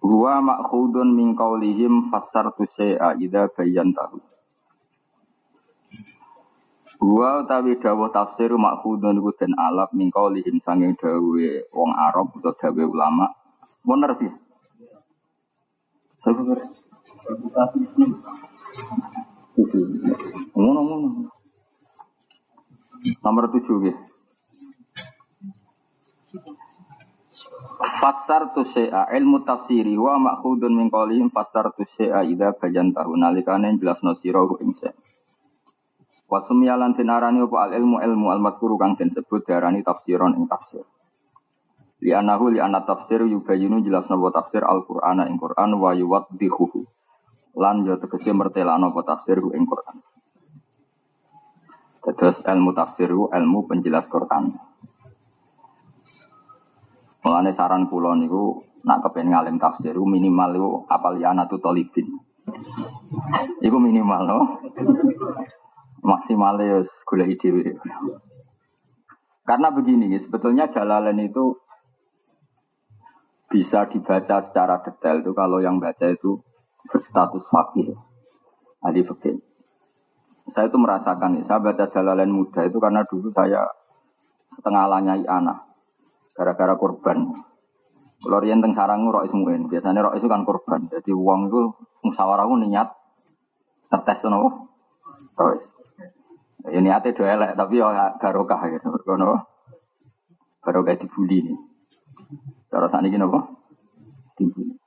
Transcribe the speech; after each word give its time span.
Huwa 0.00 0.40
ma'khudun 0.40 1.12
min 1.12 1.36
qawlihim 1.36 2.08
fassartu 2.08 2.64
syai'a 2.72 3.20
idza 3.20 3.52
bayyantahu. 3.52 4.16
Huwa 7.00 7.44
utawi 7.44 7.76
dawuh 7.80 8.08
tafsir 8.12 8.52
ma'khudun 8.56 9.20
iku 9.20 9.32
den 9.36 9.52
alap 9.56 9.92
min 9.92 10.08
qawlihim 10.08 10.60
sanging 10.64 10.96
dawuhe 10.96 11.68
wong 11.72 11.92
Arab 11.96 12.32
utawa 12.32 12.56
dawuhe 12.56 12.84
ulama. 12.88 13.28
Bener 13.84 14.12
sih. 14.20 14.32
Ngono 20.56 20.80
ngono. 20.84 21.08
Nomor 23.24 23.44
tujuh 23.48 23.76
nggih. 23.80 23.96
Fasar 28.00 28.52
tu 28.52 28.64
syai'a 28.64 29.08
ilmu 29.16 29.44
tafsiri 29.48 29.96
wa 29.96 30.20
makhudun 30.20 30.76
min 30.76 30.92
qawlihim 30.92 31.32
fasar 31.32 31.72
tu 31.72 31.88
syai'a 31.96 32.24
idza 32.28 32.52
bayantahu 32.56 33.16
nalikane 33.16 33.72
jelasno 33.80 34.12
sira 34.18 34.44
ing 34.60 34.72
syai'. 34.76 34.96
Wa 36.30 36.46
sumyalan 36.46 36.94
tinarani 36.94 37.42
apa 37.42 37.56
al 37.66 37.72
ilmu 37.74 37.98
ilmu 37.98 38.26
al 38.30 38.38
madhkuru 38.38 38.78
kang 38.78 38.94
den 38.94 39.10
sebut 39.10 39.42
diarani 39.42 39.82
tafsiron 39.82 40.38
ing 40.38 40.46
tafsir. 40.46 40.86
Li 42.00 42.14
anahu 42.14 42.54
li 42.54 42.62
anna 42.62 42.86
tafsir 42.86 43.26
yubayinu 43.26 43.82
jelasno 43.82 44.14
wa 44.14 44.30
tafsir 44.30 44.62
al 44.62 44.86
Qur'ana 44.86 45.26
ing 45.26 45.36
Qur'an 45.42 45.74
wa 45.74 45.90
yuwaddihuhu. 45.90 46.86
Lan 47.58 47.82
yo 47.82 47.98
tegese 47.98 48.30
mertelano 48.30 48.94
apa 48.94 49.02
tafsir 49.02 49.42
ing 49.42 49.64
Qur'an. 49.66 49.96
Terus 52.00 52.38
ilmu 52.46 52.70
tafsir 52.78 53.10
ilmu 53.10 53.58
penjelas 53.66 54.06
Qur'an. 54.06 54.69
Mulane 57.20 57.52
saran 57.52 57.84
kula 57.84 58.16
niku 58.16 58.64
nak 58.80 59.04
kepen 59.04 59.28
ngalim 59.28 59.60
tafsir 59.60 59.92
minimal 59.92 60.50
iku 60.56 60.70
apal 60.88 61.20
ya 61.20 61.36
anatu 61.36 61.60
talibin. 61.60 62.08
Iku 63.60 63.76
minimal 63.76 64.22
no. 64.24 64.38
Maksimal 66.00 66.56
ya 66.64 66.80
gula 67.04 67.28
ide 67.28 67.76
Karena 69.44 69.68
begini, 69.68 70.16
sebetulnya 70.16 70.72
Jalalain 70.72 71.18
itu 71.20 71.58
bisa 73.50 73.84
dibaca 73.90 74.46
secara 74.46 74.78
detail 74.80 75.20
itu 75.20 75.34
kalau 75.34 75.58
yang 75.60 75.76
baca 75.76 76.06
itu 76.08 76.40
berstatus 76.88 77.44
fakir. 77.50 77.92
Ahli 78.80 79.04
fakir. 79.04 79.36
Saya 80.54 80.72
itu 80.72 80.78
merasakan, 80.80 81.44
saya 81.44 81.60
baca 81.60 81.84
Jalalain 81.92 82.32
muda 82.32 82.64
itu 82.64 82.78
karena 82.80 83.04
dulu 83.04 83.28
saya 83.34 83.66
setengah 84.56 84.86
lanyai 84.88 85.26
anak 85.28 85.69
gara-gara 86.40 86.72
korban. 86.80 87.36
Kalau 88.24 88.40
rian 88.40 88.64
teng 88.64 88.72
sarang 88.72 89.04
roh 89.12 89.20
ismuin, 89.28 89.68
biasanya 89.68 90.08
roh 90.08 90.16
itu 90.16 90.24
kan 90.24 90.48
korban. 90.48 90.88
Jadi 90.88 91.12
uang 91.12 91.52
itu 91.52 91.60
musyawarah 92.00 92.48
niat 92.64 92.88
ngetes 93.92 94.24
nopo. 94.24 94.72
Terus. 95.36 95.68
Ya 96.72 96.80
niatnya 96.80 97.12
dua 97.12 97.28
elek, 97.36 97.50
tapi 97.60 97.76
ya 97.76 98.16
barokah 98.16 98.60
gitu. 98.72 98.88
Kono 99.04 99.44
barokah 100.64 100.96
dibully 100.96 101.44
nih. 101.44 101.56
Cara 102.72 102.88
saat 102.88 103.04
ini 103.04 103.20
nopo 103.20 103.40
dibully. 104.40 104.80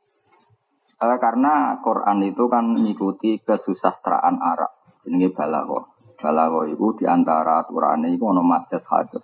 Eh, 1.03 1.19
karena 1.21 1.77
Quran 1.85 2.17
itu 2.25 2.49
kan 2.49 2.65
mengikuti 2.65 3.37
kesusastraan 3.45 4.41
Arab. 4.41 4.73
Ini 5.05 5.29
balago. 5.29 5.93
Balago 6.17 6.65
itu 6.65 7.03
di 7.03 7.05
antara 7.05 7.61
aturannya 7.61 8.09
itu 8.09 8.23
ono 8.23 8.41
majas 8.41 8.81
hadis. 8.87 9.21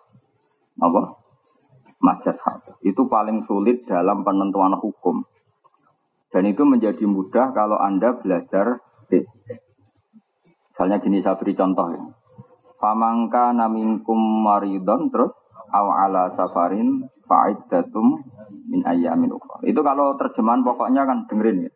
Apa? 0.78 1.29
Majas 2.00 2.40
Itu 2.82 3.08
paling 3.12 3.46
sulit 3.46 3.86
dalam 3.86 4.24
penentuan 4.24 4.76
hukum. 4.80 5.24
Dan 6.30 6.46
itu 6.46 6.64
menjadi 6.64 7.04
mudah 7.04 7.52
kalau 7.52 7.78
Anda 7.80 8.16
belajar 8.18 8.80
B. 9.10 9.26
Misalnya 10.72 11.02
gini 11.04 11.20
saya 11.20 11.36
beri 11.36 11.58
contoh 11.58 11.92
ya. 11.92 12.02
Famangka 12.80 13.52
namingkum 13.52 14.16
maridon 14.46 15.12
terus 15.12 15.36
awala 15.76 16.32
safarin 16.40 17.04
datum 17.70 18.24
min 18.70 18.82
ayyamin 18.88 19.34
ukhra. 19.34 19.62
Itu 19.68 19.84
kalau 19.84 20.16
terjemahan 20.16 20.64
pokoknya 20.64 21.04
kan 21.06 21.28
dengerin 21.28 21.68
ya. 21.68 21.72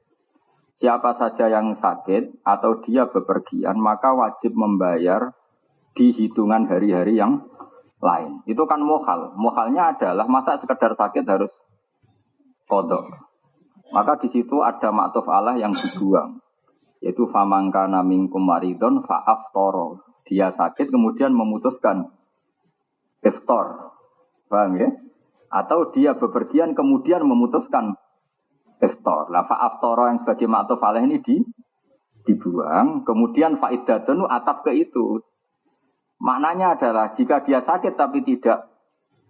Siapa 0.79 1.15
saja 1.15 1.47
yang 1.47 1.79
sakit 1.79 2.43
atau 2.43 2.83
dia 2.83 3.07
bepergian 3.07 3.79
maka 3.79 4.11
wajib 4.11 4.51
membayar 4.55 5.31
di 5.93 6.11
hitungan 6.11 6.65
hari-hari 6.65 7.15
yang 7.15 7.45
lain. 8.03 8.43
Itu 8.43 8.67
kan 8.67 8.83
mohal. 8.83 9.31
Mohalnya 9.39 9.95
adalah 9.95 10.27
masa 10.27 10.59
sekedar 10.59 10.93
sakit 10.99 11.23
harus 11.23 11.49
kodok. 12.67 13.07
Maka 13.95 14.19
di 14.19 14.29
situ 14.35 14.59
ada 14.59 14.91
maktuf 14.91 15.23
Allah 15.31 15.55
yang 15.55 15.71
dibuang. 15.71 16.43
Yaitu 16.99 17.27
famangka 17.31 17.87
naming 17.87 18.27
kumaridon 18.27 19.03
fa'af 19.07 19.55
toro. 19.55 20.03
Dia 20.27 20.51
sakit 20.55 20.91
kemudian 20.91 21.35
memutuskan 21.35 22.11
iftor. 23.23 23.95
Paham 24.47 24.79
ya? 24.79 24.89
Atau 25.51 25.91
dia 25.95 26.15
bepergian 26.15 26.75
kemudian 26.75 27.23
memutuskan 27.23 27.95
iftor. 28.83 29.31
Lah 29.31 29.47
fa'af 29.47 29.79
toro 29.79 30.11
yang 30.11 30.23
sebagai 30.23 30.47
maktuf 30.47 30.79
Allah 30.83 31.03
ini 31.03 31.19
di, 31.23 31.43
dibuang. 32.27 33.03
Kemudian 33.03 33.59
fa'idatun 33.59 34.27
atap 34.27 34.67
ke 34.67 34.71
itu. 34.75 35.23
Maknanya 36.23 36.79
adalah 36.79 37.11
jika 37.19 37.43
dia 37.43 37.59
sakit 37.67 37.99
tapi 37.99 38.23
tidak 38.23 38.71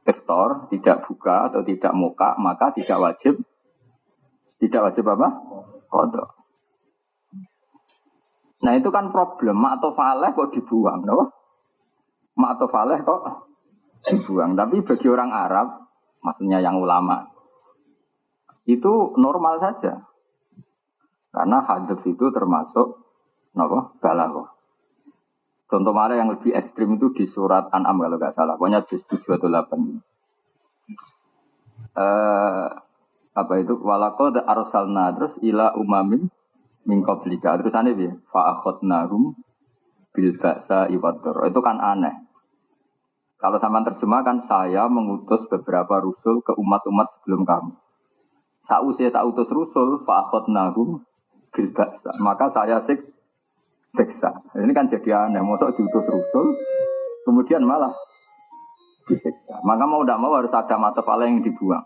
iftar, 0.06 0.70
tidak 0.70 1.09
buka 1.09 1.50
atau 1.50 1.66
tidak 1.66 1.94
muka, 1.98 2.38
maka 2.38 2.70
tidak 2.78 3.02
wajib 3.02 3.42
tidak 4.64 4.80
wajib 4.80 5.03
apa? 5.12 5.28
Kodok. 5.92 6.30
Nah 8.64 8.74
itu 8.80 8.90
kan 8.96 9.12
problem. 9.12 9.59
Mak 9.59 9.84
atau 9.84 9.92
faleh 9.92 10.32
kok 10.32 10.56
dibuang, 10.56 11.03
no? 11.03 11.36
Mak 12.40 12.52
atau 12.56 12.68
faleh 12.72 13.03
kok 13.03 13.52
dibuang. 14.08 14.56
Tapi 14.56 14.80
bagi 14.88 15.08
orang 15.12 15.36
Arab, 15.36 15.68
maksudnya 16.24 16.64
yang 16.64 16.80
ulama, 16.80 17.28
itu 18.64 19.12
normal 19.20 19.59
saja. 19.59 20.08
Karena 21.36 21.59
hadis 21.68 22.00
itu 22.08 22.26
termasuk 22.32 23.03
nopo 23.52 24.00
balaghah. 24.00 24.53
Contoh 25.73 25.89
mana 25.89 26.13
yang 26.13 26.29
lebih 26.29 26.53
ekstrim 26.53 27.01
itu 27.01 27.09
di 27.17 27.25
surat 27.25 27.66
An'am 27.73 27.97
kalau 27.97 28.22
nggak 28.22 28.38
salah. 28.38 28.61
Pokoknya 28.61 28.85
juz 28.85 29.01
7 29.09 29.41
atau 29.41 29.50
8. 29.50 29.73
Uh, 31.97 32.69
apa 33.34 33.53
itu? 33.57 33.73
Walakod 33.81 34.38
arsalna 34.38 35.17
terus 35.17 35.34
ila 35.41 35.73
umamin 35.73 36.29
min 36.85 37.01
qablika. 37.01 37.57
Terus 37.57 37.73
aneh 37.73 37.97
dia 37.97 38.13
fa 38.29 38.53
akhadnahum 38.53 39.34
bil 40.13 40.38
ba'sa 40.38 40.94
iwadur 40.94 41.41
itu 41.50 41.59
kan 41.66 41.81
aneh. 41.81 42.22
Kalau 43.41 43.57
sama 43.57 43.81
terjemahkan 43.81 44.45
saya 44.45 44.85
mengutus 44.85 45.41
beberapa 45.50 46.05
rusul 46.05 46.45
ke 46.45 46.53
umat-umat 46.53 47.17
sebelum 47.17 47.50
kamu. 47.50 47.73
Sausia 48.69 49.09
tak 49.09 49.25
utus 49.25 49.50
rusul 49.50 50.05
fa 50.05 50.29
akhadnahum 50.29 51.02
bil 51.49 51.69
ba'sa 51.73 52.14
maka 52.22 52.53
saya 52.53 52.85
sik 52.85 53.13
seksa. 53.93 54.41
Ini 54.57 54.72
kan 54.73 54.90
jadi 54.90 55.29
aneh, 55.29 55.41
mosok 55.45 55.78
diutus 55.78 56.05
rusul, 56.09 56.57
kemudian 57.29 57.61
malah 57.61 57.93
diseksa. 59.05 59.61
Maka 59.61 59.85
mau 59.85 60.01
tidak 60.01 60.19
mau 60.19 60.34
harus 60.34 60.53
ada 60.53 60.75
mata 60.81 61.05
pala 61.05 61.29
yang 61.29 61.45
dibuang, 61.45 61.85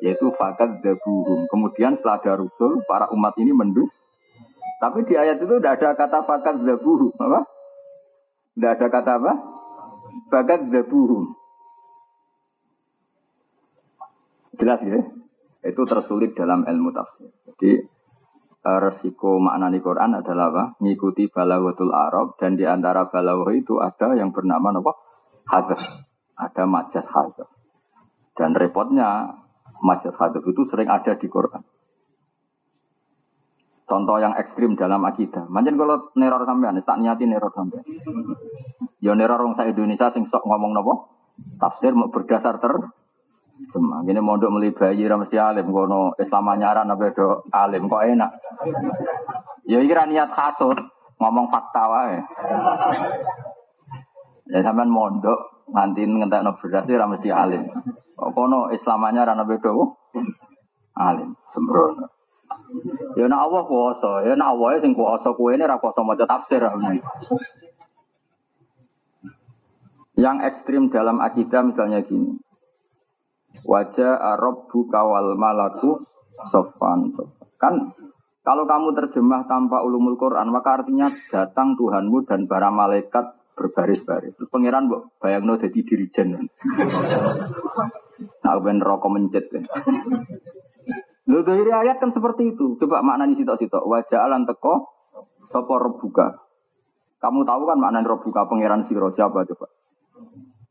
yaitu 0.00 0.32
fakat 0.34 0.80
dabuhum. 0.80 1.44
Kemudian 1.52 2.00
setelah 2.00 2.18
ada 2.18 2.32
rusul, 2.40 2.80
para 2.88 3.12
umat 3.12 3.36
ini 3.36 3.52
mendus. 3.52 3.92
Tapi 4.80 5.08
di 5.08 5.16
ayat 5.16 5.40
itu 5.40 5.56
tidak 5.60 5.80
ada 5.80 5.96
kata 5.96 6.18
fakat 6.24 6.56
dabuhum, 6.64 7.12
apa? 7.20 7.44
Tidak 8.56 8.72
ada 8.72 8.86
kata 8.88 9.12
apa? 9.20 9.32
Fakat 10.32 10.60
dabuhum. 10.72 11.36
Jelas 14.56 14.80
ya? 14.88 15.04
Itu 15.60 15.84
tersulit 15.84 16.32
dalam 16.32 16.64
ilmu 16.64 16.88
tafsir. 16.96 17.28
Jadi 17.44 17.95
resiko 18.82 19.38
makna 19.38 19.70
di 19.70 19.78
Quran 19.78 20.18
adalah 20.18 20.50
apa? 20.50 20.64
Mengikuti 20.82 21.30
balawatul 21.30 21.94
Arab 21.94 22.34
dan 22.40 22.58
di 22.58 22.66
antara 22.66 23.06
balawah 23.06 23.54
itu 23.54 23.78
ada 23.78 24.18
yang 24.18 24.34
bernama 24.34 24.74
apa? 24.74 24.92
Hadas. 25.46 25.82
Ada 26.36 26.68
majas 26.68 27.06
hadas. 27.08 27.48
Dan 28.36 28.52
repotnya 28.52 29.40
Majaz 29.84 30.16
hadap 30.16 30.40
itu 30.48 30.62
sering 30.68 30.88
ada 30.88 31.12
di 31.16 31.28
Quran. 31.28 31.60
Contoh 33.86 34.18
yang 34.18 34.34
ekstrim 34.34 34.74
dalam 34.74 34.98
akidah. 35.06 35.46
Manjen 35.46 35.78
kalau 35.78 36.10
neror 36.18 36.42
sampean, 36.42 36.80
tak 36.82 36.98
niati 36.98 37.28
neror 37.28 37.52
sampean. 37.54 37.86
Ya 38.98 39.14
neror 39.14 39.46
orang 39.46 39.54
Indonesia 39.62 40.10
sing 40.10 40.26
sok 40.26 40.42
ngomong 40.42 40.74
nopo? 40.74 40.94
Tafsir 41.60 41.92
mau 41.92 42.08
berdasar 42.08 42.58
ter 42.58 42.72
Cuma 43.72 44.04
gini 44.04 44.20
mondok 44.20 44.52
meli 44.52 44.68
bayi 44.68 45.08
ra 45.08 45.16
mesti 45.16 45.40
alim 45.40 45.72
kono 45.72 46.12
Islam 46.20 46.52
anyaran 46.52 46.92
apa 46.92 47.08
do 47.16 47.40
alim 47.48 47.88
kok 47.88 48.04
enak. 48.04 48.32
Ya 49.64 49.80
iki 49.80 49.96
niat 49.96 50.30
kasut, 50.36 50.76
ngomong 51.16 51.48
fakta 51.48 51.82
wae. 51.88 52.20
Ya 54.52 54.60
sampean 54.60 54.92
mondok 54.92 55.66
nganti 55.72 56.04
ngentekno 56.04 56.60
beras 56.60 56.84
ra 56.84 57.06
mesti 57.08 57.28
alim. 57.32 57.64
Kok 58.12 58.30
kono 58.36 58.68
Islam 58.76 59.08
anyaran 59.08 59.40
apa 59.40 59.56
do 59.56 59.96
alim 60.92 61.32
sembrono. 61.56 62.12
Ya 63.16 63.24
nak 63.24 63.40
Allah 63.48 63.62
kuasa, 63.64 64.12
ya 64.28 64.36
nak 64.36 64.52
Allah 64.52 64.84
sing 64.84 64.92
kuasa 64.92 65.32
kowe 65.32 65.48
ini 65.54 65.64
ra 65.64 65.80
kuasa 65.80 66.04
maca 66.04 66.28
tafsir. 66.28 66.60
Yang 70.16 70.36
ekstrim 70.44 70.92
dalam 70.92 71.24
akidah 71.24 71.64
misalnya 71.64 72.04
gini. 72.04 72.36
Wajah 73.66 74.14
Arab 74.38 74.70
kawal 74.70 75.34
malaku 75.34 76.06
sofan. 76.54 77.10
Kan 77.58 77.92
kalau 78.46 78.62
kamu 78.62 78.94
terjemah 78.94 79.50
tanpa 79.50 79.82
ulumul 79.82 80.14
Quran, 80.14 80.54
maka 80.54 80.78
artinya 80.78 81.10
datang 81.34 81.74
Tuhanmu 81.74 82.22
dan 82.30 82.46
para 82.46 82.70
malaikat 82.70 83.34
berbaris-baris. 83.58 84.38
Terus 84.38 84.46
pangeran 84.54 84.86
bu, 84.86 85.10
bayangno 85.18 85.58
jadi 85.58 85.82
dirijen. 85.82 86.46
Nah, 88.46 88.54
ben 88.62 88.78
rokok 88.78 89.10
mencet. 89.10 89.50
Lho 91.26 91.42
dari 91.42 91.66
ayat 91.74 91.98
kan 91.98 92.14
seperti 92.14 92.54
itu. 92.54 92.78
Coba 92.78 93.02
maknanya 93.02 93.34
sitok-sitok. 93.34 93.82
Wajah 93.82 94.30
alan 94.30 94.46
teko 94.46 94.94
sopo 95.50 95.74
rebuka. 95.82 96.38
Kamu 97.18 97.42
tahu 97.42 97.66
kan 97.66 97.82
makna 97.82 98.06
rebuka 98.06 98.46
pangeran 98.46 98.86
siro 98.86 99.10
siapa 99.10 99.42
coba? 99.42 99.66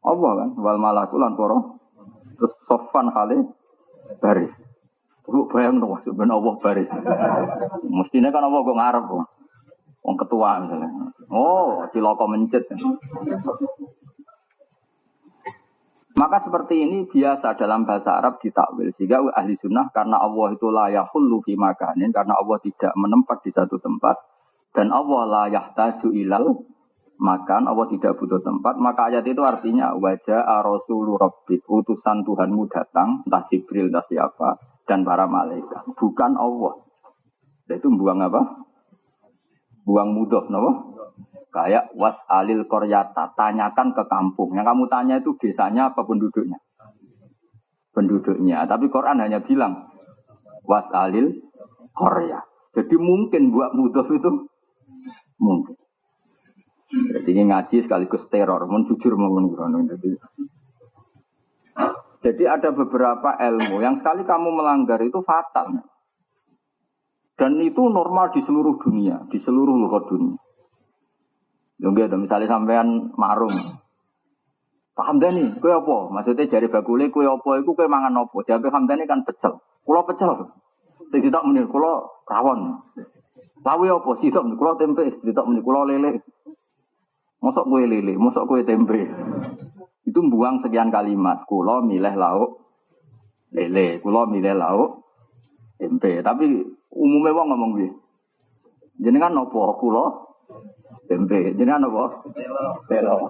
Allah 0.05 0.31
kan 0.39 0.49
wal 0.55 0.79
malakulan 0.79 1.35
poro 1.35 1.83
terus 2.35 2.53
sofan 2.69 3.09
kali 3.11 3.37
baris. 4.21 4.53
Lu 5.25 5.49
bayang 5.49 5.81
dong, 5.81 5.97
sebenarnya 6.05 6.37
Allah 6.37 6.53
baris. 6.61 6.89
Mestinya 7.81 8.29
kan 8.29 8.45
Allah 8.45 8.61
gue 8.61 8.75
ngarep, 8.77 9.05
Wong 10.05 10.17
ketua 10.21 10.61
misalnya. 10.61 10.89
Oh, 11.33 11.81
ciloko 11.89 12.29
mencet. 12.29 12.69
Maka 16.15 16.37
seperti 16.45 16.79
ini 16.79 17.09
biasa 17.09 17.57
dalam 17.57 17.89
bahasa 17.89 18.21
Arab 18.21 18.37
ditakwil. 18.37 18.93
Sehingga 18.95 19.19
ahli 19.33 19.57
sunnah 19.57 19.89
karena 19.89 20.21
Allah 20.21 20.53
itu 20.53 20.69
layak 20.69 21.09
hulu 21.09 21.41
makanin. 21.57 22.13
Karena 22.13 22.37
Allah 22.37 22.61
tidak 22.61 22.93
menempat 22.93 23.41
di 23.41 23.51
satu 23.51 23.81
tempat. 23.81 24.15
Dan 24.77 24.93
Allah 24.93 25.25
layak 25.25 25.73
taju 25.73 26.13
ilal 26.13 26.53
makan. 27.19 27.67
Allah 27.69 27.87
tidak 27.91 28.19
butuh 28.19 28.41
tempat. 28.43 28.75
Maka 28.79 29.11
ayat 29.11 29.25
itu 29.27 29.41
artinya 29.41 29.95
wajah 29.95 30.63
rasulu 30.63 31.15
rabbik. 31.15 31.63
Utusan 31.67 32.23
Tuhanmu 32.27 32.67
datang. 32.71 33.23
Entah 33.27 33.43
Jibril, 33.47 33.89
entah 33.89 34.05
siapa. 34.07 34.59
Dan 34.85 35.01
para 35.01 35.25
malaikat. 35.25 35.85
Bukan 35.97 36.37
Allah. 36.37 36.73
Itu 37.71 37.89
buang 37.97 38.21
apa? 38.21 38.41
Buang 39.85 40.13
mudah, 40.13 40.45
no? 40.49 40.93
Kayak 41.49 41.95
was 41.95 42.19
alil 42.27 42.67
koryata, 42.67 43.31
tanyakan 43.33 43.95
ke 43.95 44.03
kampung. 44.11 44.53
Yang 44.53 44.67
kamu 44.75 44.83
tanya 44.91 45.15
itu 45.23 45.31
desanya 45.39 45.93
apa 45.93 46.03
penduduknya? 46.03 46.59
Penduduknya. 47.95 48.67
Tapi 48.67 48.91
Quran 48.91 49.23
hanya 49.23 49.39
bilang 49.39 49.87
was 50.67 50.85
alil 50.91 51.31
korya. 51.95 52.43
Jadi 52.75 52.95
mungkin 52.99 53.55
buat 53.55 53.71
mudah 53.71 54.03
itu 54.03 54.51
mungkin. 55.39 55.84
Jadi 56.95 57.29
ini 57.35 57.43
ngaji 57.51 57.83
sekaligus 57.83 58.23
teror, 58.31 58.63
mau 58.71 58.79
jujur 58.87 59.19
mau 59.19 59.35
Jadi, 59.35 60.15
jadi 62.23 62.43
ada 62.47 62.69
beberapa 62.71 63.35
ilmu 63.35 63.83
yang 63.83 63.99
sekali 63.99 64.23
kamu 64.23 64.49
melanggar 64.55 65.03
itu 65.03 65.19
fatal. 65.21 65.83
Dan 67.35 67.59
itu 67.59 67.83
normal 67.91 68.31
di 68.31 68.39
seluruh 68.39 68.79
dunia, 68.79 69.27
di 69.27 69.43
seluruh 69.43 69.75
luar 69.75 70.07
dunia. 70.07 70.39
Lunggu 71.83 72.07
itu 72.07 72.15
misalnya 72.15 72.47
sampean 72.47 73.11
marung. 73.19 73.51
Paham 74.95 75.19
nih, 75.19 75.59
kue 75.59 75.75
apa? 75.75 76.07
Maksudnya 76.07 76.47
jari 76.47 76.71
bakule 76.71 77.11
kue 77.11 77.27
apa? 77.27 77.59
Iku 77.59 77.75
kue 77.75 77.83
mangan 77.91 78.15
apa? 78.15 78.37
Jadi 78.47 78.71
hamdani 78.71 79.03
kan 79.03 79.27
pecel. 79.27 79.59
Kulo 79.83 80.07
pecel. 80.07 80.55
Sing 81.11 81.19
tidak 81.19 81.43
menir, 81.43 81.67
kulo 81.67 82.23
rawon. 82.23 82.79
Lawi 83.67 83.91
apa? 83.91 84.09
Sitok 84.23 84.55
kulo 84.55 84.79
tempe. 84.79 85.19
Sitok 85.19 85.51
menir, 85.51 85.67
kulo 85.67 85.83
lele. 85.83 86.23
Mosok 87.45 87.69
kue 87.69 87.85
lele, 87.85 88.17
mosok 88.17 88.49
kue 88.49 88.65
tempe. 88.65 89.05
Itu 90.01 90.19
buang 90.33 90.65
sekian 90.65 90.89
kalimat. 90.89 91.45
Kulo 91.45 91.85
milih 91.85 92.17
lauk 92.17 92.65
lele, 93.53 94.01
kulo 94.01 94.25
milih 94.25 94.57
lauk 94.57 95.05
tempe. 95.77 96.25
Tapi 96.25 96.65
umumnya 96.89 97.37
wong 97.37 97.47
ngomong 97.53 97.71
gue. 97.77 97.89
Jenengan 98.97 99.37
nopo 99.37 99.77
kulo 99.77 100.25
Tempe. 101.05 101.53
Jadi 101.53 101.69
apa? 101.69 102.03
Telo. 102.89 103.29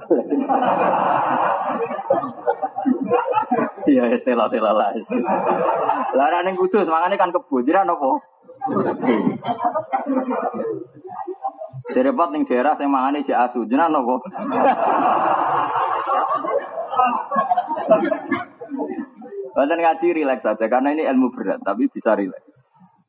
Iya, 3.86 4.04
telo 4.24 4.46
telo 4.48 4.72
lah. 4.72 4.96
Lah 6.16 6.42
ning 6.48 6.56
kudus 6.56 6.88
mangane 6.88 7.20
kan 7.20 7.36
kebo. 7.36 7.60
Jadi 7.60 7.76
apa? 7.84 8.10
Serepot 11.86 12.34
ning 12.34 12.50
daerah 12.50 12.74
sing 12.82 12.90
mangane 12.90 13.22
jek 13.22 13.38
asu. 13.38 13.70
Jenengan 13.70 14.02
apa? 14.02 14.16
Banten 19.56 19.80
ngaji 19.80 20.08
rileks 20.12 20.44
saja 20.44 20.66
karena 20.66 20.98
ini 20.98 21.06
ilmu 21.06 21.30
berat 21.32 21.62
tapi 21.62 21.86
bisa 21.88 22.18
rileks. 22.18 22.50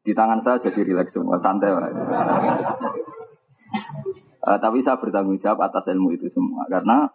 Di 0.04 0.12
tangan 0.12 0.44
saya 0.44 0.60
jadi 0.62 0.80
rileks 0.86 1.16
semua, 1.16 1.40
santai. 1.40 1.72
Uh, 4.46 4.58
tapi 4.62 4.78
saya 4.86 5.00
bertanggung 5.02 5.42
jawab 5.42 5.66
atas 5.66 5.90
ilmu 5.90 6.14
itu 6.14 6.30
semua 6.30 6.62
karena 6.70 7.10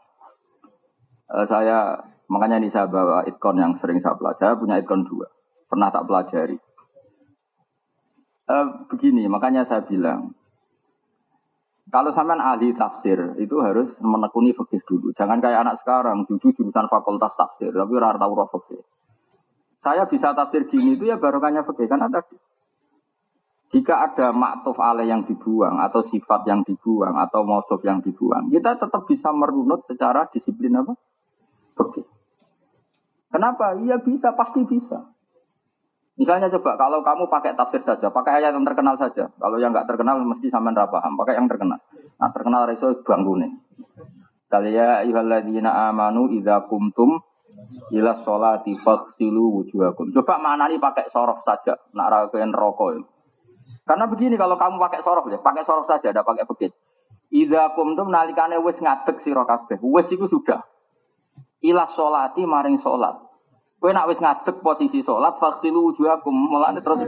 uh, 1.31 1.45
saya 1.47 2.03
makanya 2.27 2.59
ini 2.59 2.67
saya 2.67 2.91
bawa 2.91 3.23
itkon 3.23 3.55
yang 3.55 3.79
sering 3.79 4.03
saya 4.03 4.17
pelajari. 4.19 4.59
Punya 4.59 4.81
itkon 4.81 5.07
dua, 5.07 5.31
pernah 5.69 5.93
tak 5.93 6.09
pelajari. 6.09 6.57
Uh, 8.51 8.83
begini, 8.91 9.31
makanya 9.31 9.63
saya 9.63 9.87
bilang 9.87 10.35
kalau 11.91 12.15
sampean 12.15 12.39
ahli 12.39 12.71
tafsir 12.71 13.35
itu 13.35 13.59
harus 13.59 13.91
menekuni 13.99 14.55
fikih 14.55 14.79
dulu. 14.87 15.11
Jangan 15.11 15.43
kayak 15.43 15.67
anak 15.67 15.75
sekarang, 15.83 16.23
dulu 16.23 16.55
jurusan 16.55 16.87
fakultas 16.87 17.35
tafsir, 17.35 17.75
tapi 17.75 17.93
rara 17.99 18.15
tahu 18.15 18.33
fikih. 18.59 18.81
Saya 19.83 20.07
bisa 20.07 20.31
tafsir 20.31 20.71
gini 20.71 20.95
itu 20.95 21.11
ya 21.11 21.19
barokahnya 21.19 21.67
fikih 21.67 21.91
karena 21.91 22.07
tadi 22.07 22.39
jika 23.71 24.03
ada 24.03 24.35
maktuf 24.35 24.75
alaih 24.75 25.07
yang 25.07 25.23
dibuang 25.23 25.79
atau 25.79 26.03
sifat 26.11 26.43
yang 26.43 26.63
dibuang 26.67 27.15
atau 27.15 27.47
mausuf 27.47 27.79
yang 27.87 28.03
dibuang, 28.03 28.51
kita 28.51 28.75
tetap 28.75 29.07
bisa 29.07 29.31
merunut 29.31 29.87
secara 29.87 30.27
disiplin 30.27 30.75
apa? 30.75 30.91
Oke. 31.79 32.03
Kenapa? 33.31 33.79
Iya 33.79 34.03
bisa, 34.03 34.35
pasti 34.35 34.67
bisa. 34.67 35.10
Misalnya 36.21 36.53
coba 36.53 36.77
kalau 36.77 37.01
kamu 37.01 37.33
pakai 37.33 37.57
tafsir 37.57 37.81
saja, 37.81 38.13
pakai 38.13 38.45
ayat 38.45 38.53
yang 38.53 38.61
terkenal 38.61 38.93
saja. 38.93 39.33
Kalau 39.41 39.57
yang 39.57 39.73
nggak 39.73 39.89
terkenal 39.89 40.21
mesti 40.21 40.53
sama 40.53 40.69
paham, 40.69 41.17
pakai 41.17 41.33
yang 41.33 41.49
terkenal. 41.49 41.81
Nah 42.21 42.29
terkenal 42.29 42.69
reso 42.69 42.93
bangkune. 43.01 43.57
Kaliya 44.45 45.01
ayyuhalladzina 45.01 45.89
amanu 45.89 46.29
idza 46.29 46.69
kumtum 46.69 47.25
ila 47.89 48.21
sholati 48.21 48.77
faghsilu 48.77 49.65
wujuhakum. 49.65 50.13
Coba 50.13 50.37
mana 50.37 50.69
nih 50.69 50.77
pakai 50.77 51.09
sorof 51.09 51.41
saja, 51.41 51.73
nak 51.97 52.07
rakyat 52.13 52.53
rokok 52.53 52.89
itu. 53.01 53.09
Karena 53.81 54.05
begini 54.05 54.37
kalau 54.37 54.61
kamu 54.61 54.77
pakai 54.77 55.01
sorok 55.01 55.25
ya, 55.33 55.41
pakai 55.41 55.65
sorok 55.65 55.89
saja, 55.89 56.13
ada 56.13 56.21
pakai 56.21 56.45
bekit. 56.45 56.69
Ida 57.33 57.73
kumtum 57.73 58.13
nalikane 58.13 58.61
wis 58.61 58.77
ngadeg 58.77 59.25
sira 59.25 59.41
kabeh. 59.41 59.81
Wis 59.81 60.05
iku 60.13 60.29
sudah. 60.29 60.61
Ilah 61.65 61.89
solati 61.97 62.45
maring 62.45 62.77
solat. 62.77 63.30
Kowe 63.81 63.89
nak 63.89 64.13
wis 64.13 64.21
ngadeg 64.21 64.61
posisi 64.61 65.01
solat, 65.01 65.41
faksilu 65.41 65.89
wujuhakum. 65.89 66.37
Mulane 66.37 66.85
terus 66.85 67.01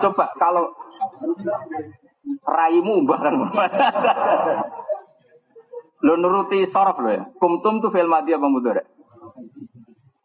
coba 0.00 0.32
kalau 0.40 0.72
raimu 2.48 3.04
bareng. 3.04 3.52
lo 6.08 6.12
nuruti 6.16 6.64
sorof 6.64 6.96
lo 7.04 7.12
ya. 7.12 7.28
Kumtum 7.36 7.84
tuh 7.84 7.92
film 7.92 8.08
mati 8.08 8.32
apa 8.32 8.48
mudhari? 8.48 8.80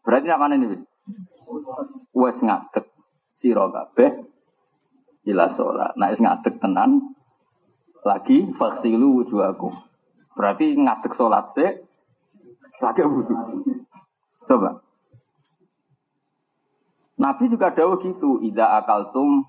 Berarti 0.00 0.32
apa 0.32 0.48
ini? 0.48 0.80
Wes 2.16 2.40
ngadeg 2.40 2.88
sira 3.36 3.68
kabeh 3.68 4.10
ila 5.28 5.52
sholat. 5.52 5.92
Nah, 6.00 6.08
is 6.08 6.24
ngadek 6.24 6.56
tenan 6.56 7.12
lagi 8.00 8.48
faksilu 8.56 9.20
wujuhakum. 9.20 9.76
Berarti 10.32 10.72
ngadek 10.72 11.12
sholat 11.20 11.52
sih 11.52 11.84
lagi 12.80 13.04
wudhu. 13.04 13.36
Coba. 14.48 14.87
Nabi 17.18 17.50
juga 17.50 17.74
dawuh 17.74 17.98
gitu, 17.98 18.38
ida 18.46 18.78
akaltum 18.78 19.42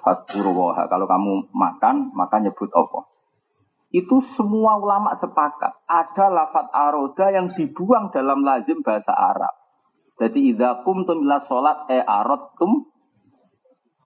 fasburuwaha. 0.00 0.88
Kalau 0.88 1.04
kamu 1.04 1.52
makan, 1.52 2.16
maka 2.16 2.40
nyebut 2.40 2.72
apa? 2.72 3.06
Itu 3.92 4.24
semua 4.38 4.80
ulama 4.80 5.12
sepakat. 5.20 5.84
Ada 5.84 6.32
lafat 6.32 6.66
aroda 6.72 7.26
yang 7.28 7.52
dibuang 7.52 8.08
dalam 8.14 8.40
lazim 8.40 8.80
bahasa 8.80 9.12
Arab. 9.12 9.54
Jadi 10.16 10.54
ida 10.54 10.80
kumtum 10.86 11.26
ila 11.26 11.42
sholat 11.44 11.90
e 11.90 11.98
arodtum 11.98 12.86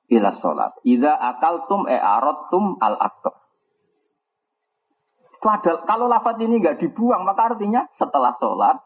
ila 0.09 0.31
sholat. 0.41 0.73
Ida 0.83 1.15
akaltum 1.15 1.85
e 1.87 1.97
arodtum 2.01 2.81
al 2.81 2.97
akbar. 2.99 3.35
Kalau 5.85 6.09
lafat 6.09 6.41
ini 6.41 6.57
nggak 6.57 6.81
dibuang, 6.81 7.21
maka 7.29 7.53
artinya 7.53 7.85
setelah 7.93 8.33
sholat 8.41 8.81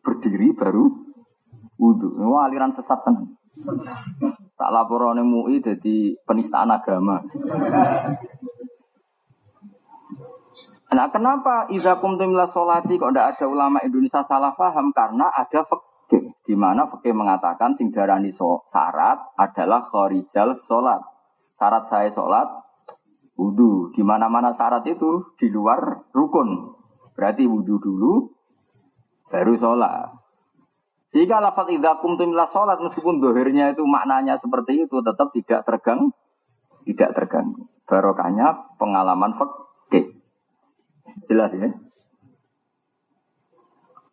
berdiri 0.00 0.56
baru 0.56 1.09
wudhu. 1.80 2.20
Ini 2.20 2.28
aliran 2.28 2.76
sesat 2.76 3.00
tenang. 3.00 3.40
Tak 4.60 4.70
laporan 4.70 5.24
MUI 5.24 5.64
jadi 5.64 6.12
penistaan 6.28 6.68
agama. 6.68 7.24
Nah 10.90 11.06
kenapa 11.08 11.70
Iza 11.72 11.96
kumtum 12.02 12.34
sholati 12.50 12.98
kok 13.00 13.14
tidak 13.14 13.36
ada 13.36 13.46
ulama 13.48 13.78
Indonesia 13.80 14.20
salah 14.26 14.52
paham? 14.52 14.92
Karena 14.92 15.32
ada 15.32 15.64
fakih. 15.64 16.34
Di 16.44 16.54
mana 16.58 16.90
fakih 16.90 17.14
mengatakan 17.14 17.78
sing 17.78 17.94
darani 17.94 18.34
so, 18.34 18.66
syarat 18.74 19.32
adalah 19.38 19.86
khorijal 19.86 20.58
sholat. 20.66 21.00
Syarat 21.56 21.88
saya 21.88 22.10
sholat 22.10 22.48
wudhu. 23.38 23.94
Di 23.94 24.02
mana-mana 24.02 24.52
syarat 24.58 24.82
itu 24.90 25.30
di 25.38 25.46
luar 25.48 26.10
rukun. 26.10 26.74
Berarti 27.14 27.46
wudhu 27.46 27.78
dulu, 27.78 28.12
baru 29.30 29.54
sholat. 29.62 30.19
Jika 31.10 31.42
lafaz 31.42 31.66
idza 31.74 31.98
kumtum 31.98 32.30
sholat 32.54 32.78
meskipun 32.78 33.18
dohirnya 33.18 33.74
itu 33.74 33.82
maknanya 33.82 34.38
seperti 34.38 34.86
itu 34.86 35.02
tetap 35.02 35.34
tidak 35.34 35.66
tergang, 35.66 36.14
tidak 36.86 37.10
terganggu. 37.18 37.66
Barokahnya 37.90 38.78
pengalaman 38.78 39.34
fakih. 39.34 40.14
Jelas 41.26 41.50
ya? 41.50 41.74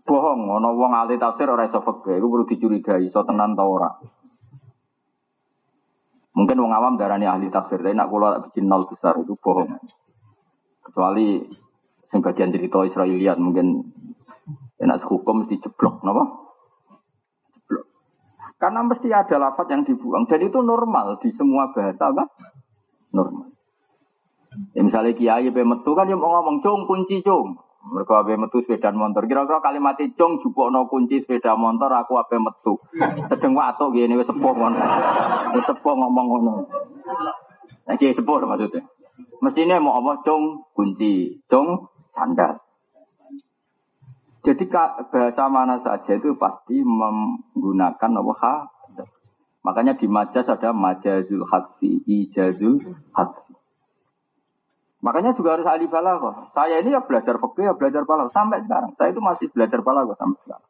Bohong, 0.08 0.50
ono 0.50 0.74
wong 0.74 0.96
ahli 0.98 1.22
tafsir 1.22 1.46
ora 1.46 1.70
iso 1.70 1.86
fakih, 1.86 2.18
itu 2.18 2.26
perlu 2.26 2.50
dicurigai, 2.50 3.06
iso 3.06 3.22
tenan 3.28 3.54
ta 3.54 3.62
ora. 3.62 3.92
Mungkin 6.34 6.58
wong 6.58 6.74
awam 6.74 6.98
darani 6.98 7.30
ahli 7.30 7.54
tafsir, 7.54 7.78
tapi 7.78 7.94
nak 7.94 8.10
kula 8.10 8.42
bikin 8.50 8.66
nol 8.66 8.90
besar 8.90 9.14
itu 9.22 9.38
bohong. 9.38 9.78
Kecuali 10.82 11.46
sing 12.10 12.20
bagian 12.24 12.50
cerita 12.50 12.82
Israeliat 12.88 13.38
mungkin 13.38 13.86
enak 14.82 15.06
hukum 15.06 15.46
mesti 15.46 15.62
jeblok, 15.62 16.02
napa? 16.02 16.47
Karena 18.58 18.82
mesti 18.82 19.14
ada 19.14 19.38
lafaz 19.38 19.70
yang 19.70 19.86
dibuang 19.86 20.26
dan 20.26 20.42
itu 20.42 20.60
normal 20.66 21.22
di 21.22 21.30
semua 21.38 21.70
bahasa 21.70 22.10
apa? 22.10 22.26
Normal. 23.14 23.54
Ya, 24.74 24.82
misalnya 24.82 25.14
kiai 25.14 25.54
pemetu 25.54 25.94
kan 25.94 26.10
yang 26.10 26.18
mau 26.18 26.42
ngomong 26.42 26.66
cung 26.66 26.90
kunci 26.90 27.22
cung. 27.22 27.62
Mereka 27.88 28.26
ape 28.26 28.36
metu 28.36 28.60
sepeda 28.66 28.92
motor. 28.92 29.30
Kira-kira 29.30 29.64
kalimat 29.64 29.96
cung 30.18 30.42
no 30.74 30.90
kunci 30.90 31.22
sepeda 31.24 31.54
motor 31.54 31.88
aku 31.94 32.18
ape 32.18 32.42
metu. 32.42 32.82
Sedeng 33.30 33.54
watuk 33.54 33.94
gini 33.94 34.18
wis 34.18 34.28
sepuh 34.28 34.54
ngono. 34.58 34.82
Wis 35.56 35.66
sepuh 35.70 35.94
ngomong 35.94 36.26
ngono. 36.28 36.54
Nah, 37.88 37.96
kiai 37.96 38.18
sepuh 38.18 38.44
maksudnya. 38.44 38.84
Mestinya 39.40 39.78
mau 39.78 40.02
apa 40.02 40.26
cung 40.26 40.66
kunci, 40.74 41.46
cung 41.46 41.88
sandal. 42.12 42.67
Jadi 44.48 44.64
bahasa 44.72 45.44
mana 45.52 45.76
saja 45.84 46.16
itu 46.16 46.32
pasti 46.40 46.80
menggunakan 46.80 48.12
apa. 48.16 48.72
Makanya 49.68 50.00
di 50.00 50.08
majas 50.08 50.48
ada 50.48 50.72
majazul 50.72 51.44
hadfi, 51.52 52.00
ijazul 52.08 52.80
hadfi. 53.12 53.52
Makanya 55.04 55.36
juga 55.36 55.60
harus 55.60 55.68
ahli 55.68 55.92
balaghah. 55.92 56.56
Saya 56.56 56.80
ini 56.80 56.96
ya 56.96 57.04
belajar 57.04 57.36
fikih, 57.36 57.68
ya 57.68 57.74
belajar 57.76 58.08
balaghah 58.08 58.32
sampai 58.32 58.64
sekarang. 58.64 58.96
Saya 58.96 59.12
itu 59.12 59.20
masih 59.20 59.52
belajar 59.52 59.84
balaghah 59.84 60.16
sampai 60.16 60.40
sekarang. 60.48 60.70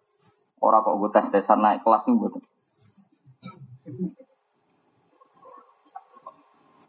Orang 0.57 0.81
kok 0.81 0.97
gue 0.97 1.09
tes-tesan 1.13 1.59
naik 1.61 1.85
kelas 1.85 2.01
nih 2.09 2.15
gue. 2.17 2.41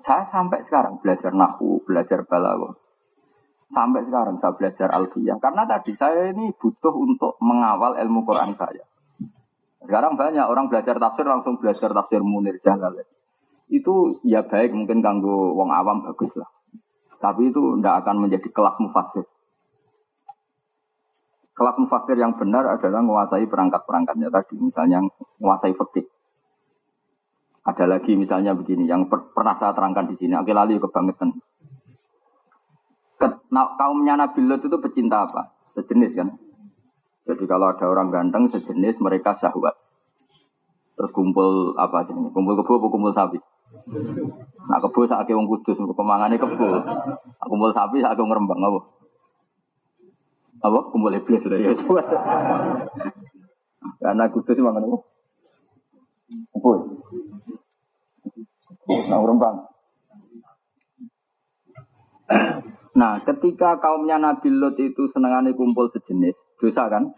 Saya 0.08 0.24
sampai 0.32 0.64
sekarang 0.64 1.04
belajar 1.04 1.36
nahu, 1.36 1.84
belajar 1.84 2.24
balaghah. 2.24 2.87
Sampai 3.68 4.00
sekarang 4.08 4.40
saya 4.40 4.56
belajar 4.56 4.88
alfiyah. 4.96 5.36
Karena 5.38 5.68
tadi 5.68 5.92
saya 5.92 6.32
ini 6.32 6.52
butuh 6.56 6.94
untuk 6.94 7.36
mengawal 7.44 8.00
ilmu 8.00 8.24
Quran 8.24 8.56
saya. 8.56 8.84
Sekarang 9.84 10.16
banyak 10.16 10.44
orang 10.44 10.72
belajar 10.72 10.96
tafsir 10.96 11.28
langsung 11.28 11.60
belajar 11.60 11.92
tafsir 11.92 12.20
Munir 12.24 12.58
Jalal. 12.64 13.04
Itu 13.68 14.20
ya 14.24 14.40
baik 14.44 14.72
mungkin 14.72 15.04
ganggu 15.04 15.52
wong 15.52 15.68
awam 15.68 16.04
bagus 16.08 16.32
lah. 16.40 16.48
Tapi 17.18 17.52
itu 17.52 17.60
tidak 17.78 18.04
akan 18.04 18.16
menjadi 18.24 18.48
kelas 18.48 18.76
mufasir. 18.80 19.26
Kelas 21.52 21.76
mufasir 21.76 22.16
yang 22.16 22.38
benar 22.38 22.78
adalah 22.78 23.02
menguasai 23.02 23.44
perangkat-perangkatnya 23.50 24.30
tadi. 24.30 24.54
Misalnya 24.56 25.04
menguasai 25.42 25.74
fikih. 25.74 26.06
Ada 27.68 27.84
lagi 27.84 28.16
misalnya 28.16 28.56
begini, 28.56 28.88
yang 28.88 29.12
per 29.12 29.28
pernah 29.36 29.60
saya 29.60 29.76
terangkan 29.76 30.08
di 30.08 30.16
sini. 30.16 30.32
Oke 30.40 30.56
lalu 30.56 30.80
kebangetan. 30.80 31.36
Nah, 33.18 33.74
kaumnya 33.74 34.14
Nabi 34.14 34.46
Lot 34.46 34.62
itu 34.62 34.78
pecinta 34.78 35.26
apa? 35.26 35.50
Sejenis 35.74 36.14
kan. 36.14 36.38
Jadi 37.28 37.44
kalau 37.44 37.68
ada 37.68 37.84
orang 37.84 38.08
ganteng 38.08 38.48
sejenis 38.48 38.96
mereka 39.04 39.36
syahwat. 39.36 39.76
Terus 40.96 41.12
kumpul 41.12 41.76
apa 41.76 42.08
sih? 42.08 42.16
Kumpul 42.16 42.56
kebo 42.58 42.88
kumpul 42.88 43.12
sapi? 43.12 43.36
Nah 44.66 44.78
kebo 44.80 45.04
sakit 45.04 45.36
wong 45.36 45.46
kudus, 45.46 45.76
pemangane 45.76 46.40
kebo. 46.40 46.66
Aku 47.44 47.52
kumpul 47.52 47.70
sapi 47.76 48.00
sakit 48.00 48.18
ngerembang 48.18 48.58
apa? 48.58 48.80
Apa? 50.64 50.78
Kumpul 50.88 51.14
iblis 51.14 51.44
sudah 51.44 51.60
ya. 51.60 51.70
Karena 54.02 54.24
kudus 54.32 54.58
mangan 54.58 54.88
apa? 54.88 54.98
Kebo. 56.56 56.72
Nah 58.88 59.18
ngerembang. 59.20 59.56
Nah, 62.98 63.22
ketika 63.22 63.78
kaumnya 63.78 64.18
Nabi 64.18 64.50
Lot 64.50 64.74
itu 64.82 65.06
senangannya 65.14 65.54
kumpul 65.54 65.86
sejenis, 65.94 66.34
dosa 66.58 66.90
kan? 66.90 67.14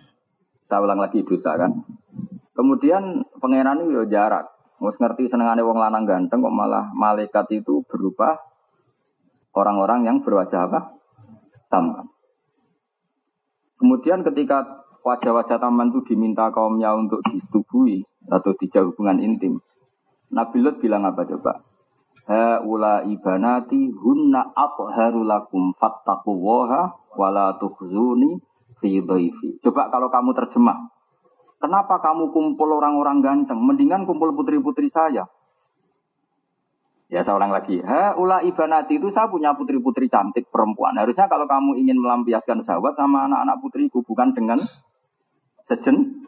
Saya 0.69 0.85
ulang 0.85 1.01
lagi 1.01 1.25
dosa 1.25 1.57
kan? 1.57 1.73
Kemudian 2.53 3.25
pangeran 3.41 3.89
itu 3.89 4.05
ya 4.05 4.05
jarak. 4.05 4.45
Mus 4.77 4.97
ngerti 5.01 5.33
senengane 5.33 5.65
wong 5.65 5.81
lanang 5.81 6.05
ganteng 6.05 6.45
kok 6.45 6.53
malah 6.53 6.93
malaikat 6.93 7.49
itu 7.57 7.81
berupa 7.89 8.37
orang-orang 9.57 10.05
yang 10.05 10.21
berwajah 10.21 10.69
apa? 10.69 11.01
Tampan. 11.73 12.13
Kemudian 13.81 14.21
ketika 14.21 14.85
wajah-wajah 15.01 15.57
tampan 15.57 15.89
itu 15.97 16.13
diminta 16.13 16.53
kaumnya 16.53 16.93
untuk 16.93 17.25
disetubui 17.25 18.05
atau 18.29 18.53
dijauh 18.53 18.93
hubungan 18.93 19.17
intim. 19.25 19.65
Nabi 20.29 20.61
Lut 20.61 20.77
bilang 20.85 21.09
apa 21.09 21.25
coba? 21.25 21.65
Haula 22.31 23.03
ibanati 23.11 23.91
hunna 23.91 24.55
atharu 24.55 25.27
lakum 25.27 25.75
fattaqullaha 25.75 27.11
wala 27.19 27.59
tukhzuni 27.59 28.39
fi 28.79 29.03
dhaifi. 29.03 29.59
Coba 29.67 29.91
kalau 29.91 30.07
kamu 30.15 30.31
terjemah. 30.39 30.79
Kenapa 31.59 31.99
kamu 31.99 32.31
kumpul 32.31 32.71
orang-orang 32.71 33.19
ganteng? 33.19 33.59
Mendingan 33.59 34.07
kumpul 34.07 34.31
putri-putri 34.33 34.89
saya. 34.95 35.27
Ya 37.11 37.27
saya 37.27 37.37
ulang 37.37 37.51
lagi. 37.51 37.83
Ha, 37.83 38.15
ula 38.15 38.47
ibanati 38.47 39.03
itu 39.03 39.11
saya 39.11 39.27
punya 39.27 39.51
putri-putri 39.59 40.07
cantik 40.07 40.47
perempuan. 40.49 40.95
Harusnya 40.95 41.27
kalau 41.27 41.51
kamu 41.51 41.83
ingin 41.83 41.99
melampiaskan 41.99 42.63
sahabat 42.63 42.95
sama 42.95 43.27
anak-anak 43.27 43.59
putriku 43.59 44.07
bukan 44.07 44.31
dengan 44.31 44.63
sejen. 45.67 46.23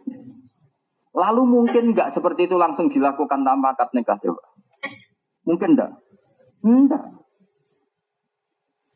Lalu 1.14 1.42
mungkin 1.47 1.94
nggak 1.94 2.11
seperti 2.18 2.50
itu 2.50 2.59
langsung 2.59 2.90
dilakukan 2.90 3.47
tanpa 3.47 3.78
akad 3.78 3.94
nikah 3.94 4.18
coba. 4.18 4.51
Mungkin 5.42 5.75
enggak? 5.75 5.92
Enggak. 6.62 7.04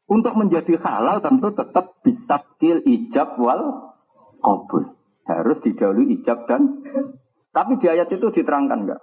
Untuk 0.06 0.38
menjadi 0.38 0.78
halal 0.78 1.18
tentu 1.18 1.50
tetap 1.50 1.98
bisa 2.06 2.38
kill 2.62 2.78
ijab 2.86 3.34
wal 3.42 3.90
kabul 4.38 4.94
harus 5.26 5.58
didahului 5.66 6.14
ijab 6.22 6.46
dan 6.46 6.86
tapi 7.50 7.74
di 7.82 7.90
ayat 7.90 8.06
itu 8.14 8.30
diterangkan 8.30 8.86
enggak? 8.86 9.02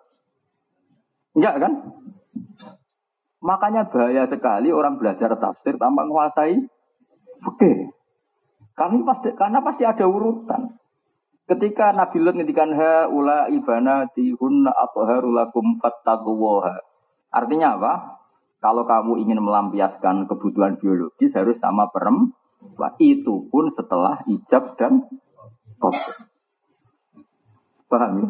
Enggak 1.35 1.55
kan? 1.59 1.73
Makanya 3.43 3.91
bahaya 3.91 4.23
sekali 4.31 4.71
orang 4.71 4.95
belajar 4.95 5.35
tafsir 5.35 5.75
tanpa 5.75 6.07
menguasai 6.07 6.63
oke. 7.43 7.71
Kami 8.73 9.03
pasti 9.03 9.29
karena 9.35 9.59
pasti 9.59 9.83
ada 9.83 10.07
urutan. 10.07 10.71
Ketika 11.43 11.91
Nabi 11.91 12.23
Lut 12.23 12.39
ngendikan 12.39 12.71
ha 12.71 13.11
ula 13.11 13.51
ibanati 13.51 14.31
hunna 14.31 14.71
atharulakum 14.71 15.83
fattaquwaha. 15.83 16.92
Artinya 17.33 17.75
apa? 17.81 17.93
Kalau 18.61 18.85
kamu 18.85 19.19
ingin 19.25 19.41
melampiaskan 19.43 20.29
kebutuhan 20.29 20.79
biologis 20.79 21.33
harus 21.35 21.59
sama 21.59 21.89
perempuan. 21.89 22.95
Itu 23.01 23.49
pun 23.51 23.73
setelah 23.75 24.23
ijab 24.29 24.79
dan 24.79 25.03
Paham 27.91 28.11
ya? 28.23 28.27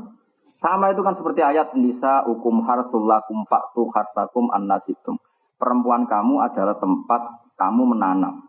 Sama 0.58 0.90
itu 0.96 1.06
kan 1.06 1.14
seperti 1.14 1.44
ayat 1.44 1.76
Nisa 1.76 2.24
hukum 2.26 2.64
harsulakum 2.66 3.46
faktu 3.46 3.94
harsakum 3.94 4.50
annasitum. 4.50 5.20
Perempuan 5.60 6.08
kamu 6.10 6.40
adalah 6.40 6.80
tempat 6.82 7.22
kamu 7.60 7.94
menanam. 7.94 8.48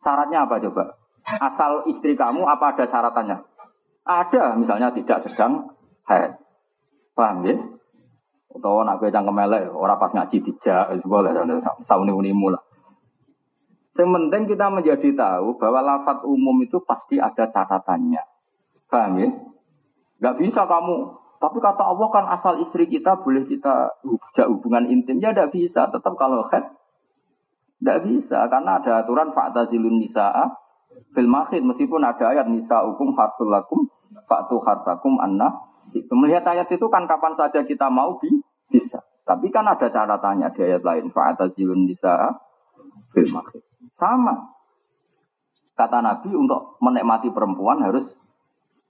Syaratnya 0.00 0.48
apa 0.48 0.62
coba? 0.62 0.96
Asal 1.26 1.84
istri 1.90 2.16
kamu 2.16 2.48
apa 2.48 2.74
ada 2.74 2.88
syaratannya? 2.88 3.38
Ada, 4.08 4.56
misalnya 4.56 4.90
tidak 4.96 5.28
sedang 5.28 5.76
haid. 6.08 6.40
Paham 7.14 7.44
ya? 7.44 7.54
Atau 8.50 8.82
nak 8.82 8.98
gue 8.98 9.14
cangkem 9.14 9.46
elek, 9.46 9.70
orang 9.70 9.98
pas 10.00 10.10
ngaji 10.10 10.36
dijak, 10.42 10.90
boleh, 11.06 11.30
sauni-unimu 11.86 12.50
lah. 12.50 12.62
Yang 13.94 14.10
penting 14.16 14.42
kita 14.50 14.66
menjadi 14.72 15.08
tahu 15.14 15.60
bahwa 15.60 15.80
lafat 15.84 16.24
umum 16.26 16.56
itu 16.64 16.82
pasti 16.82 17.20
ada 17.20 17.46
catatannya. 17.46 18.22
Paham 18.90 19.12
ya? 19.22 19.28
Gak 20.18 20.36
bisa 20.40 20.66
kamu 20.66 21.20
tapi 21.40 21.56
kata 21.56 21.80
Allah 21.80 22.08
kan 22.12 22.28
asal 22.36 22.60
istri 22.60 22.84
kita 22.84 23.16
boleh 23.24 23.48
kita 23.48 23.96
hubungan 24.44 24.84
intim. 24.92 25.16
Ya 25.24 25.32
tidak 25.32 25.56
bisa. 25.56 25.88
Tetap 25.88 26.12
kalau 26.20 26.44
head. 26.52 26.68
Tidak 27.80 27.98
bisa. 28.04 28.44
Karena 28.52 28.76
ada 28.76 29.00
aturan 29.00 29.32
fa'tazilun 29.32 30.04
nisa'a 30.04 30.52
fil 31.16 31.24
mahid. 31.24 31.64
Meskipun 31.64 32.04
ada 32.04 32.36
ayat 32.36 32.44
nisa 32.44 32.84
hukum 32.84 33.16
fa'tu 33.16 34.56
hartakum 34.60 35.16
anna. 35.16 35.69
Melihat 36.10 36.44
ayat 36.46 36.68
itu 36.70 36.86
kan 36.86 37.06
kapan 37.10 37.34
saja 37.34 37.66
kita 37.66 37.90
mau 37.90 38.18
bi 38.18 38.30
bisa. 38.70 39.02
Tapi 39.26 39.46
kan 39.50 39.66
ada 39.66 39.86
catatannya 39.90 40.48
di 40.54 40.60
ayat 40.66 40.82
lain. 40.82 41.10
Fa'tazilun 41.10 41.86
nisa'a 41.86 42.30
fil 43.14 43.30
mahid. 43.30 43.62
Sama. 43.98 44.58
Kata 45.74 46.02
Nabi 46.02 46.34
untuk 46.34 46.76
menikmati 46.82 47.32
perempuan 47.32 47.80
harus 47.80 48.04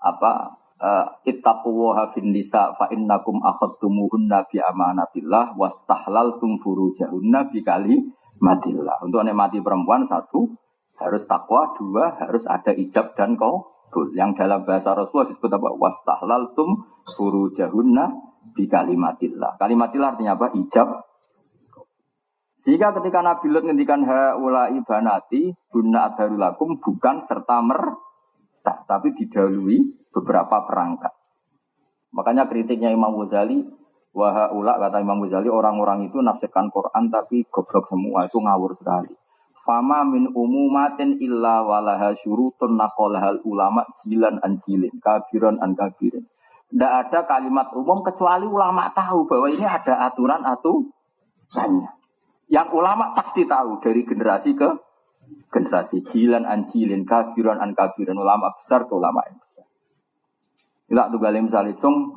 apa 0.00 0.58
uh, 0.80 1.06
ittaqullaha 1.28 2.16
fin 2.16 2.32
nisa 2.32 2.72
fa 2.74 2.88
innakum 2.90 3.38
akhadtumuhunna 3.44 4.48
bi 4.48 4.58
amanatillah 4.58 5.54
wastahlaltum 5.54 6.58
furujahunna 6.58 7.52
bi 7.52 7.60
kalimatillah. 7.62 9.06
Untuk 9.06 9.22
nikmati 9.22 9.60
perempuan 9.60 10.08
satu 10.08 10.50
harus 11.00 11.24
takwa, 11.24 11.72
dua 11.76 12.16
harus 12.20 12.44
ada 12.44 12.72
ijab 12.76 13.16
dan 13.16 13.36
Yang 14.14 14.30
dalam 14.38 14.62
bahasa 14.62 14.94
Rasulullah 14.94 15.30
disebut 15.34 15.50
apa? 15.50 15.68
Wastahlaltum 15.74 16.68
furujahunna 17.18 18.04
bi 18.54 18.70
kalimatillah. 18.70 19.58
Kalimatillah 19.58 20.08
artinya 20.16 20.38
apa? 20.38 20.54
Ijab. 20.54 20.88
Sehingga 22.60 22.92
ketika 23.00 23.24
Nabi 23.24 23.46
Lut 23.48 23.64
ngendikan 23.64 24.04
haula 24.04 24.68
ibanati 24.70 25.56
bunna 25.72 26.12
adharulakum 26.12 26.76
bukan 26.78 27.24
serta 27.24 27.64
mer 27.64 27.96
tapi 28.60 29.16
didahului 29.16 30.10
beberapa 30.12 30.68
perangkat. 30.68 31.14
Makanya 32.10 32.50
kritiknya 32.50 32.90
Imam 32.90 33.14
Ghazali, 33.16 33.64
wahaula 34.12 34.76
kata 34.76 35.00
Imam 35.00 35.22
Ghazali 35.24 35.48
orang-orang 35.48 36.10
itu 36.10 36.18
nafsirkan 36.18 36.68
Quran 36.74 37.08
tapi 37.08 37.46
goblok 37.48 37.86
semua 37.88 38.26
itu 38.26 38.36
ngawur 38.36 38.76
sekali. 38.76 39.14
Fama 39.70 40.02
min 40.02 40.26
umumatin 40.34 41.22
illa 41.22 41.62
walaha 41.62 42.10
syurutun 42.18 42.74
naqalahal 42.74 43.38
ulama 43.46 43.86
jilan 44.02 44.42
an 44.42 44.58
jilin, 44.66 44.90
kabiran 44.98 45.62
an 45.62 45.78
kabirin. 45.78 46.26
Tidak 46.74 46.90
ada 46.90 47.22
kalimat 47.22 47.70
umum 47.78 48.02
kecuali 48.02 48.50
ulama 48.50 48.90
tahu 48.90 49.30
bahwa 49.30 49.46
ini 49.46 49.62
ada 49.62 50.10
aturan 50.10 50.42
aturannya. 50.42 51.86
Yang 52.50 52.68
ulama 52.74 53.14
pasti 53.14 53.46
tahu 53.46 53.78
dari 53.78 54.02
generasi 54.02 54.58
ke 54.58 54.74
generasi 55.54 56.02
jilan 56.10 56.42
an 56.50 56.66
jilin, 56.66 57.06
kabiran 57.06 57.62
an 57.62 57.70
kabirin, 57.78 58.18
ulama 58.18 58.50
besar 58.58 58.90
ke 58.90 58.92
ulama 58.98 59.22
yang 59.22 59.38
Ilak 60.90 61.14
tuh 61.14 61.22
galim 61.22 61.46
misalnya 61.46 61.78
cung 61.78 62.10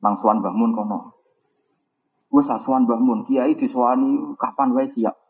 nang 0.00 0.16
suan 0.16 0.40
bangun 0.40 0.72
kono. 0.72 1.12
Wes 2.32 2.48
asuan 2.48 2.88
bangun 2.88 3.28
kiai 3.28 3.52
disuani 3.52 4.32
kapan 4.40 4.72
wae 4.72 4.88
siap. 4.88 5.27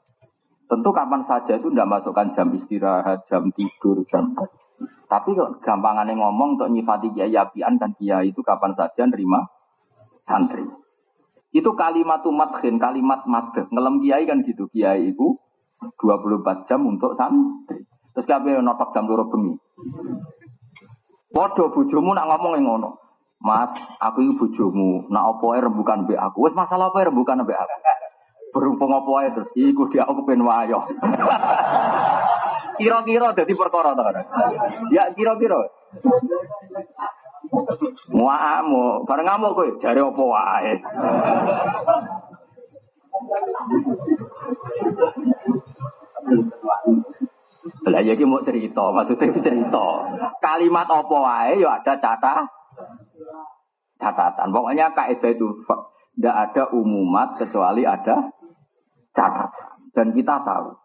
Tentu 0.69 0.93
kapan 0.93 1.25
saja 1.25 1.57
itu 1.57 1.73
tidak 1.73 1.89
masukkan 1.89 2.29
jam 2.37 2.53
istirahat, 2.53 3.25
jam 3.27 3.49
tidur, 3.57 4.05
jam 4.05 4.37
tapi 5.09 5.33
gampangannya 5.65 6.21
ngomong 6.21 6.61
untuk 6.61 6.69
nyifati 6.69 7.17
kiai 7.17 7.33
apian 7.33 7.81
kan 7.81 7.97
kiai 7.97 8.29
itu 8.29 8.45
kapan 8.45 8.77
saja 8.77 9.09
nerima 9.09 9.41
santri. 10.29 10.69
Itu 11.49 11.73
kalimat 11.73 12.21
madhin, 12.29 12.77
kalimat 12.77 13.25
madh. 13.25 13.73
Ngelem 13.73 14.05
kiai 14.05 14.29
kan 14.29 14.45
gitu. 14.45 14.69
Kiai 14.69 15.17
itu 15.17 15.41
24 15.81 16.69
jam 16.69 16.85
untuk 16.85 17.17
santri. 17.17 17.89
Terus 18.13 18.29
kabeh 18.29 18.61
notok 18.61 18.93
jam 18.93 19.09
loro 19.09 19.33
bengi. 19.33 19.57
Padha 21.33 21.65
bojomu 21.73 22.13
nak 22.13 22.29
ngomong 22.29 22.61
yang 22.61 22.65
ngono. 22.69 22.91
Mas, 23.39 23.71
aku 24.03 24.27
iki 24.27 24.35
bojomu, 24.35 25.07
nak 25.15 25.39
ae 25.39 25.63
rembukan 25.63 26.05
mbek 26.05 26.19
aku. 26.19 26.51
Masalah 26.53 26.91
apa 26.91 27.07
rembukan 27.07 27.47
mbek 27.47 27.55
aku. 27.55 27.75
Berhubung 28.49 28.93
opo 28.97 29.21
ae 29.21 29.29
terus 29.37 29.51
iku 29.53 29.89
dia 29.93 30.09
aku 30.09 30.25
pengen 30.25 30.49
wayo. 30.49 30.81
Kira-kira 32.79 33.35
dadi 33.35 33.53
perkara 33.59 33.93
to 33.93 34.03
Ya 34.95 35.11
kira-kira. 35.13 35.59
Muamu, 38.15 39.03
bareng 39.03 39.27
ngamuk 39.27 39.53
kowe 39.59 39.69
jare 39.83 40.01
opo 40.01 40.31
wae. 40.31 40.79
Lah 47.89 48.01
ya 48.05 48.15
mau 48.29 48.45
cerita, 48.47 48.85
maksudnya 48.95 49.35
cerita. 49.43 49.87
Kalimat 50.39 50.87
apa 50.87 51.17
wae 51.19 51.59
ya 51.59 51.83
ada 51.83 51.99
catatan. 51.99 52.47
Catatan. 53.99 54.49
Pokoknya 54.55 54.95
kaidah 54.95 55.31
itu 55.35 55.67
tidak 56.15 56.37
ada 56.51 56.63
umumat 56.71 57.35
kecuali 57.35 57.83
ada 57.83 58.38
catatan. 59.19 59.75
Dan 59.91 60.15
kita 60.15 60.47
tahu. 60.47 60.79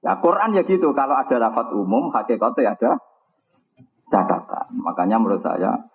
Ya 0.00 0.16
Quran 0.18 0.56
ya 0.56 0.64
gitu, 0.64 0.96
kalau 0.96 1.14
ada 1.14 1.36
lafat 1.36 1.76
umum, 1.76 2.08
hakikatnya 2.08 2.72
ada 2.72 2.90
catatan. 4.08 4.66
Makanya 4.80 5.20
menurut 5.20 5.44
saya, 5.44 5.92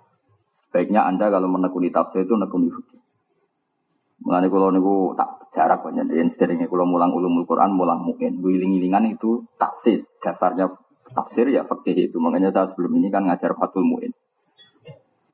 sebaiknya 0.69 1.10
Anda 1.10 1.34
kalau 1.34 1.49
menekuni 1.49 1.89
tafsir 1.89 2.23
itu 2.23 2.38
menekuni 2.38 2.69
fikih. 2.69 3.01
Mengenai 4.21 4.49
kalau 4.49 4.69
niku 4.73 5.13
tak 5.17 5.38
jarak 5.58 5.82
banyak 5.82 6.06
dan 6.06 6.30
sederhana 6.30 6.69
kalau 6.69 6.86
mulang 6.86 7.10
ulumul 7.13 7.49
Quran 7.49 7.73
mulang 7.73 8.06
mungkin 8.06 8.38
wiling-wilingan 8.45 9.17
itu 9.17 9.49
taksis 9.58 10.06
dasarnya 10.21 10.69
tafsir 11.17 11.49
ya 11.49 11.65
fakih 11.65 12.13
itu 12.13 12.21
makanya 12.21 12.53
saya 12.53 12.69
sebelum 12.69 12.93
ini 13.01 13.10
kan 13.10 13.25
ngajar 13.25 13.58
fatul 13.58 13.82
muin 13.82 14.13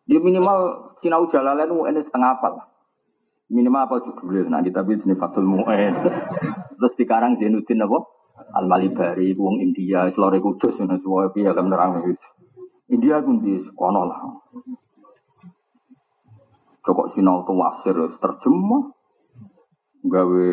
dia 0.08 0.20
minimal 0.24 0.92
sinau 1.04 1.28
jalalain 1.28 1.68
muin 1.68 2.00
setengah 2.00 2.40
apa 2.40 2.48
lah 2.56 2.66
minimal 3.52 3.84
apa 3.86 3.96
judulnya 4.04 4.48
nah 4.48 4.62
kita 4.64 4.86
bikin 4.86 5.16
fatul 5.20 5.44
muin. 5.44 5.94
Terus 6.80 6.94
sekarang 6.96 7.40
Zainuddin 7.40 7.84
apa? 7.84 8.00
Al 8.54 8.66
malibari 8.66 9.34
wong 9.38 9.62
India 9.62 10.10
selore 10.10 10.42
kudus 10.42 10.78
dan 10.78 11.00
semua 11.00 11.30
pihak 11.30 11.54
kan 11.54 11.70
nerang 11.70 12.02
itu 12.02 12.18
India 12.92 13.22
pun 13.24 13.42
di 13.42 13.58
kono 13.74 14.06
lah. 14.06 14.22
Cokok 16.84 17.16
sinau 17.16 17.48
tuh 17.48 17.56
wasir 17.56 17.96
terjemah. 18.20 18.92
Gawe 20.04 20.48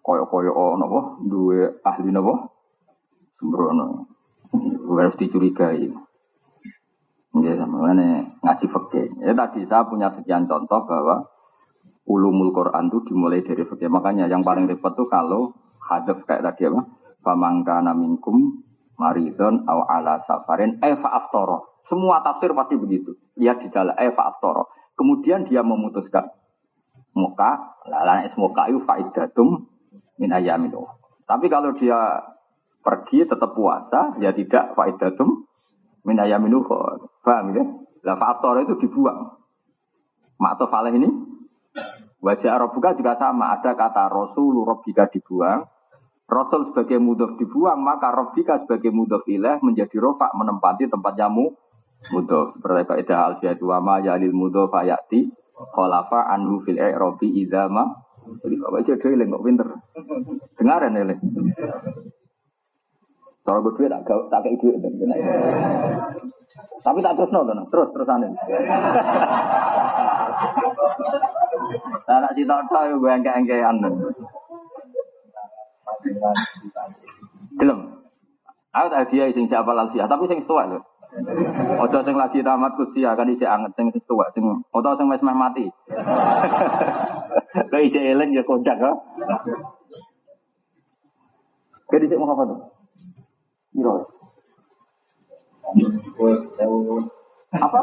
koyo-koyo 0.00 0.78
napa 0.78 1.18
duwe 1.26 1.82
ahli 1.82 2.14
napa? 2.14 2.54
Sembrono. 3.36 4.06
Harus 4.90 5.18
dicurigai. 5.18 5.90
Ya, 7.40 7.62
makanya 7.62 8.26
ngaji 8.42 8.66
fakir. 8.66 9.06
Ya 9.22 9.34
tadi 9.34 9.62
saya 9.66 9.86
punya 9.86 10.10
sekian 10.10 10.50
contoh 10.50 10.82
bahwa 10.86 11.30
ulumul 12.10 12.50
Quran 12.50 12.90
itu 12.90 12.98
dimulai 13.06 13.46
dari 13.46 13.62
fakir. 13.62 13.86
Makanya 13.86 14.26
yang 14.26 14.42
paling 14.42 14.66
repot 14.66 14.98
tuh 14.98 15.06
kalau 15.06 15.54
hadap 15.78 16.26
kayak 16.26 16.42
tadi 16.42 16.66
apa? 16.66 16.82
Famangka 17.22 17.78
naminkum 17.84 18.66
maridon 18.98 19.62
au 19.70 19.86
ala 19.86 20.18
safarin 20.26 20.82
eva 20.82 21.08
aftoro. 21.22 21.80
Semua 21.86 22.20
tafsir 22.26 22.50
pasti 22.52 22.74
begitu. 22.74 23.14
Lihat 23.38 23.62
di 23.62 23.68
jalan 23.70 23.94
eva 23.94 24.34
aftoro. 24.34 24.66
Kemudian 24.98 25.46
dia 25.46 25.62
memutuskan 25.62 26.28
muka, 27.16 27.80
lalan 27.88 28.26
es 28.26 28.34
muka 28.36 28.68
itu 28.68 28.82
faidatum 28.84 29.70
min 30.20 30.30
ayamin 30.34 30.74
Tapi 31.24 31.46
kalau 31.48 31.72
dia 31.78 32.20
pergi 32.84 33.24
tetap 33.24 33.56
puasa, 33.56 34.18
ya 34.20 34.34
tidak 34.34 34.76
faidatum 34.76 35.46
min 36.04 36.18
ayamin 36.20 36.58
Paham 37.24 37.46
ya? 37.56 37.64
Lah 38.04 38.16
itu 38.64 38.74
dibuang. 38.80 39.40
Makto 40.40 40.72
faleh 40.72 40.96
ini 40.96 41.29
wajah 42.20 42.56
Arabuka 42.56 42.96
juga 42.96 43.16
sama. 43.16 43.56
Ada 43.58 43.76
kata 43.76 44.08
Rasul 44.08 44.64
Rabbika 44.64 45.08
dibuang. 45.12 45.64
Rasul 46.30 46.70
sebagai 46.70 47.02
mudof 47.02 47.34
dibuang, 47.42 47.82
maka 47.82 48.14
Rabbika 48.14 48.62
sebagai 48.62 48.94
mudof 48.94 49.26
ilah 49.26 49.58
menjadi 49.66 49.98
rofak 49.98 50.30
menempati 50.38 50.86
tempat 50.86 51.18
jamu 51.18 51.50
Mudof. 52.08 52.56
Seperti 52.56 52.88
kaidah 52.88 53.18
alfiyah 53.28 53.60
wa 53.60 53.78
ma 53.84 53.94
yalil 54.00 54.32
mudof 54.32 54.72
ayati 54.72 55.28
kholafa 55.52 56.32
anhu 56.32 56.64
fil 56.64 56.80
i'rabi 56.80 57.28
idza 57.44 57.68
ma 57.68 57.84
jadi 58.40 58.54
bapak 58.62 58.80
jadi 58.86 59.26
kok 59.26 59.42
pinter. 59.42 59.68
Dengaran 60.54 60.96
ya, 60.96 61.16
Cara 63.50 63.66
gue 63.66 63.74
duit 63.82 63.90
tak 63.90 64.06
tak 64.06 64.46
kayak 64.46 64.62
duit. 64.62 64.78
Tapi 66.78 67.02
tak 67.02 67.18
terus 67.18 67.34
nonton, 67.34 67.66
terus 67.66 67.90
terusan. 67.90 68.30
Nah, 72.06 72.18
nak 72.22 72.30
cita 72.38 72.62
cita 72.62 72.80
gue 72.94 73.10
engke 73.10 73.34
engkean. 73.34 73.82
Gelem. 77.58 77.80
Aku 78.70 78.86
tak 78.86 79.10
dia 79.10 79.34
sing 79.34 79.50
siapa 79.50 79.74
lansia, 79.74 80.06
tapi 80.06 80.30
sing 80.30 80.46
tua 80.46 80.70
lho. 80.70 80.78
Ojo 81.82 81.98
sing 82.06 82.14
lagi 82.14 82.46
tamat 82.46 82.78
kusia 82.78 83.18
kan 83.18 83.26
isi 83.26 83.42
anget 83.42 83.74
sing 83.74 83.90
tua 84.06 84.30
sing 84.30 84.46
ojo 84.46 84.90
sing 84.94 85.10
meh 85.10 85.34
mati. 85.34 85.66
Kayak 87.66 87.82
isi 87.90 87.98
eling 87.98 88.30
ya 88.30 88.46
kocak 88.46 88.78
ha. 88.78 88.94
Kayak 91.90 92.06
dhisik 92.06 92.22
mau 92.22 92.30
apa 92.30 92.46
tuh? 92.46 92.79
Miro. 93.74 93.94
Apa? 97.54 97.80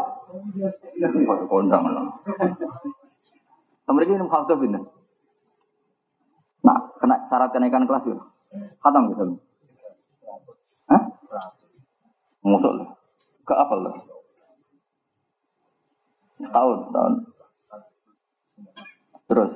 Kondang 1.48 1.84
lah. 1.88 2.06
Mereka 3.88 4.12
ini 4.20 4.28
khaltuf 4.28 4.60
ini. 4.62 4.80
Nah, 6.62 6.78
kena 7.00 7.16
syarat 7.32 7.50
kenaikan 7.56 7.88
kelas 7.88 8.04
ya. 8.04 8.20
Khatam 8.84 9.10
gitu. 9.16 9.24
Hah? 10.92 11.02
Musuh 12.44 12.74
lah. 12.76 12.90
Ke 13.48 13.54
apa 13.56 13.76
lah? 13.80 13.96
Setahun, 16.44 16.78
setahun. 16.92 17.14
Terus. 19.28 19.52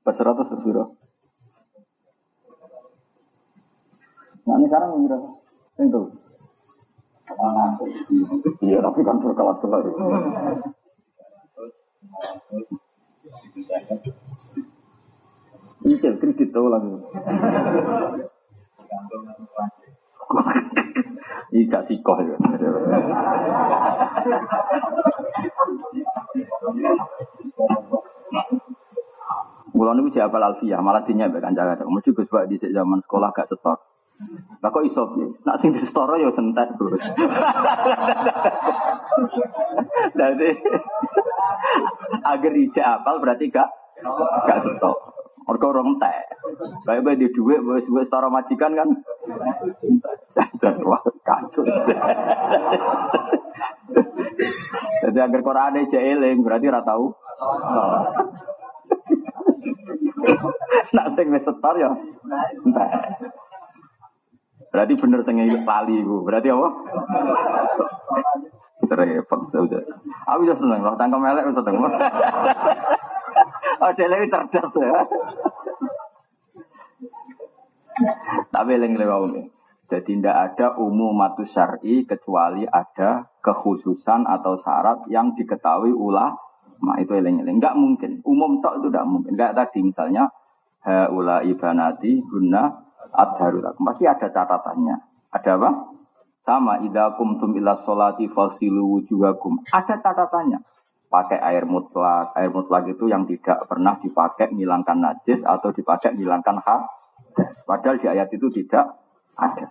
Berseratus 0.00 0.48
terus 0.48 0.99
Nah 4.50 4.58
ini 4.58 4.66
sekarang 4.66 5.06
berapa? 5.06 5.30
Itu. 5.78 6.02
Iya, 8.66 8.82
tapi 8.82 9.00
kan 9.06 9.22
berkelas-kelas. 9.22 9.84
Iya, 15.86 16.10
kredit 16.18 16.50
tahu 16.50 16.66
lagi. 16.66 16.90
Iya, 21.54 21.64
gak 21.70 21.86
sikoh 21.86 22.18
ya. 22.26 22.34
Mulai 29.70 30.02
ini 30.02 30.10
siapa 30.10 30.36
alfiah, 30.42 30.82
malah 30.82 31.06
dinya 31.06 31.30
bekan 31.30 31.54
jaga. 31.54 31.86
Mesti 31.86 32.10
gus 32.10 32.26
di 32.50 32.58
zaman 32.74 32.98
sekolah 33.06 33.30
gak 33.30 33.46
setor. 33.46 33.89
Lah 34.60 34.68
kok 34.68 34.84
iso 34.84 35.16
piye? 35.16 35.24
Nak 35.48 35.56
sing 35.64 35.72
disetara 35.72 36.20
ya 36.20 36.28
sentet, 36.36 36.68
Gus. 36.76 37.00
Dadi 40.18 40.50
agar 42.32 42.52
ijak 42.52 42.86
apal 43.00 43.16
berarti 43.24 43.48
gak 43.48 43.68
gak 44.44 44.60
setok. 44.60 44.96
Mergo 45.48 45.66
ora 45.72 45.82
entek. 45.82 46.30
Kayak 46.86 47.02
bae 47.02 47.18
di 47.18 47.26
dhuwit 47.32 47.58
wis 47.64 47.88
wis 47.90 48.06
setara 48.06 48.30
majikan 48.30 48.76
kan. 48.76 48.88
Wah 50.84 51.02
kacau. 51.26 51.64
Jadi 55.00 55.18
agar 55.18 55.40
Quran 55.42 55.80
aja 55.80 55.98
eling 55.98 56.44
berarti 56.44 56.70
ora 56.70 56.86
tahu. 56.86 57.10
Nak 60.94 61.06
sing 61.18 61.32
wis 61.34 61.42
setor 61.42 61.74
ya 61.80 61.90
entek. 62.62 62.92
Berarti 64.70 64.92
bener 64.94 65.20
sing 65.26 65.36
lali 65.66 65.94
iku. 65.98 66.22
Berarti 66.22 66.48
apa? 66.50 66.68
Repot 68.90 69.40
sudah. 69.54 69.82
Aku 70.34 70.42
sudah 70.42 70.58
seneng 70.58 70.80
loh, 70.82 70.98
tangkap 70.98 71.22
melek 71.22 71.46
wis 71.46 71.58
seneng. 71.58 71.78
Oh, 73.80 73.88
dia 73.96 74.12
cerdas 74.28 74.76
ya. 74.76 74.92
Tapi 78.52 78.70
eling 78.76 79.00
lewat 79.00 79.40
Jadi 79.88 80.20
tidak 80.20 80.36
ada 80.36 80.76
umum 80.76 81.16
matu 81.16 81.48
syari 81.48 82.04
kecuali 82.04 82.68
ada 82.68 83.26
kekhususan 83.40 84.28
atau 84.28 84.60
syarat 84.60 85.08
yang 85.08 85.32
diketahui 85.32 85.96
ulah. 85.96 86.36
Nah 86.84 86.96
itu 87.00 87.16
eling-eling. 87.16 87.58
Enggak 87.58 87.74
mungkin. 87.74 88.20
Umum 88.22 88.60
tok 88.60 88.84
itu 88.84 88.86
tidak 88.92 89.06
mungkin. 89.08 89.32
Enggak 89.34 89.56
tadi 89.56 89.80
misalnya 89.80 90.28
haula 90.84 91.40
ibanati 91.42 92.20
guna 92.20 92.89
adharulah. 93.08 93.72
Pasti 93.76 94.04
ada 94.04 94.28
catatannya. 94.28 94.96
Ada 95.32 95.50
apa? 95.56 95.70
Sama 96.44 96.80
idza 96.84 97.14
kumtum 97.16 97.56
ila 97.56 97.80
sholati 97.84 98.28
fasilu 98.32 98.98
wujuhakum. 98.98 99.64
Ada 99.70 100.00
catatannya 100.00 100.60
pakai 101.10 101.38
air 101.42 101.66
mutlak. 101.66 102.32
Air 102.38 102.54
mutlak 102.54 102.86
itu 102.86 103.10
yang 103.10 103.26
tidak 103.26 103.66
pernah 103.66 103.98
dipakai 103.98 104.48
menghilangkan 104.54 104.98
najis 105.02 105.42
atau 105.42 105.74
dipakai 105.74 106.14
menghilangkan 106.14 106.62
hak. 106.62 106.82
Padahal 107.66 107.98
di 107.98 108.06
ayat 108.06 108.30
itu 108.30 108.48
tidak 108.54 108.94
ada. 109.34 109.68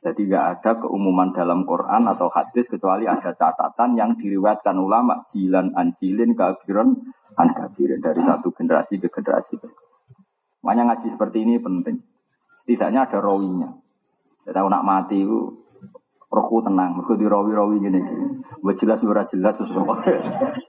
Jadi 0.00 0.32
nggak 0.32 0.46
ada 0.56 0.70
keumuman 0.80 1.28
dalam 1.36 1.68
Quran 1.68 2.08
atau 2.08 2.32
hadis 2.32 2.64
kecuali 2.64 3.04
ada 3.04 3.36
catatan 3.36 4.00
yang 4.00 4.16
diriwayatkan 4.16 4.72
ulama 4.80 5.28
jilan 5.28 5.76
anjilin 5.76 6.32
kafiron 6.32 6.96
an 7.36 7.52
kafirin 7.52 8.00
dari 8.00 8.24
satu 8.24 8.48
generasi 8.56 8.96
ke 8.96 9.12
generasi 9.12 9.60
Makanya 10.64 10.92
ngaji 10.92 11.08
seperti 11.12 11.38
ini 11.44 11.60
penting. 11.60 12.00
Tidaknya 12.68 13.08
ada 13.08 13.18
rawinya. 13.18 13.70
Kita 14.44 14.66
nak 14.66 14.86
mati 14.86 15.20
itu 15.20 15.60
rohku 16.30 16.62
tenang, 16.62 16.96
mereka 16.96 17.18
di 17.18 17.26
rawi-rawi 17.26 17.76
gini. 17.82 18.00
Buat 18.62 18.76
jelas 18.78 19.02
ora 19.02 19.26
jelas 19.28 19.54
sesuatu. 19.58 20.10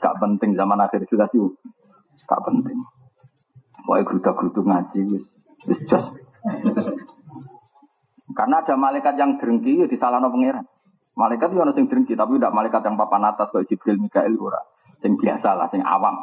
Gak 0.01 0.15
penting 0.17 0.57
zaman 0.57 0.81
akhir 0.81 1.05
jelas 1.07 1.29
itu. 1.33 1.53
Gak 2.25 2.41
penting. 2.45 2.77
Pokoknya 3.81 4.03
gerudak-geruduk 4.05 4.65
ngaji 4.65 4.99
wis 5.17 5.25
wis 5.65 5.79
just. 5.89 6.13
Karena 8.31 8.63
ada 8.63 8.75
malaikat 8.79 9.19
yang 9.19 9.37
drengki 9.37 9.83
ya 9.83 9.85
disalahno 9.89 10.31
pangeran. 10.31 10.65
Malaikat 11.17 11.51
itu 11.51 11.59
ada 11.59 11.75
yang 11.75 11.87
drengki 11.91 12.13
tapi 12.15 12.39
tidak 12.39 12.55
malaikat 12.55 12.81
yang 12.87 12.95
papan 12.95 13.27
atas 13.27 13.51
kayak 13.51 13.67
Jibril, 13.67 13.99
Mikael 13.99 14.33
ora. 14.39 14.61
Sing 15.03 15.19
biasa 15.19 15.49
lah, 15.57 15.67
sing 15.67 15.83
awam. 15.83 16.15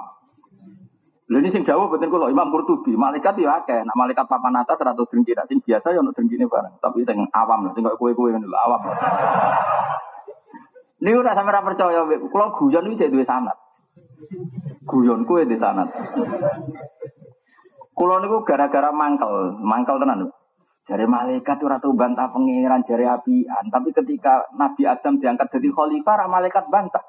Lha 1.28 1.44
ini 1.44 1.52
sing 1.52 1.60
dawuh 1.60 1.92
betul 1.92 2.08
kalau 2.08 2.32
Imam 2.32 2.48
Qurtubi, 2.48 2.96
malaikat 2.96 3.36
ya 3.36 3.60
akeh, 3.60 3.84
nak 3.84 3.92
malaikat 4.00 4.24
papan 4.24 4.64
atas 4.64 4.80
atau 4.80 5.04
drengki, 5.04 5.36
nak 5.36 5.44
sing 5.44 5.60
biasa 5.60 5.92
ya 5.92 6.00
ono 6.00 6.16
bareng, 6.16 6.74
tapi 6.80 7.04
sing 7.04 7.20
awam 7.36 7.68
lah, 7.68 7.72
sing 7.76 7.84
kok 7.84 8.00
kowe-kowe 8.00 8.32
ngono 8.32 8.48
awam. 8.48 8.80
Ini 11.04 11.12
udah 11.12 11.36
sampe 11.36 11.52
ra 11.52 11.60
percaya, 11.60 12.00
kalau 12.08 12.48
guyon 12.56 12.88
iki 12.96 13.12
duwe 13.12 13.28
sanat. 13.28 13.60
Guyon 14.88 15.28
kue 15.28 15.44
di 15.44 15.60
sanat. 15.60 15.92
Kulo 17.92 18.24
niku 18.24 18.48
gara-gara 18.48 18.88
mangkel, 18.88 19.60
mangkel 19.60 20.00
tenan. 20.00 20.32
Jari 20.88 21.04
malaikat 21.04 21.60
ora 21.60 21.76
tau 21.76 21.92
bantah 21.92 22.32
pangeran 22.32 22.88
jari 22.88 23.04
apian, 23.04 23.68
tapi 23.68 23.92
ketika 23.92 24.48
Nabi 24.56 24.88
Adam 24.88 25.20
diangkat 25.20 25.52
jadi 25.52 25.68
khalifah, 25.76 26.24
malaikat 26.24 26.72
bantah. 26.72 27.04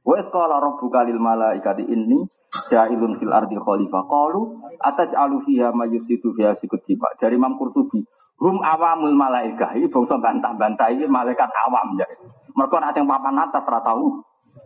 Wa 0.00 0.16
qala 0.32 0.64
rabbuka 0.64 1.04
lil 1.04 1.20
malaikati 1.20 1.84
inni 1.84 2.24
ja'ilun 2.70 3.20
fil 3.20 3.32
ardi 3.32 3.56
khalifah. 3.56 4.02
Qalu 4.06 4.40
ataj'alu 4.80 5.36
fiha 5.48 5.72
may 5.72 5.92
yusitu 5.92 6.32
fiha 6.36 6.56
sikut 6.60 6.84
tiba. 6.84 7.10
Dari 7.18 7.36
Imam 7.36 7.56
Qurtubi, 7.60 8.04
hum 8.40 8.60
awamul 8.62 9.16
malaikah. 9.16 9.76
Ini 9.76 9.88
bangsa 9.88 10.20
bantah-bantah 10.20 10.88
ini 10.92 11.08
malaikat 11.08 11.50
awam 11.68 11.96
jadi. 11.98 12.16
Mereka 12.54 12.76
nak 12.78 12.94
sing 12.94 13.04
papan 13.04 13.36
atas 13.40 13.66
ora 13.66 13.80
tahu. 13.82 14.22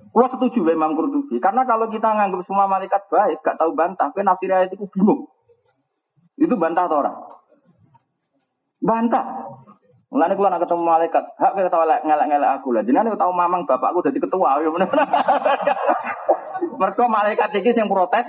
Kulo 0.08 0.26
setuju 0.32 0.64
dengan 0.64 0.88
Imam 0.88 0.92
Qurtubi. 0.96 1.37
Karena 1.40 1.64
kalau 1.68 1.88
kita 1.88 2.08
nganggap 2.08 2.44
semua 2.44 2.64
malaikat 2.64 3.08
baik, 3.12 3.44
gak 3.44 3.56
tahu 3.61 3.76
bantah, 3.76 4.08
kan 4.12 4.24
nafsir 4.24 4.48
ayat 4.48 4.72
itu 4.72 4.88
bingung. 4.92 5.28
Itu 6.38 6.54
bantah 6.56 6.87
atau 6.88 7.02
orang? 7.02 7.16
Bantah. 8.78 9.26
Mulane 10.09 10.40
kula 10.40 10.49
nak 10.49 10.64
ketemu 10.64 10.88
malaikat, 10.88 11.21
hak 11.37 11.53
kita 11.53 11.68
tahu 11.68 11.85
ngelak-ngelak 11.85 12.51
aku 12.57 12.73
lah. 12.73 12.81
Jenenge 12.81 13.12
tahu 13.21 13.29
mamang 13.29 13.68
bapakku 13.68 14.01
jadi 14.01 14.16
ketua 14.16 14.57
ya 14.57 14.73
bener. 14.73 14.88
Mereka 16.81 17.05
malaikat 17.12 17.53
iki 17.61 17.77
sing 17.77 17.92
protes. 17.92 18.25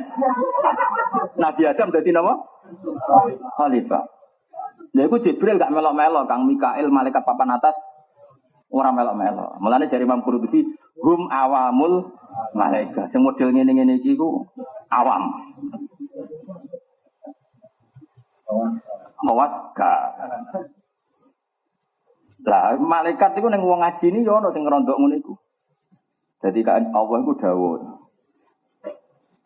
Nabi 1.39 1.62
Adam 1.63 1.96
jadi 1.96 2.12
nama 2.12 2.36
khalifah. 3.56 4.04
Lha 4.92 5.02
iku 5.08 5.24
Jibril 5.24 5.56
gak 5.56 5.72
melok-melok 5.72 6.28
Kang 6.28 6.50
Mikail 6.50 6.92
malaikat 6.92 7.24
papan 7.24 7.56
atas 7.56 7.78
orang 8.74 9.00
melok-melok. 9.00 9.63
Mulane 9.63 9.88
dari 9.88 10.04
Imam 10.04 10.20
Qurtubi 10.20 10.68
hum 11.00 11.32
awamul 11.32 12.12
malaikat. 12.60 13.08
Sing 13.08 13.24
model 13.24 13.56
ngene-ngene 13.56 14.04
iki 14.04 14.20
ku 14.20 14.52
awam. 14.92 15.32
Awas 19.30 19.54
lah 22.45 22.80
malaikat 22.80 23.36
itu 23.36 23.47
neng 23.52 23.63
wong 23.63 23.84
ngaji 23.84 24.06
ini 24.15 24.23
yo 24.23 24.39
sing 24.56 24.63
ngerondok 24.63 24.95
ngono 24.95 25.15
iku. 25.19 25.34
Jadi 26.39 26.60
kan 26.63 26.95
Allah 26.95 27.17
itu 27.19 27.34
dawuh. 27.36 27.80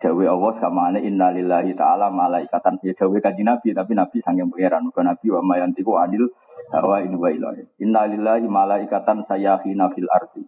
Dawe 0.03 0.25
Allah 0.27 0.51
sama 0.59 0.91
ane 0.91 0.99
inna 1.07 1.31
lillahi 1.31 1.73
ta'ala 1.79 2.11
malaikatan 2.11 2.75
ya 2.83 2.91
dawe 2.91 3.17
kaji 3.23 3.41
nabi 3.47 3.71
tapi 3.71 3.95
nabi 3.95 4.19
sanggeng 4.19 4.51
pangeran 4.51 4.83
bukan 4.91 5.07
nabi 5.07 5.31
wa 5.31 5.41
mayantiku 5.41 5.95
adil 5.95 6.27
Hawa 6.73 7.05
ini 7.05 7.13
wa 7.13 7.29
ilahi. 7.29 7.63
Inna 7.85 8.09
lillahi 8.09 8.49
malaikatan 8.49 9.27
sayahina 9.29 9.93
fil 9.93 10.09
ardi. 10.09 10.41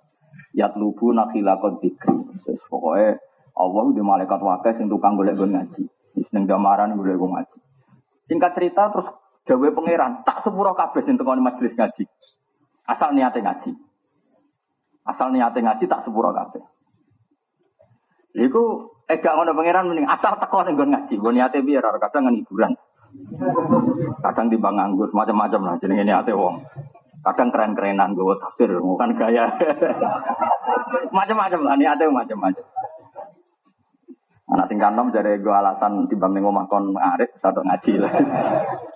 Yatlubu 0.58 1.14
nakhilakot 1.14 1.84
dikri. 1.84 2.18
Pokoknya 2.66 3.20
Allah 3.56 3.86
di 3.94 4.02
malaikat 4.02 4.40
wakil 4.42 4.74
sing 4.80 4.88
tukang 4.90 5.20
golek 5.20 5.38
gue 5.38 5.46
ngaji. 5.46 5.84
Seneng 6.32 6.50
damaran 6.50 6.98
golek 6.98 7.20
gue 7.20 7.30
ngaji. 7.30 7.58
Singkat 8.32 8.52
cerita 8.58 8.90
terus 8.90 9.08
gawe 9.46 9.68
pangeran 9.76 10.26
tak 10.26 10.42
sepuro 10.42 10.74
kabeh 10.74 11.06
sing 11.06 11.20
tekoni 11.20 11.44
majelis 11.44 11.78
ngaji. 11.78 12.04
Asal 12.86 13.18
niate 13.18 13.42
ngaji. 13.42 13.72
Asal 15.06 15.34
niate 15.34 15.60
ngaji 15.62 15.86
tak 15.90 16.02
sepuro 16.06 16.30
kabeh. 16.34 16.62
Iku 18.36 18.64
eh 19.06 19.18
gak 19.22 19.38
ngono 19.38 19.54
pangeran 19.54 19.90
mending 19.90 20.10
asal 20.10 20.38
teko 20.38 20.66
ning 20.66 20.78
ngaji. 20.78 21.14
Gue 21.18 21.32
niate 21.34 21.62
biar 21.66 21.86
kadang 21.98 22.30
ngan 22.30 22.38
hiburan. 22.42 22.74
Kadang 24.22 24.52
di 24.52 24.58
bang 24.60 24.76
anggur 24.76 25.10
macam-macam 25.14 25.62
lah 25.66 25.76
jenenge 25.80 26.04
niate 26.04 26.34
wong. 26.36 26.62
Kadang 27.26 27.50
keren-kerenan 27.50 28.14
gue 28.14 28.38
tafsir, 28.38 28.70
bukan 28.78 29.18
gaya. 29.18 29.50
macam-macam 31.18 31.60
lah 31.66 31.74
niate 31.74 32.06
macam-macam. 32.06 32.66
Anak 34.46 34.70
sing 34.70 34.78
kanom 34.78 35.10
dari 35.10 35.42
gue 35.42 35.50
alasan 35.50 36.06
timbang 36.06 36.38
ning 36.38 36.46
omah 36.46 36.70
kon 36.70 36.94
ngarit 36.94 37.34
satu 37.42 37.66
ngaji 37.66 37.98
lah. 37.98 38.14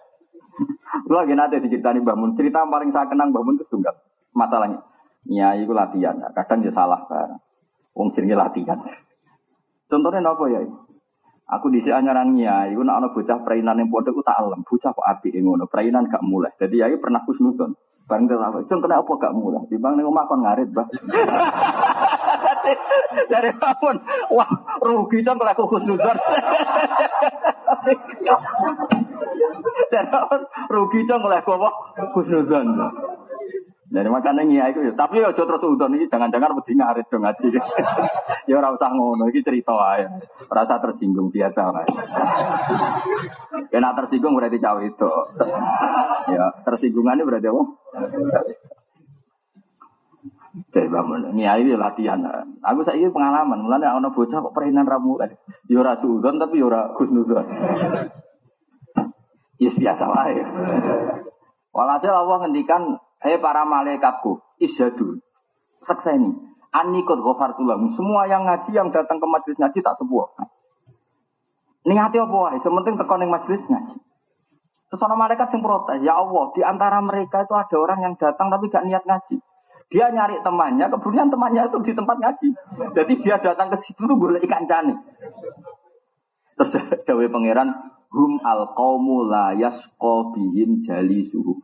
Lagi 1.10 1.34
nanti 1.34 1.58
diceritani 1.64 2.06
Mbah 2.06 2.16
Mun, 2.18 2.38
cerita 2.38 2.66
paling 2.66 2.94
saya 2.94 3.10
kenang 3.10 3.34
Mbah 3.34 3.42
itu 3.56 3.66
tunggal. 3.70 3.96
Masalahnya, 4.34 4.80
ya 5.26 5.58
itu 5.58 5.74
latihan, 5.74 6.22
kadang 6.38 6.62
dia 6.62 6.74
salah 6.74 7.02
barang. 7.10 7.42
Wong 7.98 8.14
latihan. 8.14 8.78
Contohnya 9.90 10.22
apa 10.22 10.46
ya? 10.54 10.62
Aku 11.50 11.74
di 11.74 11.82
sini 11.82 11.98
anyaran 11.98 12.38
ya, 12.38 12.70
itu 12.70 12.86
nak 12.86 13.10
bocah 13.10 13.42
perainan 13.42 13.82
yang 13.82 13.90
aku 13.90 14.22
tak 14.22 14.38
alam. 14.38 14.62
Bocah 14.62 14.94
kok 14.94 15.08
api 15.18 15.34
ngono, 15.42 15.66
perainan 15.66 16.06
gak 16.06 16.22
mulai. 16.22 16.54
Jadi 16.62 16.78
ya 16.78 16.94
pernah 17.02 17.26
kusnudon. 17.26 17.74
Terus 18.06 18.42
apa? 18.42 18.62
Contohnya 18.70 19.02
apa 19.02 19.12
gak 19.18 19.34
mulai? 19.34 19.66
Di 19.66 19.82
bang 19.82 19.98
makan 19.98 20.40
ngarit 20.46 20.70
bah. 20.70 20.86
Dari 23.32 23.52
bangun, 23.58 23.98
wah 24.34 24.50
rugi 24.82 25.22
dong 25.26 25.38
kalau 25.42 25.52
aku. 25.54 25.78
Dari 29.92 30.08
bangun, 30.10 30.42
rugi 30.70 31.00
dong 31.08 31.20
kalau 31.26 31.38
aku 31.38 31.52
apa? 31.58 31.70
Kusnudon. 32.14 32.68
Jadi 33.90 34.06
makanya 34.06 34.46
ngia 34.46 34.66
itu 34.70 34.80
ya. 34.86 34.94
Tapi 34.94 35.18
ya 35.18 35.34
terus 35.34 35.66
udon 35.66 35.98
ini 35.98 36.06
jangan-jangan 36.06 36.54
wedi 36.54 36.78
ngarit 36.78 37.10
dong 37.10 37.26
ngaji. 37.26 37.58
ya 38.50 38.54
ora 38.62 38.70
usah 38.70 38.94
ngono 38.94 39.26
iki 39.34 39.42
cerita 39.42 39.74
wae. 39.74 40.06
Rasa 40.46 40.78
tersinggung 40.78 41.34
biasa 41.34 41.74
wae. 41.74 41.90
Kena 43.74 43.98
tersinggung 43.98 44.38
berarti 44.38 44.62
cawe 44.62 44.82
itu. 44.86 45.14
ya, 46.30 46.46
tersinggungannya 46.70 47.26
berarti 47.26 47.50
apa? 47.50 47.64
Jadi 50.50 50.90
bangun, 50.90 51.30
ini 51.38 51.46
latihan. 51.78 52.26
Aku 52.66 52.82
saya 52.82 53.06
pengalaman, 53.14 53.62
mulanya 53.62 53.94
ana 53.94 54.10
bocah 54.10 54.42
kok 54.42 54.54
perinan 54.58 54.90
ramu 54.90 55.14
kan. 55.22 55.30
Ya 55.70 55.78
ora 55.78 55.94
udon 56.02 56.42
tapi 56.42 56.58
ya 56.58 56.66
ora 56.66 56.90
kusnudon. 56.98 57.46
Ya 59.62 59.70
biasa 59.70 60.04
wae. 60.10 60.42
Walhasil 61.70 62.10
Allah 62.10 62.38
ngendikan 62.48 62.98
Hei 63.20 63.36
para 63.36 63.68
malaikatku, 63.68 64.40
isyadu. 64.64 65.20
Sekseni. 65.84 66.32
Ani 66.72 67.04
kot 67.04 67.20
ghafartulahu. 67.20 67.92
Semua 67.92 68.24
yang 68.32 68.48
ngaji, 68.48 68.72
yang 68.72 68.88
datang 68.96 69.20
ke 69.20 69.28
majelis 69.28 69.60
ngaji 69.60 69.80
tak 69.84 70.00
sebuah. 70.00 70.40
Niati 71.84 72.16
apa 72.16 72.32
wae, 72.32 72.58
sementing 72.64 72.96
tekan 72.96 73.20
yang 73.20 73.36
majelis 73.36 73.60
ngaji. 73.68 73.98
Terus 74.90 75.04
malaikat 75.06 75.54
yang 75.54 75.62
protes, 75.62 76.00
ya 76.02 76.18
Allah, 76.18 76.50
di 76.56 76.62
antara 76.66 76.98
mereka 77.04 77.46
itu 77.46 77.54
ada 77.54 77.76
orang 77.78 78.00
yang 78.10 78.14
datang 78.18 78.50
tapi 78.50 78.74
gak 78.74 78.90
niat 78.90 79.06
ngaji. 79.06 79.38
Dia 79.90 80.06
nyari 80.14 80.38
temannya, 80.46 80.86
kemudian 80.86 81.34
temannya 81.34 81.66
itu 81.66 81.78
di 81.82 81.94
tempat 81.98 82.18
ngaji. 82.22 82.50
Jadi 82.94 83.14
dia 83.26 83.42
datang 83.42 83.74
ke 83.74 83.78
situ 83.82 84.06
tuh 84.06 84.18
boleh 84.18 84.38
ikan 84.46 84.70
cani. 84.70 84.94
Terus 86.54 86.78
dawe 87.10 87.26
pangeran, 87.26 87.74
hum 88.14 88.38
al 88.46 88.70
qaumu 88.78 89.26
la 89.26 89.58
bihim 90.34 90.86
jali 90.86 91.26
suhu 91.26 91.58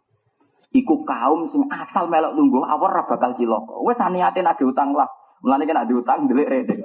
iku 0.76 1.08
kaum 1.08 1.48
sing 1.48 1.64
asal 1.72 2.12
melok 2.12 2.36
nunggu 2.36 2.60
awal 2.68 2.92
ra 2.92 3.08
bakal 3.08 3.32
cilaka. 3.40 3.80
Wes 3.80 4.00
niate 4.12 4.44
nak 4.44 4.60
diutang 4.60 4.92
lah. 4.92 5.08
Mulane 5.40 5.64
kan 5.64 5.88
diutang 5.88 6.28
delik 6.28 6.52
rede. 6.52 6.76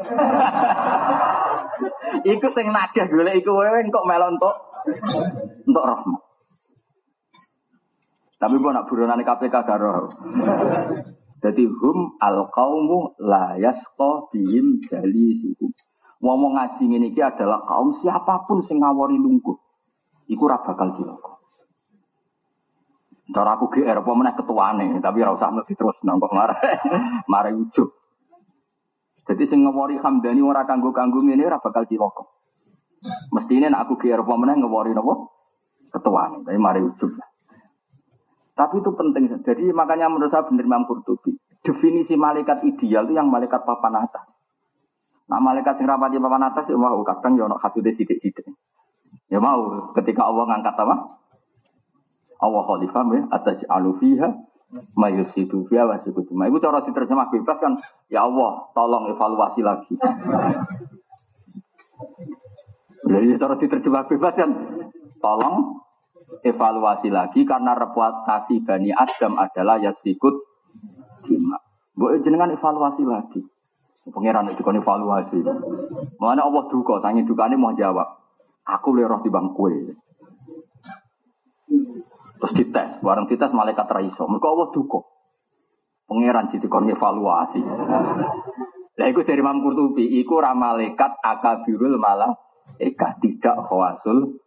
iku 2.31 2.49
sing 2.55 2.71
nagih 2.71 3.11
golek 3.11 3.43
iku 3.43 3.51
wewe 3.51 3.83
kok 3.91 4.07
melok 4.07 4.31
entuk 4.39 4.55
entuk 5.67 5.85
rahmat. 5.85 6.23
Tapi 8.41 8.55
gua 8.57 8.73
nak 8.73 8.87
buronane 8.89 9.23
KPK 9.27 9.57
garo. 9.69 10.09
Jadi 11.41 11.65
hum 11.65 12.21
al 12.21 12.53
kaumu 12.53 13.17
la 13.17 13.57
yasqa 13.57 14.29
bihim 14.29 14.77
suhu. 14.85 15.73
Ngomong 16.21 16.53
ngaji 16.53 16.85
ini 16.85 17.17
adalah 17.17 17.65
kaum 17.65 17.97
siapa 17.97 18.45
pun 18.45 18.61
sing 18.61 18.77
ngawori 18.77 19.17
lungguh. 19.17 19.57
Iku 20.29 20.45
ra 20.45 20.61
bakal 20.61 20.93
cilaka. 21.01 21.41
Cara 23.31 23.57
aku 23.57 23.73
GR 23.73 23.97
apa 24.05 24.13
meneh 24.13 24.35
ketuane, 24.37 24.87
tapi 25.01 25.23
ora 25.23 25.33
usah 25.33 25.49
mesti 25.55 25.73
terus 25.73 25.97
nangkok 26.05 26.35
marah. 26.35 26.61
marah 27.33 27.55
ujug. 27.57 27.89
Jadi 29.25 29.43
sing 29.49 29.65
ngewori 29.65 29.97
Hamdani 30.03 30.43
ora 30.45 30.67
kanggo-kanggo 30.67 31.25
ngene 31.25 31.47
ora 31.47 31.63
bakal 31.63 31.89
cilaka. 31.89 32.27
Mestine 33.33 33.73
nek 33.73 33.89
aku 33.89 33.97
GR 33.97 34.21
apa 34.21 34.35
meneh 34.37 34.61
ngewori 34.61 34.93
napa? 34.93 35.15
Ketuane, 35.89 36.45
tapi 36.45 36.59
mari 36.61 36.85
ujug. 36.85 37.17
Tapi 38.61 38.77
itu 38.77 38.93
penting. 38.93 39.25
Jadi 39.41 39.73
makanya 39.73 40.13
menurut 40.13 40.29
saya 40.29 40.45
benar 40.45 40.69
Imam 40.69 40.85
Qurtubi. 40.85 41.33
Definisi 41.65 42.13
malaikat 42.13 42.61
ideal 42.69 43.09
itu 43.09 43.17
yang 43.17 43.33
malaikat 43.33 43.65
papan 43.65 44.05
atas. 44.05 44.29
Nah 45.33 45.41
malaikat 45.41 45.81
sing 45.81 45.89
rapati 45.89 46.21
papan 46.21 46.53
atas 46.53 46.69
ya 46.69 46.77
mau 46.77 47.01
kadang 47.01 47.41
ya 47.41 47.49
ono 47.49 47.57
hasude 47.57 47.97
sithik-sithik. 47.97 48.53
Ya 49.33 49.41
mau 49.41 49.89
ketika 49.97 50.29
Allah 50.29 50.45
ngangkat 50.45 50.77
apa? 50.77 50.97
Allah 52.37 52.63
khalifah 52.69 53.05
ya 53.17 53.21
atas 53.33 53.65
alufiha 53.65 54.29
mayusidu 54.93 55.65
fiha 55.65 55.89
wa 55.89 55.97
Ma 56.37 56.45
Itu 56.53 56.61
cara 56.61 56.85
diterjemah 56.85 57.33
bebas 57.33 57.57
kan 57.65 57.81
ya 58.13 58.29
Allah 58.29 58.69
tolong 58.77 59.09
evaluasi 59.09 59.65
lagi. 59.65 59.97
Jadi 63.09 63.27
cara 63.41 63.57
diterjemah 63.57 64.05
bebas 64.05 64.35
kan 64.37 64.51
tolong 65.17 65.81
evaluasi 66.43 67.09
lagi 67.11 67.43
karena 67.43 67.75
reputasi 67.75 68.63
Bani 68.63 68.91
Adam 68.95 69.37
adalah 69.37 69.77
yasfikut 69.83 70.35
dima. 71.27 71.59
Boleh 71.95 72.23
jenengan 72.23 72.51
evaluasi 72.55 73.03
lagi. 73.05 73.43
Pengiran 74.11 74.51
itu 74.51 74.65
kan 74.65 74.75
evaluasi. 74.75 75.39
Mana 76.19 76.43
Allah 76.43 76.67
duka, 76.67 76.99
tangi 76.99 77.23
duka 77.23 77.47
ini 77.47 77.55
mau 77.61 77.77
jawab. 77.77 78.09
Aku 78.67 78.97
leroh 78.97 79.23
di 79.23 79.31
bangkue. 79.31 79.95
Terus 82.41 82.53
dites, 82.57 82.91
bareng 83.05 83.29
dites 83.29 83.53
malaikat 83.53 83.87
raiso. 83.87 84.25
Mereka 84.25 84.49
Allah 84.49 84.69
duko. 84.73 85.01
Pangeran 86.09 86.51
jadi 86.51 86.67
kon 86.67 86.91
evaluasi. 86.91 87.63
Lah 88.99 89.07
iku 89.07 89.23
dari 89.23 89.39
Imam 89.39 89.63
Qurtubi, 89.63 90.19
iku 90.19 90.43
ra 90.43 90.59
malaikat 90.59 91.23
akabirul 91.23 92.01
malah 92.01 92.35
eka 92.83 93.15
tidak 93.23 93.63
khawasul. 93.71 94.41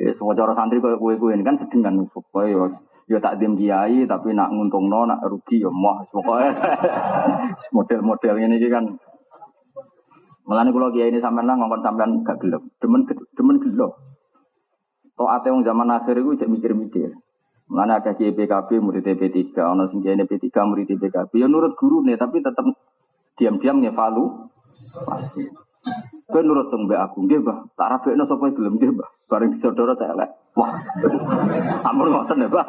Ya 0.00 0.12
semua 0.16 0.36
cara 0.36 0.52
santri 0.56 0.80
koyo 0.82 0.96
kowe 0.98 1.32
ini 1.32 1.44
kan 1.46 1.56
sedengan 1.60 2.04
supaya 2.12 2.48
yo 2.48 2.64
yo 3.06 3.16
tak 3.22 3.38
dim 3.38 3.54
kiai 3.54 4.04
tapi 4.04 4.34
nak 4.34 4.50
nguntungno 4.50 5.06
nak 5.06 5.22
rugi 5.24 5.62
yo 5.62 5.70
moh 5.70 6.02
pokoke 6.10 6.48
model-model 7.76 8.34
ini 8.42 8.58
kan 8.66 8.84
Melani 10.46 10.70
kalau 10.70 10.94
kiai 10.94 11.10
ini 11.10 11.18
sampean 11.18 11.50
lah 11.50 11.58
ngomong 11.58 11.82
sampean 11.82 12.22
gak 12.22 12.38
gelem, 12.38 12.70
demen 12.78 13.02
demen 13.34 13.58
gelem. 13.58 13.90
Toate 15.18 15.50
wong 15.50 15.66
zaman 15.66 15.90
akhir 15.90 16.22
itu 16.22 16.38
cek 16.38 16.46
mikir-mikir. 16.46 17.10
Mana 17.66 17.98
ada 17.98 18.14
kiai 18.14 18.30
PKB 18.30 18.78
murid 18.78 19.02
TP3, 19.02 19.58
ono 19.58 19.90
sing 19.90 20.06
kiai 20.06 20.14
TP3 20.14 20.46
murid 20.70 20.86
PKB. 20.86 21.42
Ya 21.42 21.50
nurut 21.50 21.74
guru 21.74 22.06
nih, 22.06 22.14
tapi 22.14 22.38
tetap 22.46 22.62
diam-diam 23.34 23.82
ngevalu. 23.82 24.46
Pasti. 25.02 25.65
Kau 26.26 26.42
nurut 26.42 26.66
tuh 26.74 26.82
mbak 26.82 26.98
aku, 26.98 27.22
nggih 27.22 27.38
bah. 27.46 27.62
Tak 27.78 27.86
rabekno 27.86 28.26
sapa 28.26 28.50
gelem 28.50 28.74
nggih 28.82 28.90
bah. 28.98 29.08
Bareng 29.30 29.54
saudara 29.62 29.94
tak 29.94 30.10
elek. 30.18 30.30
Wah. 30.58 30.74
Ampun 31.88 32.10
ngoten 32.10 32.42
ya, 32.42 32.48
Bah. 32.50 32.66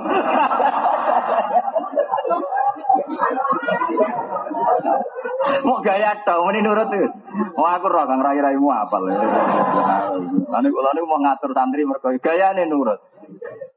Mau 5.66 5.82
gaya 5.86 6.14
tau, 6.22 6.46
ini 6.54 6.62
nurut 6.62 6.88
tuh. 6.94 7.10
Mau 7.58 7.66
aku 7.66 7.90
roh 7.90 8.06
kang 8.06 8.22
rai 8.22 8.38
raimu 8.38 8.70
apal. 8.70 9.10
Lalu 9.10 10.70
kalau 10.70 10.92
ini 10.94 11.02
mau 11.02 11.18
ngatur 11.18 11.52
santri 11.58 11.82
mereka 11.82 12.14
gaya 12.22 12.54
nih 12.54 12.70
nurut. 12.70 13.02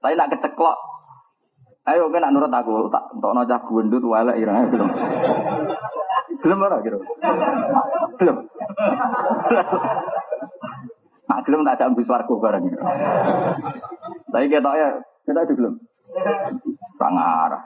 Tapi 0.05 0.13
nak 0.13 0.29
keceklok. 0.37 0.77
Ayo 1.89 2.13
nak 2.13 2.33
nurut 2.37 2.53
aku 2.53 2.93
tak 2.93 3.09
untuk 3.17 3.33
nojak 3.33 3.65
gendut 3.65 4.05
wala 4.05 4.37
irang 4.37 4.69
belum. 6.41 6.59
Ora 6.65 6.77
gitu. 6.85 6.99
Belum. 8.21 8.37
Nah, 11.31 11.39
belum 11.47 11.63
tak 11.63 11.79
jambi 11.79 12.03
swargo 12.03 12.43
bareng. 12.43 12.75
Tapi 14.35 14.47
kita 14.51 14.71
ya 14.75 14.89
kita 15.23 15.41
itu 15.47 15.55
belum. 15.55 15.75
arah. 17.01 17.65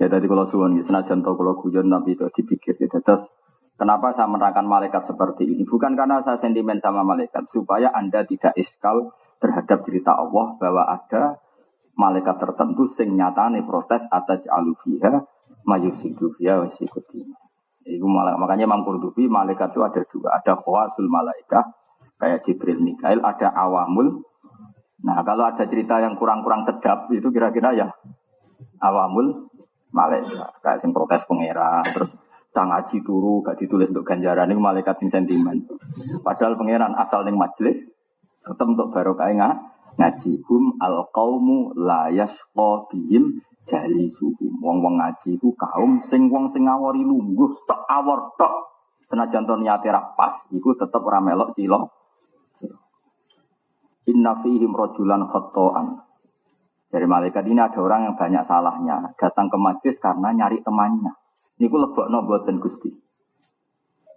Ya 0.00 0.08
tadi 0.08 0.26
kalau 0.26 0.48
suwon, 0.48 0.80
senajan 0.80 1.20
tau 1.20 1.36
kalau 1.36 1.60
guyon 1.60 1.92
tapi 1.92 2.16
itu 2.16 2.24
dipikir. 2.32 2.74
Ya. 2.80 2.88
Terus 2.88 3.28
kenapa 3.76 4.16
saya 4.16 4.32
menerangkan 4.32 4.64
malaikat 4.64 5.04
seperti 5.06 5.44
ini? 5.44 5.68
Bukan 5.68 5.92
karena 5.92 6.24
saya 6.24 6.40
sentimen 6.40 6.80
sama 6.80 7.04
malaikat, 7.04 7.46
supaya 7.52 7.92
anda 7.92 8.24
tidak 8.24 8.56
iskal 8.56 9.12
terhadap 9.40 9.84
cerita 9.84 10.16
Allah 10.16 10.56
bahwa 10.56 10.82
ada 10.88 11.40
malaikat 12.00 12.36
tertentu 12.40 12.88
sing 12.96 13.12
nyatane 13.12 13.60
protes 13.64 14.04
atas 14.08 14.40
alufiha 14.48 15.24
mayusidu 15.64 16.32
fiha 16.36 16.62
wasikutina. 16.64 17.36
Itu 17.84 18.06
malah, 18.06 18.36
makanya 18.36 18.68
Imam 18.68 18.84
Qurtubi 18.84 19.26
malaikat 19.26 19.72
itu 19.72 19.80
ada 19.80 20.02
dua, 20.04 20.28
ada 20.36 20.52
khawasul 20.60 21.08
malaikat 21.08 21.64
kayak 22.20 22.44
Jibril 22.44 22.78
Mikail, 22.84 23.24
ada 23.24 23.48
awamul. 23.56 24.20
Nah 25.00 25.24
kalau 25.24 25.48
ada 25.48 25.64
cerita 25.64 25.96
yang 25.96 26.20
kurang-kurang 26.20 26.68
sedap 26.68 27.08
itu 27.08 27.32
kira-kira 27.32 27.72
ya 27.72 27.88
awamul 28.84 29.48
malaikat 29.90 30.52
kayak 30.60 30.78
sing 30.84 30.92
protes 30.92 31.24
pangeran 31.26 31.82
terus 31.88 32.10
sang 32.50 32.70
aji 32.74 33.02
turu 33.06 33.42
gak 33.46 33.62
ditulis 33.62 33.90
untuk 33.94 34.02
ganjaran 34.02 34.50
ini 34.50 34.58
malaikat 34.58 34.98
sing 34.98 35.10
sentimen 35.10 35.66
padahal 36.26 36.58
pangeran 36.58 36.94
asal 36.98 37.22
ning 37.22 37.38
majelis 37.38 37.78
tetep 38.42 38.66
untuk 38.66 38.90
barokah 38.90 39.30
ngaji 39.98 40.32
hum 40.46 40.78
al 40.80 41.10
qaumu 41.14 41.74
la 41.76 42.10
yasqa 42.10 42.70
jali 43.68 44.08
suhum 44.16 44.52
wong 44.60 44.80
wong 44.80 44.94
ngaji 45.00 45.36
itu 45.36 45.52
kaum 45.56 46.00
sing 46.08 46.32
wong 46.32 46.52
sing 46.54 46.64
ngawori 46.64 47.04
lungguh 47.04 47.52
tok 47.68 47.84
awor 47.88 48.32
tok 48.40 48.72
senajan 49.10 49.44
to 49.44 49.54
niate 49.60 49.90
pas 50.16 50.40
iku 50.52 50.72
tetep 50.78 51.02
ora 51.02 51.20
melok 51.20 51.52
cilo 51.58 51.92
inna 54.08 54.40
fihim 54.40 54.72
rajulan 54.72 55.28
khata'an 55.28 56.10
dari 56.90 57.06
malaikat 57.06 57.46
ini 57.46 57.62
ada 57.62 57.78
orang 57.78 58.10
yang 58.10 58.16
banyak 58.18 58.42
salahnya. 58.50 59.14
Datang 59.14 59.46
ke 59.46 59.54
majlis 59.54 59.96
karena 60.02 60.34
nyari 60.34 60.58
temannya. 60.66 61.14
Ini 61.62 61.70
ku 61.70 61.78
lebok 61.78 62.10
buatan 62.10 62.58
gusti. 62.58 62.90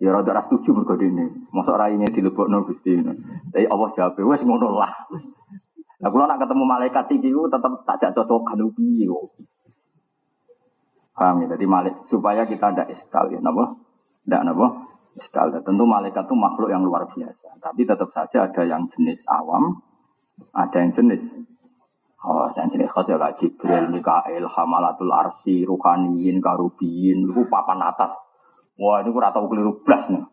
Ya 0.01 0.09
rada 0.09 0.33
ras 0.33 0.49
setuju 0.49 0.73
mergo 0.73 0.97
ini. 0.97 1.47
Masa 1.53 1.77
ora 1.77 1.93
ini 1.93 2.09
dilebok 2.09 2.49
no 2.49 2.65
gusti. 2.65 2.97
Tapi 2.97 3.69
Allah 3.69 3.89
jawab, 3.93 4.17
wes 4.25 4.41
ngono 4.41 4.73
lah. 4.73 4.89
Nah, 6.03 6.11
kalau 6.11 6.27
nak 6.27 6.35
ketemu 6.43 6.63
malaikat 6.67 7.05
iki 7.15 7.31
tetap 7.31 7.71
tak 7.87 8.11
cocok 8.11 8.43
kanubi. 8.43 9.07
Paham 11.15 11.45
ya? 11.45 11.55
Jadi 11.55 11.63
malik 11.63 11.95
supaya 12.11 12.43
kita 12.43 12.75
tidak 12.75 12.91
iskal 12.91 13.31
ya, 13.31 13.39
napa? 13.39 13.79
Tidak 14.27 14.41
napa? 14.43 14.67
Iskal. 15.15 15.55
Tentu 15.63 15.87
malaikat 15.87 16.27
itu 16.27 16.35
makhluk 16.35 16.67
yang 16.67 16.83
luar 16.83 17.07
biasa. 17.07 17.55
Tapi 17.63 17.87
tetap 17.87 18.11
saja 18.11 18.51
ada 18.51 18.67
yang 18.67 18.83
jenis 18.91 19.23
awam, 19.31 19.79
ada 20.51 20.75
yang 20.75 20.91
jenis 20.91 21.23
Oh, 22.23 22.47
dan 22.55 22.71
jenis 22.71 22.87
khas 22.87 23.03
ya 23.03 23.19
Jibril, 23.35 23.91
Mikael, 23.91 24.47
Hamalatul 24.47 25.11
Arsi, 25.11 25.67
Ruhaniyin, 25.67 26.39
Karubiyin, 26.39 27.27
itu 27.27 27.43
papan 27.51 27.83
atas. 27.83 28.15
Wah, 28.79 29.03
ini 29.03 29.11
kurang 29.11 29.35
tahu 29.35 29.51
keliru 29.51 29.83
belas 29.83 30.07
nih. 30.07 30.23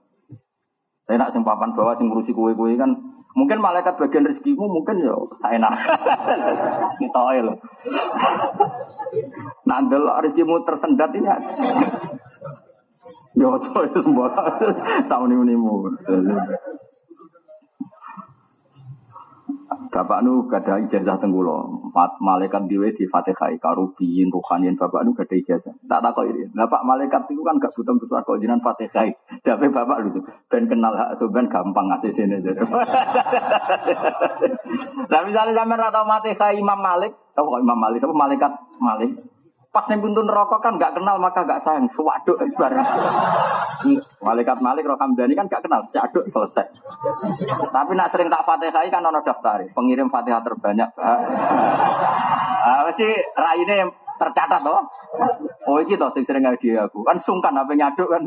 Saya 1.10 1.18
nak 1.18 1.34
sing 1.34 1.42
papan 1.42 1.74
bawah 1.74 1.98
sing 1.98 2.06
ngurusi 2.06 2.30
kue-kue 2.30 2.78
kan 2.78 2.94
mungkin 3.34 3.62
malaikat 3.62 3.94
bagian 3.94 4.26
rezekimu 4.26 4.66
mungkin 4.66 5.06
ya 5.06 5.14
saya 5.38 5.56
nak 5.62 5.74
kita 6.98 7.22
loh. 7.46 7.56
Nandel 9.64 10.04
rezekimu 10.06 10.66
tersendat 10.66 11.14
ini. 11.14 11.30
Yo, 13.38 13.54
itu 13.62 13.98
semua. 14.02 14.26
Sauni 15.08 15.38
unimu. 15.38 15.86
Bapak 19.70 20.26
nu 20.26 20.50
gada 20.50 20.82
ijazah 20.82 21.14
tenggulo, 21.22 21.86
malaikat 22.18 22.66
diwe 22.66 22.90
di 22.90 23.06
fatihai 23.06 23.54
karubiin 23.62 24.26
ruhaniin 24.26 24.74
bapak 24.74 25.06
nu 25.06 25.14
gada 25.14 25.30
ijazah. 25.30 25.70
Tak 25.86 26.02
tak 26.02 26.10
kok 26.10 26.26
ini. 26.26 26.50
Bapak 26.50 26.82
malaikat 26.82 27.30
itu 27.30 27.38
kan 27.46 27.54
gak 27.62 27.70
butuh 27.78 27.94
butuh 27.94 28.18
kok 28.18 28.38
jinan 28.42 28.58
fatihai. 28.66 29.14
Tapi 29.46 29.70
bapak 29.70 30.02
lu 30.02 30.26
ben 30.50 30.66
kenal 30.66 30.98
hak 30.98 31.22
suben 31.22 31.46
gampang 31.46 31.86
ngasih 31.86 32.10
sini. 32.10 32.42
Nah 35.06 35.20
misalnya 35.30 35.54
sampai 35.54 35.78
rata 35.78 36.02
fatihai 36.02 36.58
Imam 36.58 36.82
Malik, 36.82 37.14
tahu 37.38 37.54
kok 37.54 37.62
Imam 37.62 37.78
Malik, 37.78 38.02
tahu 38.02 38.10
malaikat 38.10 38.50
Malik. 38.82 39.29
Pas 39.70 39.86
nih 39.86 40.02
pintu 40.02 40.26
neraka 40.26 40.58
kan 40.58 40.82
gak 40.82 40.98
kenal 40.98 41.22
maka 41.22 41.46
gak 41.46 41.62
sayang. 41.62 41.86
Sewaduk 41.94 42.42
bareng. 42.58 42.82
Malaikat 44.18 44.58
Malik 44.58 44.82
Roh 44.82 44.98
Hamdani 44.98 45.38
kan 45.38 45.46
gak 45.46 45.62
kenal. 45.62 45.86
Seaduk 45.94 46.26
selesai. 46.26 46.66
Tapi 47.70 47.92
nak 47.94 48.10
sering 48.10 48.26
tak 48.26 48.42
fatihah 48.42 48.82
kan 48.90 49.06
ono 49.06 49.22
daftar. 49.22 49.62
Pengirim 49.70 50.10
fatihah 50.10 50.42
terbanyak. 50.42 50.90
Ah, 50.98 52.82
mesti 52.82 53.08
raine 53.38 53.94
tercatat 54.18 54.58
toh. 54.58 54.82
Oh 55.70 55.78
iki 55.78 55.94
toh 55.94 56.10
sing 56.18 56.26
sering 56.26 56.42
ngaji 56.42 56.74
aku. 56.74 57.06
Kan 57.06 57.22
sungkan 57.22 57.54
apa 57.54 57.70
nyaduk 57.70 58.10
kan. 58.10 58.26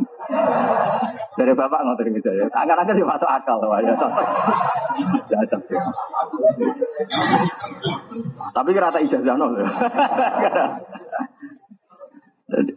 Dari 1.35 1.51
bapak 1.51 1.83
ngotot 1.83 2.07
gitu 2.07 2.29
ya. 2.39 2.47
Akan-akan 2.55 2.95
dia 2.95 3.03
masuk 3.03 3.27
akal 3.27 3.59
loh 3.59 3.75
ya. 3.83 3.91
Tapi 8.55 8.69
kira 8.71 8.95
ijazah 8.95 9.35
nol. 9.35 9.59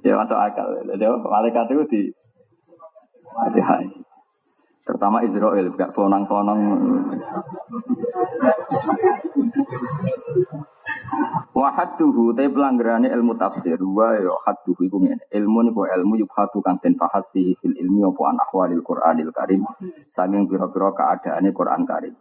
Ya 0.07 0.15
masuk 0.15 0.39
akal. 0.39 0.87
Jadi 0.87 1.03
malaikat 1.03 1.67
itu 1.75 1.83
di 1.91 2.01
hati 3.35 3.61
Terutama 4.87 5.19
Israel, 5.27 5.67
gak 5.75 5.99
sonang-sonang. 5.99 6.63
Wahaduhu 11.51 12.39
tapi 12.39 12.55
pelanggarannya 12.55 13.11
ilmu 13.11 13.35
tafsir. 13.35 13.83
Wa 13.83 14.15
ya 14.15 14.31
haduhu 14.47 14.87
iku 14.87 15.03
ngene. 15.03 15.27
Ilmu 15.27 15.59
niku 15.67 15.91
ilmu 15.91 16.23
hatu 16.31 16.63
kang 16.63 16.79
den 16.79 16.95
bahas 16.95 17.27
fil 17.35 17.75
ilmi 17.75 18.07
apa 18.07 18.23
an 18.31 18.39
ahwalil 18.39 18.87
Qur'anil 18.87 19.35
Karim. 19.35 19.67
Saking 20.15 20.47
pira-pira 20.47 20.95
keadaane 20.95 21.51
Quran 21.51 21.83
Karim. 21.83 22.15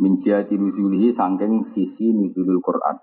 Min 0.00 0.16
jihati 0.16 0.56
nuzulihi 0.56 1.12
saking 1.12 1.68
sisi 1.68 2.16
nuzulul 2.16 2.64
Quran 2.64 2.96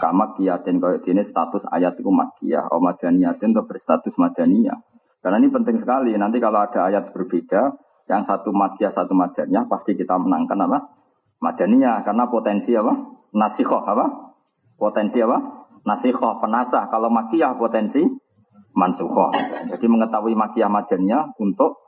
Kama 0.00 0.38
kiatin 0.38 0.80
kaya 0.80 1.02
dini 1.02 1.24
status 1.26 1.66
ayat 1.68 2.00
itu 2.00 2.08
makiyah, 2.08 2.70
o 2.72 2.80
madaniyatin 2.80 3.52
atau 3.52 3.66
berstatus 3.68 4.16
madaniyah. 4.16 4.78
Karena 5.22 5.38
ini 5.38 5.48
penting 5.52 5.78
sekali. 5.78 6.16
Nanti 6.16 6.42
kalau 6.42 6.64
ada 6.64 6.88
ayat 6.88 7.12
berbeda, 7.14 7.76
yang 8.10 8.26
satu 8.26 8.50
makiyah, 8.50 8.90
satu 8.90 9.12
madaniyah, 9.14 9.68
pasti 9.70 9.94
kita 9.94 10.18
menangkan 10.18 10.58
apa? 10.66 10.78
Madaniyah. 11.38 12.02
Karena 12.02 12.26
potensi 12.26 12.74
apa? 12.74 12.92
Nasikoh 13.32 13.82
apa? 13.86 14.34
Potensi 14.74 15.22
apa? 15.22 15.38
Nasikoh, 15.86 16.42
penasah. 16.42 16.90
Kalau 16.90 17.10
makiyah 17.10 17.54
potensi 17.54 18.02
mansukoh. 18.74 19.30
Jadi 19.68 19.86
mengetahui 19.86 20.34
makiyah 20.34 20.70
madaniyah 20.72 21.36
untuk 21.38 21.78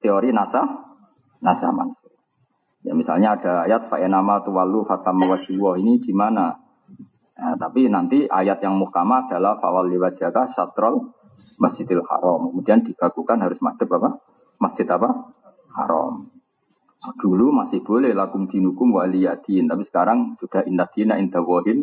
teori 0.00 0.30
nasah, 0.30 0.64
nasah 1.42 1.72
mansuh. 1.72 2.12
Ya 2.80 2.96
misalnya 2.96 3.36
ada 3.36 3.68
ayat 3.68 3.92
fa'enama 3.92 4.40
tuwalu 4.40 4.88
fatam 4.88 5.20
ini 5.20 6.00
di 6.00 6.12
mana? 6.16 6.56
Nah, 7.40 7.56
tapi 7.56 7.88
nanti 7.88 8.28
ayat 8.28 8.60
yang 8.60 8.76
muhkamah 8.76 9.24
adalah 9.24 9.56
fawal 9.56 9.88
liwajaka 9.88 10.52
satrol 10.52 11.16
masjidil 11.56 12.04
haram. 12.04 12.52
Kemudian 12.52 12.84
dibagukan 12.84 13.40
harus 13.40 13.56
madhab 13.64 13.88
apa? 13.96 14.10
Masjid 14.60 14.84
apa? 14.84 15.32
Haram. 15.72 16.28
Dulu 17.00 17.48
masih 17.48 17.80
boleh 17.80 18.12
lakum 18.12 18.44
dinukum 18.44 18.92
waliyadin, 18.92 19.64
tapi 19.64 19.88
sekarang 19.88 20.36
sudah 20.36 20.68
indah 20.68 20.84
dina 20.92 21.16
indah 21.16 21.40
wahil 21.40 21.80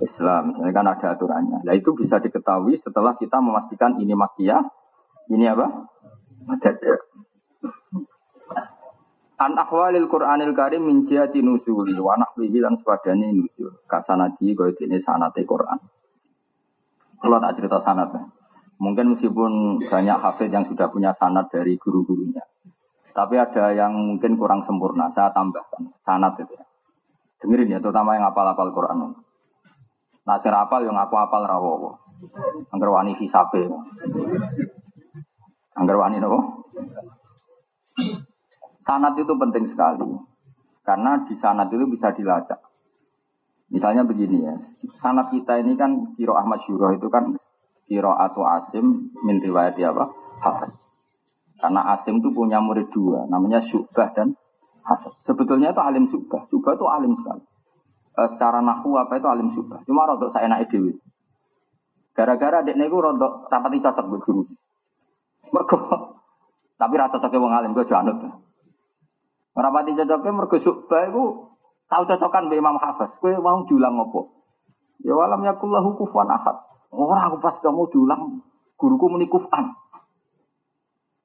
Islam. 0.00 0.56
Misalnya 0.56 0.72
kan 0.72 0.86
ada 0.88 1.06
aturannya. 1.12 1.68
Nah 1.68 1.74
itu 1.76 1.92
bisa 1.92 2.16
diketahui 2.16 2.80
setelah 2.80 3.12
kita 3.20 3.44
memastikan 3.44 4.00
ini 4.00 4.16
makiyah, 4.16 4.64
ini 5.28 5.44
apa? 5.52 5.68
Madhab. 6.48 6.80
An 9.34 9.58
ahwalil 9.58 10.06
Qur'anil 10.06 10.54
Karim 10.54 10.86
min 10.86 11.10
jihati 11.10 11.42
nuzuli 11.42 11.98
wa 11.98 12.14
nahwihi 12.14 12.62
lan 12.62 12.78
sepadane 12.78 13.34
nuzul. 13.34 13.82
Kasanadi 13.90 14.54
kaya 14.54 14.70
dene 14.78 15.02
sanate 15.02 15.42
Qur'an. 15.42 15.78
Kalau 17.18 17.38
tak 17.42 17.58
cerita 17.58 17.82
sanat. 17.82 18.14
Mungkin 18.78 19.16
meskipun 19.16 19.82
banyak 19.82 20.18
hafid 20.22 20.50
yang 20.54 20.66
sudah 20.66 20.86
punya 20.90 21.10
sanat 21.18 21.50
dari 21.50 21.74
guru-gurunya. 21.78 22.42
Tapi 23.14 23.38
ada 23.38 23.70
yang 23.70 23.94
mungkin 23.94 24.34
kurang 24.34 24.66
sempurna. 24.66 25.10
Saya 25.14 25.30
tambahkan 25.30 25.94
sanat 26.02 26.38
itu 26.38 26.54
ya. 26.54 26.66
Dengerin 27.42 27.74
ya, 27.74 27.78
terutama 27.78 28.18
yang 28.18 28.26
apal-apal 28.26 28.70
Quran. 28.74 29.14
Nah, 30.24 30.36
cara 30.40 30.64
apal 30.64 30.82
yang 30.82 30.96
aku 30.96 31.14
apal 31.14 31.44
rawowo. 31.44 32.00
Angger 32.72 32.90
wani 32.90 33.12
hisabe. 33.20 33.68
Angger 35.76 35.96
wani 36.00 36.16
nopo? 36.18 36.64
Sanat 38.84 39.16
itu 39.16 39.32
penting 39.32 39.72
sekali. 39.72 40.08
Karena 40.84 41.24
di 41.24 41.34
sanat 41.40 41.72
itu 41.72 41.88
bisa 41.88 42.12
dilacak. 42.12 42.60
Misalnya 43.72 44.04
begini 44.04 44.44
ya, 44.44 44.54
sanat 45.00 45.32
kita 45.32 45.64
ini 45.64 45.74
kan 45.74 46.14
Kiro 46.14 46.36
Ahmad 46.36 46.60
Syuroh 46.68 46.92
itu 46.92 47.08
kan 47.08 47.40
Kiro 47.88 48.12
atau 48.12 48.44
Asim 48.44 49.10
min 49.24 49.40
riwayat 49.40 49.80
apa? 49.80 50.04
Hafiz. 50.44 50.76
Karena 51.56 51.96
Asim 51.96 52.20
itu 52.20 52.28
punya 52.36 52.60
murid 52.60 52.92
dua, 52.92 53.24
namanya 53.24 53.64
Syubah 53.64 54.12
dan 54.12 54.36
Hafiz. 54.84 55.16
Sebetulnya 55.24 55.72
itu 55.72 55.80
alim 55.80 56.12
Syubah. 56.12 56.44
Syubah 56.52 56.76
itu 56.76 56.86
alim 56.86 57.16
sekali. 57.16 57.44
eh, 58.14 58.28
secara 58.34 58.62
nahu 58.62 58.94
apa 58.94 59.18
itu 59.18 59.26
alim 59.26 59.50
subah. 59.54 59.82
Cuma 59.86 60.06
rodok 60.06 60.30
saya 60.30 60.46
naik 60.46 60.70
dewi. 60.70 60.94
Gara-gara 62.14 62.62
dek 62.62 62.78
niku 62.78 63.02
rodok 63.02 63.50
rapati 63.50 63.82
cocok 63.82 64.06
bu 64.06 64.16
guru. 64.22 64.42
Mergo 65.50 65.76
tapi 66.80 66.94
rata 66.94 67.18
cocoknya 67.18 67.42
wong 67.42 67.52
alim 67.54 67.74
gue 67.74 67.86
janut. 67.90 68.18
Rapati 69.54 69.94
cocoknya 69.94 70.30
mergo 70.34 70.58
subah 70.58 71.02
itu 71.06 71.24
tahu 71.86 72.02
cocokan 72.10 72.50
be 72.50 72.58
Imam 72.58 72.74
Hafiz. 72.82 73.14
Kue 73.22 73.38
mau 73.38 73.62
julang 73.70 73.94
ngopo? 73.94 74.34
Ya 75.06 75.14
walam 75.14 75.46
yakullahu 75.46 75.94
kufuwan 75.94 76.26
ahad. 76.26 76.58
Orang 76.90 77.22
aku 77.30 77.36
pas 77.38 77.58
kamu 77.62 77.90
diulang 77.90 78.42
guruku 78.78 79.06
muni 79.10 79.30
kufan. 79.30 79.74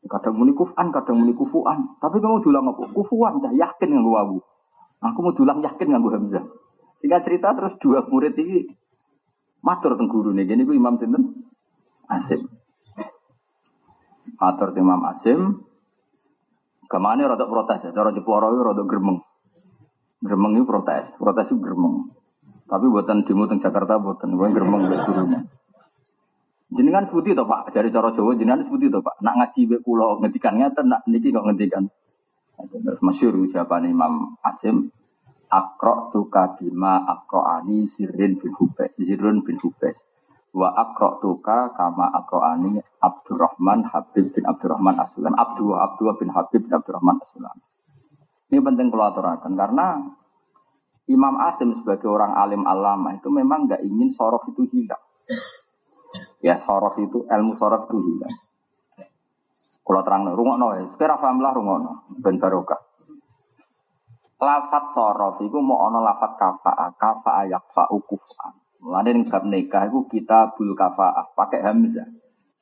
Kadang 0.10 0.42
muni 0.42 0.58
kufan, 0.58 0.90
kadang 0.90 1.22
muni 1.22 1.38
kufuan. 1.38 1.98
Tapi 2.02 2.18
kamu 2.18 2.42
diulang 2.42 2.66
apa? 2.74 2.90
Kufuan, 2.90 3.42
dah 3.46 3.54
yakin 3.54 3.94
nggak 3.94 4.22
aku. 4.26 4.38
Aku 5.06 5.18
mau 5.22 5.34
diulang 5.38 5.62
yakin 5.62 5.86
nggak 5.86 6.14
Hamzah. 6.18 6.46
Sehingga 7.00 7.22
cerita 7.24 7.56
terus 7.56 7.78
dua 7.80 8.04
murid 8.10 8.36
ini 8.36 8.68
matur 9.62 9.96
teng 9.96 10.10
guru 10.10 10.34
nih. 10.36 10.50
Gini 10.50 10.66
Imam 10.66 10.98
Sinten 10.98 11.46
Asim. 12.10 12.50
Matur 14.42 14.74
Imam 14.76 15.02
Asim. 15.08 15.69
Ke 16.90 16.98
mana 16.98 17.30
rada 17.30 17.46
protes 17.46 17.86
ya? 17.86 17.94
Cara 17.94 18.10
Jeporo 18.10 18.50
itu 18.50 18.62
rada 18.66 18.82
geremeng. 18.82 19.22
Geremeng 20.26 20.58
itu 20.58 20.66
protes. 20.66 21.14
Protes 21.22 21.46
itu 21.54 21.62
geremeng. 21.62 22.10
Tapi 22.66 22.86
buatan 22.90 23.22
demo 23.30 23.46
teng 23.46 23.62
Jakarta 23.62 24.02
buatan. 24.02 24.34
Gue 24.34 24.50
geremeng 24.50 24.90
gurunya. 24.90 25.46
Jenengan 26.70 27.10
sebuti 27.10 27.34
to 27.34 27.50
Pak, 27.50 27.74
dari 27.74 27.90
cara 27.90 28.14
Jawa 28.14 28.38
jenengan 28.38 28.62
sebuti 28.62 28.94
to 28.94 29.02
Pak. 29.02 29.22
Nak 29.26 29.36
ngaji 29.42 29.62
be 29.70 29.78
kula 29.82 30.22
ngendikan 30.22 30.54
ngeten 30.58 30.86
nak 30.86 31.02
niki 31.10 31.34
kok 31.34 31.46
ngendikan. 31.46 31.90
Terus 32.60 33.00
masyhur 33.02 33.42
ucapan 33.48 33.90
Imam 33.90 34.38
Asim 34.44 34.94
Akro 35.50 36.14
tuka 36.14 36.62
bima 36.62 37.10
akro 37.10 37.42
ani 37.42 37.90
sirin 37.90 38.38
bin 38.38 38.54
hubes 38.54 38.94
sirun 39.02 39.42
bin 39.42 39.58
hubes 39.58 39.98
wa 40.56 40.70
akro 40.74 41.22
tuka 41.22 41.74
kama 41.78 42.10
akro 42.10 42.42
ani 42.42 42.82
Abdurrahman 43.00 43.86
Habib 43.86 44.34
bin 44.34 44.44
Abdurrahman 44.50 44.98
Asulam 44.98 45.34
Abdullah 45.38 45.94
Abdullah 45.94 46.16
bin 46.18 46.30
Habib 46.34 46.66
bin 46.66 46.74
Abdurrahman 46.74 47.22
Asulam 47.22 47.58
ini 48.50 48.60
penting 48.60 48.90
kalau 48.90 49.06
aturakan 49.14 49.54
karena 49.54 49.88
Imam 51.10 51.42
Asim 51.42 51.82
sebagai 51.82 52.10
orang 52.10 52.38
alim 52.38 52.66
alama 52.66 53.18
itu 53.18 53.30
memang 53.34 53.70
nggak 53.70 53.82
ingin 53.82 54.14
sorof 54.14 54.46
itu 54.50 54.66
hilang 54.74 55.02
Ya 56.40 56.64
sorof 56.64 56.96
itu 56.98 57.28
ilmu 57.28 57.54
sorof 57.60 57.92
itu 57.92 57.98
hilang. 58.00 58.36
Kalau 59.84 60.02
terang 60.06 60.30
rungokno 60.30 60.68
ya, 60.78 60.84
sepira 60.94 61.18
paham 61.18 61.42
lah 61.42 61.52
rungokno 61.54 62.14
ben 62.22 62.38
barokah. 62.38 62.78
Lafat 64.40 64.96
sorof 64.96 65.36
itu 65.44 65.58
mau 65.60 65.90
ono 65.90 66.00
lafat 66.00 66.40
kafa, 66.40 66.96
kafa 66.96 67.50
yakfa 67.52 67.84
ukufan. 67.92 68.56
Mulane 68.80 69.10
ning 69.12 69.26
bab 69.28 69.44
nikah 69.44 69.92
itu 69.92 70.08
kita 70.08 70.56
bul 70.56 70.72
kafa 70.76 71.36
pakai 71.36 71.60
hamzah. 71.64 72.08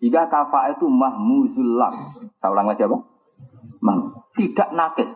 Jika 0.01 0.30
kafa 0.30 0.78
itu 0.78 0.86
mahmuzul 0.89 1.78
lam. 1.78 1.93
Saya 2.38 2.53
ulang 2.53 2.70
lagi 2.70 2.86
apa? 2.86 2.97
Mah, 3.82 3.97
tidak 4.34 4.70
nakis. 4.74 5.09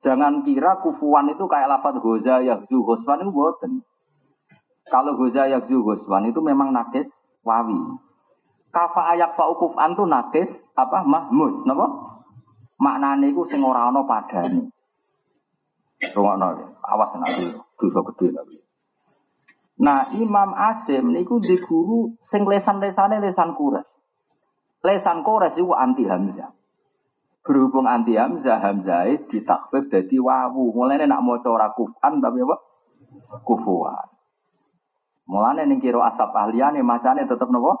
Jangan 0.00 0.44
kira 0.44 0.80
kufuan 0.80 1.28
itu 1.28 1.44
kayak 1.44 1.68
lafat 1.68 2.00
goza 2.00 2.40
yahzu 2.40 2.80
huswan 2.84 3.24
itu 3.24 3.32
boten. 3.34 3.84
Kalau 4.88 5.20
goza 5.20 5.44
yakzu 5.44 5.84
goswan 5.84 6.28
itu 6.28 6.40
memang 6.40 6.72
nakis 6.72 7.04
wawi. 7.44 7.76
Kafa 8.72 9.16
ayak 9.16 9.36
fa 9.36 9.48
ukuf 9.48 9.76
antu 9.76 10.08
nakis 10.08 10.48
apa 10.76 11.04
mahmus, 11.04 11.64
napa? 11.68 11.88
Maknane 12.80 13.32
iku 13.32 13.44
sing 13.48 13.60
ora 13.60 13.92
ana 13.92 14.04
padane. 14.04 14.72
Rungokno 16.14 16.78
awas 16.78 17.10
nek 17.20 17.58
dosa 17.76 18.00
gede 18.12 18.26
tapi. 18.32 18.67
Nah, 19.78 20.10
Imam 20.18 20.58
Asim 20.58 21.14
niku 21.14 21.38
di 21.38 21.54
guru 21.62 22.18
sing 22.26 22.42
lesan-lesane 22.42 23.22
lesan 23.22 23.54
Quraisy. 23.54 23.86
Lesan 24.82 25.22
Quraisy 25.22 25.62
iku 25.62 25.74
anti 25.78 26.02
Hamzah. 26.02 26.50
Berhubung 27.46 27.86
anti 27.86 28.18
Hamzah, 28.18 28.58
Hamzah 28.58 29.06
ditakfif 29.30 29.86
dadi 29.86 30.18
wawu. 30.18 30.74
Mulane 30.74 31.06
nak 31.06 31.22
maca 31.22 31.46
ora 31.46 31.70
kufan 31.70 32.18
tapi 32.18 32.42
apa? 32.42 32.56
Kufuan. 33.46 34.08
Mulane 35.30 35.70
ning 35.70 35.78
kira 35.78 36.02
asap 36.10 36.34
ahliyane 36.34 36.82
macane 36.82 37.30
tetep 37.30 37.46
napa? 37.46 37.78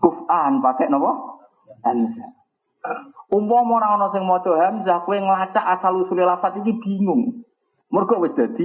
Kufan 0.00 0.64
pakai 0.64 0.88
napa? 0.88 1.12
Hamzah. 1.84 2.32
Umpama 3.28 3.84
ora 3.84 4.00
ana 4.00 4.08
sing 4.08 4.24
maca 4.24 4.48
hamzah, 4.48 5.04
kowe 5.04 5.12
nglacak 5.12 5.60
asal 5.76 5.92
usule 6.00 6.24
lafaz 6.24 6.56
iki 6.56 6.72
bingung. 6.80 7.44
Mergo 7.92 8.16
wis 8.24 8.32
dadi 8.32 8.64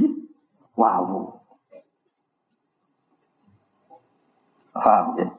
wow. 0.80 1.43
Paham 4.74 5.22
ya? 5.22 5.30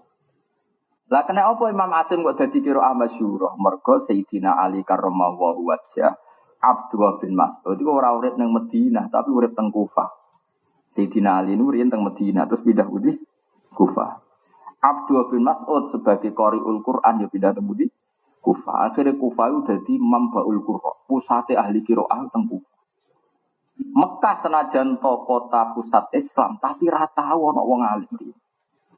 Lah 1.10 1.22
kena 1.28 1.50
apa 1.50 1.68
Imam 1.68 1.90
Asim 1.94 2.24
kok 2.24 2.38
dadi 2.38 2.64
kira 2.64 2.94
masyhur? 2.94 3.54
Mergo 3.60 4.00
Sayyidina 4.06 4.56
Ali 4.56 4.86
karramallahu 4.86 5.68
wajhah 5.68 6.16
Abdullah 6.64 7.20
bin 7.20 7.36
Mas'ud 7.36 7.76
itu 7.76 7.90
ora 7.92 8.16
urip 8.16 8.40
ning 8.40 8.48
Madinah 8.48 9.12
tapi 9.12 9.28
urip 9.28 9.52
teng 9.52 9.68
Kufah. 9.68 10.08
Sayyidina 10.96 11.44
Ali 11.44 11.58
ini 11.58 11.90
teng 11.90 12.06
Medina 12.06 12.48
terus 12.48 12.64
pindah 12.64 12.88
Budi 12.88 13.12
Kufah. 13.74 14.22
Abdul 14.80 15.28
bin 15.28 15.44
Mas'ud 15.44 15.92
sebagai 15.92 16.32
qari'ul 16.32 16.80
Quran 16.80 17.20
ya 17.20 17.28
pindah 17.28 17.52
teng 17.52 17.68
Budi 17.68 17.90
Kufah. 18.40 18.88
Akhirnya 18.88 19.18
Kufah 19.18 19.46
itu 19.52 19.60
jadi 19.68 19.92
mambaul 20.00 20.60
Qur'an, 20.64 20.96
pusat 21.04 21.52
ahli 21.52 21.84
qiraah 21.84 22.32
teng 22.32 22.48
Kufah. 22.48 22.72
Mekah 23.74 24.36
senajan 24.38 25.02
to 25.02 25.12
kota 25.26 25.74
pusat 25.74 26.06
Islam, 26.14 26.62
tapi 26.62 26.86
rata 26.86 27.34
ana 27.34 27.62
wong 27.62 27.82
alim. 27.82 28.30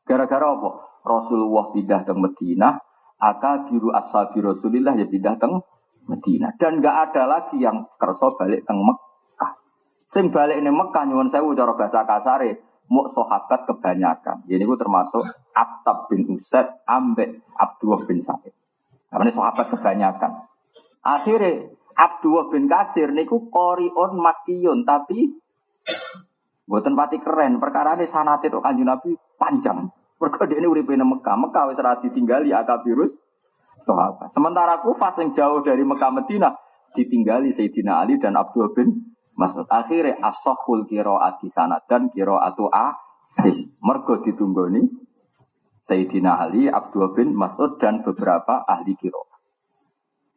Gara-gara 0.07 0.47
apa? 0.47 0.71
Rasulullah 1.07 1.75
pindah 1.75 2.07
teng 2.07 2.23
Medina, 2.23 2.79
aka 3.19 3.67
biru 3.67 3.91
ashabi 3.91 4.39
Rasulillah 4.43 4.95
ya 4.95 5.07
pindah 5.07 5.35
teng 5.39 5.63
Medina. 6.07 6.55
Dan 6.59 6.79
nggak 6.79 7.11
ada 7.11 7.23
lagi 7.27 7.59
yang 7.59 7.91
kerso 7.99 8.39
balik 8.39 8.63
teng 8.67 8.83
Mekah. 8.83 9.53
Sing 10.11 10.31
balik 10.31 10.63
ini 10.63 10.71
Mekah 10.71 11.03
nyuwun 11.07 11.31
sewu 11.35 11.59
cara 11.59 11.75
bahasa 11.75 12.07
kasare 12.07 12.63
mu 12.87 13.11
sahabat 13.11 13.67
kebanyakan. 13.67 14.47
Jadi 14.47 14.63
itu 14.63 14.75
termasuk 14.79 15.27
Abtab 15.55 16.07
bin 16.07 16.27
Usaid 16.31 16.87
ambek 16.87 17.43
Abdullah 17.59 18.01
bin 18.07 18.23
Sa'id. 18.23 18.55
Namanya 19.11 19.33
sahabat 19.35 19.67
kebanyakan. 19.75 20.33
Akhirnya 21.03 21.71
Abdullah 21.97 22.47
bin 22.51 22.71
Kasir 22.71 23.11
niku 23.11 23.51
qoriun 23.51 24.21
makiyun 24.21 24.87
tapi 24.87 25.35
buatan 26.67 26.99
pati 26.99 27.23
keren. 27.23 27.63
Perkara 27.63 27.95
ini 27.97 28.11
sanat 28.11 28.43
itu 28.45 28.59
kanjeng 28.61 28.87
Nabi 28.87 29.15
panjang. 29.39 29.89
Mergo 30.19 30.45
ini 30.51 30.67
uripe 30.67 30.93
Mekah. 30.99 31.37
Mekah 31.39 31.63
wis 31.71 31.79
ora 31.81 31.99
ditinggali 32.03 32.51
akabirus 32.53 33.15
sahabat. 33.87 34.35
Sementara 34.35 34.83
Kufah 34.83 35.15
yang 35.23 35.33
jauh 35.33 35.61
dari 35.63 35.87
Mekah 35.87 36.11
Madinah 36.11 36.53
ditinggali 36.99 37.55
Sayyidina 37.55 38.03
Ali 38.03 38.19
dan 38.19 38.35
Abdullah 38.35 38.73
bin 38.75 39.17
Maksud 39.37 39.69
akhirnya 39.69 40.17
asohul 40.25 40.89
ati 40.89 41.53
sanad 41.53 41.85
dan 41.85 42.09
atu 42.09 42.73
asim. 42.73 43.77
Mergo 43.85 44.25
ditunggoni 44.25 44.81
Sayyidina 45.87 46.41
Ali, 46.41 46.67
Abdul 46.67 47.15
bin 47.15 47.37
Mas'ud 47.37 47.79
dan 47.79 48.03
beberapa 48.03 48.65
ahli 48.67 48.97
kiro. 48.99 49.29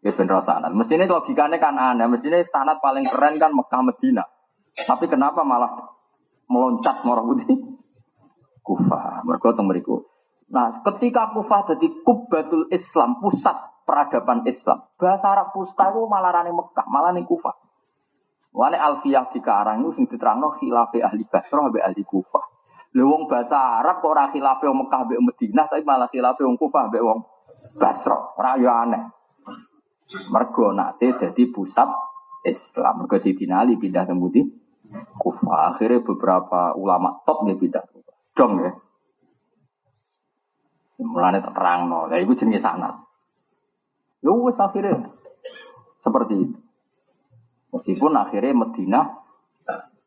Ya 0.03 0.13
bener 0.13 0.43
sanad. 0.43 0.75
Mestinya 0.75 1.07
logikanya 1.07 1.57
kan 1.57 1.75
aneh. 1.75 2.11
Mestinya 2.11 2.43
sanad 2.45 2.83
paling 2.83 3.07
keren 3.07 3.39
kan 3.39 3.55
Mekah 3.55 3.81
Medina. 3.87 4.23
Tapi 4.75 5.07
kenapa 5.07 5.47
malah 5.47 5.98
meloncat 6.49 7.05
morah 7.05 7.23
putih? 7.23 7.57
Kufah. 8.65 9.23
Mergo 9.23 9.53
teng 9.53 9.69
mriku. 9.69 10.03
Nah, 10.49 10.81
ketika 10.81 11.29
Kufah 11.31 11.73
jadi 11.73 11.87
kubatul 12.01 12.67
Islam, 12.73 13.21
pusat 13.21 13.55
peradaban 13.85 14.45
Islam. 14.49 14.85
Bahasa 14.97 15.25
Arab 15.29 15.53
pusta 15.53 15.93
itu 15.93 16.01
malah 16.09 16.33
rane 16.33 16.53
Mekah, 16.53 16.85
malah 16.89 17.13
nih 17.13 17.25
Kufah. 17.25 17.53
Wane 18.49 18.77
alfiyah 18.81 19.29
dikarang 19.29 19.85
itu 19.85 19.89
sing 19.93 20.05
diterangno 20.09 20.57
khilafe 20.57 21.05
ahli 21.05 21.21
Basrah 21.29 21.69
be 21.69 21.85
ahli 21.85 22.01
Kufah. 22.01 22.45
Lha 22.97 23.05
wong 23.05 23.29
bahasa 23.29 23.85
Arab 23.85 24.01
kok 24.01 24.09
ora 24.09 24.33
khilafe 24.33 24.65
wong 24.65 24.85
Mekah 24.85 25.01
be 25.05 25.21
Madinah 25.21 25.65
tapi 25.69 25.85
malah 25.85 26.09
khilafe 26.09 26.41
wong 26.41 26.57
Kufah 26.57 26.89
be 26.89 26.97
wong 26.97 27.21
Basrah. 27.77 28.33
Ora 28.41 28.57
aneh. 28.57 29.03
Mergo 30.33 30.73
nate 30.73 31.13
dadi 31.13 31.45
pusat 31.53 31.89
Islam. 32.41 33.05
Mergo 33.05 33.21
Sidina 33.21 33.61
Ali 33.61 33.77
pindah 33.77 34.09
ke 34.09 34.17
Kufah. 34.89 35.75
Akhirnya 35.75 36.01
beberapa 36.01 36.73
ulama 36.73 37.21
top 37.23 37.45
dia 37.45 37.55
pindah 37.57 37.83
Kufah. 37.85 38.17
Dong 38.33 38.53
ya. 38.63 38.71
Mulane 40.99 41.39
tak 41.39 41.55
terangno. 41.55 42.09
Lah 42.11 42.19
iku 42.19 42.35
jenenge 42.35 42.59
sanad. 42.59 43.07
Yo 44.19 44.35
wis 44.43 44.59
akhirnya 44.59 45.15
seperti 46.03 46.35
itu. 46.35 46.57
Meskipun 47.69 48.17
akhirnya 48.17 48.57
Medina, 48.57 49.01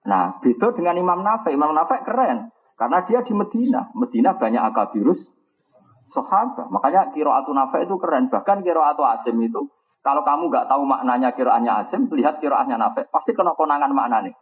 nah 0.03 0.35
beda 0.43 0.75
dengan 0.75 0.99
Imam 0.99 1.23
Nafek. 1.23 1.55
Imam 1.55 1.71
Nafek 1.71 2.03
keren, 2.03 2.51
karena 2.75 3.07
dia 3.07 3.23
di 3.23 3.33
Medina. 3.33 3.89
Medina 3.95 4.35
banyak 4.35 4.63
akabirus 4.75 5.23
sahabat. 6.11 6.69
Makanya 6.69 7.15
kiroatu 7.15 7.55
Nafek 7.55 7.87
itu 7.87 7.95
keren. 8.03 8.27
Bahkan 8.29 8.67
kiroatu 8.67 9.07
Asim 9.07 9.39
itu, 9.41 9.71
kalau 10.03 10.27
kamu 10.27 10.51
nggak 10.51 10.67
tahu 10.67 10.83
maknanya 10.85 11.31
kiroahnya 11.39 11.87
Asim, 11.87 12.11
lihat 12.11 12.43
kiroahnya 12.43 12.77
Nafek. 12.77 13.09
Pasti 13.15 13.31
kena 13.31 13.55
konangan 13.55 13.95
maknanya. 13.95 14.35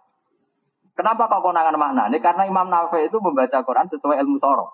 Kenapa 0.95 1.31
kok 1.31 1.43
konangan 1.45 1.77
makna? 1.79 2.11
Ini 2.11 2.19
karena 2.21 2.45
Imam 2.45 2.67
Nawawi 2.69 3.09
itu 3.09 3.17
membaca 3.23 3.63
Quran 3.63 3.87
sesuai 3.89 4.21
ilmu 4.21 4.37
soro. 4.43 4.69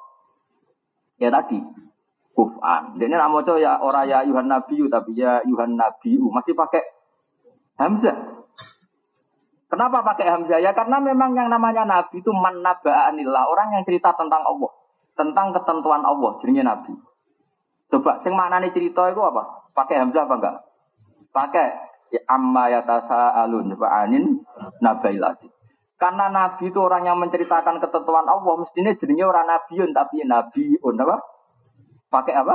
Ya 1.16 1.32
tadi, 1.32 1.60
kufan. 2.36 3.00
Ini 3.00 3.16
nama 3.16 3.40
ya 3.56 3.80
orang 3.80 4.04
ya 4.04 4.20
Yuhan 4.28 4.48
Nabiu 4.52 4.92
tapi 4.92 5.16
ya 5.16 5.40
Yuhan 5.48 5.76
Nabiu 5.76 6.28
masih 6.28 6.52
pakai 6.52 6.84
Hamzah. 7.80 8.36
Kenapa 9.66 10.04
pakai 10.04 10.28
Hamzah? 10.30 10.60
Ya 10.62 10.76
karena 10.76 11.02
memang 11.02 11.34
yang 11.34 11.50
namanya 11.50 11.82
Nabi 11.88 12.22
itu 12.22 12.30
man 12.30 12.62
naba'anillah. 12.62 13.44
Orang 13.50 13.74
yang 13.74 13.82
cerita 13.82 14.14
tentang 14.14 14.44
Allah. 14.44 14.72
Tentang 15.16 15.52
ketentuan 15.56 16.04
Allah. 16.04 16.38
Jadinya 16.40 16.76
Nabi. 16.76 16.92
Coba, 17.86 18.18
sing 18.20 18.34
nih 18.34 18.72
cerita 18.74 19.10
itu 19.10 19.20
apa? 19.22 19.66
Pakai 19.74 20.02
Hamzah 20.02 20.26
apa 20.26 20.34
enggak? 20.38 20.56
Pakai 21.30 21.66
ya, 22.12 22.20
amma 22.30 22.70
yatasa 22.70 23.36
alun 23.44 23.74
fa'anin 23.74 24.42
nabailati. 24.80 25.55
Karena 25.96 26.28
Nabi 26.28 26.68
itu 26.68 26.76
orang 26.76 27.08
yang 27.08 27.16
menceritakan 27.16 27.80
ketentuan 27.80 28.28
Allah, 28.28 28.54
mestinya 28.60 28.92
jadinya 28.92 29.32
orang 29.32 29.48
Nabiun, 29.48 29.90
tapi 29.96 30.28
Nabiun 30.28 30.94
apa? 31.00 31.16
Pakai 32.12 32.34
apa? 32.36 32.54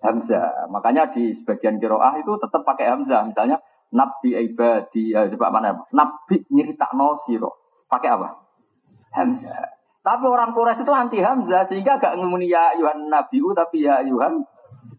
Hamzah. 0.00 0.68
Makanya 0.72 1.12
di 1.12 1.36
sebagian 1.36 1.76
kiroah 1.76 2.16
itu 2.16 2.32
tetap 2.40 2.64
pakai 2.64 2.88
Hamzah. 2.88 3.28
Misalnya, 3.28 3.60
Nabi 3.92 4.32
ibadi, 4.48 5.12
ya, 5.12 5.28
coba 5.36 5.52
mana? 5.60 5.76
Nabi 5.92 6.40
nyerita 6.48 6.88
no 6.96 7.20
siro. 7.28 7.84
Pakai 7.84 8.08
apa? 8.16 8.28
Hamzah. 9.12 9.74
Tapi 10.04 10.24
orang 10.28 10.52
Quraisy 10.52 10.84
itu 10.84 10.92
anti 10.92 11.18
Hamzah 11.24 11.64
sehingga 11.64 11.96
gak 11.96 12.20
ngomongin 12.20 12.52
ya 12.52 12.76
Yuhan 12.76 13.08
Nabiu 13.08 13.56
tapi 13.56 13.88
ya 13.88 14.04
Yuhan 14.04 14.36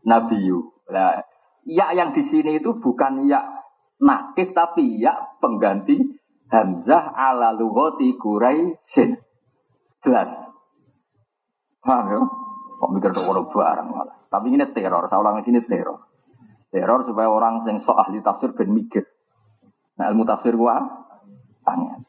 Nabiu. 0.02 0.66
Nah, 0.90 1.22
ya 1.62 1.94
yang 1.94 2.10
di 2.10 2.26
sini 2.26 2.58
itu 2.58 2.74
bukan 2.82 3.30
ya 3.30 3.38
nakis 4.02 4.50
tapi 4.50 4.98
ya 4.98 5.14
pengganti 5.38 6.02
Hamzah 6.50 7.14
ala 7.14 7.54
lughati 7.58 8.14
Quraisy. 8.18 9.18
Jelas. 10.06 10.30
Paham 11.82 12.06
ya? 12.10 12.22
Kok 12.76 12.90
mikir 12.92 13.10
kok 13.14 13.26
orang 13.26 13.50
barang 13.50 13.88
malah. 13.90 14.18
Tapi 14.30 14.52
ini 14.52 14.66
teror, 14.76 15.08
saya 15.08 15.22
ulang 15.22 15.42
ini 15.42 15.62
teror. 15.64 16.06
Teror 16.70 17.08
supaya 17.08 17.30
orang 17.32 17.64
yang 17.64 17.80
sok 17.80 17.96
ahli 17.96 18.20
tafsir 18.20 18.52
ben 18.52 18.70
mikir. 18.74 19.06
Nah 19.96 20.12
ilmu 20.12 20.28
tafsir 20.28 20.60
gua 20.60 20.82
tanya. 21.64 22.04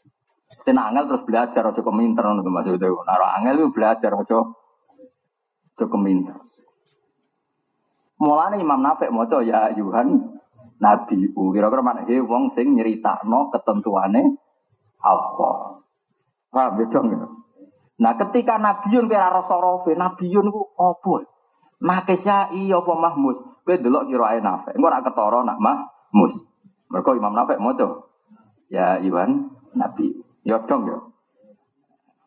Sen 0.66 0.74
angel 0.74 1.06
terus 1.06 1.22
belajar 1.22 1.62
aja 1.70 1.78
keminter 1.78 2.26
ngono 2.26 2.42
maksud 2.42 2.82
itu. 2.82 2.98
Nah 3.06 3.38
angel 3.38 3.62
itu 3.62 3.68
belajar 3.70 4.10
aja 4.10 4.38
aja 4.42 5.86
keminter. 5.86 6.36
Mulane 8.16 8.58
Imam 8.58 8.80
Nafek 8.80 9.12
maca 9.12 9.44
ya 9.44 9.70
Yuhan 9.76 10.40
Nabi 10.76 11.32
kira-kira 11.32 11.80
mana 11.80 12.04
he 12.04 12.20
wong 12.20 12.52
sing 12.52 12.76
nyeritakno 12.76 13.48
ketentuane 13.48 14.36
apa. 15.00 15.50
Paham 16.52 16.80
dong 16.88 17.06
ya? 17.12 17.26
Nah 17.96 18.12
ketika 18.20 18.60
Nabiun 18.60 19.08
kira 19.08 19.32
rasa 19.32 19.56
rofe, 19.56 19.96
Nabiun 19.96 20.52
ku 20.52 20.72
apa? 20.76 21.24
Nakesya 21.80 22.56
iya 22.56 22.80
apa 22.80 22.92
Mahmus? 22.92 23.36
Kowe 23.64 23.76
delok 23.76 24.08
Nafek. 24.08 24.76
Engko 24.76 24.88
ora 24.88 25.04
ketara 25.04 25.44
nak 25.44 25.60
Mahmus. 25.60 26.34
Mergo 26.92 27.10
Imam 27.16 27.34
Nafek 27.36 27.60
maca 27.60 28.08
ya 28.68 29.00
Iwan 29.00 29.52
Nabi. 29.76 30.12
Ya 30.44 30.60
dong 30.64 30.88
ya. 30.88 30.98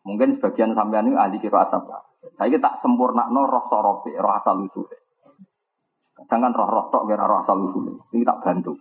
Mungkin 0.04 0.38
sebagian 0.38 0.74
sampean 0.74 1.08
ini 1.10 1.16
ahli 1.16 1.38
kira 1.38 1.66
asap. 1.66 1.86
Saya 2.36 2.56
tak 2.60 2.80
sempurna 2.84 3.28
no 3.32 3.48
roh 3.48 3.64
sorofe, 3.68 4.12
roh 4.16 4.32
asal. 4.36 4.64
Jangan 6.28 6.52
roh-roh 6.52 6.92
tok 6.92 7.08
kira 7.08 7.24
roh 7.24 7.40
asal 7.40 7.56
usul. 7.64 8.02
Ini 8.12 8.26
tak 8.26 8.42
bantu. 8.44 8.76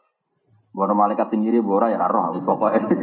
Bora 0.69 0.93
malaikat 0.93 1.31
sendiri 1.33 1.63
bora 1.63 1.89
ya 1.93 2.03
roh 2.09 2.33
aku 2.33 2.39
pokoknya. 2.43 2.81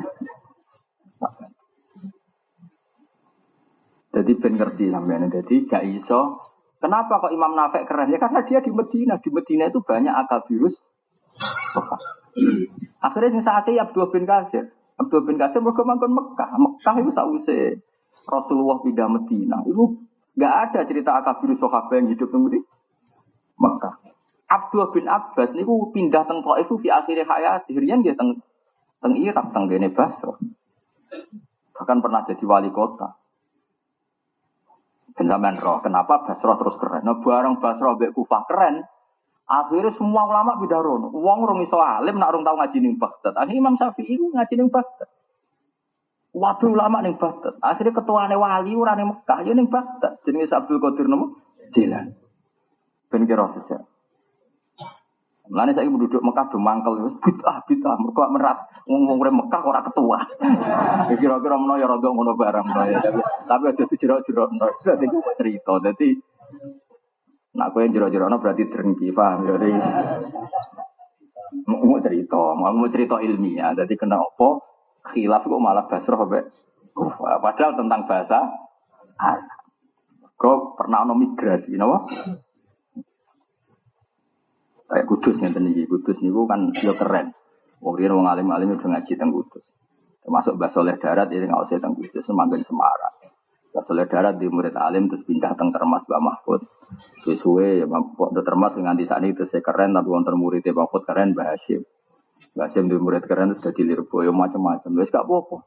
Jadi 4.17 4.33
ben 4.41 4.57
ngerti 4.57 4.89
sampean. 4.89 5.29
Jadi 5.29 5.69
gak 5.69 5.85
iso. 5.85 6.41
Kenapa 6.81 7.21
kok 7.21 7.37
Imam 7.37 7.53
Nafek 7.53 7.85
keren? 7.85 8.09
Ya 8.09 8.17
karena 8.17 8.49
dia 8.49 8.65
di 8.65 8.73
Medina. 8.73 9.21
Di 9.21 9.29
Medina 9.29 9.69
itu 9.69 9.85
banyak 9.85 10.09
akal 10.13 10.41
virus. 10.49 10.73
Akhirnya 13.05 13.37
sing 13.37 13.45
saatnya 13.45 13.77
ya 13.77 13.85
Abdul 13.85 14.09
bin 14.09 14.25
Kasir. 14.25 14.73
Abdul 14.97 15.29
bin 15.29 15.37
Kasir 15.37 15.61
mereka 15.61 15.85
mangkon 15.85 16.17
Mekah. 16.17 16.49
Mekah 16.57 16.97
itu 17.05 17.13
sausé 17.13 17.85
Rasulullah 18.25 18.81
pindah 18.81 19.09
Medina. 19.13 19.61
Itu 19.69 20.01
gak 20.41 20.73
ada 20.73 20.89
cerita 20.89 21.21
akal 21.21 21.45
virus 21.45 21.61
sahabat 21.61 22.01
yang 22.01 22.09
hidup 22.09 22.33
di 22.33 22.61
Mekah. 23.61 24.16
Abdul 24.47 24.95
bin 24.95 25.11
Abbas 25.11 25.51
niku 25.59 25.91
pindah 25.91 26.23
teng 26.23 26.47
Taif 26.47 26.71
fi 26.71 26.89
akhir 26.91 27.27
hayat 27.27 27.67
riyen 27.67 28.07
dia 28.07 28.15
teng 28.15 28.39
teng 29.03 29.19
Irak 29.19 29.51
teng 29.51 29.67
gene 29.67 29.91
Basra. 29.91 30.39
Bahkan 31.75 31.99
pernah 31.99 32.23
jadi 32.25 32.45
wali 32.47 32.71
kota. 32.71 33.19
Ben 35.17 35.33
roh, 35.33 35.81
kenapa 35.81 36.29
Basra 36.29 36.55
terus 36.61 36.77
keren? 36.77 37.03
Nah, 37.03 37.19
bareng 37.19 37.59
Basra 37.59 37.97
mbek 37.97 38.13
Kufah 38.13 38.45
keren. 38.47 38.85
Akhirnya 39.47 39.95
semua 39.95 40.27
ulama 40.27 40.59
pindah 40.59 40.83
rono. 40.83 41.09
Wong 41.15 41.47
rong 41.47 41.63
iso 41.63 41.79
alim 41.79 42.19
nak 42.19 42.35
rong 42.35 42.43
tau 42.43 42.59
ngaji 42.59 42.83
ning 42.83 42.99
Baghdad. 42.99 43.35
Akhirnya 43.39 43.63
Imam 43.63 43.79
Syafi'i 43.79 44.19
ku 44.19 44.35
ngaji 44.35 44.55
ning 44.59 44.69
Baghdad. 44.75 45.09
Waduh 46.35 46.71
ulama 46.75 46.99
ning 47.01 47.15
Baghdad. 47.15 47.55
Akhirnya 47.63 47.95
ketuane 47.95 48.35
wali 48.35 48.75
ora 48.75 48.99
ning 48.99 49.09
Mekah, 49.15 49.39
ya 49.47 49.55
ning 49.55 49.71
Baghdad. 49.71 50.19
Jenenge 50.27 50.51
Abdul 50.51 50.83
Qadir 50.83 51.07
nomo? 51.07 51.39
Jilan. 51.71 52.11
Ben 53.09 53.23
kira. 53.25 53.47
Mulane 55.47 55.73
saya 55.79 55.87
duduk 55.87 56.23
Mekah 56.23 56.47
do 56.51 56.59
mangkel 56.59 56.95
bid'ah 57.23 57.63
bid'ah 57.71 57.95
mergo 58.03 58.23
merat 58.35 58.59
ngomong 58.87 59.23
ora 59.23 59.31
Mekah 59.31 59.63
ora 59.63 59.81
ketua. 59.87 60.19
Ya 61.11 61.15
kira-kira 61.15 61.55
menawa 61.55 61.79
ya 61.79 61.87
rada 61.87 62.09
ngono 62.11 62.35
barang 62.35 62.67
ya. 62.91 62.99
Tapi 63.47 63.79
tapi 63.79 63.95
jero-jero 63.95 64.51
dadi 64.83 65.07
cerita. 65.39 65.79
Dadi 65.79 66.09
nak 67.55 67.71
kowe 67.71 67.87
jero-jero 67.87 68.27
berarti 68.27 68.67
drengki 68.67 69.15
paham 69.15 69.47
ya. 69.47 69.55
Mau 71.67 71.99
cerita, 72.03 72.43
mau 72.59 72.87
cerita 72.91 73.23
ilmiah. 73.23 73.71
Jadi 73.79 73.95
kena 73.95 74.19
apa? 74.19 74.49
Khilaf 75.15 75.47
kok 75.47 75.63
malah 75.63 75.87
basroh 75.87 76.27
be. 76.27 76.43
Padahal 77.23 77.79
tentang 77.79 78.03
bahasa 78.11 78.39
Kok 80.37 80.77
pernah 80.77 81.01
ono 81.09 81.17
migrasi, 81.17 81.81
napa? 81.81 82.05
Kayak 84.87 85.07
kudus 85.11 85.37
nih 85.43 85.51
tadi, 85.51 85.83
kudus 85.91 86.17
nih 86.23 86.31
kan 86.47 86.61
yo 86.71 86.95
keren. 86.95 87.27
Wong 87.83 87.95
dia 87.99 88.09
wong 88.09 88.27
alim 88.27 88.49
alim 88.55 88.79
udah 88.79 88.87
ngaji 88.87 89.13
tentang 89.19 89.35
kudus. 89.35 89.65
Termasuk 90.23 90.55
bahasa 90.59 90.83
oleh 90.83 90.97
darat 90.99 91.29
ini 91.31 91.47
nggak 91.47 91.63
usah 91.67 91.77
tentang 91.79 91.95
kudus 91.99 92.23
semakin 92.23 92.61
semarang. 92.63 93.15
Bahasa 93.75 93.91
oleh 93.93 94.07
darat 94.09 94.35
di 94.39 94.47
murid 94.49 94.75
alim 94.79 95.11
terus 95.11 95.27
pindah 95.27 95.53
tentang 95.59 95.75
termas 95.75 96.03
Mbak 96.07 96.23
Mahfud. 96.23 96.61
Sesuai 97.27 97.83
ya 97.83 97.87
udah 97.91 98.45
termas 98.47 98.73
dengan 98.79 98.95
sana 99.05 99.27
itu 99.27 99.43
saya 99.51 99.61
keren 99.61 99.91
tapi 99.91 100.09
wonten 100.09 100.39
muridnya 100.39 100.73
Mahfud 100.73 101.03
keren. 101.03 101.35
Mbak 101.35 101.47
Hashim 102.57 102.87
di 102.89 102.97
murid 102.97 103.27
keren 103.27 103.53
terus 103.53 103.67
jadi 103.71 103.83
lirboyo 103.93 104.31
macam-macam. 104.31 104.91
Wes 104.97 105.11
gak 105.11 105.27
apa-apa. 105.27 105.67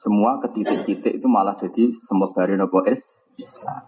Semua 0.00 0.40
ke 0.40 0.48
titik-titik 0.56 1.20
itu 1.20 1.26
malah 1.28 1.54
jadi 1.60 1.92
semut 2.08 2.32
dari 2.32 2.56
nopo 2.56 2.82
es. 2.88 3.00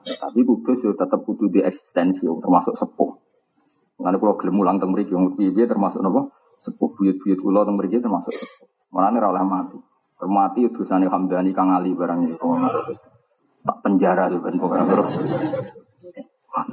Tapi 0.06 0.40
kudus 0.44 0.80
itu 0.80 0.92
tetap 0.96 1.24
kudu 1.24 1.48
di 1.52 1.60
eksistensi 1.60 2.24
termasuk 2.24 2.78
sepuh. 2.78 3.31
Mengenai 4.02 4.18
pulau 4.18 4.34
gelem 4.34 4.58
mulang 4.58 4.76
teng 4.82 4.90
mriki 4.90 5.14
wong 5.14 5.38
piye 5.38 5.62
termasuk 5.62 6.02
napa? 6.02 6.26
Sepuh 6.58 6.90
buyut-buyut 6.98 7.38
kula 7.38 7.62
teng 7.62 7.78
mriki 7.78 8.02
termasuk 8.02 8.34
sepuh. 8.34 8.66
Mulane 8.90 9.22
ora 9.22 9.30
oleh 9.30 9.46
mati. 9.46 9.78
Termati 10.18 10.66
dosane 10.74 11.06
Hamdani 11.06 11.54
Kang 11.54 11.70
Ali 11.70 11.94
barang 11.94 12.26
itu. 12.26 12.42
Tak 13.62 13.78
penjara 13.86 14.26
tuh 14.26 14.42
ben 14.42 14.58
pokoke 14.58 14.82
terus. 14.90 15.14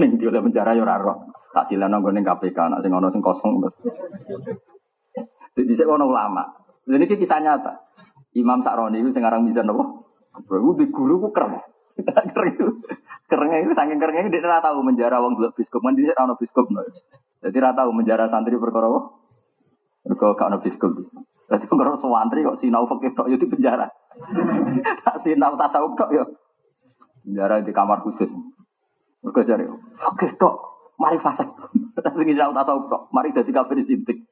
Ning 0.02 0.18
dia 0.18 0.42
penjara 0.42 0.74
yo 0.74 0.82
ora 0.90 0.98
roh. 0.98 1.30
Tak 1.54 1.70
silana 1.70 2.02
nggone 2.02 2.26
KPK 2.26 2.58
nek 2.58 2.82
sing 2.82 2.90
ana 2.98 3.14
kosong. 3.14 3.62
Jadi 5.54 5.74
saya 5.78 5.94
ono 5.94 6.10
ulama. 6.10 6.50
Jadi 6.90 6.98
ini 6.98 7.06
kisah 7.14 7.40
nyata. 7.46 7.74
Imam 8.34 8.66
Sakroni 8.66 9.06
itu 9.06 9.14
sekarang 9.14 9.46
bisa 9.46 9.62
nopo. 9.62 10.10
Bro, 10.46 10.78
di 10.82 10.90
guru 10.90 11.22
ku 11.22 11.30
keren. 11.30 11.62
Keren 12.06 12.48
itu. 12.56 12.68
Kerennya 13.30 13.62
itu 13.62 13.72
saking 13.78 14.02
kerennya 14.02 14.26
itu 14.26 14.32
dia 14.34 14.42
tidak 14.42 14.66
tahu 14.66 14.82
menjara 14.82 15.22
wong 15.22 15.38
dua 15.38 15.54
biskop 15.54 15.86
kan 15.86 15.94
dia 15.94 16.18
tahu 16.18 16.34
biskop 16.42 16.66
no. 16.74 16.82
Jadi 17.40 17.54
tidak 17.56 17.78
tahu 17.78 17.90
menjara 17.94 18.26
santri 18.28 18.58
perkara 18.58 18.90
apa? 18.90 19.02
Perkara 20.02 20.34
kau 20.34 20.60
biskop. 20.66 20.92
Jadi 21.46 21.66
perkara 21.70 21.96
santri 22.02 22.42
kok 22.42 22.58
sinau 22.58 22.90
fakir 22.90 23.14
kok 23.14 23.30
itu 23.30 23.46
penjara. 23.46 23.88
Tak 25.06 25.22
sinau 25.24 25.54
tasawuf 25.56 25.94
kok 25.94 26.10
ya. 26.12 26.26
Penjara 27.24 27.62
di 27.62 27.72
kamar 27.72 28.02
khusus. 28.02 28.28
Mereka 29.22 29.46
cari 29.46 29.66
fakir 30.02 30.30
kok 30.36 30.56
mari 30.98 31.22
fasek. 31.22 31.48
Tapi 32.04 32.22
sinau 32.26 32.52
tasawuf 32.52 32.90
kok 32.90 33.02
mari 33.14 33.30
jadi 33.30 33.52
kafir 33.54 33.86
sintik. 33.86 34.26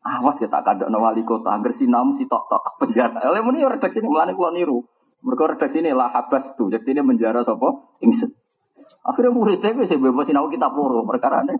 Awas 0.00 0.40
ya 0.40 0.48
tak 0.48 0.64
ada 0.64 0.88
wali 0.88 1.20
kota, 1.28 1.52
agar 1.52 1.76
sinau 1.76 2.16
si 2.16 2.24
tok 2.24 2.48
tok 2.48 2.80
penjara. 2.80 3.20
Oleh 3.20 3.44
muni 3.44 3.60
redaksi 3.60 4.00
ini 4.00 4.08
melani 4.08 4.32
kulo 4.32 4.48
niru. 4.56 4.78
Mereka 5.20 5.56
redaksi 5.56 5.84
ini 5.84 5.92
lah 5.92 6.08
habas 6.08 6.48
tuh, 6.56 6.72
jadi 6.72 6.96
ini 6.96 7.02
menjara 7.04 7.44
sopo 7.44 7.98
ingsun. 8.00 8.32
Akhirnya 9.00 9.32
muridnya 9.32 9.72
gue 9.72 9.88
sih 9.88 9.96
bebas 9.96 10.28
sinau 10.28 10.52
kitab 10.52 10.76
loro 10.76 11.00
perkara 11.08 11.40
ini. 11.40 11.56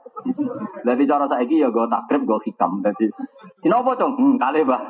Jadi 0.84 1.02
cara 1.08 1.24
saya 1.24 1.40
ya 1.48 1.72
gue 1.72 1.86
takrib 1.88 2.28
gue 2.28 2.38
hikam. 2.44 2.84
Jadi 2.84 3.08
sinau 3.64 3.80
apa 3.80 3.96
cong? 3.96 4.12
Hmm, 4.12 4.36
kali 4.36 4.60
bah. 4.60 4.80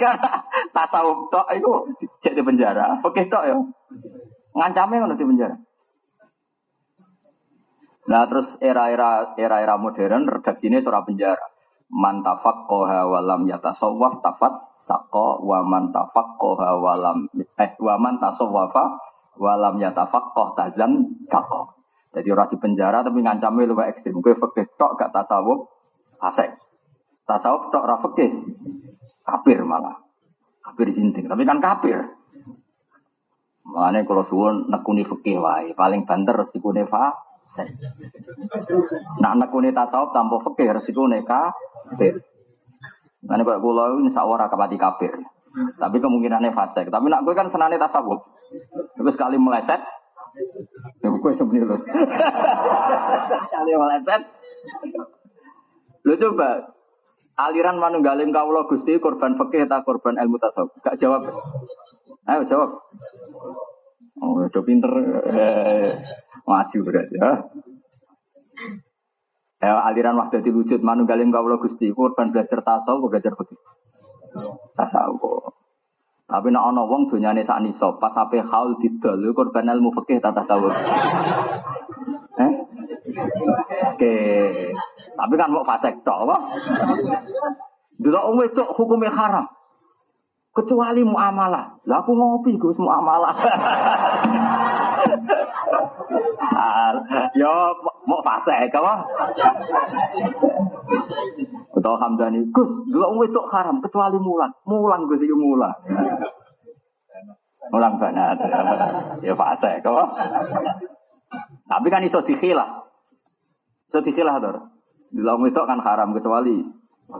Karena 0.00 0.30
tasawuf 0.72 1.28
tok 1.28 1.52
itu 1.52 1.72
jadi 2.24 2.40
penjara. 2.40 2.96
Oke 3.04 3.28
tok 3.28 3.44
ya. 3.44 3.56
Ngancamnya 4.56 5.04
kan 5.04 5.20
di 5.20 5.26
penjara. 5.28 5.56
Nah 8.08 8.24
terus 8.24 8.56
era-era 8.64 9.36
era-era 9.36 9.76
modern 9.76 10.24
redaksinya 10.32 10.80
surah 10.80 11.04
penjara. 11.04 11.44
Mantafak 11.92 12.64
koha 12.64 13.04
walam 13.04 13.44
yatasawwaf 13.44 14.24
tafat 14.24 14.64
sako 14.88 15.44
wa 15.44 15.60
man 15.60 15.92
tafaqqaha 15.92 16.80
wa 16.80 16.94
lam 16.96 17.28
eh 17.36 17.70
wa 17.76 17.94
man 18.00 18.16
tasawwafa 18.16 18.84
wa 19.36 19.52
lam 19.60 19.76
yatafaqqah 19.76 20.56
tazan 20.56 21.22
kako. 21.28 21.78
Jadi 22.08 22.28
orang 22.32 22.48
di 22.48 22.56
penjara 22.56 23.04
tapi 23.04 23.20
ngancamnya 23.20 23.68
lebih 23.68 23.86
ekstrim. 23.92 24.24
Gue 24.24 24.32
fakih 24.32 24.64
tok 24.80 24.96
gak 24.96 25.12
tasawuf 25.12 25.68
asek. 26.24 26.56
Tasawuf 27.28 27.68
tok 27.68 27.84
ra 27.84 28.00
fakih. 28.00 28.32
Kafir 29.22 29.60
malah. 29.62 30.00
Kafir 30.64 30.88
jinting. 30.96 31.28
Tapi 31.28 31.44
kan 31.44 31.60
kafir. 31.60 32.00
Makanya 33.68 34.08
kalau 34.08 34.24
suwun 34.24 34.72
nekuni 34.72 35.04
fakih 35.04 35.36
wae. 35.36 35.76
Paling 35.76 36.08
banter 36.08 36.32
resikune 36.32 36.88
fa. 36.88 37.12
Nak 39.20 39.34
nekuni 39.36 39.76
tasawuf 39.76 40.16
tanpa 40.16 40.40
fakih 40.48 40.80
resikune 40.80 41.20
kafir. 41.28 42.24
Nanti 43.26 43.42
kalau 43.42 43.62
pulau 43.62 43.98
ini 43.98 44.14
sawara 44.14 44.46
kapati 44.46 44.78
kafir. 44.78 45.10
Tapi 45.74 45.96
kemungkinannya 45.98 46.54
fase. 46.54 46.86
Tapi 46.86 47.06
nak 47.10 47.26
gue 47.26 47.34
kan 47.34 47.50
senane 47.50 47.80
tasawuf. 47.80 48.20
Terus 48.94 49.14
sekali 49.16 49.40
meleset, 49.40 49.80
ya 51.02 51.08
gue 51.10 51.32
sebenarnya 51.34 51.66
loh. 51.66 51.80
Sekali 53.48 53.70
meleset. 53.74 54.22
Lu 56.06 56.14
coba 56.14 56.78
aliran 57.38 57.82
manunggaling 57.82 58.30
kaulo 58.30 58.70
gusti 58.70 59.02
korban 59.02 59.34
fakih 59.34 59.66
atau 59.66 59.82
korban 59.82 60.14
ilmu 60.20 60.38
tasawuf? 60.38 60.70
Gak 60.84 61.00
jawab. 61.02 61.26
Ayo 62.28 62.44
jawab. 62.46 62.70
Oh, 64.18 64.46
udah 64.46 64.62
pinter. 64.62 64.90
Eh, 65.30 65.90
maju 66.46 66.78
berarti 66.86 67.16
ya. 67.18 67.32
Ya, 69.58 69.74
aliran 69.90 70.14
wahdatil 70.14 70.54
wujud 70.54 70.86
manunggaling 70.86 71.34
kawula 71.34 71.58
Gusti 71.58 71.90
korban 71.90 72.30
belajar 72.30 72.62
tasawuf 72.62 73.10
belajar 73.10 73.34
fikih. 73.34 73.58
Tasawuf. 74.78 75.50
Tapi 76.30 76.46
nek 76.54 76.62
ana 76.62 76.86
wong 76.86 77.10
donyane 77.10 77.42
sak 77.42 77.66
nisab 77.66 77.98
pas 77.98 78.14
ape 78.14 78.38
haul 78.38 78.78
didol 78.78 79.18
korban 79.34 79.66
ilmu 79.66 79.90
fikih 79.98 80.22
ta 80.22 80.30
tasawuf. 80.30 80.70
Eh? 82.38 82.52
Oke. 83.98 84.14
Tapi 85.18 85.34
kan 85.34 85.50
mau 85.50 85.66
fasek 85.66 86.06
tok 86.06 86.22
apa? 86.22 86.36
Delok 87.98 88.24
wong 88.30 88.36
wedok 88.38 88.68
hukumnya 88.78 89.10
haram. 89.10 89.57
Kecuali 90.56 91.06
muamalah. 91.06 91.78
Lah 91.86 91.98
aku 92.02 92.12
ngopi 92.16 92.58
Gus 92.58 92.74
muamalah. 92.80 93.34
Yo 97.36 97.52
mau 98.08 98.20
fase 98.24 98.66
apa? 98.72 98.94
Betul 101.76 101.96
Hamdani, 102.00 102.40
Gus, 102.50 102.70
dua 102.90 103.06
umum 103.12 103.28
itu 103.28 103.38
haram 103.52 103.78
kecuali 103.78 104.18
mulan. 104.18 104.50
Mulan 104.66 105.06
Gus 105.06 105.22
itu 105.22 105.36
mulan. 105.36 105.74
Mulan 107.70 108.00
banget. 108.00 108.36
Ya 109.22 109.34
fase 109.36 109.78
apa? 109.84 110.04
Tapi 111.68 111.86
kan 111.92 112.02
iso 112.02 112.24
dikhilah. 112.24 112.88
Iso 113.92 114.00
dikhilah. 114.02 114.40
Dua 115.12 115.32
umum 115.38 115.46
itu 115.46 115.60
kan 115.62 115.78
haram 115.84 116.16
kecuali 116.16 116.66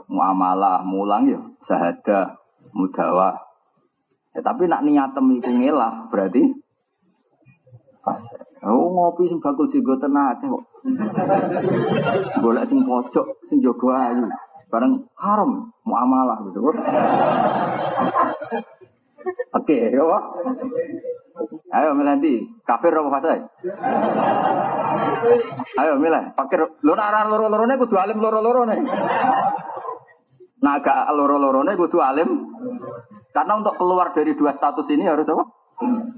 muamalah, 0.09 0.85
mulang 0.85 1.25
ya, 1.33 1.41
sahadah, 1.65 2.37
mudawa. 2.79 3.35
Ya, 4.33 4.41
tapi 4.47 4.71
nak 4.71 4.87
niatem 4.87 5.35
iku 5.43 5.51
ngelah 5.51 6.07
berarti. 6.15 6.43
Oh 8.65 8.91
ngopi 8.91 9.29
sing 9.29 9.43
bakul 9.43 9.67
juga 9.71 9.99
tenate 9.99 10.47
kok. 10.47 10.65
Boleh 12.41 12.65
sing 12.71 12.81
pojok 12.87 13.27
sing 13.51 13.59
jaga 13.59 14.15
ayu. 14.15 14.25
Bareng 14.71 15.11
haram 15.19 15.75
muamalah 15.83 16.45
gitu. 16.47 16.61
Oke, 19.57 19.79
ya 19.91 20.03
Pak. 20.05 20.25
Ayo 21.69 21.95
Melandi, 21.95 22.43
kafir 22.65 22.91
apa 22.91 23.09
fasai? 23.13 23.41
Ayo 25.79 26.01
milih, 26.01 26.35
fakir. 26.35 26.61
Lu 26.83 26.93
nak 26.97 27.29
loro-lorone 27.29 27.75
kudu 27.79 27.97
alim 27.97 28.19
loro-lorone. 28.19 28.77
Nah, 30.59 30.83
agak 30.83 31.15
loro-lorone 31.15 31.79
kudu 31.79 32.03
alim. 32.03 32.51
Karena 33.31 33.61
untuk 33.61 33.79
keluar 33.79 34.11
dari 34.11 34.35
dua 34.35 34.57
status 34.57 34.91
ini 34.91 35.07
harus 35.07 35.29
apa? 35.29 35.45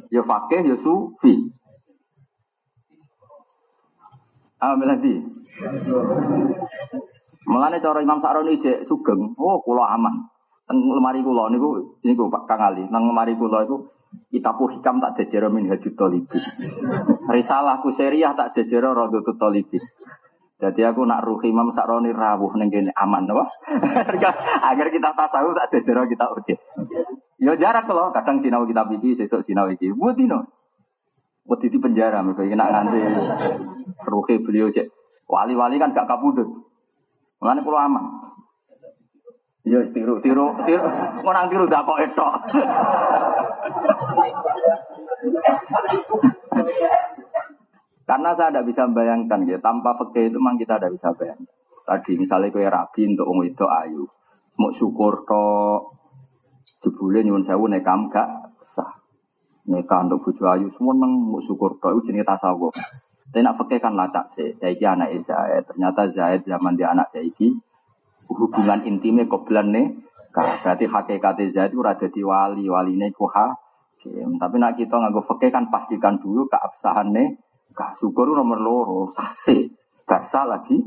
Ya 0.09 0.24
fakih, 0.24 0.64
ya 0.64 0.76
sufi. 0.80 1.53
Ah, 4.61 4.76
melati. 4.76 5.20
Mulane 7.49 7.82
cara 7.82 7.99
Imam 8.05 8.22
Sa'roni 8.22 8.61
cek 8.61 8.86
sugeng, 8.86 9.34
oh 9.34 9.59
kula 9.64 9.91
aman. 9.97 10.28
Teng 10.68 10.78
lemari 10.86 11.24
kula 11.24 11.51
niku 11.51 11.99
niku 12.07 12.30
Pak 12.30 12.47
Kang 12.47 12.62
Ali, 12.62 12.86
nang 12.86 13.11
lemari 13.11 13.34
kula 13.34 13.66
iku 13.66 13.91
kitabku 14.30 14.70
hikam 14.70 15.03
tak 15.03 15.18
jejero 15.18 15.51
min 15.51 15.66
hajut 15.66 15.99
tolibi. 15.99 16.38
Risalahku 17.26 17.91
seriah 17.99 18.38
tak 18.38 18.55
jejero 18.55 18.95
rodotut 18.95 19.34
tolibi. 19.34 19.82
Jadi 20.61 20.84
aku 20.84 21.08
nak 21.08 21.24
ruh 21.24 21.40
Imam 21.48 21.72
Sa'roni 21.72 22.12
rawuh 22.12 22.52
ning 22.61 22.68
kene 22.68 22.92
aman 22.92 23.24
apa? 23.32 23.48
Agar 24.68 24.92
kita 24.92 25.16
tasawuf 25.16 25.56
tak 25.56 25.72
jejero 25.72 26.04
kita 26.04 26.28
oke. 26.28 26.54
Yo 27.40 27.56
jarak 27.56 27.88
loh, 27.88 28.12
kadang 28.12 28.44
sinau 28.44 28.68
kitab 28.68 28.92
iki, 28.92 29.16
sesuk 29.16 29.48
sinau 29.48 29.72
iki. 29.72 29.88
Buat 29.96 30.20
dino. 30.20 30.44
Wedi 31.48 31.72
di 31.72 31.80
penjara 31.80 32.20
mereka 32.20 32.44
nak 32.52 32.70
nganti 32.76 33.00
ruhe 34.04 34.34
beliau 34.44 34.68
cek. 34.68 34.92
Wali-wali 35.24 35.80
kan 35.80 35.96
gak 35.96 36.04
kabudut. 36.04 36.68
Mulane 37.40 37.64
pulau 37.64 37.80
aman. 37.80 38.04
Ya 39.64 39.80
tiru 39.96 40.20
tiru 40.20 40.61
tiru 40.68 40.88
tiru 41.48 41.64
kok 41.72 42.00
etok. 42.04 42.32
Karena 48.11 48.34
saya 48.34 48.50
tidak 48.50 48.66
bisa 48.66 48.90
membayangkan 48.90 49.46
ya, 49.46 49.62
tanpa 49.62 49.94
fakih 49.94 50.34
itu 50.34 50.42
memang 50.42 50.58
kita 50.58 50.82
tidak 50.82 50.98
bisa 50.98 51.14
bayangkan. 51.14 51.54
Tadi 51.86 52.12
misalnya 52.18 52.50
kue 52.50 52.66
rabi 52.66 53.02
untuk 53.06 53.26
wong 53.30 53.46
itu 53.46 53.66
ayu, 53.70 54.02
mau 54.58 54.74
syukur 54.74 55.22
to, 55.22 55.46
jebule 56.82 57.22
nyuwun 57.22 57.46
sewu 57.46 57.70
nekam 57.70 58.11
gak 58.11 58.50
nikah 59.70 60.02
untuk 60.02 60.18
buju 60.26 60.42
ayu 60.50 60.66
semua 60.74 60.98
neng 60.98 61.30
mau 61.30 61.38
syukur 61.38 61.78
itu 61.78 62.11
jenis 62.11 62.26
tasawuf. 62.26 62.74
Tapi 63.30 63.46
nak 63.46 63.62
pakai 63.62 63.78
kan 63.78 63.94
lacak 63.94 64.34
sih. 64.34 64.58
Saiki 64.58 64.82
anak 64.82 65.14
Zaid. 65.22 65.62
Ternyata 65.70 66.11
Zaid 66.11 66.42
zaman 66.42 66.74
dia 66.74 66.90
anak 66.90 67.14
saiki 67.14 67.54
hubungan 68.26 68.82
intimnya 68.82 69.30
kobelan 69.30 69.70
nih. 69.70 69.86
Berarti 70.34 70.90
hakikat 70.90 71.38
Zaid 71.54 71.70
itu 71.70 71.78
ada 71.86 72.06
di 72.11 72.22
wali 72.26 72.98
nih 72.98 73.14
kuha 73.14 73.70
tapi 74.40 74.56
nak 74.56 74.80
kita 74.80 74.96
nggak 74.96 75.28
fakir 75.28 75.52
kan 75.52 75.68
pastikan 75.68 76.16
dulu 76.16 76.48
keabsahan 76.48 77.12
nih 77.12 77.36
kak 77.74 77.98
syukur 77.98 78.30
nomor 78.30 78.58
loro 78.60 79.00
sase 79.12 79.70
gak 80.06 80.26
lagi 80.46 80.78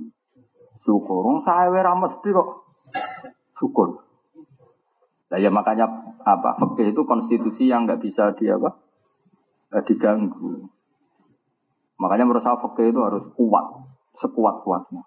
syukur 0.83 1.41
saya 1.47 1.93
mesti 1.95 2.29
kok 2.31 2.49
syukur 3.59 4.03
Nah, 5.33 5.41
ya 5.41 5.49
makanya 5.49 5.89
apa? 6.21 6.61
Fakih 6.61 6.93
itu 6.93 7.01
konstitusi 7.09 7.65
yang 7.65 7.89
nggak 7.89 8.05
bisa 8.05 8.37
di 8.37 8.45
apa? 8.53 8.69
Eh, 9.73 9.81
diganggu. 9.81 10.69
Makanya 11.97 12.29
menurut 12.29 12.45
saya 12.45 12.61
fakih 12.61 12.93
itu 12.93 13.01
harus 13.01 13.25
kuat, 13.33 13.65
sekuat 14.21 14.61
kuatnya. 14.61 15.01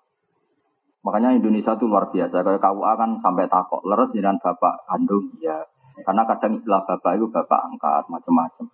Makanya 1.06 1.38
Indonesia 1.38 1.78
itu 1.78 1.86
luar 1.86 2.10
biasa. 2.10 2.42
Kayak 2.42 2.58
KUA 2.58 2.92
kan 2.98 3.10
sampai 3.22 3.46
takok 3.46 3.86
leres 3.86 4.10
dengan 4.10 4.34
bapak 4.42 4.90
kandung 4.90 5.30
ya. 5.38 5.62
Karena 6.02 6.26
kadang 6.26 6.58
istilah 6.58 6.82
bapak 6.82 7.12
itu 7.14 7.30
bapak 7.30 7.60
angkat 7.70 8.04
macam-macam. 8.10 8.66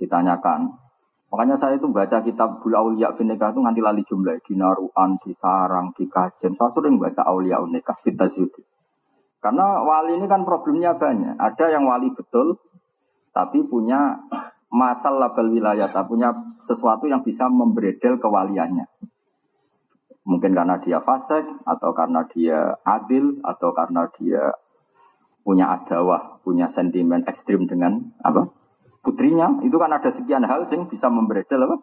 Ditanyakan. 0.00 0.72
Makanya 1.32 1.56
saya 1.56 1.80
itu 1.80 1.88
baca 1.88 2.20
kitab 2.20 2.60
Bulu 2.60 2.76
Aulia 2.76 3.16
Bineka 3.16 3.56
itu 3.56 3.64
nganti 3.64 3.80
lali 3.80 4.04
jumlah 4.04 4.36
di 4.44 4.52
Naruan, 4.52 5.16
di 5.24 5.32
Sarang, 5.40 5.96
di 5.96 6.04
Kajen. 6.04 6.60
Saya 6.60 6.70
sering 6.76 7.00
baca 7.00 7.24
Aulia 7.24 7.56
Unika, 7.56 7.96
Fita 8.04 8.28
karena 9.42 9.82
wali 9.82 10.22
ini 10.22 10.30
kan 10.30 10.46
problemnya 10.46 10.94
banyak. 10.94 11.34
Ada 11.34 11.74
yang 11.74 11.90
wali 11.90 12.14
betul, 12.14 12.62
tapi 13.34 13.66
punya 13.66 14.22
masalah 14.70 15.34
label 15.34 15.50
wilayah, 15.50 15.90
punya 16.06 16.30
sesuatu 16.70 17.10
yang 17.10 17.26
bisa 17.26 17.50
membredel 17.50 18.22
kewaliannya. 18.22 18.86
Mungkin 20.22 20.54
karena 20.54 20.78
dia 20.78 21.02
fasik, 21.02 21.42
atau 21.66 21.90
karena 21.90 22.22
dia 22.30 22.78
adil, 22.86 23.42
atau 23.42 23.74
karena 23.74 24.06
dia 24.14 24.54
punya 25.42 25.74
adawah, 25.74 26.38
punya 26.46 26.70
sentimen 26.70 27.26
ekstrim 27.26 27.66
dengan 27.66 28.14
apa 28.22 28.61
putrinya. 29.02 29.60
Itu 29.66 29.76
kan 29.76 29.90
ada 29.92 30.08
sekian 30.14 30.46
hal 30.46 30.70
sing 30.70 30.86
bisa 30.88 31.10
memberedel 31.10 31.66
apa? 31.66 31.76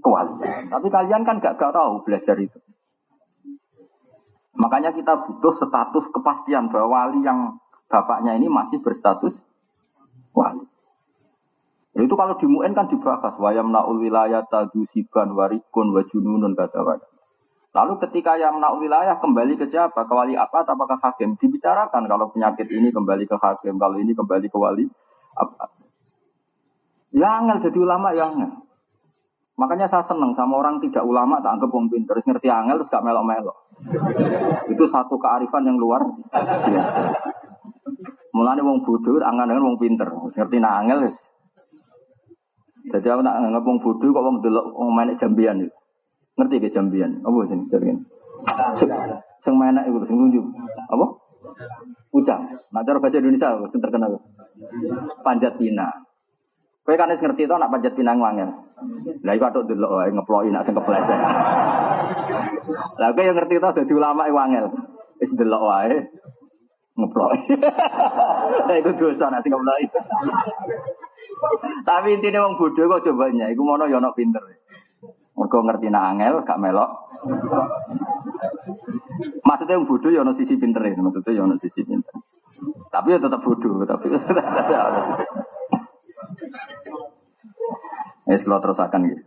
Kewalian. 0.00 0.72
Tapi 0.72 0.88
kalian 0.88 1.22
kan 1.22 1.38
gak, 1.38 1.60
gak 1.60 1.72
tahu 1.76 2.02
belajar 2.02 2.36
itu. 2.40 2.58
Makanya 4.56 4.96
kita 4.96 5.28
butuh 5.28 5.52
status 5.52 6.04
kepastian 6.10 6.72
bahwa 6.72 6.88
wali 6.88 7.20
yang 7.20 7.60
bapaknya 7.92 8.40
ini 8.40 8.48
masih 8.48 8.80
berstatus 8.80 9.36
wali. 10.32 10.64
Itu 11.96 12.12
kalau 12.12 12.36
di 12.36 12.44
MUN 12.44 12.76
kan 12.76 12.92
dibahas 12.92 13.36
wayam 13.40 13.72
naul 13.72 14.00
wilayah 14.00 14.44
siban 14.92 15.32
warikun 15.32 15.96
wajununun 15.96 16.52
kata 16.52 16.80
kata. 16.84 17.08
Lalu 17.76 18.00
ketika 18.08 18.40
yang 18.40 18.56
naul 18.56 18.80
wilayah 18.80 19.20
kembali 19.20 19.60
ke 19.60 19.68
siapa? 19.68 20.08
Ke 20.08 20.12
wali 20.12 20.32
apa? 20.32 20.64
Apakah 20.64 20.96
hakim? 21.00 21.36
Dibicarakan 21.36 22.08
kalau 22.08 22.32
penyakit 22.32 22.68
ini 22.72 22.88
kembali 22.88 23.28
ke 23.28 23.36
hakim, 23.36 23.76
kalau 23.76 24.00
ini 24.00 24.16
kembali 24.16 24.48
ke 24.48 24.56
wali 24.56 24.88
apa? 25.36 25.75
Ya 27.16 27.40
angel 27.40 27.64
jadi 27.64 27.78
ulama 27.80 28.12
ya 28.12 28.28
angel. 28.28 28.52
Makanya 29.56 29.88
saya 29.88 30.04
senang 30.04 30.36
sama 30.36 30.60
orang 30.60 30.84
tidak 30.84 31.00
ulama 31.00 31.40
tak 31.40 31.56
anggap 31.56 31.72
wong 31.72 31.88
pinter, 31.88 32.12
ngerti 32.20 32.52
angel 32.52 32.84
terus 32.84 32.92
gak 32.92 33.00
melok-melok. 33.00 33.56
Itu 34.68 34.84
satu 34.92 35.16
kearifan 35.16 35.64
yang 35.64 35.80
luar 35.80 36.04
biasa. 36.28 37.00
Mulane 38.36 38.60
wong 38.60 38.84
bodoh 38.84 39.16
angan 39.24 39.48
dengan 39.48 39.64
wong 39.64 39.80
pinter, 39.80 40.12
ngerti 40.12 40.60
nah 40.60 40.84
angel 40.84 41.08
Jadi 42.86 43.06
aku 43.08 43.24
nak 43.24 43.40
nganggap 43.40 43.64
wong 43.64 43.80
bodoh 43.80 44.08
kok 44.12 44.24
wong 44.28 44.36
delok 44.44 44.66
wong 44.76 44.92
main 44.92 45.16
jambian 45.16 45.56
itu. 45.64 45.72
Ngerti 46.36 46.60
ke 46.60 46.68
jambian? 46.68 47.24
Apa 47.24 47.48
sih 47.48 47.56
jambian? 47.72 47.96
Sing 49.40 49.56
main 49.56 49.80
iku 49.88 50.04
sing 50.04 50.20
nunjuk. 50.20 50.44
Apa? 50.92 51.06
Ucap. 52.12 52.44
Nah 52.76 52.84
cara 52.84 53.00
bahasa 53.00 53.24
Indonesia 53.24 53.56
sing 53.72 53.80
terkenal. 53.80 54.20
Panjat 55.24 55.56
pinang. 55.56 56.05
Kowe 56.86 56.94
kan 56.94 57.10
wis 57.10 57.18
ngerti 57.18 57.50
to 57.50 57.58
nak 57.58 57.74
panjat 57.74 57.98
pinang 57.98 58.22
wangel. 58.22 58.46
Lah 59.26 59.34
iku 59.34 59.50
atuk 59.50 59.66
delok 59.66 59.90
wae 59.90 60.10
ngeploki 60.14 60.54
nak 60.54 60.62
sing 60.62 60.78
kepleset. 60.78 61.18
Lah 63.02 63.08
kowe 63.10 63.22
yang 63.26 63.34
ngerti 63.34 63.58
to 63.58 63.68
dadi 63.74 63.92
ulama 63.92 64.30
iku 64.30 64.38
wangel. 64.38 64.66
Wis 65.18 65.34
delok 65.34 65.62
wae 65.66 65.94
ngeploki. 66.94 67.58
Lah 68.70 68.76
iku 68.78 68.90
dosa 68.94 69.34
nak 69.34 69.42
sing 69.42 69.50
ngeploki. 69.50 69.86
Tapi 71.82 72.08
intinya 72.14 72.46
wong 72.46 72.54
bodoh 72.54 72.86
kok 72.86 73.02
cobanya, 73.02 73.50
iku 73.50 73.62
mono 73.66 73.90
yo 73.90 73.98
pinter. 74.14 74.46
Mergo 75.36 75.58
ngerti 75.66 75.90
nak 75.90 76.16
angel 76.16 76.46
gak 76.46 76.60
melok. 76.62 76.90
Maksudnya 79.42 79.74
yang 79.74 79.90
bodoh 79.90 80.10
ya 80.14 80.22
ono 80.22 80.32
sisi 80.38 80.54
pinter 80.54 80.86
ya, 80.86 80.96
maksudnya 81.02 81.34
ya 81.34 81.42
ono 81.44 81.58
sisi 81.58 81.82
pinter. 81.82 82.14
Tapi 82.88 83.12
ya 83.12 83.18
tetap 83.20 83.42
bodoh, 83.42 83.84
tapi 83.84 84.06
Kalau 88.26 88.58
terus 88.62 88.78
akan 88.78 89.00
gitu. 89.10 89.24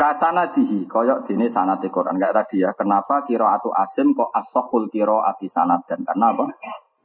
Kasana 0.00 0.48
dihi, 0.56 0.88
koyok 0.88 1.28
dini 1.28 1.52
sanat 1.52 1.84
Quran. 1.84 2.16
Enggak 2.16 2.32
tadi 2.32 2.64
ya, 2.64 2.72
kenapa 2.72 3.20
kiro 3.28 3.44
atu 3.44 3.68
asim 3.68 4.16
kok 4.16 4.32
asokul 4.32 4.88
kiro 4.88 5.20
ati 5.20 5.52
sanat 5.52 5.84
dan 5.84 6.08
karena 6.08 6.32
apa? 6.32 6.56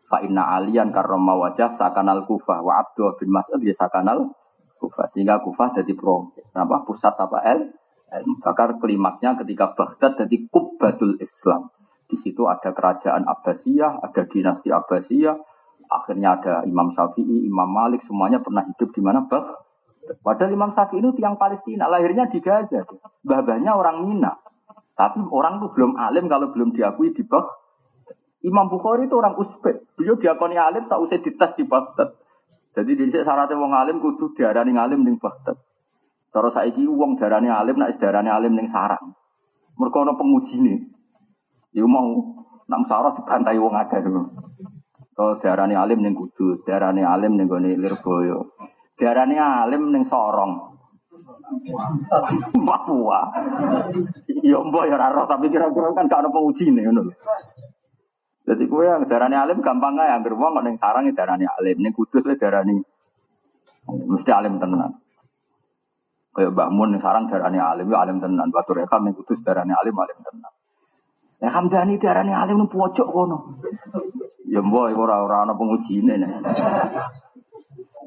Fa 0.07 0.23
inna 0.23 0.55
alian 0.55 0.95
karoma 0.95 1.36
wajah 1.36 1.76
sakanal 1.76 2.23
kufah 2.23 2.63
wa 2.63 2.80
abdu 2.80 3.11
bin 3.19 3.36
mas'ud 3.36 3.59
ya 3.59 3.76
sakanal 3.76 4.32
kufah. 4.80 5.11
Sehingga 5.11 5.43
kufah 5.43 5.76
jadi 5.76 5.91
pro. 5.91 6.32
Kenapa? 6.55 6.88
Pusat 6.88 7.13
apa 7.19 7.39
el? 7.51 7.59
Bakar 8.39 8.80
klimaknya 8.80 9.36
ketika 9.43 9.76
Baghdad 9.76 10.15
jadi 10.15 10.47
kubbatul 10.47 11.19
Islam. 11.19 11.67
Di 12.07 12.15
situ 12.15 12.47
ada 12.47 12.71
kerajaan 12.71 13.28
Abbasiyah, 13.28 13.99
ada 14.07 14.23
dinasti 14.23 14.71
Abbasiyah, 14.71 15.36
Akhirnya 16.01 16.35
ada 16.39 16.53
Imam 16.67 16.91
Syafi'i, 16.91 17.47
Imam 17.47 17.69
Malik, 17.71 18.03
semuanya 18.03 18.43
pernah 18.43 18.65
hidup 18.67 18.91
di 18.91 19.01
mana? 19.03 19.23
Bah. 19.25 19.63
Padahal 20.21 20.51
Imam 20.51 20.71
Syafi'i 20.75 20.99
itu 20.99 21.15
tiang 21.17 21.39
Palestina, 21.39 21.87
lahirnya 21.87 22.27
di 22.27 22.43
Gaza. 22.43 22.83
Babanya 23.23 23.73
orang 23.77 24.05
Mina. 24.05 24.35
Tapi 24.95 25.19
orang 25.27 25.59
itu 25.59 25.67
belum 25.75 25.99
alim 25.99 26.31
kalau 26.31 26.51
belum 26.51 26.75
diakui 26.75 27.11
di 27.15 27.23
Bah. 27.23 27.47
Imam 28.45 28.69
Bukhari 28.69 29.09
itu 29.09 29.17
orang 29.17 29.33
Uzbek. 29.41 29.97
Beliau 29.97 30.21
diakoni 30.21 30.53
alim 30.53 30.85
tak 30.85 31.01
usah 31.01 31.17
dites 31.17 31.51
di 31.57 31.65
Baghdad. 31.65 32.13
Jadi 32.77 32.91
di 32.93 33.09
sini 33.09 33.25
syaratnya 33.25 33.57
wong 33.57 33.73
alim 33.73 33.97
kudu 33.97 34.37
diarani 34.37 34.77
alim 34.77 35.01
ning 35.01 35.17
Baghdad. 35.17 35.57
Terus 36.29 36.53
saiki 36.53 36.85
wong 36.85 37.17
darani 37.17 37.49
alim 37.49 37.79
nak 37.79 37.97
darani 37.97 38.29
alim 38.29 38.53
ning 38.53 38.69
sarang. 38.69 39.17
Mergo 39.79 40.03
ana 40.05 40.13
pengujine. 40.13 40.93
Ya 41.73 41.89
mau 41.89 42.37
nak 42.69 42.85
sarah 42.85 43.17
dibantai 43.17 43.57
wong 43.57 43.73
akeh 43.73 44.03
Oh, 45.16 45.39
darani 45.39 45.76
alim 45.80 46.03
ning 46.03 46.11
Kudus, 46.11 46.59
darani 46.68 46.99
alim 46.99 47.39
ning 47.39 47.47
gone 47.47 47.72
Lirboyo. 47.72 48.51
Darani 48.99 49.39
alim 49.39 49.91
ning 49.91 50.03
Sorong. 50.03 50.76
Papua. 52.51 53.32
Ya 54.43 54.59
mbok 54.59 54.86
ya 54.91 54.97
tapi 55.24 55.47
kira-kira 55.47 55.95
kan 55.95 56.11
gak 56.11 56.20
ono 56.20 56.30
pengujine 56.36 56.84
ngono. 56.84 57.16
Jadi 58.45 58.63
kowe 58.68 58.84
yang 58.84 59.07
darani 59.07 59.39
alim 59.39 59.63
gampang 59.63 59.97
ae 59.97 60.11
anggere 60.11 60.36
wong 60.36 60.59
ning 60.61 60.76
sarang 60.78 61.07
darani 61.16 61.47
alim, 61.47 61.78
ning 61.80 61.93
Kudus 61.95 62.28
le 62.28 62.36
darani 62.36 62.76
mesti 63.88 64.32
alim 64.36 64.59
tenan. 64.59 64.99
Kayak 66.36 66.51
Mbak 66.51 66.70
Mun 66.76 66.91
ning 66.91 67.01
sarang 67.01 67.32
darani 67.32 67.57
alim, 67.57 67.88
ya 67.88 68.03
alim 68.03 68.20
tenan. 68.20 68.51
Batu 68.51 68.76
Rekam 68.76 69.07
ning 69.07 69.16
Kudus 69.16 69.39
darani 69.41 69.72
alim, 69.72 69.95
alim 69.95 70.20
tenan. 70.22 70.54
Ya 71.43 71.49
Hamdani 71.51 71.99
darani 71.99 72.31
alim 72.31 72.63
ning 72.63 72.69
pojok 72.71 73.07
kono. 73.11 73.59
Ya 74.47 74.63
mbok 74.63 74.95
ora 74.95 75.23
ora 75.23 75.43
ana 75.43 75.53
pengujine. 75.53 76.15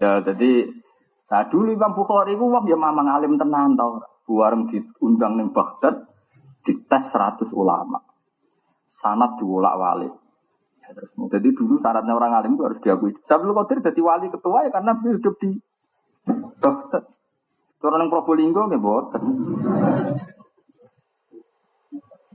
Ya 0.01 0.22
jadi 0.24 0.72
nah 1.29 1.45
dulu 1.45 1.76
Imam 1.76 1.93
Bukhari 1.93 2.39
ku 2.41 2.49
wong 2.49 2.64
ya 2.70 2.79
mamang 2.79 3.09
alim 3.11 3.37
tenan 3.37 3.76
tau. 3.76 4.01
Buareng 4.29 4.68
diundang 4.68 5.41
ning 5.41 5.53
Baghdad 5.57 6.05
dites 6.64 7.05
100 7.12 7.49
ulama. 7.53 8.01
Sanat 9.01 9.41
diwolak 9.41 9.74
walik. 9.76 10.12
Ya, 10.85 10.97
terus 10.97 11.12
jadi 11.16 11.49
dulu 11.53 11.81
syaratnya 11.81 12.16
orang 12.16 12.33
alim 12.33 12.57
itu 12.57 12.64
harus 12.64 12.81
diakui. 12.81 13.12
Sabtu 13.29 13.53
Qadir 13.53 13.79
jadi 13.85 14.01
wali 14.01 14.26
ketua 14.33 14.68
ya 14.68 14.70
karena 14.72 14.97
beliau 14.97 15.16
hidup 15.20 15.35
di 15.41 15.51
Baghdad. 16.61 17.05
Turun 17.79 18.03
yang 18.03 18.11
Probolinggo 18.11 18.66
nggih, 18.66 18.83
boten. 18.83 19.22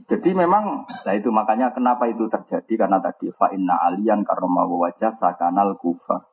Jadi 0.04 0.36
memang, 0.36 0.84
nah 0.84 1.14
itu 1.16 1.32
makanya 1.32 1.72
kenapa 1.72 2.04
itu 2.12 2.28
terjadi 2.28 2.84
karena 2.84 3.00
tadi 3.00 3.32
fa 3.32 3.48
inna 3.56 3.72
alian 3.88 4.20
karena 4.20 4.68
wajah 4.68 5.16
sakanal 5.16 5.80
kufa. 5.80 6.28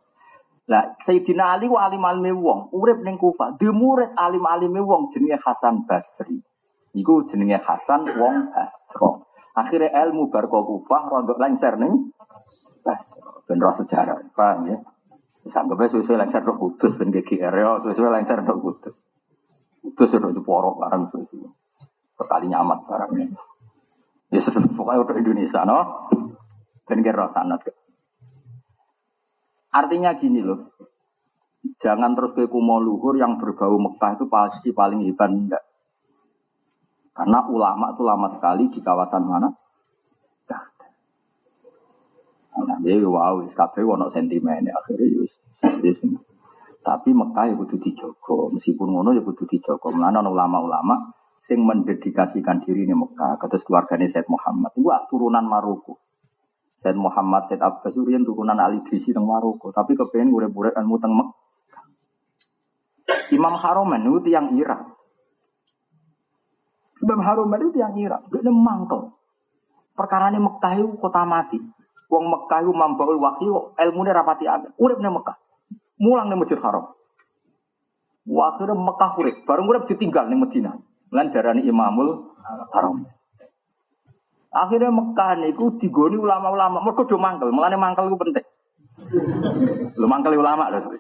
Nah, 0.67 0.95
Sayyidina 1.07 1.55
Ali 1.55 1.71
wa 1.71 1.87
alim 1.87 2.03
alim 2.03 2.37
wong, 2.43 2.71
urip 2.75 2.99
ning 2.99 3.15
kufa, 3.15 3.55
di 3.55 3.71
murid 3.71 4.11
alim 4.19 4.43
alim 4.43 4.75
wong 4.75 5.15
jenenge 5.15 5.39
Hasan 5.39 5.87
Basri. 5.87 6.43
Iku 6.91 7.31
jenenge 7.31 7.63
Hasan 7.63 8.11
wong 8.19 8.51
Basro. 8.51 9.31
Akhirnya 9.55 9.91
ilmu 10.07 10.31
barco 10.31 10.63
kufa 10.67 11.07
rontok 11.07 11.39
lengser 11.39 11.79
ning 11.79 12.11
Basro. 12.83 13.43
Ben 13.47 13.59
sejarah, 13.59 14.19
paham 14.31 14.67
ya? 14.67 14.77
Sampai 15.51 15.89
sesuai 15.89 16.21
lengser 16.21 16.45
roh 16.45 16.55
kudus, 16.55 16.95
ben 16.95 17.09
GGR 17.09 17.55
ya, 17.55 17.83
sesuai 17.83 18.13
lengser 18.19 18.39
roh 18.45 18.59
kudus. 18.61 18.95
Kudus 19.81 20.11
itu 20.13 20.41
porok 20.45 20.79
barang 20.79 21.09
sesuai. 21.11 21.51
Sekalinya 22.15 22.61
amat 22.61 22.79
barangnya. 22.85 23.50
Ya 24.31 24.39
pokoknya 24.47 25.03
untuk 25.03 25.19
Indonesia, 25.19 25.67
no? 25.67 26.07
Dan 26.87 27.03
kira 27.03 27.27
sanat. 27.35 27.67
Artinya 29.71 30.15
gini 30.15 30.39
loh, 30.39 30.71
jangan 31.83 32.15
terus 32.15 32.35
ke 32.35 32.47
kumo 32.47 32.79
luhur 32.79 33.19
yang 33.19 33.39
berbau 33.39 33.75
Mekah 33.75 34.19
itu 34.19 34.25
pasti 34.31 34.71
paling 34.71 35.03
hebat 35.07 35.31
enggak. 35.31 35.63
Karena 37.11 37.43
ulama 37.47 37.91
itu 37.91 38.03
lama 38.07 38.27
sekali 38.31 38.71
di 38.71 38.79
kawasan 38.79 39.23
mana? 39.27 39.51
Nah, 42.51 42.77
jadi 42.83 42.99
wow, 43.03 43.47
kabeh 43.47 43.83
wono 43.83 44.11
sentimen 44.11 44.67
akhirnya 44.67 45.07
yus. 45.07 45.31
Tapi 46.81 47.09
Mekah 47.13 47.51
ya 47.51 47.55
kudu 47.55 47.79
dijogo, 47.79 48.51
meskipun 48.51 48.91
ngono 48.91 49.15
ya 49.15 49.23
kudu 49.23 49.47
dijogo. 49.47 49.87
Mana 49.95 50.19
ulama-ulama 50.19 51.15
sing 51.51 51.67
mendedikasikan 51.67 52.63
diri 52.63 52.87
di 52.87 52.95
Mekah 52.95 53.35
kados 53.35 53.67
keluarganya 53.67 54.07
Said 54.07 54.23
Muhammad. 54.31 54.71
Itu 54.71 54.87
turunan 55.11 55.43
Maroko. 55.43 55.99
Said 56.79 56.95
Muhammad 56.95 57.51
Said 57.51 57.59
Abbas 57.59 57.91
itu 57.91 58.07
turunan 58.07 58.55
Ali 58.55 58.79
Disi 58.87 59.11
teng 59.11 59.27
Maroko 59.27 59.75
tapi 59.75 59.99
kepengen 59.99 60.31
urip-urip 60.31 60.71
ilmu 60.79 60.95
teng 61.03 61.11
Mekah. 61.11 61.83
Imam 63.35 63.59
Haromen 63.59 63.99
itu 64.07 64.31
yang 64.31 64.55
Irak. 64.55 64.95
Imam 67.03 67.19
Haromen 67.19 67.67
itu 67.67 67.83
yang 67.83 67.99
Irak. 67.99 68.31
Dia 68.31 68.47
mangkel 68.47 69.11
perkara 69.91 70.31
ini 70.31 70.39
Mekah 70.39 70.71
itu 70.79 70.95
kota 71.03 71.27
mati. 71.27 71.59
Wong 72.07 72.31
Mekah 72.31 72.63
itu 72.63 72.71
mambaul 72.71 73.19
wahyu 73.19 73.75
ilmu 73.75 73.99
ini 74.07 74.11
rapati 74.15 74.47
ada 74.47 74.71
urip 74.79 75.03
nih 75.03 75.11
Mekah. 75.11 75.35
Mulang 75.99 76.31
nih 76.31 76.39
Masjid 76.39 76.59
Haram. 76.63 76.95
Akhirnya 78.23 78.79
Mekah 78.79 79.11
urip, 79.19 79.35
baru 79.43 79.67
urip 79.67 79.83
ditinggal 79.91 80.31
nih 80.31 80.39
Medina. 80.39 80.71
Lan 81.11 81.29
darani 81.35 81.67
Imamul 81.67 82.31
Haram. 82.71 83.03
Akhirnya 84.51 84.91
Mekah 84.91 85.39
niku 85.39 85.79
digoni 85.79 86.19
ulama-ulama. 86.19 86.83
Mergo 86.83 87.07
do 87.07 87.15
mangkel, 87.15 87.55
mulane 87.55 87.79
mangkel 87.79 88.11
ku 88.11 88.19
penting. 88.19 88.43
Lu 89.95 90.05
mangkel 90.11 90.35
ulama 90.35 90.67
lho. 90.71 90.91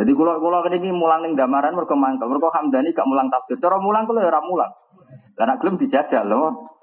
Jadi 0.00 0.10
kalau 0.16 0.40
kalau 0.40 0.64
ini 0.64 0.90
mulang 0.90 1.22
ning 1.22 1.36
damaran 1.36 1.76
mereka 1.76 1.94
mangkel, 1.94 2.26
mereka 2.26 2.50
Hamdani 2.56 2.90
gak 2.90 3.06
mulang 3.06 3.28
tafsir. 3.30 3.60
Cara 3.62 3.78
mulang 3.78 4.08
kalau 4.10 4.24
ya 4.24 4.40
mulang. 4.42 4.72
Karena 5.38 5.54
gelem 5.60 5.78
dijajal 5.78 6.24
loh. 6.26 6.80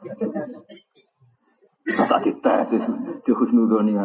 Masa 1.87 2.19
dites 2.19 2.83
di 3.23 3.31
husnudoni 3.31 3.95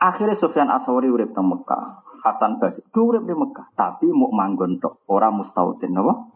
Akhirnya 0.00 0.36
Sofyan 0.36 0.68
Aswari 0.68 1.08
urip 1.08 1.32
teng 1.32 1.48
Mekah. 1.48 2.03
Hasan 2.24 2.56
Basri 2.56 2.80
urip 2.96 3.28
di 3.28 3.36
Mekah, 3.36 3.76
tapi 3.76 4.08
mau 4.08 4.32
manggon 4.32 4.80
tok, 4.80 5.04
ora 5.12 5.28
mustautin 5.28 5.92
napa? 5.92 6.32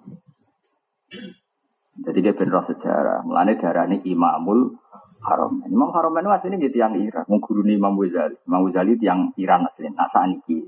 Jadi 1.99 2.19
dia 2.21 2.37
bener 2.37 2.63
sejarah. 2.63 3.27
Mulane 3.27 3.59
darani 3.59 3.97
Imamul 4.07 4.77
Haram. 5.19 5.67
Imam 5.67 5.91
Haram 5.91 6.15
itu 6.15 6.31
aslinya 6.31 6.57
gitu 6.63 6.77
yang 6.79 6.95
Iran. 6.95 7.27
Mau 7.27 7.43
guru 7.43 7.67
Imam 7.67 7.99
Ghazali. 7.99 8.39
Imam 8.47 8.71
Ghazali 8.71 8.95
yang 9.03 9.35
Iran 9.35 9.67
aslinya. 9.67 9.99
Nah 9.99 10.09
saiki, 10.13 10.63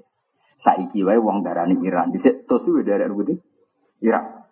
saiki 0.59 1.07
wae 1.07 1.23
wong 1.23 1.47
darani 1.47 1.79
Iran. 1.87 2.11
Di 2.11 2.19
situ 2.19 2.51
tuh 2.51 2.83
daerah 2.83 3.07
begitu 3.07 3.39
Iran. 4.03 4.43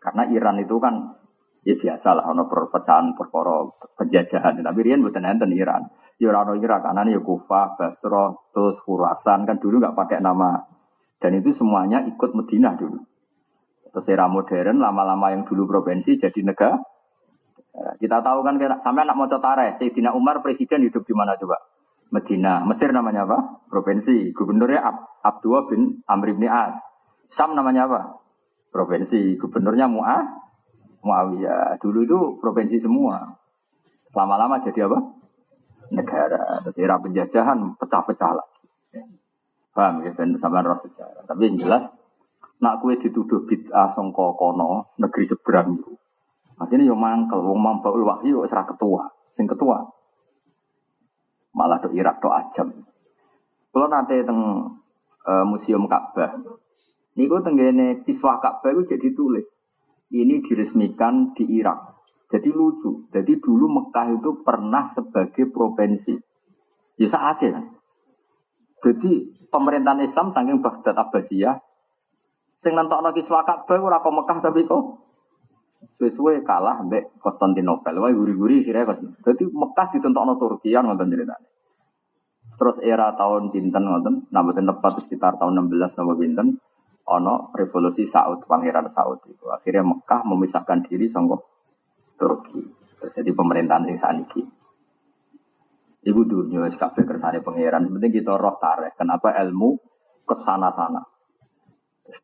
Karena 0.00 0.24
Iran 0.32 0.56
itu 0.62 0.80
kan 0.80 1.20
ya 1.62 1.74
biasa 1.78 2.18
lah, 2.18 2.24
ono 2.30 2.46
perpecahan 2.50 3.14
perkara 3.14 3.66
penjajahan. 3.98 4.62
Tapi 4.62 4.78
Rian 4.82 5.02
bukan 5.02 5.26
enten 5.26 5.50
Iran. 5.54 5.86
Ya 6.20 6.30
orang 6.30 6.62
Irak, 6.62 6.86
karena 6.86 7.08
ya 7.10 7.18
Kufa, 7.18 7.74
Basra, 7.74 8.24
terus 8.54 8.78
Khurasan 8.86 9.42
kan 9.42 9.58
dulu 9.58 9.82
nggak 9.82 9.96
pakai 9.96 10.22
nama. 10.22 10.54
Dan 11.18 11.38
itu 11.38 11.50
semuanya 11.54 12.02
ikut 12.06 12.30
Medina 12.34 12.78
dulu. 12.78 13.02
Terus 13.90 14.06
era 14.06 14.30
modern, 14.30 14.78
lama-lama 14.78 15.34
yang 15.34 15.42
dulu 15.42 15.66
provinsi 15.66 16.22
jadi 16.22 16.40
negara. 16.46 16.78
Ya, 17.72 17.96
kita 17.98 18.20
tahu 18.20 18.44
kan 18.44 18.60
sampai 18.60 19.02
anak 19.02 19.16
mau 19.16 19.26
tareh, 19.26 19.80
Sayyidina 19.80 20.12
Umar 20.12 20.44
presiden 20.44 20.84
hidup 20.84 21.08
di 21.08 21.14
mana 21.16 21.34
coba? 21.40 21.56
Medina. 22.12 22.60
Mesir 22.68 22.92
namanya 22.92 23.24
apa? 23.24 23.64
Provinsi. 23.72 24.36
Gubernurnya 24.36 24.84
Ab 24.84 24.96
Abdullah 25.24 25.64
bin 25.72 26.04
Amr 26.04 26.36
bin 26.36 26.44
As. 26.44 26.76
Sam 27.32 27.56
namanya 27.56 27.88
apa? 27.88 28.20
Provinsi. 28.68 29.40
Gubernurnya 29.40 29.88
Mu'ah. 29.88 30.22
Muawiyah. 31.02 31.78
Dulu 31.82 31.98
itu 32.06 32.18
provinsi 32.38 32.78
semua. 32.78 33.36
Lama-lama 34.14 34.62
jadi 34.62 34.86
apa? 34.86 35.22
negara. 35.92 36.58
Terus 36.64 36.76
era 36.80 36.96
penjajahan 36.98 37.76
pecah-pecah 37.76 38.32
lagi. 38.32 38.60
Paham 39.72 40.04
ya, 40.04 40.12
dan 40.12 40.36
sama 40.36 40.60
roh 40.60 40.76
sejarah. 40.80 41.24
Tapi 41.24 41.48
yang 41.48 41.56
jelas, 41.56 41.88
nak 42.60 42.84
kue 42.84 42.96
dituduh 43.00 43.48
bid'ah 43.48 43.96
songko 43.96 44.36
kono, 44.36 44.92
negeri 45.00 45.24
seberang 45.24 45.80
itu. 45.80 45.96
Artinya 46.60 46.92
yang 46.92 47.00
mangkel, 47.00 47.40
wong 47.40 47.56
mambaul 47.56 48.04
wahyu, 48.04 48.44
serah 48.48 48.68
ketua. 48.68 49.08
Sing 49.32 49.48
ketua. 49.48 49.80
Malah 51.56 51.80
do 51.80 51.88
Irak, 51.96 52.20
do 52.20 52.28
Ajam. 52.28 52.68
Kalau 53.72 53.88
nanti 53.88 54.20
teng 54.20 54.40
uh, 55.24 55.44
Museum 55.48 55.88
Ka'bah, 55.88 56.36
niku 57.16 57.40
tenggene 57.40 58.04
kiswah 58.04 58.36
Ka'bah 58.44 58.76
itu 58.76 58.92
jadi 58.92 59.08
tulis. 59.16 59.48
Ini 60.12 60.44
diresmikan 60.44 61.32
di 61.32 61.48
Irak. 61.56 62.04
Jadi 62.28 62.52
lucu. 62.52 63.08
Jadi 63.08 63.40
dulu 63.40 63.68
Mekah 63.68 64.12
itu 64.12 64.44
pernah 64.44 64.92
sebagai 64.92 65.48
provinsi. 65.48 66.12
Ya 67.00 67.08
saatnya. 67.08 67.64
Jadi 68.84 69.32
pemerintahan 69.48 70.04
Islam 70.04 70.36
saking 70.36 70.60
Baghdad 70.60 70.96
Abbasiyah 71.00 71.56
sing 72.62 72.78
nentokno 72.78 73.10
kiswa 73.10 73.42
Ka'bah 73.42 73.80
ora 73.82 73.98
kok 73.98 74.14
Mekah 74.14 74.38
tapi 74.38 74.62
kok 74.68 74.82
sesuai 75.98 76.44
kalah 76.44 76.84
mbek 76.84 77.16
Konstantinopel. 77.18 77.96
Wah 77.96 78.12
guri-guri 78.12 78.68
kira 78.68 78.84
kok. 78.84 79.00
Jadi 79.00 79.48
Mekah 79.48 79.96
ditentokno 79.96 80.36
Turki 80.36 80.72
yang 80.72 80.92
ngoten 80.92 81.08
ceritanya. 81.08 81.48
Terus 82.52 82.76
era 82.84 83.16
tahun 83.16 83.50
pinten 83.50 83.82
ngoten, 83.82 84.28
nah 84.30 84.44
tepat 84.44 85.02
sekitar 85.02 85.40
tahun 85.40 85.66
16 85.66 85.98
nama 85.98 86.12
pinten 86.14 86.46
ono 87.08 87.50
revolusi 87.56 88.06
Saud, 88.06 88.46
pangeran 88.46 88.90
Saud 88.94 89.24
itu. 89.26 89.44
Akhirnya 89.50 89.82
Mekah 89.82 90.22
memisahkan 90.26 90.86
diri 90.86 91.10
sanggup 91.10 91.42
Turki. 92.14 92.62
Jadi 93.02 93.30
pemerintahan 93.34 93.82
sing 93.88 93.98
saniki. 93.98 94.42
Ibu 96.02 96.20
dunia 96.26 96.70
kabeh 96.70 97.02
kersane 97.02 97.42
pangeran. 97.42 97.90
Penting 97.90 98.12
kita 98.14 98.38
roh 98.38 98.58
tareh. 98.62 98.94
Kenapa 98.94 99.34
ilmu 99.42 99.78
ke 100.22 100.34
sana-sana. 100.46 101.02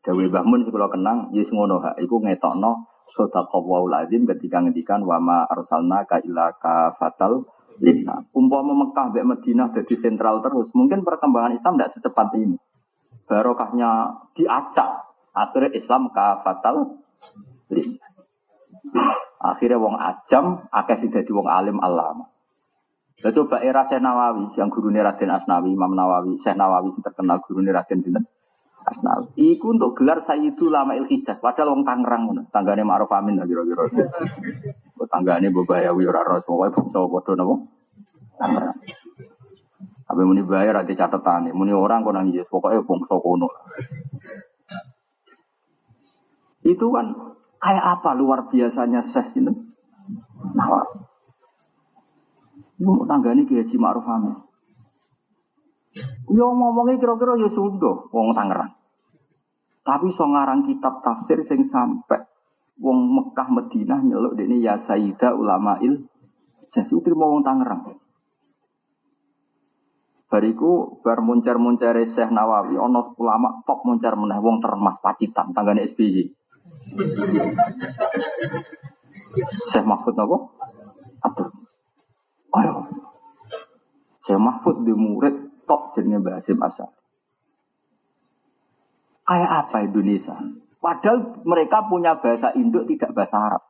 Dewi 0.03 0.31
Bahmun 0.31 0.67
kalau 0.67 0.91
kenang, 0.91 1.31
yes 1.35 1.51
ngono 1.51 1.83
ha. 1.83 1.95
Iku 1.99 2.23
ngetokno 2.23 2.87
sodaqallahu 3.09 3.89
lazim 3.89 4.23
ketika 4.27 4.61
ngendikan 4.61 5.01
wama 5.01 5.47
arsalna 5.49 6.05
ka 6.05 6.21
ila 6.23 6.53
ka 6.55 6.95
fatal 6.99 7.47
lina. 7.81 8.27
Umpama 8.35 8.75
Mekah 8.75 9.11
mbek 9.11 9.25
Madinah 9.25 9.67
jadi 9.73 9.95
sentral 9.97 10.43
terus, 10.43 10.69
mungkin 10.75 11.01
perkembangan 11.01 11.55
Islam 11.55 11.79
tidak 11.79 11.91
secepat 11.95 12.27
ini. 12.37 12.57
Barokahnya 13.29 14.25
diacak. 14.33 15.13
Akhirnya 15.37 15.69
Islam 15.77 16.09
ka 16.09 16.41
fatal. 16.41 16.97
Akhirnya 19.39 19.77
wong 19.77 19.95
ajam, 19.95 20.65
akeh 20.73 20.97
sing 20.99 21.13
dadi 21.13 21.29
wong 21.29 21.45
alim 21.45 21.77
alama. 21.77 22.27
Lah 23.19 23.31
coba 23.35 23.59
era 23.59 23.83
Syekh 23.85 23.99
Nawawi, 23.99 24.55
yang 24.55 24.71
guru 24.71 24.95
Raden 24.95 25.27
Asnawi, 25.27 25.75
Imam 25.75 25.91
Nawawi, 25.91 26.39
Syekh 26.39 26.55
Nawawi 26.55 26.95
yang 26.95 27.03
terkenal 27.03 27.37
guru 27.43 27.61
Raden 27.61 27.99
Sinten 27.99 28.25
Asnawi. 28.87 29.35
Iku 29.35 29.75
untuk 29.75 29.99
gelar 29.99 30.23
Sayyidu 30.23 30.71
Lama 30.71 30.95
Il 30.95 31.05
Hijaz, 31.05 31.37
padahal 31.43 31.75
wong 31.75 31.83
Tangerang 31.83 32.25
ngono. 32.25 32.41
Tanggane 32.49 32.81
Ma'ruf 32.81 33.11
Amin 33.11 33.37
lah 33.37 33.45
kira-kira. 33.45 33.85
Tanggane 35.11 35.51
Bobayawi 35.51 36.03
ora 36.07 36.23
ora 36.23 36.39
pokoke 36.39 36.89
bangsa. 38.39 38.71
Tapi 40.09 40.21
muni 40.25 40.41
bayar 40.41 40.81
ada 40.81 40.89
catatan, 40.89 41.53
muni 41.53 41.69
orang 41.69 42.01
kok 42.01 42.17
nangis, 42.17 42.49
pokoknya 42.49 42.81
bangsa 42.81 43.13
kono. 43.21 43.49
Itu 46.65 46.89
kan 46.89 47.29
Kayak 47.59 47.85
apa 47.99 48.15
luar 48.15 48.47
biasanya 48.47 49.03
Syekh 49.03 49.35
itu? 49.35 49.51
Nah, 50.55 50.67
Ini 52.79 52.87
mau 52.87 53.03
tanggani 53.03 53.43
Kiai 53.43 53.67
Haji 53.67 53.75
Ma'ruf 53.75 54.07
Amin. 54.07 54.39
Yo 56.31 56.47
ngomongnya 56.55 56.95
kira-kira 56.95 57.35
ya 57.35 57.51
sudah, 57.51 58.07
wong 58.07 58.31
Tangerang. 58.31 58.71
Tapi 59.83 60.07
so 60.15 60.23
ngarang 60.23 60.63
kitab 60.63 61.03
tafsir 61.03 61.43
sing 61.43 61.67
sampai 61.67 62.23
wong 62.79 63.03
Mekah 63.11 63.51
Madinah 63.51 63.99
nyeluk 63.99 64.39
ini 64.39 64.63
ya 64.63 64.79
Sayyidah 64.79 65.35
Ulama'il 65.35 66.07
Jadi 66.71 66.95
terima 67.03 67.27
wong 67.27 67.43
Tangerang. 67.43 67.99
Bariku 70.29 71.01
bar 71.01 71.25
muncar-muncare 71.25 72.05
Syekh 72.05 72.29
Nawawi 72.29 72.77
ana 72.77 73.01
ulama 73.17 73.65
top 73.65 73.81
muncar 73.81 74.13
meneh 74.13 74.37
wong 74.37 74.61
termas 74.61 75.01
pacitan 75.01 75.49
tanggane 75.57 75.89
SBY. 75.89 76.29
Syekh 79.73 79.85
Mahfud 79.89 80.13
apa? 80.13 80.37
Atur. 81.25 81.49
Ayo. 82.61 82.73
Syekh 84.21 84.37
Mahfud 84.37 84.85
di 84.85 84.93
murid 84.93 85.65
top 85.65 85.97
jenenge 85.97 86.21
Mbah 86.21 86.37
Hasim. 86.37 86.61
Kayak 89.25 89.51
apa 89.65 89.77
Indonesia? 89.85 90.37
Padahal 90.77 91.41
mereka 91.41 91.89
punya 91.89 92.21
bahasa 92.21 92.53
Indo 92.53 92.85
tidak 92.85 93.17
bahasa 93.17 93.37
Arab. 93.37 93.63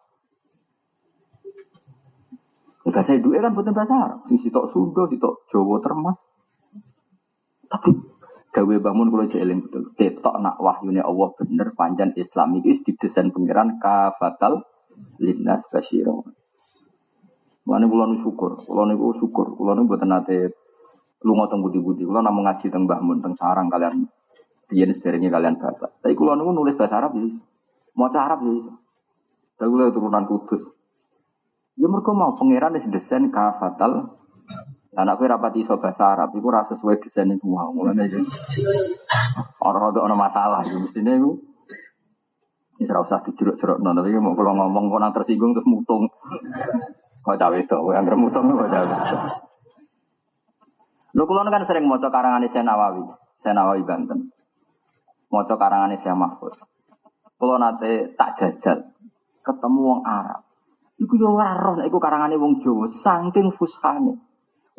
Ya, 2.83 2.89
bahasa 2.91 3.15
Indo 3.15 3.31
kan 3.31 3.55
bukan 3.55 3.71
bahasa 3.71 3.95
Arab. 3.95 4.19
Sitok 4.27 4.75
Sunda, 4.75 5.07
sitok 5.07 5.47
Jawa 5.47 5.79
termas. 5.79 6.28
Tapi 7.69 7.89
gawe 8.49 8.75
bangun 8.81 9.07
kalau 9.13 9.25
jeeling 9.29 9.59
betul. 9.69 9.93
Ketok 9.93 10.35
nak 10.41 10.57
wahyunya 10.57 11.05
Allah 11.05 11.29
bener 11.37 11.71
panjang 11.77 12.11
Islam 12.17 12.57
itu 12.57 12.81
didesain 12.81 13.29
pangeran 13.29 13.77
kafatal 13.77 14.65
linnas 15.21 15.63
kasyiro. 15.69 16.25
Mana 17.69 17.85
bulan 17.85 18.25
syukur, 18.25 18.57
bulan 18.65 18.97
itu 18.97 19.21
syukur, 19.21 19.53
bulan 19.53 19.85
itu 19.85 19.93
buat 19.93 20.01
nate 20.01 20.57
lu 21.21 21.35
ngotong 21.35 21.61
budi-budi, 21.61 22.07
bulan 22.07 22.25
namun 22.25 22.47
ngaji 22.47 22.71
teng 22.71 22.87
bangun 22.87 23.19
teng 23.19 23.35
sarang 23.35 23.67
kalian 23.67 24.07
Biyen 24.69 24.93
sederenge 24.93 25.33
kalian 25.33 25.57
bapak. 25.57 25.97
Tapi 25.97 26.13
kula 26.13 26.37
niku 26.37 26.53
nulis 26.53 26.77
bahasa 26.77 27.01
Arab 27.01 27.17
ya 27.17 27.25
Mau 27.97 28.05
Arab 28.13 28.39
ya 28.45 28.69
Tapi 29.57 29.65
kula 29.65 29.89
turunan 29.89 30.29
kudus. 30.29 30.61
Ya 31.73 31.89
mereka 31.89 32.13
mau 32.13 32.37
pangeran 32.37 32.77
wis 32.77 32.85
desain 32.93 33.33
kafatal 33.33 34.18
Anak 34.89 35.21
gue 35.21 35.29
rapat 35.29 35.53
iso 35.61 35.77
bahasa 35.77 36.17
Arab, 36.17 36.33
itu 36.33 36.49
rasa 36.49 36.73
sesuai 36.73 36.97
desain 36.97 37.29
itu 37.29 37.45
mau 37.45 37.69
mulanya 37.69 38.09
aja. 38.09 38.17
Orang 39.61 39.93
ada 39.93 40.01
orang 40.01 40.17
masalah, 40.17 40.65
itu 40.65 40.81
mestinya 40.81 41.13
itu. 41.13 41.37
Ini 42.81 42.87
serau 42.89 43.05
usah 43.05 43.21
dijeruk-jeruk, 43.21 43.85
no, 43.85 43.93
tapi 43.93 44.17
mau 44.17 44.33
kalau 44.33 44.55
ngomong 44.55 44.89
kok 44.89 45.21
tersinggung 45.21 45.53
terus 45.53 45.67
mutung. 45.69 46.09
Kau 47.21 47.37
cawe 47.37 47.57
itu, 47.59 47.77
yang 47.93 48.07
termutung 48.07 48.49
kau 48.49 48.65
cawe. 48.65 48.95
Lu 51.13 51.23
kalau 51.27 51.45
kan 51.53 51.67
sering 51.69 51.85
mau 51.85 52.01
karangan 52.01 52.47
Syekh 52.49 52.65
Nawawi, 52.65 53.03
Syekh 53.45 53.53
Nawawi 53.53 53.83
Banten. 53.85 54.33
Mau 55.29 55.45
karangan 55.45 55.93
Syekh 56.01 56.17
Mahfud. 56.17 56.53
Kalau 57.37 57.55
nanti 57.61 58.09
tak 58.17 58.41
jajal, 58.41 58.89
ketemu 59.45 59.79
wong 59.85 60.01
Arab. 60.01 60.49
Iku 60.99 61.15
yo 61.15 61.37
ora 61.37 61.55
iku 61.87 61.97
karangane 62.01 62.35
wong 62.35 62.59
Jawa, 62.59 62.91
saking 62.91 63.53
fushane. 63.55 64.28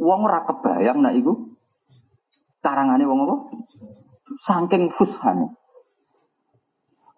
Wong 0.00 0.20
ora 0.24 0.48
kebayang 0.48 1.04
nak 1.04 1.12
iku 1.12 1.36
karangane 2.64 3.04
wong 3.04 3.28
apa? 3.28 3.36
Saking 4.48 4.88
fushane. 4.96 5.52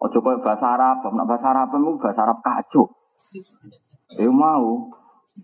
Ojo 0.03 0.19
koyo 0.19 0.43
bahasa 0.43 0.75
Arab, 0.75 1.07
nak 1.15 1.27
bahasa 1.31 1.47
Arab 1.55 1.79
itu 1.79 1.95
bahasa 1.95 2.21
Arab 2.27 2.43
kacau. 2.43 2.91
Ya 4.19 4.27
mau. 4.27 4.91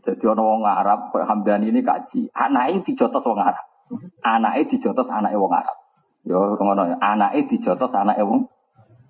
Jadi 0.04 0.22
ana 0.28 0.44
wong 0.44 0.68
Arab 0.68 1.16
koyo 1.16 1.24
Hamdani 1.24 1.72
ini 1.72 1.80
kaji. 1.80 2.28
Anake 2.36 2.92
dijotos 2.92 3.24
wong 3.24 3.40
Arab. 3.40 3.64
Anake 4.20 4.76
dijotos 4.76 5.08
anake 5.08 5.40
wong 5.40 5.56
Arab. 5.56 5.78
Yo 6.28 6.60
ngono 6.60 6.92
ya. 6.92 7.00
Anake 7.00 7.48
dijotos 7.48 7.96
anake 7.96 8.20
wong 8.20 8.52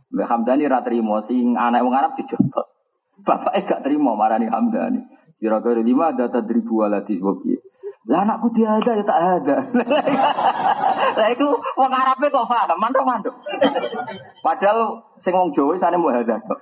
Mbak 0.09 0.25
Hamdani 0.29 0.69
ra 0.69 0.85
trimo 0.85 1.21
sing 1.25 1.57
anak 1.57 1.81
wong 1.81 1.97
Arab 1.97 2.13
dijotos. 2.13 2.69
Bapaknya 3.25 3.65
gak 3.65 3.81
terima 3.89 4.13
marani 4.13 4.47
Hamdani. 4.47 5.01
Kira-kira 5.39 5.81
lima 5.81 6.11
ada 6.13 6.29
tadribu 6.29 6.83
waladi 6.83 7.17
wabi. 7.19 7.68
Lah 8.07 8.23
anakku 8.23 8.47
dia 8.55 8.79
ada 8.79 8.95
ya 8.95 9.03
tak 9.03 9.19
ada. 9.19 9.57
Lah 11.19 11.27
itu 11.35 11.47
wong 11.75 11.91
Arabe 11.91 12.31
kok 12.31 12.47
paham, 12.47 12.79
mantuk-mantuk. 12.79 13.35
Padahal 14.39 15.03
sing 15.19 15.35
wong 15.35 15.51
Jawa 15.51 15.75
sane 15.75 15.99
mau 15.99 16.07
ada 16.07 16.39
kok. 16.39 16.59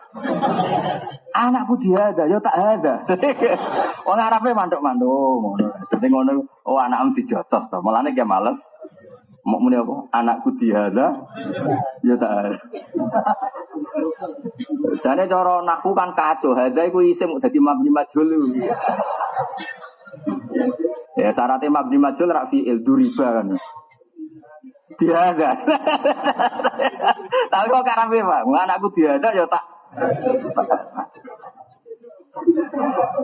Anakku 1.38 1.78
dia 1.78 2.10
ada 2.10 2.26
ya 2.26 2.42
tak 2.42 2.58
ada. 2.58 3.06
wong 4.10 4.18
Arabe 4.18 4.50
mantuk-mantuk 4.58 5.06
ngono. 5.06 5.62
Dadi 5.94 6.08
ngono 6.10 6.42
oh 6.66 6.82
anakmu 6.82 7.14
dijotos 7.14 7.70
to. 7.70 7.78
Mulane 7.86 8.18
ge 8.18 8.26
males. 8.26 8.58
Mau 9.48 9.64
muni 9.64 9.80
apa? 9.80 10.12
Anakku 10.12 10.60
diada, 10.60 11.24
ya 12.04 12.16
tak 12.20 12.32
ada. 12.36 12.60
Jadi 15.04 15.24
cara 15.32 15.64
naku 15.64 15.96
kan 15.96 16.12
kacau, 16.12 16.52
ada 16.52 16.84
iku 16.84 17.00
isim 17.00 17.40
jadi 17.40 17.56
mabni 17.56 17.88
majhul. 17.88 18.28
Ya 21.18 21.34
syaratnya 21.34 21.74
mabni 21.74 21.98
majhul 21.98 22.30
rak 22.30 22.54
fi'il 22.54 22.86
duriba 22.86 23.42
kan. 23.42 23.58
Diada. 24.98 25.52
Tapi 27.52 27.66
kok 27.70 27.86
karabe, 27.86 28.18
Pak? 28.22 28.42
Anakku 28.46 28.88
diada 28.94 29.30
ya 29.34 29.46
tak 29.46 29.64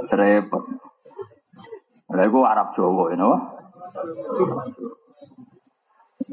Serepot. 0.09 0.63
Lha 2.13 2.23
iku 2.29 2.39
Arab 2.45 2.77
Jawa, 2.77 3.13
you 3.13 3.17
know? 3.17 3.33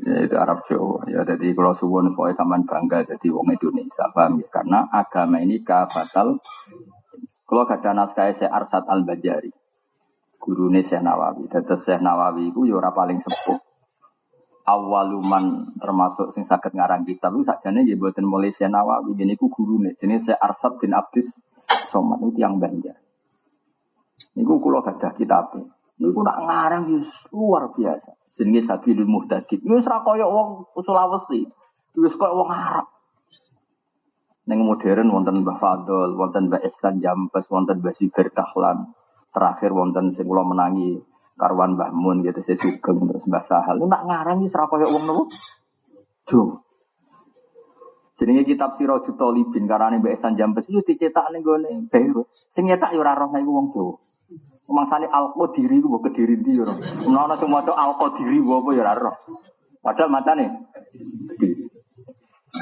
Ya, 0.05 0.17
itu 0.25 0.37
Arab 0.37 0.65
Jawa. 0.69 1.09
Ya, 1.09 1.25
jadi 1.25 1.57
kalau 1.57 1.73
suwon 1.73 2.13
pokoknya 2.13 2.37
sampean 2.37 2.63
bangga 2.69 3.05
jadi 3.05 3.27
wong 3.33 3.49
Indonesia, 3.53 4.05
paham 4.13 4.41
ya? 4.41 4.49
Karena 4.53 4.89
agama 4.93 5.41
ini 5.41 5.65
kafatal. 5.65 6.37
Kalau 7.49 7.65
ada 7.67 7.91
naskah 7.91 8.31
saya 8.39 8.53
Arsat 8.55 8.87
Al 8.87 9.03
Bajari, 9.03 9.51
guru 10.41 10.73
Syekh 10.81 11.05
Nawawi. 11.05 11.45
Dan 11.53 11.63
Syekh 11.69 12.01
Nawawi 12.01 12.49
itu 12.49 12.65
ya 12.65 12.81
paling 12.91 13.21
sepuh. 13.21 13.61
Awaluman 14.65 15.77
termasuk 15.77 16.33
sing 16.33 16.47
sakit 16.47 16.73
ngarang 16.73 17.03
kitab 17.03 17.35
itu 17.35 17.43
sakjane 17.45 17.85
ya 17.85 17.95
buatan 18.01 18.25
mulai 18.25 18.51
Syekh 18.57 18.73
Nawawi. 18.73 19.13
Ini 19.13 19.37
ku 19.37 19.53
guru 19.53 19.85
nih. 19.85 19.95
Jadi 20.01 20.25
Syekh 20.25 20.41
Arsat 20.41 20.81
bin 20.81 20.97
Abdis 20.97 21.29
Somad 21.93 22.25
itu 22.25 22.41
yang 22.41 22.57
Banjar. 22.57 22.97
Ini 24.35 24.43
ku 24.47 24.57
kulo 24.57 24.81
gadah 24.81 25.13
kitab. 25.15 25.53
Ini 26.01 26.09
ku 26.11 26.21
nak 26.25 26.41
ngarang 26.41 26.89
luar 27.37 27.69
biasa 27.77 28.17
jenenge 28.41 28.65
Sabilul 28.65 29.05
Muhtadid. 29.05 29.61
Wis 29.61 29.85
ora 29.85 30.01
kaya 30.01 30.25
wong 30.25 30.73
Sulawesi. 30.81 31.45
Wis 32.01 32.17
kaya 32.17 32.33
wong 32.33 32.49
Arab. 32.49 32.89
Neng 34.49 34.65
modern 34.65 35.13
wonten 35.13 35.45
Mbah 35.45 35.61
Fadol, 35.61 36.17
wonten 36.17 36.49
Mbah 36.49 36.65
Ihsan 36.65 37.05
Jampes, 37.05 37.45
wonten 37.53 37.85
Mbah 37.85 37.93
Sibir 37.93 38.33
Kahlan. 38.33 38.97
Terakhir 39.31 39.71
wonten 39.71 40.11
sing 40.11 40.27
kula 40.27 40.43
menangi 40.43 40.99
karwan 41.39 41.79
Mbah 41.79 41.91
Mun 41.95 42.21
gitu 42.27 42.43
saya 42.45 42.59
sugeng 42.59 42.99
terus 43.09 43.25
Mbah 43.25 43.45
Sahal. 43.47 43.81
Nak 43.81 44.03
ngarang 44.05 44.45
wis 44.45 44.53
ora 44.53 44.67
kaya 44.69 44.87
wong 44.91 45.05
nopo? 45.07 45.31
Jo. 46.29 46.61
Jenenge 48.21 48.45
kitab 48.45 48.77
Sirajul 48.77 49.17
Talibin 49.17 49.65
karane 49.65 50.03
Mbah 50.03 50.13
Ihsan 50.19 50.37
Jampes 50.37 50.69
itu 50.69 50.85
dicetak 50.85 51.33
ning 51.33 51.41
gone 51.41 51.89
Beirut. 51.89 52.29
Sing 52.53 52.69
nyetak 52.69 52.93
ya 52.93 53.01
ora 53.01 53.17
roh 53.17 53.33
iku 53.33 53.51
wong 53.51 53.67
Jawa. 53.73 53.95
Mangsane 54.71 55.11
alko 55.11 55.51
diri 55.51 55.83
ku 55.83 55.99
kediri 55.99 56.39
ndi 56.39 56.63
yo. 56.63 56.69
Menawa 57.03 57.35
sing 57.35 57.51
maca 57.51 57.75
alko 57.75 58.15
diri 58.15 58.39
apa 58.39 58.69
ya 58.77 58.83
ora 58.87 58.95
roh. 58.95 59.17
Padahal 59.81 60.13
macane 60.13 60.47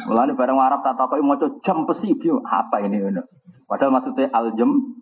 Mulane 0.08 0.32
bareng 0.36 0.60
Arab 0.60 0.84
tak 0.84 1.00
takoki 1.00 1.24
maca 1.24 1.48
jam 1.64 1.84
bio 1.88 2.40
apa 2.44 2.84
ini 2.84 3.00
ngono. 3.00 3.24
Padahal 3.68 3.92
maksudnya 3.92 4.32
aljam 4.32 5.00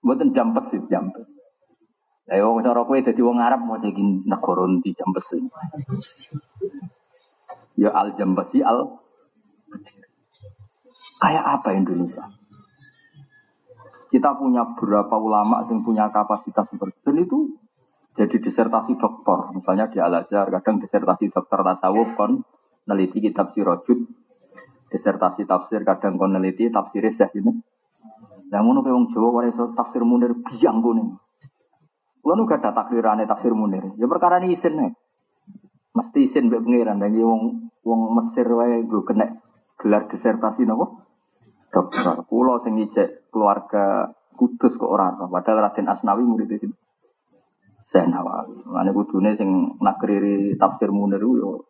mboten 0.00 0.32
jam 0.32 0.52
pesi 0.56 0.80
jam. 0.88 1.12
Lah 2.30 2.38
wong 2.46 2.62
cara 2.62 2.86
kowe 2.86 2.98
dadi 3.00 3.20
wong 3.20 3.42
Arab 3.42 3.60
mau 3.66 3.80
iki 3.80 4.04
negara 4.28 4.64
ndi 4.70 4.90
jam 4.94 5.10
pesi. 5.10 5.38
Ya 7.80 7.90
aljam 7.90 8.36
pesi 8.36 8.60
al 8.60 9.00
Kayak 11.20 11.44
apa 11.60 11.76
Indonesia? 11.76 12.24
Kita 14.08 14.40
punya 14.40 14.64
beberapa 14.72 15.20
ulama 15.20 15.62
yang 15.68 15.84
punya 15.84 16.08
kapasitas 16.08 16.64
seperti 16.72 16.96
itu. 17.12 17.20
Itu 17.20 17.38
jadi 18.16 18.36
disertasi 18.40 18.96
doktor. 18.96 19.52
Misalnya 19.52 19.86
di 19.92 20.00
Al-Azhar, 20.00 20.48
kadang 20.48 20.80
disertasi 20.80 21.28
dokter 21.30 21.60
tasawuf 21.60 22.16
kon 22.16 22.40
neliti 22.88 23.20
kitab 23.20 23.52
sirojud. 23.52 24.00
Disertasi 24.90 25.46
tafsir 25.46 25.84
kadang 25.86 26.16
kon 26.16 26.34
neliti 26.34 26.72
tafsir 26.72 27.04
syekh 27.12 27.36
ini. 27.38 27.52
Yang 28.50 28.62
ngono 28.66 28.78
ke 28.82 28.90
wong 28.90 29.06
Jawa 29.14 29.28
wae 29.40 29.50
tafsir 29.54 30.02
Munir 30.02 30.34
biang 30.42 30.82
kuning. 30.82 31.14
Kulo 32.20 32.42
gak 32.44 32.66
ada 32.66 32.82
tafsir 32.82 33.54
Munir. 33.54 33.94
Ya 33.94 34.10
perkara 34.10 34.42
ini 34.42 34.58
isin 34.58 34.74
nih. 34.74 34.92
Mesti 35.94 36.18
isin 36.26 36.50
mbek 36.50 36.62
pangeran 36.66 36.98
dan 36.98 37.14
wong 37.14 37.70
wong 37.86 38.00
Mesir 38.18 38.46
wae 38.50 38.82
gue 38.86 39.02
kena 39.06 39.38
gelar 39.78 40.10
disertasi 40.10 40.66
nopo? 40.66 41.10
dokter. 41.70 42.26
Kulo 42.26 42.60
sing 42.66 42.74
keluarga 43.30 44.10
Kudus 44.34 44.72
kok 44.80 44.88
ora 44.88 45.12
Padahal 45.12 45.68
Raden 45.68 45.86
Asnawi 45.86 46.24
murid 46.24 46.48
itu. 46.48 46.72
Saya 47.84 48.08
Nawawi. 48.08 48.64
Mane 48.64 48.90
kudune 48.96 49.36
sing 49.36 49.76
nakriri 49.78 50.56
tafsir 50.56 50.90
Munir 50.90 51.20
yo 51.20 51.66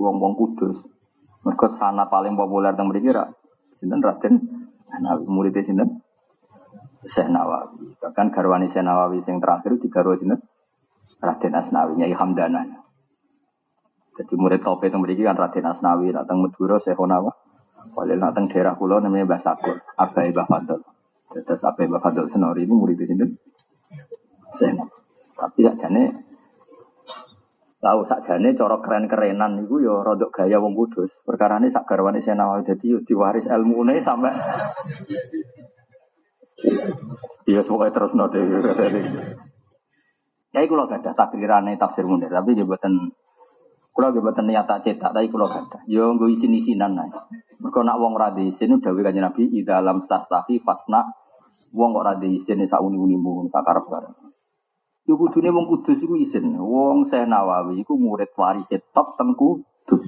wong-wong 0.00 0.34
Kudus. 0.34 0.80
Mereka 1.44 1.76
sana 1.76 2.08
paling 2.08 2.34
populer 2.34 2.72
teng 2.72 2.88
mriki 2.88 3.12
ra 3.12 3.28
sinten 3.78 4.00
Raden 4.00 4.34
Asnawi 4.90 5.24
murid 5.28 5.54
sinten? 5.62 6.03
Syekh 7.04 7.28
Nawawi. 7.28 7.96
Bahkan 8.00 8.26
garwani 8.32 8.72
Syekh 8.72 8.84
Nawawi 8.84 9.20
sing 9.24 9.38
terakhir 9.38 9.76
digarwa 9.78 10.16
sinten? 10.16 10.40
Raden 11.20 11.54
Asnawi 11.56 11.92
Nyai 12.00 12.12
Hamdana. 12.12 12.62
Jadi 14.14 14.34
murid 14.38 14.62
top 14.62 14.84
itu 14.86 14.96
mriki 15.00 15.22
kan 15.26 15.34
Raden 15.34 15.66
Asnawi, 15.66 16.12
datang 16.12 16.44
Madura 16.44 16.76
Syekh 16.80 17.00
Nawawi. 17.00 17.32
Walil 17.92 18.16
nateng 18.16 18.48
daerah 18.48 18.74
pulau 18.74 18.98
namanya 18.98 19.28
Mbah 19.28 19.40
Sakur, 19.44 19.76
Abai 20.00 20.32
Mbah 20.32 20.48
Fadl. 20.48 20.80
Terus 21.30 21.60
Abai 21.60 21.84
Mbah 21.84 22.00
Fadl 22.00 22.32
Senori 22.32 22.64
itu 22.64 22.72
murid 22.72 22.96
di 22.96 23.04
sini. 23.04 23.26
Sen. 24.56 24.80
Tapi 25.34 25.60
sakjane 25.66 26.02
tahu 27.84 28.00
sakjane 28.08 28.56
cara 28.56 28.80
keren-kerenan 28.80 29.68
itu 29.68 29.84
yo 29.84 30.00
rodok 30.00 30.32
gaya 30.32 30.56
wong 30.56 30.72
kudus. 30.72 31.12
Perkara 31.20 31.60
ini 31.60 31.68
sak 31.68 31.84
garwane 31.84 32.24
Senawawi 32.24 32.64
dadi 32.64 32.96
yo 32.96 33.04
diwaris 33.04 33.44
ilmune 33.44 34.00
sampai 34.00 34.32
Iya, 37.44 37.60
pokoknya 37.64 37.92
terus 37.92 38.12
node. 38.16 38.40
Ya, 40.54 40.58
itu 40.62 40.72
loh 40.72 40.86
gak 40.86 41.02
ada 41.02 41.12
takdirane 41.18 41.74
tafsir 41.74 42.06
munir, 42.06 42.30
tapi 42.30 42.54
jabatan 42.54 43.10
kalau 43.94 44.10
jabatan 44.10 44.50
niat 44.50 44.66
tak 44.66 44.82
cetak, 44.82 45.14
tapi 45.14 45.30
kalau 45.30 45.46
gak 45.46 45.70
ada. 45.70 45.78
Yo, 45.86 46.14
gue 46.18 46.30
isin 46.34 46.54
isinan 46.54 46.98
nih. 46.98 47.10
Mereka 47.62 47.80
nak 47.86 47.98
wong 48.02 48.18
rada 48.18 48.42
isin 48.42 48.76
udah 48.76 48.90
kanjeng 48.90 49.22
Nabi 49.22 49.48
di 49.48 49.62
dalam 49.62 50.02
stastafi 50.02 50.58
fasna 50.60 51.06
wong 51.74 51.90
kok 51.94 52.06
rada 52.06 52.26
isin 52.26 52.66
sak 52.66 52.82
uni-unimu 52.82 53.50
tak 53.50 53.66
karep-karep. 53.66 54.14
Yo 55.04 55.20
kudune 55.20 55.52
wong 55.52 55.66
kudus 55.68 56.00
iku 56.00 56.16
isin. 56.16 56.54
Wong 56.58 57.06
saya 57.12 57.28
Nawawi 57.28 57.82
iku 57.82 57.94
murid 57.98 58.32
waris 58.34 58.66
top 58.94 59.14
teng 59.20 59.36
kudus. 59.36 60.02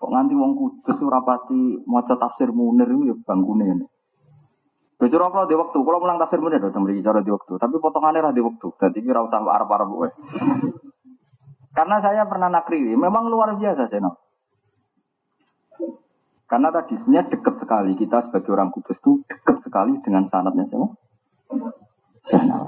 Kok 0.00 0.10
nganti 0.10 0.34
wong 0.34 0.52
kudus 0.56 0.96
ora 1.04 1.20
pati 1.20 1.84
maca 1.84 2.16
tafsir 2.16 2.48
Munir 2.50 2.88
yo 2.88 3.14
bangkune 3.20 3.64
ngene. 3.68 3.86
Bocor 5.00 5.22
apa 5.32 5.48
di 5.48 5.56
waktu, 5.56 5.78
kalau 5.80 5.96
mulang 5.96 6.20
tafsir 6.20 6.44
Munir 6.44 6.60
dong 6.60 6.84
beri 6.84 7.00
cara 7.00 7.24
di 7.24 7.32
waktu, 7.32 7.56
tapi 7.56 7.80
potongannya 7.80 8.20
lah 8.20 8.36
di 8.36 8.44
waktu. 8.44 8.68
Jadi 8.76 9.00
kira 9.00 9.24
usah 9.24 9.40
Arab-Arab 9.40 9.88
Karena 11.72 11.96
saya 12.04 12.28
pernah 12.28 12.52
nakri, 12.52 12.84
memang 12.84 13.32
luar 13.32 13.56
biasa 13.56 13.88
saya. 13.88 14.12
Karena 16.44 16.68
tadi 16.68 17.00
sebenarnya 17.00 17.30
dekat 17.32 17.54
sekali 17.62 17.96
kita 17.96 18.26
sebagai 18.28 18.50
orang 18.52 18.74
kudus 18.74 18.98
itu 18.98 19.22
dekat 19.24 19.62
sekali 19.64 19.96
dengan 20.04 20.26
sanatnya 20.28 20.66
siapa? 20.68 20.88
Sana. 22.26 22.58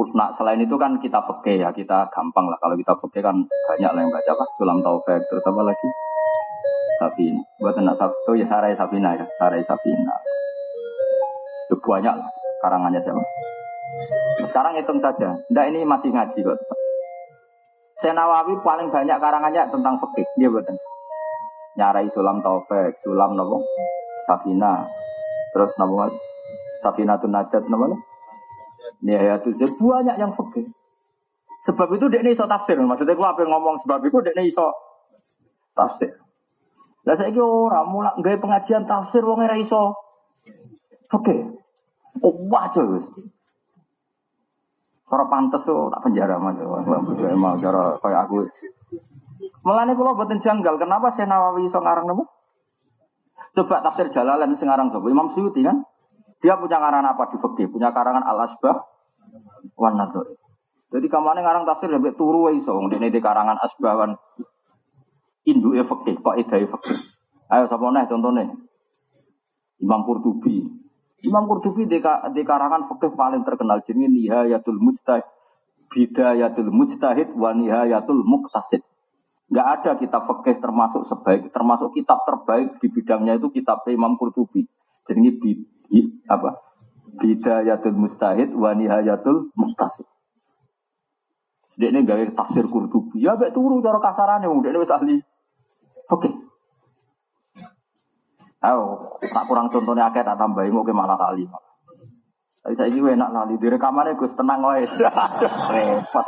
Nah, 0.00 0.32
selain 0.32 0.64
itu 0.64 0.80
kan 0.80 0.96
kita 0.96 1.20
peke 1.28 1.60
ya, 1.60 1.76
kita 1.76 2.08
gampang 2.08 2.48
lah. 2.48 2.56
Kalau 2.56 2.72
kita 2.78 2.96
peke 3.04 3.20
kan 3.20 3.36
banyak 3.44 3.90
lah 3.92 4.00
yang 4.00 4.08
baca 4.14 4.32
pak. 4.32 4.48
Sulam 4.56 4.80
Taufik, 4.80 5.20
terus 5.28 5.44
apa 5.44 5.60
lagi? 5.60 5.88
Sabin. 7.00 7.40
Buat 7.56 7.80
anak 7.80 7.96
Sabtu 7.96 8.36
ya 8.36 8.44
Sarai 8.44 8.76
Sabina 8.76 9.16
ya, 9.16 9.24
Sarai 9.40 9.64
Sabina. 9.64 10.14
Itu 11.72 11.80
banyak 11.80 12.12
lah 12.12 12.28
karangannya 12.60 13.00
siapa? 13.00 13.22
Sekarang 14.44 14.76
hitung 14.76 15.00
saja. 15.00 15.32
Ndak 15.48 15.64
ini 15.72 15.88
masih 15.88 16.12
ngaji 16.12 16.44
kok. 16.44 16.60
Senawawi 18.04 18.60
paling 18.60 18.92
banyak 18.92 19.16
karangannya 19.16 19.68
tentang 19.72 19.96
fikih, 20.00 20.28
dia 20.36 20.48
betul. 20.52 20.76
Nyarai 21.76 22.08
sulam 22.12 22.40
taufik, 22.44 23.00
sulam 23.04 23.36
nopo, 23.36 23.64
safina, 24.28 24.84
terus 25.56 25.72
nopo 25.80 26.08
safina 26.84 27.16
tunajat 27.20 27.64
nopo 27.68 27.96
Nihayatul 29.00 29.56
Zid 29.56 29.72
banyak 29.80 30.16
yang 30.20 30.32
fikih. 30.36 30.68
Sebab 31.64 31.88
itu 31.96 32.08
dia 32.12 32.20
ini 32.20 32.36
iso 32.36 32.44
tafsir. 32.44 32.76
Maksudnya 32.76 33.16
gua 33.16 33.32
apa 33.32 33.44
ngomong 33.44 33.80
sebab 33.84 34.00
itu 34.04 34.16
dia 34.20 34.32
ini 34.36 34.52
iso 34.52 34.68
tafsir. 35.72 36.19
Lah 37.08 37.14
saya 37.16 37.32
kira 37.32 37.44
orang 37.44 37.88
mulai 37.88 38.12
nggak 38.20 38.40
pengajian 38.40 38.84
tafsir 38.84 39.24
wong 39.24 39.40
ora 39.40 39.56
iso. 39.56 39.96
Oke. 41.10 41.36
Oh, 42.20 42.34
wajar. 42.50 42.86
Cara 45.10 45.24
pantes 45.26 45.66
tuh 45.66 45.90
tak 45.90 46.06
penjara 46.06 46.38
mas, 46.38 46.54
mau 47.34 47.58
cara 47.58 47.98
kayak 47.98 48.20
aku. 48.30 48.46
Melani 49.66 49.92
kalau 49.98 50.14
buatin 50.14 50.38
janggal, 50.38 50.78
kenapa 50.78 51.12
saya 51.12 51.26
Nawawi 51.26 51.66
iso 51.66 51.82
ngarang 51.82 52.06
nemu? 52.06 52.24
Coba 53.58 53.82
tafsir 53.82 54.14
Jalalain 54.14 54.54
sekarang 54.54 54.94
coba 54.94 55.06
Imam 55.10 55.34
Suyuti 55.34 55.66
kan? 55.66 55.82
Dia 56.40 56.56
punya 56.56 56.78
karangan 56.78 57.12
apa 57.12 57.34
di 57.34 57.36
fikih? 57.42 57.66
Punya 57.68 57.90
karangan 57.90 58.22
Al 58.22 58.38
Asbah 58.46 58.86
wan 59.76 59.98
Jadi 60.90 61.06
kamane 61.10 61.42
ngarang 61.42 61.66
tafsir 61.66 61.90
lebih 61.90 62.14
turu 62.14 62.48
iso 62.54 62.72
wong 62.78 62.88
dene 62.88 63.10
di 63.10 63.18
karangan 63.18 63.58
Asbah 63.58 63.94
wan 63.98 64.10
Indu 65.50 65.74
fikih, 65.74 66.22
kok 66.22 66.36
idai 66.38 66.64
fikih. 66.70 66.98
Ayo 67.50 67.66
sapa 67.66 67.90
nih 67.90 68.06
contohnya? 68.06 68.46
Imam 69.82 70.06
Qurtubi, 70.06 70.62
Imam 71.26 71.44
Qurtubi 71.50 71.88
di, 71.88 71.98
di 72.04 72.42
karangan 72.46 72.86
paling 72.86 73.42
terkenal 73.42 73.82
jenenge 73.82 74.12
Nihayatul 74.12 74.78
Mujtahid, 74.78 75.26
Bidayatul 75.90 76.70
Mujtahid 76.70 77.34
wa 77.34 77.50
Nihayatul 77.50 78.22
Muqtasid. 78.22 78.84
Enggak 79.50 79.66
ada 79.66 79.90
kitab 79.98 80.30
fikih 80.30 80.62
termasuk 80.62 81.02
sebaik 81.10 81.50
termasuk 81.50 81.90
kitab 81.98 82.22
terbaik 82.22 82.78
di 82.78 82.86
bidangnya 82.86 83.34
itu 83.42 83.50
kitab 83.50 83.82
Imam 83.90 84.14
Qurtubi. 84.14 84.62
Jadi 85.10 85.18
ini 85.90 86.22
apa? 86.30 86.54
Bidayatul 87.18 87.98
Mujtahid 87.98 88.54
wa 88.54 88.70
Nihayatul 88.78 89.50
Muqtasid. 89.58 90.06
Dia 91.80 91.90
ini 91.90 92.06
gawe 92.06 92.22
tafsir 92.36 92.68
Qurtubi. 92.68 93.24
Ya 93.24 93.34
baik 93.34 93.56
turu 93.56 93.80
cara 93.82 93.98
kasarannya, 93.98 94.52
dia 94.62 94.70
ini 94.76 94.86
ahli. 94.86 95.16
Oke. 96.10 96.28
Ayo, 98.60 99.16
tak 99.24 99.46
kurang 99.48 99.72
contohnya 99.72 100.12
akeh 100.12 100.20
tak 100.20 100.36
tambahin 100.36 100.74
mau 100.74 100.84
ke 100.84 100.92
malah 100.92 101.16
kali. 101.16 101.48
Tapi 102.60 102.76
saya 102.76 102.92
ini 102.92 103.00
enak 103.00 103.32
lali 103.32 103.56
di 103.56 103.66
rekamannya 103.72 104.20
gus 104.20 104.36
tenang 104.36 104.60
wae. 104.60 104.84
Repot. 105.72 106.26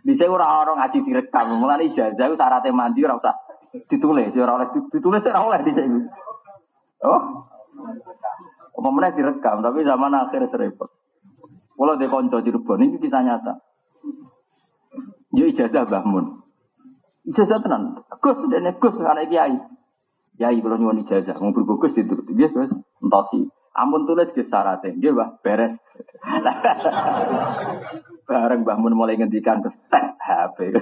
Di 0.00 0.16
saya 0.16 0.32
orang 0.32 0.64
orang 0.64 0.76
ngaji 0.80 0.98
direkam. 1.04 1.60
Mulai 1.60 1.92
ijazah 1.92 2.24
itu 2.24 2.36
syaratnya 2.40 2.72
mandi 2.72 3.04
ora 3.04 3.20
usah 3.20 3.36
ditulis, 3.88 4.32
ora 4.32 4.52
oleh 4.56 4.68
ditulis 4.72 5.24
ora 5.28 5.40
oleh 5.44 5.60
di 5.60 5.72
saya. 5.76 5.88
Oh. 7.04 7.22
Umumnya 8.80 9.12
direkam, 9.12 9.60
tapi 9.60 9.84
zaman 9.84 10.12
akhir 10.12 10.50
serempet. 10.50 10.88
Kalau 11.74 11.94
di 12.00 12.06
konco 12.08 12.38
Cirebon 12.40 12.80
ini 12.80 12.96
kisah 13.02 13.22
nyata. 13.22 13.54
Ya 15.36 15.44
ijazah 15.50 15.84
bangun. 15.84 16.43
Ijazah 17.24 17.60
tenan. 17.64 18.04
Gus, 18.20 18.36
dan 18.52 18.68
Gus 18.76 19.00
anak 19.00 19.32
kiai. 19.32 19.56
Ya 20.34 20.50
kalau 20.50 20.76
nyuwun 20.76 21.06
ijazah, 21.06 21.38
mau 21.38 21.54
berbukus 21.54 21.94
itu, 21.94 22.26
dia 22.34 22.50
terus 22.50 22.74
entosi. 22.98 23.46
Ampun 23.74 24.06
tulis 24.06 24.30
ke 24.34 24.42
syaratnya, 24.46 24.94
dia 24.98 25.12
bah 25.14 25.38
beres. 25.42 25.74
Bareng 28.28 28.62
Mbah 28.64 28.78
Mun 28.78 28.94
mulai 28.98 29.16
ngendikan 29.18 29.62
terus 29.62 29.76
tek 29.90 30.16
HP. 30.18 30.58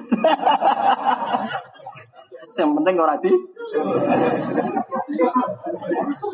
Yang 2.52 2.70
penting 2.76 3.00
orang 3.00 3.16
di. 3.24 3.32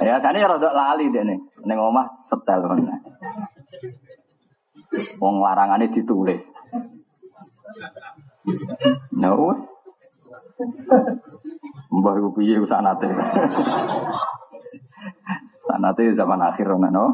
ya 0.03 0.19
kan 0.19 0.35
ini 0.35 0.43
rada 0.43 0.75
lali 0.75 1.15
deh 1.15 1.23
nih. 1.23 1.39
Neng 1.63 1.79
omah 1.79 2.27
setel 2.27 2.67
mana. 2.67 2.99
Wong 5.23 5.39
larangannya 5.39 5.95
ditulis. 5.95 6.43
No. 9.15 9.55
Mbah 11.89 12.15
iku 12.19 12.29
piye 12.35 12.59
sanate. 12.67 13.09
sanate 15.69 16.03
zaman 16.19 16.41
akhir 16.43 16.67
no. 16.91 17.07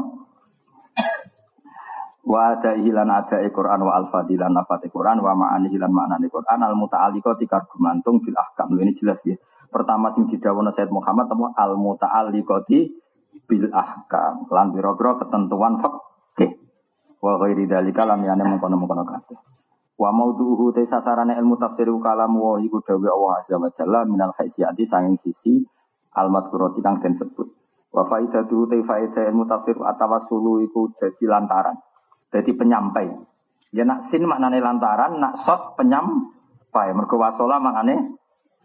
Wa 2.25 2.57
ada 2.57 2.73
hilan 2.81 3.13
ada 3.13 3.37
Quran 3.53 3.85
wa 3.85 3.93
al 4.01 4.09
fadilan 4.09 4.57
nafat 4.57 4.89
Quran 4.89 5.21
wa 5.21 5.37
ma'ani 5.37 5.69
hilan 5.69 5.93
maknani 5.93 6.33
Quran 6.33 6.65
al 6.65 6.73
muta'alliqo 6.73 7.37
tikar 7.37 7.69
gumantung 7.69 8.25
bil 8.25 8.33
ahkam. 8.33 8.73
Ini 8.81 8.97
jelas 8.97 9.21
ya. 9.29 9.37
Pertama 9.69 10.17
sing 10.17 10.33
didhawuhna 10.33 10.73
Said 10.73 10.89
Muhammad 10.89 11.29
temu 11.29 11.53
al 11.53 11.77
muta'alliqati 11.77 12.79
bil 13.45 13.69
ahkam. 13.77 14.49
Lan 14.49 14.73
biro-biro 14.73 15.21
ketentuan 15.21 15.85
fikih. 15.85 16.65
Wa 17.21 17.37
ghairi 17.45 17.69
dalika 17.69 18.09
lam 18.09 18.25
yana 18.25 18.49
mengkono-mengkono 18.49 19.05
kabeh. 19.05 19.37
Wa 19.95 20.11
maudhuhu 20.11 20.75
te 20.75 20.83
sasarane 20.91 21.39
ilmu 21.39 21.55
tafsir 21.55 21.87
kalam 22.03 22.35
wa 22.35 22.59
iku 22.59 22.83
dawe 22.83 23.09
Allah 23.15 23.33
azza 23.47 23.57
wa 23.63 23.71
jalla 23.71 24.03
minal 24.03 24.35
haisiyati 24.35 24.91
sanging 24.91 25.23
sisi 25.23 25.63
al 26.19 26.35
madhkurati 26.35 26.83
kang 26.83 26.99
den 26.99 27.15
sebut. 27.15 27.47
Wa 27.95 28.03
faidatu 28.11 28.67
te 28.67 28.83
faidah 28.83 29.31
ilmu 29.31 29.47
tafsir 29.47 29.79
atawassulu 29.79 30.67
iku 30.67 30.91
dadi 30.99 31.31
lantaran. 31.31 31.79
Dadi 32.27 32.51
penyampai. 32.59 33.07
Ya 33.71 33.87
nak 33.87 34.11
sin 34.11 34.27
maknane 34.27 34.59
lantaran, 34.59 35.23
nak 35.23 35.39
sot 35.47 35.79
penyampai. 35.79 36.91
Mergo 36.91 37.15
wasola 37.15 37.63
maknane 37.63 38.19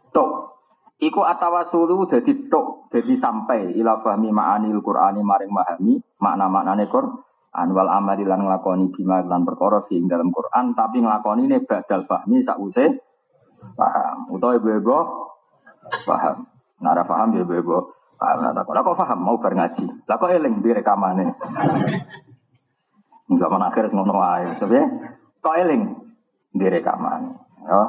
tok. 0.09 0.57
Iku 0.97 1.21
atawasulu 1.21 2.09
dadi 2.09 2.49
tok, 2.49 2.89
dadi 2.89 3.13
sampai 3.13 3.77
ila 3.77 4.01
fahmi 4.01 4.33
ma'anil 4.33 4.81
Qur'ani 4.81 5.21
maring 5.21 5.53
mahami 5.53 5.93
makna-maknane 6.17 6.89
Qur'an 6.89 7.28
anwal 7.49 7.89
amali 7.89 8.23
lan 8.25 8.45
nglakoni 8.45 8.93
bima 8.93 9.25
lan 9.25 9.41
perkara 9.41 9.81
sing 9.89 10.05
dalam 10.05 10.29
Quran 10.29 10.77
tapi 10.77 11.01
nglakoni 11.01 11.49
ne 11.49 11.57
badal 11.65 12.05
fahmi 12.05 12.45
sause 12.45 12.85
paham. 13.75 14.29
Utawa 14.31 14.55
ibu-ibu 14.55 14.97
paham. 16.05 16.47
Nara 16.79 17.03
paham 17.03 17.35
ya 17.35 17.43
ibu-ibu 17.43 17.91
paham. 18.15 18.37
Nara 18.45 18.61
kok 18.63 18.73
kok 18.73 18.97
paham? 18.97 19.19
Mau 19.19 19.41
bar 19.41 19.53
ngaji? 19.57 19.85
Lah 20.07 20.15
kok 20.21 20.31
eling 20.31 20.61
di 20.61 20.69
rekamane? 20.71 21.25
Zaman 23.29 23.61
akhir 23.61 23.91
ngono 23.93 24.15
ae. 24.21 24.55
Sebab 24.57 24.85
kok 25.41 25.55
eling 25.57 25.83
di 26.53 26.65
rekaman 26.65 27.33
ya. 27.65 27.81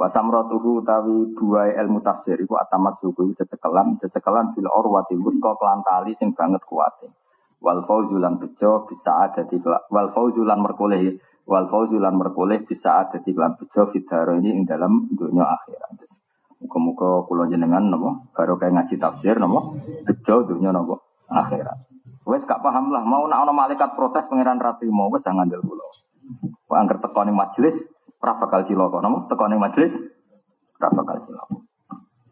Tawi 0.00 1.36
dua 1.36 1.62
ilmu 1.76 2.00
tafsir 2.00 2.40
iku 2.40 2.56
atamat 2.56 3.04
suku 3.04 3.36
cecekelan 3.36 4.00
cecekelan 4.00 4.56
bil 4.56 4.64
orwati 4.72 5.12
kok 5.12 5.60
kelantali 5.60 6.16
sing 6.16 6.32
banget 6.32 6.64
kuate 6.64 7.19
wal 7.60 7.84
fauzulan 7.84 8.40
bejo 8.40 8.88
bisa 8.88 9.28
ada 9.28 9.44
di 9.44 9.60
wal 9.64 10.08
fauzulan 10.16 10.58
merkoleh 10.64 11.20
wal 11.44 11.68
fauzulan 11.68 12.16
merkoleh 12.16 12.64
bisa 12.64 13.04
ada 13.04 13.20
di 13.20 13.36
kelan 13.36 13.54
bejo 13.60 13.92
fitaro 13.92 14.40
ini 14.40 14.56
ing 14.56 14.64
dalam 14.64 15.12
dunia 15.12 15.44
akhirat. 15.44 16.08
Muka-muka 16.60 17.24
kulo 17.28 17.48
jenengan 17.48 17.88
nopo 17.88 18.32
baru 18.32 18.56
kayak 18.56 18.80
ngaji 18.80 18.96
tafsir 18.96 19.36
nopo 19.36 19.76
bejo 20.08 20.34
dunia 20.48 20.72
nopo 20.72 21.04
akhirat. 21.28 21.88
Wes 22.24 22.44
gak 22.44 22.64
paham 22.64 22.92
lah 22.92 23.04
mau 23.04 23.24
nak 23.28 23.44
ono 23.48 23.52
malaikat 23.52 23.96
protes 23.96 24.28
pangeran 24.28 24.60
mau 24.92 25.12
wes 25.12 25.20
jangan 25.20 25.44
ngandel 25.44 25.60
kulo. 25.60 25.84
Angker 26.70 27.02
teko 27.02 27.28
ning 27.28 27.36
majelis 27.36 27.76
ora 28.24 28.40
bakal 28.40 28.64
cilaka 28.64 29.04
nopo 29.04 29.28
majelis 29.60 29.92
ora 30.80 30.88
bakal 30.96 31.16
cilaka. 31.28 31.56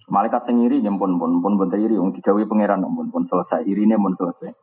Malaikat 0.09 0.49
sing 0.49 0.65
iri 0.65 0.81
pun 0.81 1.21
pun 1.21 1.45
pun 1.45 1.53
pun 1.61 1.69
iri 1.77 2.01
wong 2.01 2.17
digawe 2.17 2.41
pangeran 2.49 2.81
pun 2.81 3.13
pun 3.13 3.29
selesai 3.29 3.69
irine 3.69 3.93
pun 4.01 4.17
selesai 4.17 4.57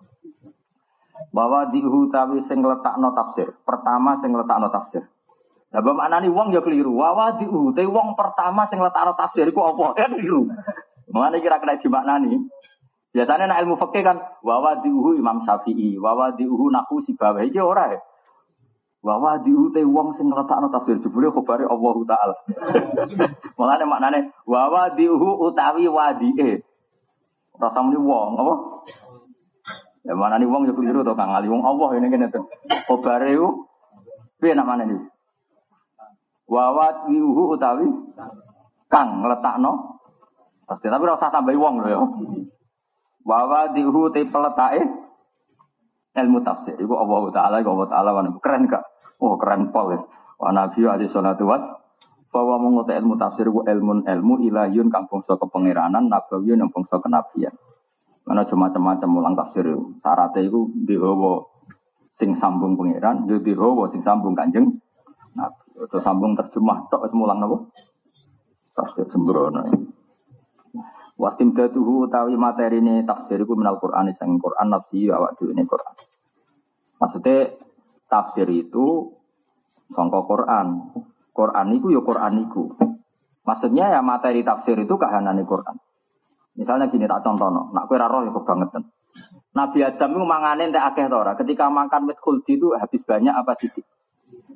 bahwa 1.31 1.67
diuhu 1.71 2.11
tawi 2.11 2.43
sing 2.47 2.59
no 2.61 3.09
tafsir. 3.15 3.51
Pertama 3.63 4.19
sing 4.19 4.31
no 4.31 4.43
tafsir. 4.45 5.03
Lah 5.75 5.81
mana 5.83 6.23
nih 6.23 6.31
wong 6.31 6.55
ya 6.55 6.63
keliru. 6.63 6.95
Wawa 6.95 7.35
diuhu 7.35 7.75
te 7.75 7.83
wong 7.83 8.15
pertama 8.15 8.63
sing 8.71 8.79
no 8.79 8.91
tafsir 8.91 9.47
iku 9.47 9.61
apa? 9.63 9.99
Ya 9.99 10.07
keliru. 10.07 10.47
Mengenai 11.11 11.43
kira-kira 11.43 11.75
nih. 12.19 12.39
Biasanya 13.15 13.47
nak 13.47 13.63
ilmu 13.63 13.79
fakih 13.79 14.03
kan 14.03 14.19
wawa 14.43 14.83
diuhu 14.83 15.15
Imam 15.15 15.39
Syafi'i, 15.47 15.95
wawa 15.95 16.35
diuhu 16.35 16.67
naku 16.67 16.99
si 16.99 17.15
bawah 17.15 17.47
iki 17.47 17.63
ora 17.63 17.95
ya. 17.95 18.03
Wawa 18.99 19.39
diuhu 19.39 19.71
te 19.71 19.87
wong 19.87 20.11
sing 20.19 20.27
no 20.27 20.43
tafsir 20.43 20.99
jebule 20.99 21.31
khabare 21.31 21.63
Allah 21.63 21.95
taala. 22.03 22.35
Mulane 23.57 23.85
maknane 23.87 24.19
wawa 24.43 24.91
diuhu 24.99 25.47
utawi 25.47 25.87
wadie. 25.87 26.59
Rasa 27.55 27.79
muni 27.79 28.03
wong 28.03 28.35
apa? 28.35 28.53
Ya 30.05 30.13
mana 30.13 30.37
nih 30.37 30.45
wong 30.45 30.69
yo 30.69 30.73
keliru 30.77 31.01
to 31.01 31.17
Kang 31.17 31.33
Ali 31.33 31.49
wong 31.49 31.65
Allah 31.65 31.97
ini 31.97 32.13
kene 32.13 32.29
tuh. 32.29 32.45
Kobare 32.85 33.33
yo 33.33 33.65
piye 34.37 34.53
namane 34.53 34.85
iki? 34.85 34.97
Wawat 36.45 37.09
wiuhu 37.09 37.57
utawi 37.57 37.89
kang 38.85 39.25
ngletakno 39.25 39.97
pasti 40.69 40.93
tapi 40.93 41.01
ora 41.09 41.17
usah 41.17 41.33
tambahi 41.33 41.57
wong 41.57 41.81
lho 41.81 41.89
ya. 41.89 42.01
Wawa 43.25 43.73
diuhu 43.73 44.13
te 44.13 44.21
peletake 44.29 44.85
ilmu 46.15 46.45
tafsir. 46.45 46.77
Iku 46.77 46.93
Allah 46.93 47.33
Ta'ala, 47.33 47.55
iku 47.59 47.73
Allah 47.73 47.89
Ta'ala, 47.89 48.09
keren 48.37 48.69
gak? 48.69 48.85
Oh 49.17 49.35
keren 49.41 49.73
pol. 49.73 49.97
Wa 50.37 50.53
Nabi 50.53 50.85
alaihi 50.85 51.09
salatu 51.09 51.49
was 51.49 51.65
bahwa 52.29 52.59
menguti 52.59 52.91
ilmu 52.93 53.15
tafsir 53.17 53.47
ku 53.47 53.63
ilmu 53.63 54.05
ilmu 54.05 54.33
ilahiyun 54.43 54.91
kang 54.91 55.07
bangsa 55.07 55.39
kepengiranan 55.39 56.11
nabawiyun 56.11 56.61
yang 56.61 56.69
bangsa 56.69 56.99
kenabian. 57.01 57.55
Mana 58.25 58.41
cuma 58.49 58.73
macam-macam 58.73 59.09
mulang 59.09 59.33
tafsir 59.37 59.69
Syaratnya 60.01 60.49
itu 60.49 60.73
dihawa 60.89 61.45
sing 62.17 62.33
sambung 62.41 62.73
pangeran, 62.73 63.29
yo 63.29 63.37
dihawa 63.37 63.93
sing 63.93 64.01
sambung 64.01 64.33
kanjeng 64.33 64.81
Nabi. 65.37 65.85
Itu 65.85 65.99
sambung 66.01 66.33
terjemah 66.33 66.89
tok 66.89 67.11
mulang 67.13 67.43
napa? 67.43 67.57
Tafsir 68.73 69.05
sembrono. 69.11 69.61
Wasim 71.15 71.55
datuhu 71.55 72.11
utawi 72.11 72.35
materi 72.35 72.83
ini 72.83 73.07
tafsir 73.07 73.39
iku 73.39 73.55
minal 73.55 73.79
Qur'an 73.79 74.11
sang 74.19 74.35
Qur'an 74.35 74.67
nafsi 74.67 75.07
awak 75.07 75.39
dhewe 75.39 75.55
ini 75.55 75.63
Qur'an. 75.63 75.95
Maksudnya 76.99 77.55
tafsir 78.11 78.47
itu 78.51 79.15
songkok 79.95 80.27
Quran. 80.27 80.91
Quran 81.31 81.67
itu 81.71 81.87
ya 81.95 82.01
Quran 82.03 82.47
itu. 82.47 82.67
Maksudnya 83.47 83.95
ya 83.95 84.01
materi 84.03 84.43
tafsir 84.43 84.75
itu 84.75 84.95
kahanan 84.99 85.39
Quran. 85.47 85.79
Misalnya 86.55 86.87
gini 86.87 87.03
tak 87.03 87.23
contoh, 87.23 87.51
nak 87.51 87.85
kue 87.91 87.99
roh 87.99 88.23
ya 88.23 88.31
kebangetan. 88.31 88.83
Nabi 89.55 89.79
Adam 89.87 90.09
itu 90.11 90.25
mangane 90.27 90.67
entek 90.67 90.83
akeh 90.83 91.07
tora. 91.07 91.35
Ketika 91.39 91.71
makan 91.71 92.11
wit 92.11 92.19
khuldi 92.19 92.59
itu 92.59 92.75
habis 92.75 92.99
banyak 93.07 93.31
apa 93.31 93.55
sidik? 93.55 93.87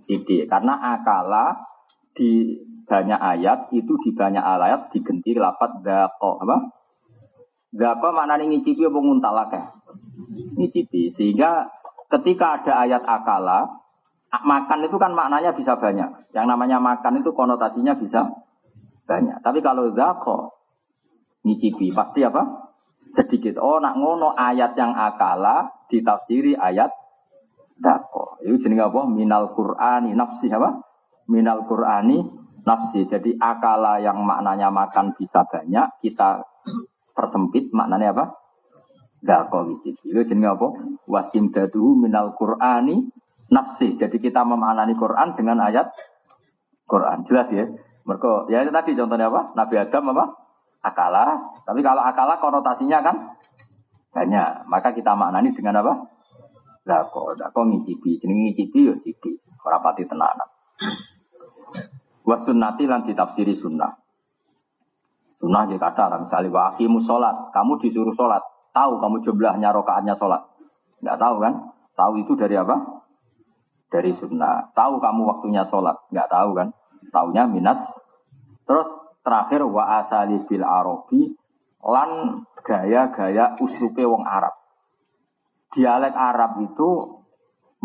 Sidik. 0.03 0.51
Karena 0.51 0.75
akala 0.95 1.55
di 2.11 2.59
banyak 2.83 3.15
ayat 3.15 3.71
itu 3.71 3.95
di 4.03 4.11
banyak 4.11 4.43
ayat 4.43 4.91
digenti 4.91 5.31
lapat 5.39 5.79
dako 5.83 6.43
apa? 6.43 6.57
Dako 7.71 8.11
maknanya 8.11 8.43
ngicipi 8.51 8.83
apa 8.83 8.99
nguntal 8.99 9.35
akeh? 9.47 9.65
Ngicipi. 10.59 11.15
Sehingga 11.15 11.71
ketika 12.11 12.59
ada 12.59 12.83
ayat 12.83 13.03
akala 13.07 13.71
makan 14.43 14.83
itu 14.83 14.99
kan 14.99 15.15
maknanya 15.15 15.55
bisa 15.55 15.79
banyak. 15.79 16.11
Yang 16.35 16.45
namanya 16.47 16.83
makan 16.83 17.23
itu 17.23 17.31
konotasinya 17.31 17.95
bisa 17.95 18.27
banyak. 19.07 19.39
Tapi 19.39 19.63
kalau 19.63 19.95
zako 19.95 20.58
nyicipi 21.43 21.91
pasti 21.93 22.25
apa? 22.25 22.71
Sedikit. 23.15 23.57
Oh 23.57 23.81
nak 23.81 23.97
ngono 23.97 24.37
ayat 24.37 24.77
yang 24.77 24.93
akala 24.93 25.69
ditafsiri 25.89 26.53
ayat 26.53 26.93
zako. 27.81 28.39
Itu 28.45 28.61
jenis 28.61 28.85
apa? 28.85 29.07
Minal 29.09 29.55
Qur'ani 29.55 30.13
nafsi 30.13 30.51
apa? 30.51 30.79
Minal 31.31 31.65
Qur'ani 31.65 32.17
nafsi. 32.63 33.07
Jadi 33.09 33.33
akala 33.39 33.97
yang 34.03 34.21
maknanya 34.21 34.69
makan 34.69 35.17
bisa 35.17 35.47
banyak 35.47 35.87
kita 36.05 36.45
persempit 37.17 37.73
maknanya 37.73 38.13
apa? 38.13 38.25
Zako 39.25 39.73
nyicipi. 39.73 40.13
Itu 40.13 40.21
jenis 40.29 40.53
apa? 40.53 40.67
Wasim 41.09 41.49
dadu 41.49 41.97
minal 41.97 42.37
Qur'ani 42.37 43.09
nafsi. 43.49 43.97
Jadi 43.97 44.21
kita 44.21 44.45
memaknani 44.45 44.93
Quran 44.93 45.33
dengan 45.33 45.65
ayat 45.65 45.89
Quran. 46.85 47.25
Jelas 47.25 47.49
ya? 47.53 47.65
Mereka, 48.05 48.49
ya 48.49 48.65
itu 48.65 48.73
tadi 48.73 48.97
contohnya 48.97 49.29
apa? 49.29 49.53
Nabi 49.53 49.75
Adam 49.77 50.03
apa? 50.17 50.25
Akala. 50.79 51.37
Tapi 51.67 51.79
kalau 51.83 52.01
akala 52.03 52.39
konotasinya 52.39 52.99
kan 53.03 53.15
banyak. 54.15 54.65
Maka 54.67 54.95
kita 54.95 55.13
maknani 55.13 55.51
dengan 55.51 55.83
apa? 55.83 55.93
Dako. 56.87 57.35
Dako 57.35 57.59
ngicipi. 57.67 58.19
Jadi 58.19 58.33
ngicipi 58.33 58.79
ya 58.87 58.95
cipi. 58.99 59.31
Rapati 59.59 60.07
tenanan. 60.07 60.49
Wasunnati 62.23 62.83
lan 62.87 63.03
ditafsiri 63.03 63.57
sunnah. 63.57 63.91
Sunnah 65.39 65.71
dia 65.71 65.79
kata, 65.79 66.19
misalnya 66.19 66.51
wa 66.51 66.61
akimu 66.75 66.99
sholat. 67.03 67.51
Kamu 67.55 67.79
disuruh 67.79 68.11
sholat. 68.11 68.43
Tahu 68.75 68.99
kamu 68.99 69.23
jumlahnya 69.23 69.71
rokaatnya 69.71 70.19
sholat. 70.19 70.43
Enggak 70.99 71.17
tahu 71.19 71.35
kan? 71.39 71.53
Tahu 71.95 72.11
itu 72.23 72.35
dari 72.35 72.59
apa? 72.59 72.99
dari 73.89 74.13
sunnah. 74.13 74.69
Tahu 74.77 75.01
kamu 75.01 75.21
waktunya 75.25 75.65
sholat? 75.67 75.97
Nggak 76.13 76.29
tahu 76.29 76.49
kan? 76.53 76.67
Taunya 77.09 77.43
minat. 77.49 77.77
Terus 78.69 78.87
terakhir 79.29 79.61
wa 79.61 80.01
asali 80.01 80.41
bil 80.49 80.65
arabi 80.65 81.37
lan 81.85 82.41
gaya-gaya 82.65 83.53
uslupe 83.61 84.01
wong 84.01 84.25
Arab. 84.25 84.57
Dialek 85.69 86.17
Arab 86.17 86.57
itu 86.65 87.21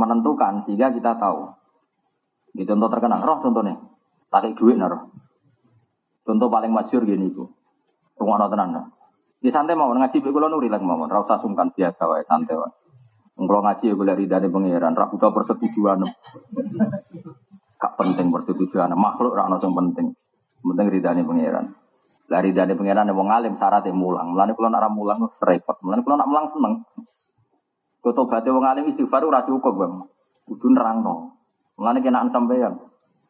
menentukan 0.00 0.64
sehingga 0.64 0.88
kita 0.88 1.20
tahu. 1.20 1.52
Di 2.56 2.64
contoh 2.64 2.88
terkenal, 2.88 3.20
roh 3.20 3.44
contohnya. 3.44 3.76
Pakai 4.32 4.56
duit 4.56 4.80
naruh. 4.80 5.12
Contoh 6.24 6.48
paling 6.48 6.72
masyur 6.72 7.04
gini 7.04 7.28
itu. 7.28 7.44
Rumah 8.16 8.48
tenan. 8.48 8.88
Di 9.44 9.52
santai 9.52 9.76
mau 9.76 9.92
ngaji 9.92 10.24
kula 10.24 10.48
nuri 10.48 10.72
lagi 10.72 10.88
mau, 10.88 11.04
rasa 11.04 11.36
sungkan 11.44 11.68
biasa 11.76 12.02
wae 12.08 12.24
santai 12.24 12.56
wae. 12.56 12.72
Kalau 13.36 13.60
ngaji 13.60 13.92
ya 13.92 13.94
boleh 13.98 14.14
ridane 14.16 14.48
pangeran, 14.48 14.96
ra 14.96 15.10
butuh 15.12 15.28
persetujuan. 15.28 16.00
Gak 17.76 17.92
penting 18.00 18.32
persetujuan, 18.32 18.96
makhluk 18.96 19.36
ra 19.36 19.52
ono 19.52 19.60
sing 19.60 19.76
penting. 19.76 20.16
Penting 20.64 20.88
ridane 20.88 21.20
pangeran. 21.28 21.76
Lah 22.32 22.40
ridane 22.40 22.72
pangeran 22.72 23.12
wong 23.12 23.28
alim 23.28 23.60
syaratnya 23.60 23.92
mulang. 23.92 24.32
Mulane 24.32 24.56
kula 24.56 24.72
nak 24.72 24.88
mulang 24.88 25.20
repot. 25.28 25.76
Mulane 25.84 26.00
kula 26.00 26.16
nak 26.16 26.28
mulang 26.32 26.46
seneng. 26.56 26.74
Kutobate 28.00 28.48
wong 28.48 28.64
alim 28.64 28.88
istighfar 28.88 29.24
ora 29.28 29.44
cukup, 29.44 29.76
Bang. 29.76 30.08
Kudu 30.48 30.72
nerangno. 30.72 31.36
Mulane 31.76 32.00
kenaan 32.00 32.32
sampeyan. 32.32 32.80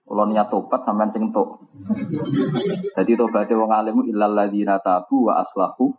Kalau 0.04 0.28
niat 0.28 0.52
tobat 0.52 0.84
sampean 0.84 1.10
sing 1.16 1.32
tok. 1.34 1.64
Jadi 2.94 3.12
tobatnya 3.18 3.56
wong 3.58 3.72
alim 3.72 3.96
illal 4.06 4.36
ladzina 4.36 4.78
tabu 4.78 5.26
wa 5.26 5.42
aslahu 5.42 5.90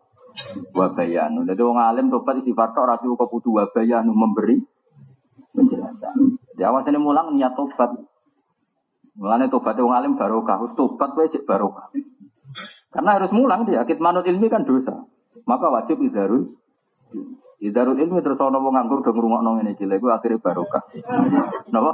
wabayanu. 0.71 1.43
Jadi 1.43 1.61
wong 1.65 1.81
alim 1.81 2.07
tobat 2.13 2.39
istighfar 2.39 2.71
tok 2.71 2.85
ora 2.85 2.95
cukup 3.01 3.27
kudu 3.27 3.59
wabayanu 3.59 4.13
memberi 4.13 4.61
penjelasan. 5.51 6.37
Jadi 6.55 6.89
ini 6.95 6.99
mulang 7.01 7.35
niat 7.35 7.57
tobat. 7.57 8.14
Mulane 9.15 9.47
tobat 9.47 9.79
wong 9.79 9.95
alim 9.95 10.19
barokah, 10.19 10.59
harus 10.59 10.75
tobat 10.75 11.15
wae 11.15 11.31
cek 11.31 11.47
barokah. 11.47 11.91
Karena 12.91 13.19
harus 13.19 13.31
mulang 13.31 13.63
dia, 13.63 13.83
manut 13.99 14.27
ilmi 14.27 14.47
kan 14.51 14.67
dosa. 14.67 15.07
Maka 15.47 15.67
wajib 15.71 15.99
idarul 16.03 16.55
Idarul 17.63 17.95
ilmi 17.95 18.19
terus 18.19 18.35
ana 18.37 18.59
wong 18.59 18.75
nganggur 18.75 18.99
do 18.99 19.15
ngrungokno 19.15 19.49
ngene 19.57 19.79
iki 19.79 19.87
lha 19.87 19.95
iku 19.95 20.11
akhire 20.11 20.43
barokah. 20.43 20.83
Napa? 21.71 21.91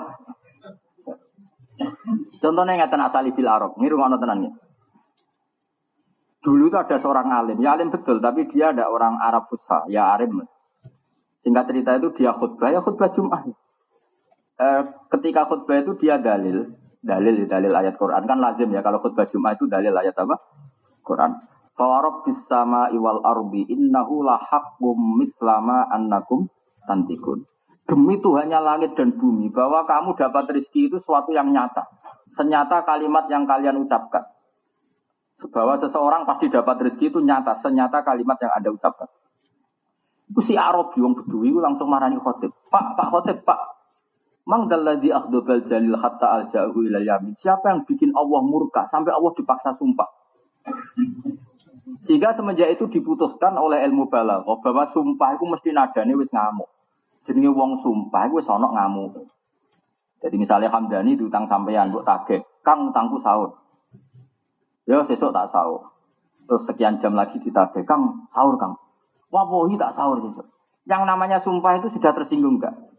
Contohnya 2.41 2.73
ngeten 2.81 3.01
asali 3.05 3.29
bil 3.31 3.45
arab, 3.45 3.77
ngiru 3.77 3.95
ngono 4.01 4.17
tenan 4.17 4.49
ya. 4.49 4.51
Dulu 6.41 6.73
itu 6.73 6.77
ada 6.77 6.97
seorang 6.97 7.29
alim, 7.29 7.61
ya 7.61 7.77
alim 7.77 7.93
betul, 7.93 8.17
tapi 8.17 8.49
dia 8.49 8.73
ada 8.73 8.89
orang 8.89 9.21
Arab 9.21 9.45
Fusha, 9.53 9.85
ya 9.85 10.09
alim. 10.09 10.41
Singkat 11.45 11.69
cerita 11.69 11.91
itu 12.01 12.09
dia 12.17 12.33
khutbah, 12.33 12.73
ya 12.73 12.81
khutbah 12.81 13.13
Jum'ah. 13.13 13.45
E, 14.57 14.67
ketika 15.13 15.45
khutbah 15.45 15.85
itu 15.85 15.93
dia 16.01 16.17
dalil, 16.17 16.73
dalil 17.01 17.49
dalil 17.49 17.73
ayat 17.73 17.97
Quran 17.97 18.23
kan 18.29 18.37
lazim 18.37 18.69
ya 18.69 18.85
kalau 18.85 19.01
khutbah 19.01 19.25
Jum'ah 19.25 19.57
itu 19.57 19.65
dalil 19.65 19.93
ayat 19.93 20.15
apa? 20.17 20.37
Quran. 21.01 21.37
Fawarob 21.73 22.27
bisama 22.29 22.93
iwal 22.93 23.25
arbi 23.25 23.65
innahu 23.65 24.21
lahakum 24.21 25.17
mislama 25.17 25.89
annakum 25.89 26.45
tantikun. 26.85 27.49
Demi 27.89 28.21
Tuhannya 28.21 28.59
langit 28.61 28.93
dan 28.93 29.17
bumi 29.17 29.49
bahwa 29.49 29.83
kamu 29.83 30.13
dapat 30.13 30.53
rezeki 30.53 30.93
itu 30.93 30.97
suatu 31.01 31.33
yang 31.33 31.49
nyata. 31.49 31.89
Senyata 32.37 32.87
kalimat 32.87 33.27
yang 33.27 33.43
kalian 33.43 33.81
ucapkan 33.83 34.23
bahwa 35.49 35.81
seseorang 35.81 36.29
pasti 36.29 36.53
dapat 36.53 36.77
rezeki 36.77 37.09
itu 37.09 37.19
nyata, 37.25 37.57
senyata 37.65 38.05
kalimat 38.05 38.37
yang 38.37 38.53
Anda 38.53 38.69
ucapkan. 38.69 39.09
Itu 40.29 40.41
si 40.45 40.53
Arab 40.53 40.93
yang 40.93 41.17
bedui 41.17 41.49
langsung 41.57 41.89
marani 41.89 42.21
khotib. 42.21 42.53
Pak, 42.69 42.93
Pak 42.93 43.07
khotib, 43.09 43.41
Pak. 43.41 43.59
Mang 44.51 44.67
dalladhi 44.67 45.15
akhdobal 45.15 45.63
jalil 45.71 45.95
hatta 45.95 46.27
al 46.27 46.43
ja'hu 46.51 46.75
ila 46.91 46.99
yamin. 46.99 47.39
Siapa 47.39 47.71
yang 47.71 47.87
bikin 47.87 48.11
Allah 48.11 48.43
murka 48.43 48.91
sampai 48.91 49.15
Allah 49.15 49.31
dipaksa 49.31 49.79
sumpah? 49.79 50.11
Sehingga 52.03 52.35
semenjak 52.35 52.75
itu 52.75 52.91
diputuskan 52.91 53.55
oleh 53.55 53.79
ilmu 53.87 54.11
balaghah 54.11 54.59
bahwa 54.59 54.91
sumpah 54.91 55.39
itu 55.39 55.47
mesti 55.47 55.71
nadane 55.71 56.19
wis 56.19 56.27
ngamuk. 56.35 56.67
Jadi 57.23 57.47
wong 57.47 57.79
sumpah 57.79 58.27
itu 58.27 58.43
wis 58.43 58.51
ana 58.51 58.67
ngamuk. 58.67 59.23
Jadi 60.19 60.35
misalnya 60.35 60.67
Hamdani 60.67 61.15
diutang 61.15 61.47
sampeyan 61.47 61.87
mbok 61.95 62.03
tagih, 62.03 62.43
Kang 62.59 62.91
utangku 62.91 63.23
sahur. 63.23 63.55
Ya 64.83 64.99
sesuk 65.07 65.31
tak 65.31 65.49
sahur. 65.55 65.95
Terus 66.45 66.67
sekian 66.67 66.99
jam 66.99 67.15
lagi 67.15 67.39
ditagih, 67.39 67.87
Kang, 67.87 68.27
sahur 68.35 68.59
Kang. 68.59 68.75
Wabohi 69.31 69.79
tak 69.79 69.95
sahur 69.95 70.19
sesuk. 70.19 70.45
Yang 70.83 71.07
namanya 71.07 71.39
sumpah 71.39 71.79
itu 71.79 71.87
sudah 71.95 72.11
tersinggung 72.11 72.59
enggak? 72.59 72.90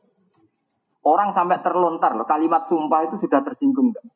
Orang 1.02 1.34
sampai 1.34 1.58
terlontar 1.66 2.14
loh, 2.14 2.22
kalimat 2.22 2.70
sumpah 2.70 3.10
itu 3.10 3.18
sudah 3.18 3.42
tersinggung 3.42 3.90
enggak? 3.90 4.06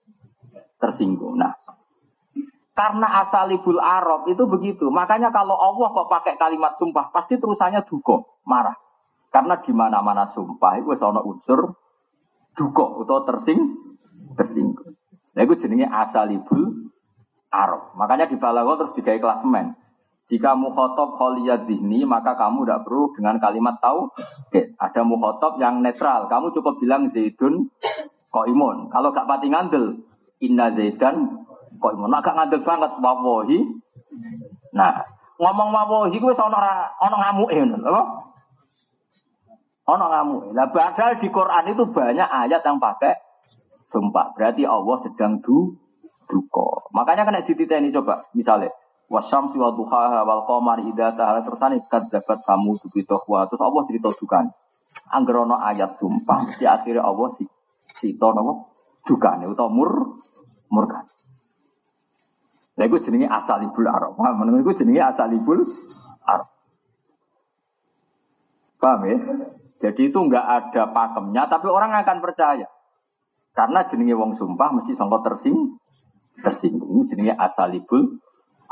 Tersinggung. 0.78 1.34
Nah, 1.34 1.50
karena 2.76 3.26
asalibul 3.26 3.82
Arab 3.82 4.30
itu 4.30 4.46
begitu. 4.46 4.86
Makanya 4.92 5.34
kalau 5.34 5.58
Allah 5.58 5.90
kok 5.90 6.06
pakai 6.06 6.38
kalimat 6.38 6.78
sumpah, 6.78 7.10
pasti 7.10 7.42
terusannya 7.42 7.82
duko, 7.88 8.38
marah. 8.46 8.78
Karena 9.34 9.58
di 9.58 9.72
mana-mana 9.74 10.30
sumpah 10.30 10.78
itu 10.78 10.94
ada 10.94 11.24
unsur 11.26 11.74
duko 12.54 13.02
atau 13.02 13.26
tersing, 13.26 13.58
tersinggung. 14.38 14.94
Nah, 15.34 15.40
itu 15.42 15.58
jenenge 15.58 15.90
asalibul 15.90 16.92
Arab. 17.50 17.98
Makanya 17.98 18.30
di 18.30 18.38
Balago 18.38 18.78
terus 18.78 18.94
digawe 18.94 19.18
klasemen. 19.18 19.74
Jika 20.26 20.58
mukhotob 20.58 21.14
kholiyat 21.14 21.70
dihni, 21.70 22.02
maka 22.02 22.34
kamu 22.34 22.66
tidak 22.66 22.82
perlu 22.82 23.14
dengan 23.14 23.38
kalimat 23.38 23.78
tahu. 23.78 24.10
Oke, 24.50 24.74
ada 24.74 25.00
mukhotob 25.06 25.62
yang 25.62 25.86
netral. 25.86 26.26
Kamu 26.26 26.50
cukup 26.50 26.82
bilang 26.82 27.14
Zaidun 27.14 27.70
koimun. 28.34 28.90
Kalau 28.90 29.14
gak 29.14 29.30
pati 29.30 29.46
ngandel, 29.46 30.02
inna 30.42 30.74
Zaidan 30.74 31.46
koimun. 31.78 32.10
Nah, 32.10 32.26
gak 32.26 32.34
ngandel 32.34 32.66
banget, 32.66 32.98
wawohi. 32.98 33.58
Nah, 34.74 35.06
ngomong 35.38 35.70
wawohi 35.70 36.18
gue 36.18 36.34
ono 36.34 36.58
ono 36.98 37.16
ngamuk 37.22 37.50
apa? 37.86 38.02
Ono 39.86 40.04
ngamuk. 40.10 40.42
Nah, 40.58 40.66
padahal 40.74 41.22
di 41.22 41.30
Quran 41.30 41.70
itu 41.70 41.86
banyak 41.86 42.26
ayat 42.26 42.66
yang 42.66 42.82
pakai 42.82 43.14
sumpah. 43.94 44.34
Berarti 44.34 44.66
Allah 44.66 44.96
sedang 45.06 45.38
du 45.38 45.78
duko. 46.26 46.90
Makanya 46.90 47.22
kena 47.22 47.46
dititeni 47.46 47.94
coba, 47.94 48.26
misalnya 48.34 48.74
Wasyamsi 49.06 49.54
wa 49.54 49.70
duhaha 49.70 50.26
wal 50.26 50.42
qamar 50.50 50.82
idza 50.82 51.14
tahala 51.14 51.38
tersane 51.38 51.78
kadzabat 51.86 52.42
kamu 52.42 52.74
tubi 52.82 53.06
tohwa 53.06 53.46
terus 53.46 53.62
Allah 53.62 53.82
cerita 53.86 54.10
dukan. 54.10 54.50
Anggerono 55.14 55.62
ayat 55.62 55.98
sumpah 56.02 56.58
di 56.58 56.66
akhirnya 56.66 57.06
Allah 57.06 57.30
si 57.38 57.46
sito 57.86 58.28
napa 58.34 58.66
dukane 59.06 59.46
utawa 59.46 59.70
mur 59.70 60.18
murkan. 60.74 61.06
Lha 62.76 62.82
iku 62.90 62.98
jenenge 62.98 63.30
asalibul 63.30 63.86
arab. 63.86 64.18
Paham 64.18 64.42
men 64.42 64.58
iku 64.66 64.74
jenenge 64.74 65.00
asalibul 65.00 65.62
arab. 66.26 66.48
Paham 68.82 69.00
ya? 69.06 69.18
Jadi 69.86 70.10
itu 70.10 70.18
enggak 70.18 70.42
ada 70.42 70.90
pakemnya 70.90 71.46
tapi 71.46 71.70
orang 71.70 71.94
akan 71.94 72.18
percaya. 72.18 72.66
Karena 73.54 73.86
jenenge 73.86 74.18
wong 74.18 74.34
sumpah 74.34 74.74
mesti 74.74 74.98
sangka 74.98 75.22
tersing 75.22 75.78
tersinggung 76.42 77.06
jenenge 77.06 77.38
asalibul 77.38 78.18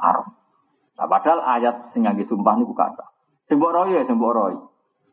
Arab. 0.05 0.27
Nah, 0.95 1.07
padahal 1.09 1.41
ayat 1.59 1.91
sing 1.97 2.05
ngangge 2.05 2.29
sumpah 2.29 2.55
niku 2.61 2.77
kata. 2.77 3.09
Sing 3.49 3.57
mbok 3.57 3.73
roy 3.73 3.97
ya 3.97 4.05
sing 4.05 4.21
roy. 4.21 4.55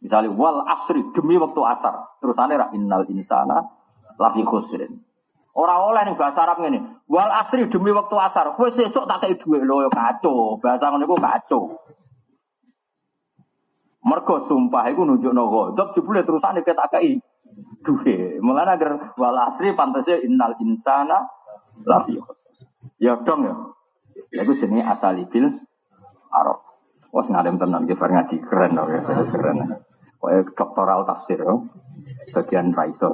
Misalnya 0.01 0.33
wal 0.33 0.65
asri 0.65 1.01
demi 1.13 1.37
waktu 1.37 1.61
asar. 1.61 2.17
Terus 2.19 2.35
ra 2.35 2.67
innal 2.73 3.05
insana 3.09 3.69
lafi 4.17 4.41
khusrin. 4.41 5.01
Ora 5.51 5.83
oleh 5.83 6.01
ning 6.07 6.15
bahasa 6.17 6.41
Arab 6.41 6.61
ngene. 6.65 7.05
Wal 7.05 7.29
asri 7.29 7.69
demi 7.69 7.93
waktu 7.93 8.15
asar. 8.17 8.57
Kowe 8.57 8.69
sesuk 8.73 9.05
tak 9.05 9.25
kei 9.25 9.37
dhuwit 9.37 9.61
lho 9.61 9.85
ya 9.85 9.89
kacau. 9.93 10.57
Bahasa 10.57 10.89
ngono 10.89 11.05
iku 11.05 11.17
kacau. 11.21 11.61
Mergo 14.01 14.35
sumpah 14.49 14.89
iku 14.89 15.05
nunjukno 15.05 15.43
ghadab 15.45 15.93
jebule 15.93 16.25
terusane 16.25 16.65
ketak 16.65 16.89
kei 16.89 17.21
duwe. 17.85 18.41
Mulane 18.41 18.73
agar 18.73 19.13
wal 19.17 19.37
asri 19.37 19.77
pantese 19.77 20.17
innal 20.25 20.57
insana 20.57 21.29
lafi 21.85 22.17
Ya 22.97 23.17
dong 23.21 23.45
ya. 23.45 23.53
Itu 24.31 24.51
jenis 24.57 24.87
asalibil 24.87 25.45
Arab. 26.31 26.59
Wah, 27.11 27.27
ngadem 27.27 27.59
tenan 27.59 27.83
kita 27.83 28.07
ngaji 28.07 28.35
keren 28.47 28.71
dong 28.79 28.87
ya, 28.87 29.01
keren. 29.03 29.57
Pokoknya 30.21 30.41
doktoral 30.55 31.01
tafsir 31.03 31.43
ya. 31.43 31.55
Bagian 32.31 32.71
Raiso. 32.71 33.09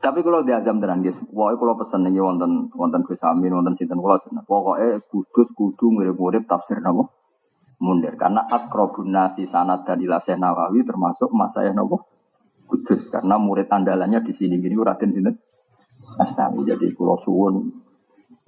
Tapi 0.00 0.24
kalau 0.24 0.40
di 0.40 0.52
azam 0.52 0.80
tenan 0.80 1.04
guys, 1.04 1.16
wah 1.28 1.52
kalau 1.52 1.76
pesen 1.76 2.08
nih 2.08 2.24
wonten 2.24 2.72
wonten 2.72 3.04
Gus 3.04 3.20
Amin, 3.20 3.52
wonten 3.52 3.76
sinten 3.76 4.00
kula 4.00 4.16
seneng. 4.24 4.48
Pokoke 4.48 5.04
kudus 5.12 5.48
kudu 5.52 5.92
mirip-mirip 5.92 6.48
tafsir 6.48 6.80
napa? 6.80 7.04
Mundir 7.80 8.16
karena 8.16 8.44
akrobun 8.48 9.12
nasi 9.12 9.48
sanad 9.48 9.88
dan 9.88 10.00
ilasih 10.00 10.36
Nawawi 10.36 10.84
termasuk 10.84 11.32
masa 11.32 11.68
yang 11.68 11.76
napa? 11.80 12.04
Kudus 12.64 13.12
karena 13.12 13.36
murid 13.36 13.68
andalannya 13.68 14.24
di 14.24 14.32
sini 14.36 14.56
gini 14.60 14.76
Raden 14.76 15.12
sinten? 15.12 15.36
Asnawi 16.20 16.66
jadi 16.68 16.86
pulau 16.96 17.20
suwun. 17.22 17.70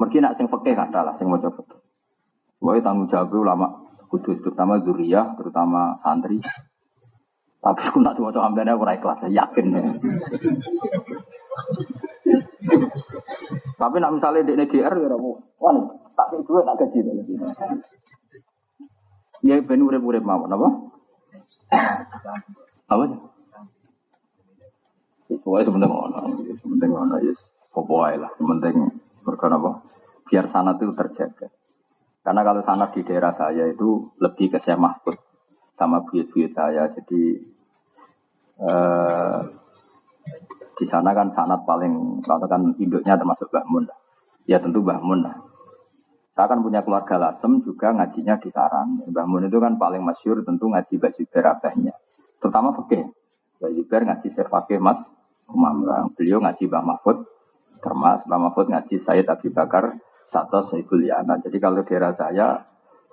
Mungkin 0.01 0.21
nak 0.25 0.35
sing 0.41 0.51
fakih 0.51 0.75
kata 0.75 1.05
lah 1.05 1.15
sing 1.17 1.31
mau 1.31 1.39
coba. 1.39 1.63
Wah 2.63 2.79
tanggung 2.79 3.11
jawab 3.11 3.35
ulama 3.35 3.67
kudus 4.13 4.39
terutama 4.45 4.79
zuriyah 4.85 5.35
terutama 5.41 5.99
santri. 6.05 6.39
Tapi 7.63 7.81
aku 7.87 8.03
nak 8.03 8.19
coba 8.19 8.51
ambilnya 8.51 8.75
aku 8.75 8.85
ikhlas, 8.91 9.23
yakin 9.31 9.67
ya. 9.71 9.83
Tapi 13.79 13.97
nak 14.03 14.13
misalnya 14.19 14.47
di 14.47 14.53
NGR 14.59 14.95
ya 14.95 15.07
rabu, 15.11 15.39
wah 15.63 15.75
tak 16.19 16.27
kayak 16.35 16.43
duit 16.47 16.65
tak 16.67 16.77
gaji. 16.83 17.01
Ya 19.43 19.59
ben 19.63 19.83
urip-urip 19.83 20.23
apa? 20.23 20.69
Apa? 22.91 23.05
Pokoknya 25.41 25.65
sebentar 25.71 25.89
ngono, 25.89 26.21
sebentar 26.61 26.89
ngono 26.91 27.17
ya. 27.23 27.33
Pokoknya 27.73 28.29
lah, 28.29 28.33
penting 28.37 28.77
berkena 29.25 29.57
apa? 29.57 29.71
Biar 30.29 30.45
sanat 30.53 30.77
itu 30.83 30.93
terjaga. 30.93 31.49
Karena 32.23 32.41
kalau 32.47 32.63
sanat 32.63 32.95
di 32.95 33.03
daerah 33.03 33.35
saya 33.35 33.67
itu 33.67 34.15
lebih 34.23 34.55
ke 34.55 34.59
saya 34.63 34.79
mahfud 34.79 35.19
sama 35.75 36.07
buyut-buyut 36.07 36.55
saya. 36.55 36.87
Jadi 36.95 37.23
eh, 38.63 39.41
di 40.79 40.87
sana 40.87 41.11
kan 41.11 41.35
sanat 41.35 41.67
paling 41.67 42.23
katakan 42.23 42.79
induknya 42.79 43.19
termasuk 43.19 43.51
Mbah 43.51 43.67
Mun. 43.67 43.85
Ya 44.47 44.63
tentu 44.63 44.87
Mbah 44.87 45.03
Mun 45.03 45.21
lah. 45.27 45.37
Saya 46.33 46.49
kan 46.49 46.65
punya 46.65 46.81
keluarga 46.81 47.19
Lasem 47.19 47.61
juga 47.67 47.93
ngajinya 47.93 48.39
di 48.39 48.49
Sarang. 48.55 49.03
Mbah 49.11 49.27
Mun 49.27 49.51
itu 49.51 49.59
kan 49.59 49.75
paling 49.75 50.07
masyur 50.07 50.47
tentu 50.47 50.71
ngaji 50.71 50.95
baju 51.03 51.23
berabahnya. 51.27 51.93
Terutama 52.39 52.71
fakih. 52.79 53.11
Baju 53.59 53.83
ber 53.87 54.03
ngaji 54.07 54.29
serfakih 54.31 54.79
mas 54.79 55.03
Umam. 55.53 55.85
Beliau 56.17 56.41
ngaji 56.41 56.65
Mbah 56.67 56.85
Mahfud 56.85 57.29
termasuk 57.83 58.27
Mbah 58.31 58.41
Mahfud 58.49 58.67
ngaji 58.73 58.97
Sayyid 59.03 59.29
Abi 59.29 59.53
Bakar 59.53 60.01
Sato 60.33 60.65
Saiful 60.73 61.05
Yana. 61.05 61.37
Jadi 61.45 61.61
kalau 61.61 61.85
daerah 61.85 62.17
saya 62.17 62.65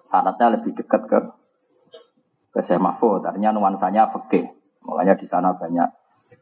sanatnya 0.07 0.56
lebih 0.56 0.72
dekat 0.74 1.03
ke 1.06 1.20
ke 2.56 2.60
Syekh 2.64 2.80
Mahfud. 2.80 3.28
Artinya 3.28 3.52
nuansanya 3.52 4.07
fikih. 4.16 4.48
Makanya 4.88 5.20
di 5.20 5.28
sana 5.28 5.52
banyak 5.53 5.90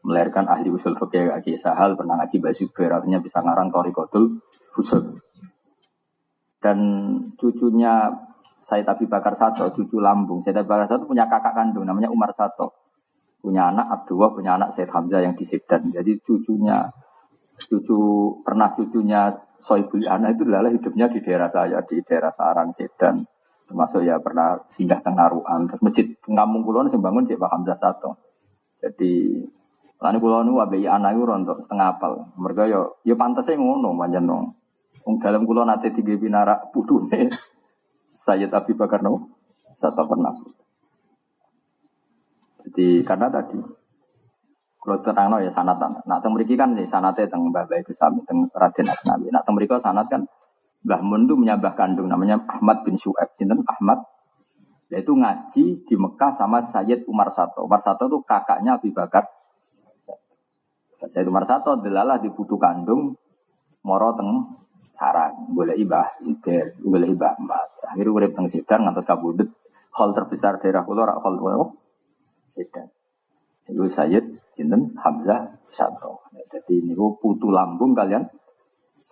melahirkan 0.06 0.46
ahli 0.46 0.70
usul 0.70 0.94
fikih 0.94 1.34
Haji 1.34 1.58
Sahal 1.58 1.98
pernah 1.98 2.16
ngaji 2.22 2.38
Basuber 2.38 2.90
artinya 2.94 3.18
bisa 3.18 3.42
ngarang 3.42 3.74
Torikotul 3.74 4.38
Usul. 4.78 5.18
Dan 6.62 6.78
cucunya 7.34 8.06
Said 8.68 8.84
Abi 8.84 9.08
Bakar 9.08 9.34
Sato, 9.40 9.72
cucu 9.72 9.98
lambung. 9.98 10.44
Said 10.44 10.54
Abi 10.54 10.68
Bakar 10.68 10.86
Sato 10.86 11.08
punya 11.08 11.26
kakak 11.26 11.56
kandung 11.56 11.88
namanya 11.88 12.12
Umar 12.12 12.30
Sato. 12.36 12.77
Punya 13.48 13.72
anak 13.72 13.88
Abdullah, 13.88 14.28
punya 14.36 14.60
anak 14.60 14.76
Said 14.76 14.92
Hamzah 14.92 15.24
yang 15.24 15.32
di 15.32 15.48
Sidan. 15.48 15.88
Jadi 15.88 16.20
cucunya 16.20 16.84
cucu 17.56 17.96
pernah 18.44 18.76
cucunya 18.76 19.32
Soibul 19.64 20.04
Ana 20.04 20.36
itu 20.36 20.44
adalah 20.44 20.68
hidupnya 20.68 21.08
di 21.08 21.24
daerah 21.24 21.48
saya 21.48 21.80
di 21.88 21.96
daerah 22.04 22.28
Sarang 22.36 22.76
Sedan. 22.76 23.24
Termasuk 23.64 24.04
ya 24.04 24.20
pernah 24.20 24.60
singgah 24.76 25.00
tengaruan 25.00 25.64
terus 25.64 25.80
masjid 25.80 26.12
ngampung 26.28 26.60
kulon 26.68 26.92
sing 26.92 27.00
bangun 27.00 27.24
Pak 27.24 27.48
Hamzah 27.48 27.80
Sato. 27.80 28.20
Jadi 28.84 29.40
lalu 29.96 30.18
kulon 30.20 30.44
nu 30.44 30.60
wabai 30.60 30.84
anak 30.84 31.16
itu 31.16 31.24
rontok 31.24 31.64
setengah 31.64 31.96
apal. 31.96 32.28
Mereka 32.36 32.68
yo 32.68 33.00
yo 33.08 33.16
pantasnya 33.16 33.56
ngono 33.56 33.96
manjan 33.96 34.28
nong 34.28 34.52
dalam 35.24 35.48
kulon 35.48 35.72
nanti 35.72 35.88
tiga 35.96 36.20
binara 36.20 36.60
putune 36.76 37.32
saya 38.28 38.44
tapi 38.52 38.76
bakar 38.76 39.00
no? 39.00 39.32
Satu 39.80 40.04
pernah 40.04 40.36
jadi 42.68 43.00
karena 43.08 43.32
tadi 43.32 43.56
kalau 44.78 45.04
terang 45.04 45.36
ya 45.42 45.52
sanatan. 45.52 46.00
Nah, 46.08 46.16
teng 46.22 46.32
mriki 46.32 46.56
kan 46.56 46.72
sanate 46.88 47.28
teng 47.28 47.52
Mbah 47.52 47.68
Baik 47.68 47.92
Sami 47.98 48.24
teng 48.24 48.48
Raden 48.48 48.88
Asnawi. 48.88 49.28
Nah, 49.28 49.44
teng 49.44 49.58
mriki 49.58 49.76
sanat 49.84 50.08
kan 50.08 50.24
Mbah 50.86 51.00
Mun 51.04 51.28
itu 51.28 51.34
menyabah 51.36 51.76
kandung 51.76 52.08
namanya 52.08 52.40
Ahmad 52.48 52.86
bin 52.88 52.96
Su'aib. 52.96 53.36
Sinten 53.36 53.66
Ahmad 53.66 54.00
yaitu 54.88 55.12
ngaji 55.12 55.84
di 55.84 55.94
Mekah 56.00 56.40
sama 56.40 56.64
Sayyid 56.72 57.04
Umar 57.04 57.36
Sato. 57.36 57.68
Umar 57.68 57.84
Sato 57.84 58.08
itu 58.08 58.24
kakaknya 58.24 58.80
Abi 58.80 58.88
Bakar. 58.88 59.28
Sayyid 61.04 61.28
Umar 61.28 61.44
Sato 61.44 61.76
adalah 61.76 62.16
di 62.16 62.32
putu 62.32 62.56
kandung 62.56 63.12
moro 63.84 64.16
teng 64.16 64.30
sarang. 64.96 65.52
Boleh 65.52 65.76
ibah, 65.76 66.16
iber, 66.24 66.80
boleh 66.80 67.12
ibah 67.12 67.36
emas. 67.36 67.68
Akhirnya 67.92 68.14
urip 68.14 68.32
teng 68.32 68.48
Sidar 68.48 68.80
ngantos 68.80 69.04
kabudut. 69.04 69.52
Hal 69.92 70.14
terbesar 70.14 70.62
daerah 70.62 70.86
kula 70.86 71.04
rak 71.10 71.20
hal 71.20 71.36
Sidar. 72.58 72.90
Itu 73.70 73.86
Sayyid 73.86 74.42
Sinten 74.58 74.98
Hamzah 74.98 75.62
Sato. 75.70 76.26
Jadi 76.34 76.82
ini 76.82 76.98
putu 76.98 77.54
lambung 77.54 77.94
kalian 77.94 78.26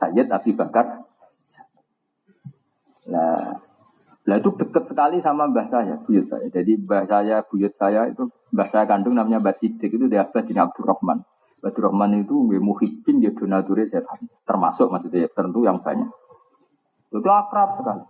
Sayyid 0.02 0.26
Abi 0.34 0.50
Bakar. 0.58 1.06
Nah, 3.06 3.62
lah 4.26 4.36
itu 4.42 4.50
dekat 4.58 4.90
sekali 4.90 5.22
sama 5.22 5.46
mbah 5.46 5.70
saya, 5.70 6.02
buyut 6.02 6.26
saya. 6.26 6.50
Jadi 6.50 6.82
mbah 6.82 7.06
saya, 7.06 7.46
buyut 7.46 7.70
saya 7.78 8.10
itu 8.10 8.26
mbah 8.50 8.66
saya 8.74 8.82
kandung 8.90 9.14
namanya 9.14 9.38
Mbah 9.38 9.54
Sidik 9.62 9.94
itu 9.94 10.10
dia 10.10 10.26
Abbas 10.26 10.50
bin 10.50 10.58
Abdurrahman. 10.58 11.22
Abdurrahman 11.62 12.26
itu 12.26 12.34
nggih 12.34 12.58
muhibbin 12.58 13.22
ya 13.22 13.30
donature 13.30 13.86
termasuk 14.42 14.90
maksudnya 14.90 15.30
tentu 15.30 15.62
yang 15.62 15.78
banyak. 15.78 16.10
Itu 17.14 17.22
akrab 17.22 17.78
sekali. 17.78 18.04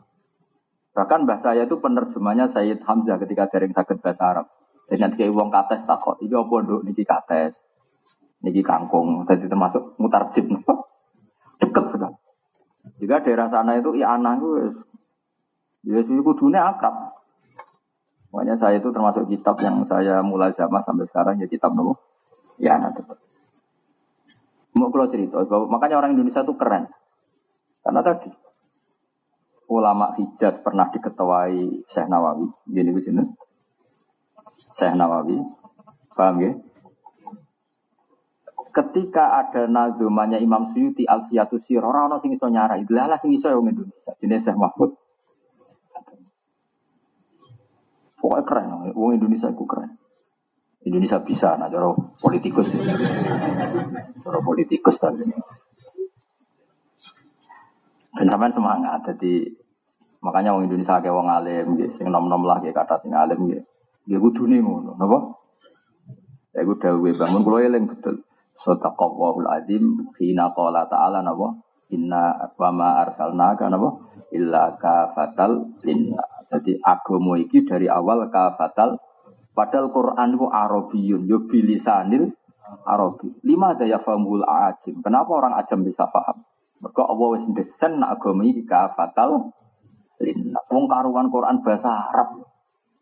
Bahkan 0.97 1.29
mbah 1.29 1.41
saya 1.45 1.69
itu 1.69 1.77
penerjemahnya 1.77 2.49
Sayyid 2.57 2.81
Hamzah 2.81 3.21
ketika 3.21 3.53
daring 3.53 3.77
sakit 3.77 4.01
bahasa 4.01 4.25
Arab. 4.25 4.47
Dengan 4.87 5.19
kayak 5.19 5.35
uang 5.35 5.51
kates 5.51 5.83
takut, 5.83 6.15
ini 6.23 6.31
apa 6.31 6.55
nduk 6.63 6.87
niki 6.87 7.03
kates, 7.03 7.59
niki 8.47 8.63
kangkung, 8.63 9.27
jadi 9.27 9.51
termasuk 9.51 9.99
mutar 9.99 10.31
jib, 10.31 10.47
deket 11.61 11.85
sekali. 11.91 12.17
Jika 13.03 13.27
daerah 13.27 13.51
sana 13.51 13.75
itu 13.83 13.91
anak 13.99 14.39
itu 14.39 14.49
ya 15.91 16.01
sudah 16.07 16.23
kudunya 16.23 16.61
akrab. 16.63 17.19
Makanya 18.31 18.55
saya 18.63 18.79
itu 18.79 18.95
termasuk 18.95 19.27
kitab 19.27 19.59
yang 19.59 19.83
saya 19.91 20.23
mulai 20.23 20.55
zaman 20.55 20.83
sampai 20.87 21.07
sekarang 21.11 21.35
ya 21.43 21.51
kitab 21.51 21.75
nopo 21.75 21.99
ya 22.63 22.79
anak 22.79 23.01
tetap. 23.01 23.19
Mau 24.77 24.93
kalau 24.93 25.09
cerita, 25.09 25.41
makanya 25.73 26.05
orang 26.05 26.13
Indonesia 26.15 26.45
itu 26.45 26.53
keren. 26.53 26.85
Karena 27.81 28.01
tadi 28.05 28.29
ulama 29.73 30.13
Hijaz 30.21 30.61
pernah 30.61 30.93
diketuai 30.93 31.89
Syekh 31.89 32.09
Nawawi, 32.13 32.45
gini 32.69 32.93
sini. 33.01 33.25
Syekh 34.77 34.93
Nawawi, 34.93 35.41
paham 36.13 36.37
ya? 36.45 36.53
Ketika 38.77 39.41
ada 39.41 39.65
nazumanya 39.65 40.37
Imam 40.37 40.69
Suyuti 40.77 41.09
Alfiyatus 41.09 41.65
Sir, 41.65 41.81
orang-orang 41.81 42.21
sing 42.21 42.37
iso 42.37 42.45
nyara, 42.53 42.77
itu 42.77 42.93
lah 42.93 43.17
sing 43.25 43.33
iso 43.33 43.49
yang 43.49 43.65
Indonesia, 43.65 44.13
jenis 44.21 44.45
Syekh 44.45 44.61
Mahfud. 44.61 44.93
Pokoknya 48.21 48.45
keren, 48.45 48.93
wong 48.93 49.17
Indonesia 49.17 49.49
itu 49.49 49.65
keren. 49.65 49.97
Indonesia 50.85 51.19
bisa, 51.25 51.57
nah 51.57 51.73
cara 51.73 51.97
politikus. 52.21 52.69
Cara 54.21 54.39
politikus 54.45 54.97
tadi. 55.01 55.25
Dan 58.17 58.29
sampai 58.29 58.53
semangat, 58.53 59.01
jadi 59.09 59.57
makanya 60.21 60.53
wong 60.53 60.69
Indonesia 60.69 61.01
kayak 61.01 61.17
wong 61.17 61.33
alim, 61.33 61.81
gitu, 61.81 61.97
sing 61.97 62.13
nom-nom 62.13 62.45
lah 62.45 62.61
kayak 62.61 62.77
kata 62.77 63.01
sing 63.01 63.17
alim, 63.17 63.41
gitu. 63.49 63.65
Kudu 64.07 64.47
nih 64.47 64.63
ngono, 64.63 64.95
napa? 64.95 65.19
Ya 66.55 66.63
gue 66.63 66.79
dawe 66.79 67.11
bangun 67.19 67.43
kulo 67.43 67.59
eling 67.59 67.91
betul. 67.91 68.23
Sadaqallahul 68.63 69.51
azim 69.51 70.09
hina 70.23 70.55
qala 70.55 70.87
ta'ala 70.87 71.21
napa? 71.27 71.59
Inna 71.91 72.55
wa 72.55 72.71
ma 72.71 73.03
arsalnaka 73.03 73.67
napa? 73.67 73.99
Illa 74.31 74.79
kafatal 74.79 75.83
linna. 75.83 76.23
Jadi 76.47 76.79
agama 76.79 77.35
iki 77.43 77.67
dari 77.67 77.91
awal 77.91 78.31
kafatal 78.31 79.03
Padahal 79.57 79.89
Quran 79.89 80.37
itu 80.37 80.47
Arabiyun, 80.53 81.23
yo 81.25 81.49
bilisanil 81.49 82.29
Arabi. 82.85 83.33
Lima 83.41 83.73
daya 83.73 83.97
famul 84.05 84.45
ajim. 84.45 85.01
Kenapa 85.01 85.33
orang 85.33 85.57
ajam 85.57 85.81
bisa 85.81 86.05
paham? 86.13 86.45
Mereka 86.85 87.03
Allah 87.09 87.29
wis 87.41 87.45
desen 87.57 88.05
agama 88.05 88.45
iki 88.45 88.69
kafatal 88.69 89.49
linna. 90.21 90.61
Wong 90.69 90.85
Quran 91.33 91.65
bahasa 91.65 91.89
Arab. 91.89 92.45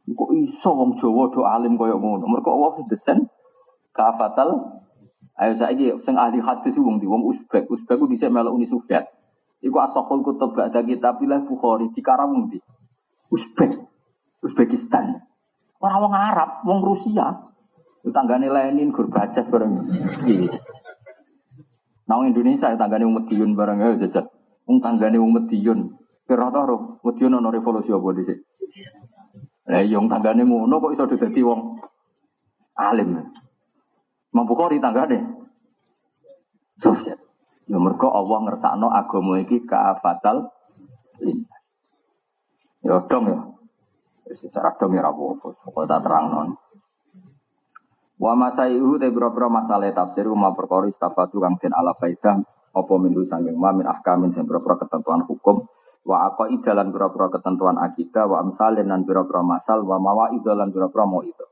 Kok 0.04 0.30
iso 0.36 0.70
wong 0.76 1.00
Jawa 1.00 1.32
do 1.32 1.48
alim 1.48 1.80
koyo 1.80 1.96
ngono. 1.96 2.28
Mereka 2.28 2.52
Allah 2.52 2.70
wis 2.76 2.86
desen 2.92 3.24
kafatal 3.96 4.74
Ayo 5.34 5.58
saiki 5.58 5.90
sing 6.06 6.14
ahli 6.14 6.38
hadis 6.38 6.78
wong 6.78 7.02
di 7.02 7.10
wong 7.10 7.26
Uzbek. 7.26 7.66
Uzbek 7.66 7.98
ku 7.98 8.06
dhisik 8.06 8.30
melok 8.30 8.54
Uni 8.54 8.70
Soviet. 8.70 9.10
Iku 9.58 9.74
asokul 9.82 10.22
kutub 10.22 10.54
ba'da 10.54 10.84
kitabillah 10.86 11.42
Bukhari 11.42 11.90
di 11.90 11.98
Karawung 11.98 12.54
di 12.54 12.62
Uzbek. 13.34 13.74
Uzbekistan. 14.46 15.26
Orang 15.82 16.00
wong 16.06 16.14
Arab, 16.14 16.62
wong 16.62 16.80
Rusia. 16.86 17.50
Tanggane 18.04 18.52
Lenin, 18.52 18.92
Gorbachev 18.92 19.48
bareng. 19.48 19.74
Nah, 22.04 22.20
Indonesia 22.20 22.68
tanggane 22.76 23.08
wong 23.08 23.24
Medion 23.24 23.56
bareng 23.56 23.80
ya 23.80 24.06
jajal. 24.06 24.28
Wong 24.68 24.78
tanggane 24.84 25.16
wong 25.18 25.32
Medion. 25.34 25.98
Kira 26.28 26.52
ta 26.52 26.62
ro, 26.62 27.00
Medion 27.02 27.40
ono 27.40 27.48
revolusi 27.50 27.90
apa 27.90 28.08
dhisik. 28.12 28.38
Lah 29.64 29.80
wong 29.80 30.06
tanggane 30.12 30.44
ngono 30.44 30.76
kok 30.76 30.92
iso 30.92 31.04
dadi 31.08 31.40
wong 31.40 31.60
alim. 32.76 33.16
Mampu 34.34 34.52
kok 34.52 34.76
di 34.76 34.82
tanggane. 34.82 35.18
Soviet. 36.76 37.20
Ya 37.64 37.80
mergo 37.80 38.12
Allah 38.12 38.38
ngersakno 38.44 38.92
agama 38.92 39.40
iki 39.40 39.64
kaafatal 39.64 40.52
lintas. 41.24 41.62
Ya 42.84 43.00
dong 43.08 43.24
ya. 43.24 43.40
Secara 44.36 44.76
dong 44.76 44.92
ya 44.96 45.04
apa-apa, 45.04 45.52
pokoknya 45.64 45.88
tak 45.96 46.00
terang 46.04 46.24
non. 46.28 46.48
Wa 48.20 48.36
masaihu 48.36 49.00
te 49.00 49.08
boro 49.08 49.48
masalah 49.48 49.88
tafsir 49.96 50.28
uma 50.28 50.52
perkara 50.52 50.92
istafatu 50.92 51.40
kang 51.40 51.56
den 51.56 51.72
ala 51.72 51.96
faidah 51.96 52.40
apa 52.74 52.92
mindu 53.00 53.24
sanging 53.30 53.56
ma 53.56 53.72
min 53.72 53.88
ahkamin 53.88 54.34
sing 54.36 54.44
boro 54.44 54.60
ketentuan 54.76 55.24
hukum 55.24 55.64
wa 56.04 56.28
aqaid 56.30 56.60
dalan 56.60 56.92
boro 56.92 57.08
ketentuan 57.32 57.80
akidah 57.80 58.28
wa 58.28 58.44
amsalin 58.44 58.92
dan 58.92 59.08
boro 59.08 59.24
masal 59.40 59.88
wa 59.88 59.96
mawaid 59.96 60.44
lan 60.44 60.68
boro 60.68 60.88
mau 61.08 61.24
itu. 61.24 61.44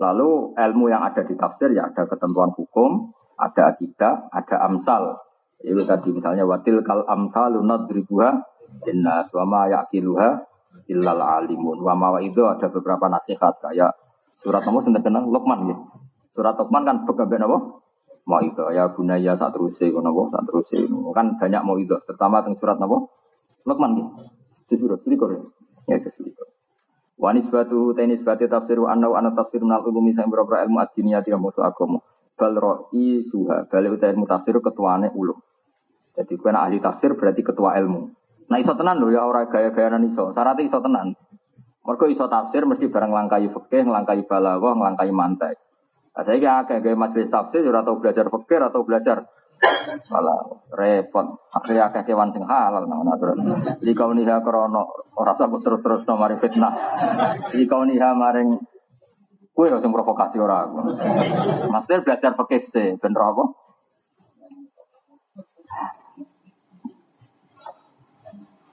Lalu 0.00 0.56
ilmu 0.56 0.88
yang 0.88 1.04
ada 1.04 1.20
di 1.28 1.36
tafsir 1.36 1.76
ya 1.76 1.92
ada 1.92 2.08
ketentuan 2.08 2.56
hukum, 2.56 3.12
ada 3.36 3.76
akidah, 3.76 4.32
ada 4.32 4.56
amsal. 4.64 5.20
Itu 5.60 5.84
tadi 5.84 6.16
misalnya 6.16 6.48
watil 6.48 6.80
kal 6.80 7.04
amsalu 7.04 7.60
nadribuha 7.60 8.40
inna 8.88 9.28
wa 9.28 9.44
ma 9.44 9.62
yaqiluha 9.68 10.28
illal 10.88 11.20
alimun. 11.20 11.84
Wa 11.84 11.92
mawa 11.92 12.24
itu 12.24 12.40
ada 12.48 12.72
beberapa 12.72 13.12
nasihat 13.12 13.60
kayak 13.60 13.92
surat 14.40 14.64
nomor 14.64 14.88
sendiri 14.88 15.04
kenal 15.04 15.28
Luqman 15.28 15.68
ya. 15.68 15.76
Surat 16.32 16.56
Luqman 16.56 16.88
kan 16.88 17.04
begaben 17.04 17.44
apa? 17.44 17.58
Mau 18.24 18.40
itu 18.40 18.64
ya 18.72 18.88
bunaya 18.88 19.36
saat 19.36 19.52
terus 19.52 19.76
kono 19.76 20.12
saat 20.32 20.44
terus 20.48 20.68
kan 21.12 21.36
banyak 21.36 21.60
mau 21.60 21.76
itu 21.76 21.92
terutama 22.08 22.40
tentang 22.40 22.56
surat 22.56 22.80
apa? 22.80 23.19
Luqman 23.64 23.90
ya. 23.98 24.06
Surat 24.70 25.00
selikur 25.02 25.28
ya. 25.34 25.40
Ya 25.90 25.96
selikur. 26.14 26.46
Wanis 27.20 27.52
batu 27.52 27.92
tenis 27.92 28.24
batu 28.24 28.48
tafsir 28.48 28.80
anau 28.80 29.12
anak 29.12 29.36
tafsir 29.36 29.60
menal 29.60 29.84
ulumi 29.84 30.16
sang 30.16 30.32
berapa 30.32 30.64
ilmu 30.64 30.80
adiniyati 30.80 31.28
yang 31.28 31.44
musuh 31.44 31.68
agama. 31.68 32.00
Bal 32.38 32.56
roi 32.56 33.28
suha 33.28 33.68
bal 33.68 33.84
utai 33.92 34.16
ilmu 34.16 34.24
tafsir 34.24 34.56
ketuane 34.56 35.12
ulum. 35.12 35.36
Jadi 36.16 36.32
kuen 36.40 36.56
ahli 36.56 36.80
tafsir 36.80 37.12
berarti 37.12 37.44
ketua 37.44 37.76
ilmu. 37.76 38.08
Nah 38.48 38.58
iso 38.58 38.72
tenan 38.72 38.98
lho 38.98 39.12
ya 39.12 39.28
ora 39.28 39.46
gaya-gayanan 39.46 40.08
iso. 40.08 40.32
Syaratnya 40.32 40.64
iso 40.64 40.78
tenan. 40.80 41.12
Mergo 41.84 42.06
iso 42.08 42.24
tafsir 42.28 42.64
mesti 42.64 42.88
bareng 42.88 43.12
langkai 43.12 43.48
fikih, 43.52 43.88
nglangkai 43.88 44.24
balaghah, 44.24 44.72
nglangkai 44.76 45.10
mantek. 45.12 45.56
Nah, 46.10 46.22
saya 46.26 46.36
kira 46.36 46.66
kayak 46.66 46.80
gaya 46.84 46.96
majelis 46.98 47.30
tafsir 47.30 47.64
ora 47.64 47.86
tau 47.86 47.96
belajar 47.96 48.26
fikih 48.28 48.58
atau 48.60 48.82
belajar 48.84 49.24
malah 50.08 50.40
repot. 50.72 51.26
Akhirnya 51.52 51.92
akeh 51.92 52.08
kewan 52.08 52.32
sing 52.32 52.44
halal 52.44 52.88
nang 52.88 53.04
terus. 53.20 53.38
Jika 53.84 54.08
uniha 54.08 54.40
krono 54.40 55.12
ora 55.16 55.36
sabut 55.36 55.60
terus-terus 55.60 56.08
no 56.08 56.14
mari 56.16 56.40
fitnah. 56.40 56.72
Jika 57.52 57.74
uniha 57.76 58.16
maring 58.16 58.56
kue 59.52 59.68
sing 59.68 59.92
provokasi 59.92 60.36
ora. 60.40 60.64
Maksudnya 61.68 62.04
belajar 62.04 62.32
fikih 62.40 62.62
sih, 62.72 62.88
bener 62.96 63.20
apa? 63.20 63.44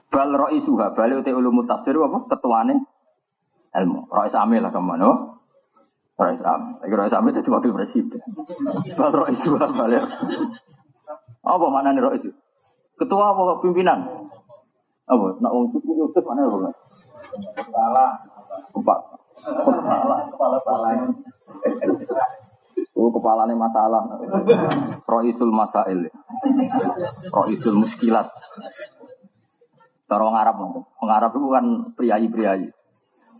Bal 0.08 0.32
roi 0.32 0.58
suha, 0.64 0.96
bal 0.96 1.20
uti 1.20 1.30
ulumu 1.30 1.68
tafsir 1.68 1.92
apa? 1.94 2.18
Ketuane 2.32 2.74
ilmu. 3.76 4.08
Roi 4.08 4.32
samil 4.32 4.64
lah 4.64 4.72
ke 4.72 4.80
mana? 4.80 5.36
Roi 6.16 6.34
samil. 6.40 6.80
Lagi 6.80 6.94
roi 6.96 7.12
samil 7.12 7.36
jadi 7.36 7.50
wakil 7.52 7.72
presiden. 7.76 8.20
Bal 8.96 9.12
roi 9.12 9.36
suha. 9.36 9.68
Apa 11.48 11.66
mana 11.72 11.96
nih 11.96 12.04
roi 12.04 12.20
Ketua 12.98 13.32
apa 13.32 13.62
pimpinan? 13.64 14.04
Apa? 15.08 15.26
Nak 15.40 15.52
suku 15.72 15.92
itu 15.96 16.20
mana 16.26 16.44
apa? 16.44 16.70
Kepala. 17.56 18.06
Kepala. 18.74 19.04
Kepala. 19.40 20.16
Kepala. 20.28 20.56
Kepala. 20.60 20.88
Oh, 22.98 23.14
kepalanya 23.14 23.54
masalah. 23.54 24.02
Roisul 25.06 25.54
masail. 25.54 26.10
Roisul 27.30 27.76
muskilat. 27.78 28.26
Cara 30.10 30.24
orang 30.24 30.40
Arab, 30.40 30.56
orang 30.98 31.14
Arab 31.20 31.30
itu 31.36 31.48
kan 31.52 31.64
priayi-priayi. 31.94 32.68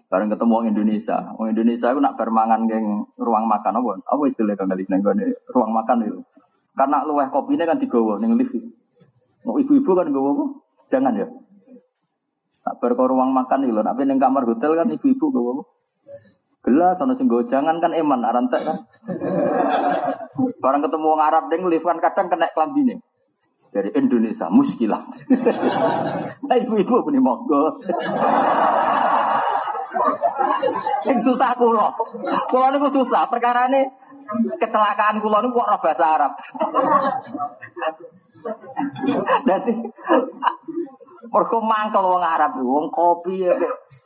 Bareng 0.08 0.30
ketemu 0.30 0.52
orang 0.52 0.70
Indonesia, 0.72 1.18
orang 1.36 1.52
Indonesia 1.56 1.88
itu 1.90 2.00
nak 2.00 2.16
bermangan 2.16 2.68
geng 2.68 3.08
ruang 3.18 3.44
makan 3.48 3.82
apa? 3.82 3.90
Apa 4.04 4.22
istilah 4.30 4.54
kang 4.56 4.70
neng 4.70 5.02
ruang 5.52 5.72
makan 5.74 5.96
itu? 6.06 6.20
Karena 6.78 7.02
luweh 7.02 7.26
kopinya 7.34 7.66
kan 7.66 7.82
digawa 7.82 8.22
neng 8.22 8.38
lift. 8.38 8.54
Mau 9.42 9.58
ibu-ibu 9.58 9.90
kan 9.98 10.14
gawa 10.14 10.30
apa? 10.30 10.44
Jangan 10.94 11.18
ya. 11.18 11.26
Nak 12.62 12.74
berko 12.78 13.10
ruang 13.10 13.34
makan 13.34 13.66
itu, 13.66 13.74
nak 13.74 13.98
neng 13.98 14.22
kamar 14.22 14.46
hotel 14.46 14.78
kan 14.78 14.86
ibu-ibu 14.86 15.26
gawa 15.34 15.50
apa? 15.58 15.64
Gelas, 16.58 16.94
sama 17.00 17.18
sing 17.18 17.26
jangan 17.26 17.82
kan 17.82 17.96
eman, 17.96 18.22
arantek 18.22 18.62
kan. 18.62 18.78
Barang 20.62 20.82
ketemu 20.86 21.06
orang 21.10 21.26
Arab 21.26 21.44
neng 21.50 21.66
lift 21.66 21.82
kan 21.82 21.98
kadang 21.98 22.30
kena 22.30 22.46
kelambine 22.54 23.02
dari 23.74 23.90
Indonesia 23.98 24.46
muskilah. 24.48 25.02
nah, 26.46 26.56
ibu-ibu 26.56 27.02
punya 27.02 27.20
monggo. 27.20 27.82
Yang 31.06 31.18
susah 31.24 31.52
kulo. 31.56 31.88
Kulo 32.48 32.66
niku 32.70 32.88
susah 33.02 33.28
perkara 33.28 33.66
ini 34.28 34.56
kecelakaan 34.60 35.24
kulo 35.24 35.40
niku 35.40 35.64
kok 35.64 35.80
bahasa 35.80 36.04
Arab. 36.04 36.32
Dadi 39.48 39.72
mergo 41.28 41.58
mangkel 41.64 42.04
wong 42.04 42.24
Arab 42.24 42.60
wong 42.60 42.92
kopi 42.92 43.48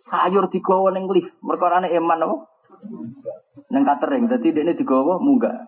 sayur 0.06 0.46
digawa 0.46 0.94
ning 0.94 1.10
lift. 1.10 1.34
Mergo 1.42 1.66
ana 1.66 1.90
eman 1.90 2.22
apa? 2.22 2.36
Ning 3.74 3.82
catering. 3.82 4.30
Dadi 4.30 4.54
dekne 4.54 4.78
digawa 4.78 5.18
munggah. 5.18 5.66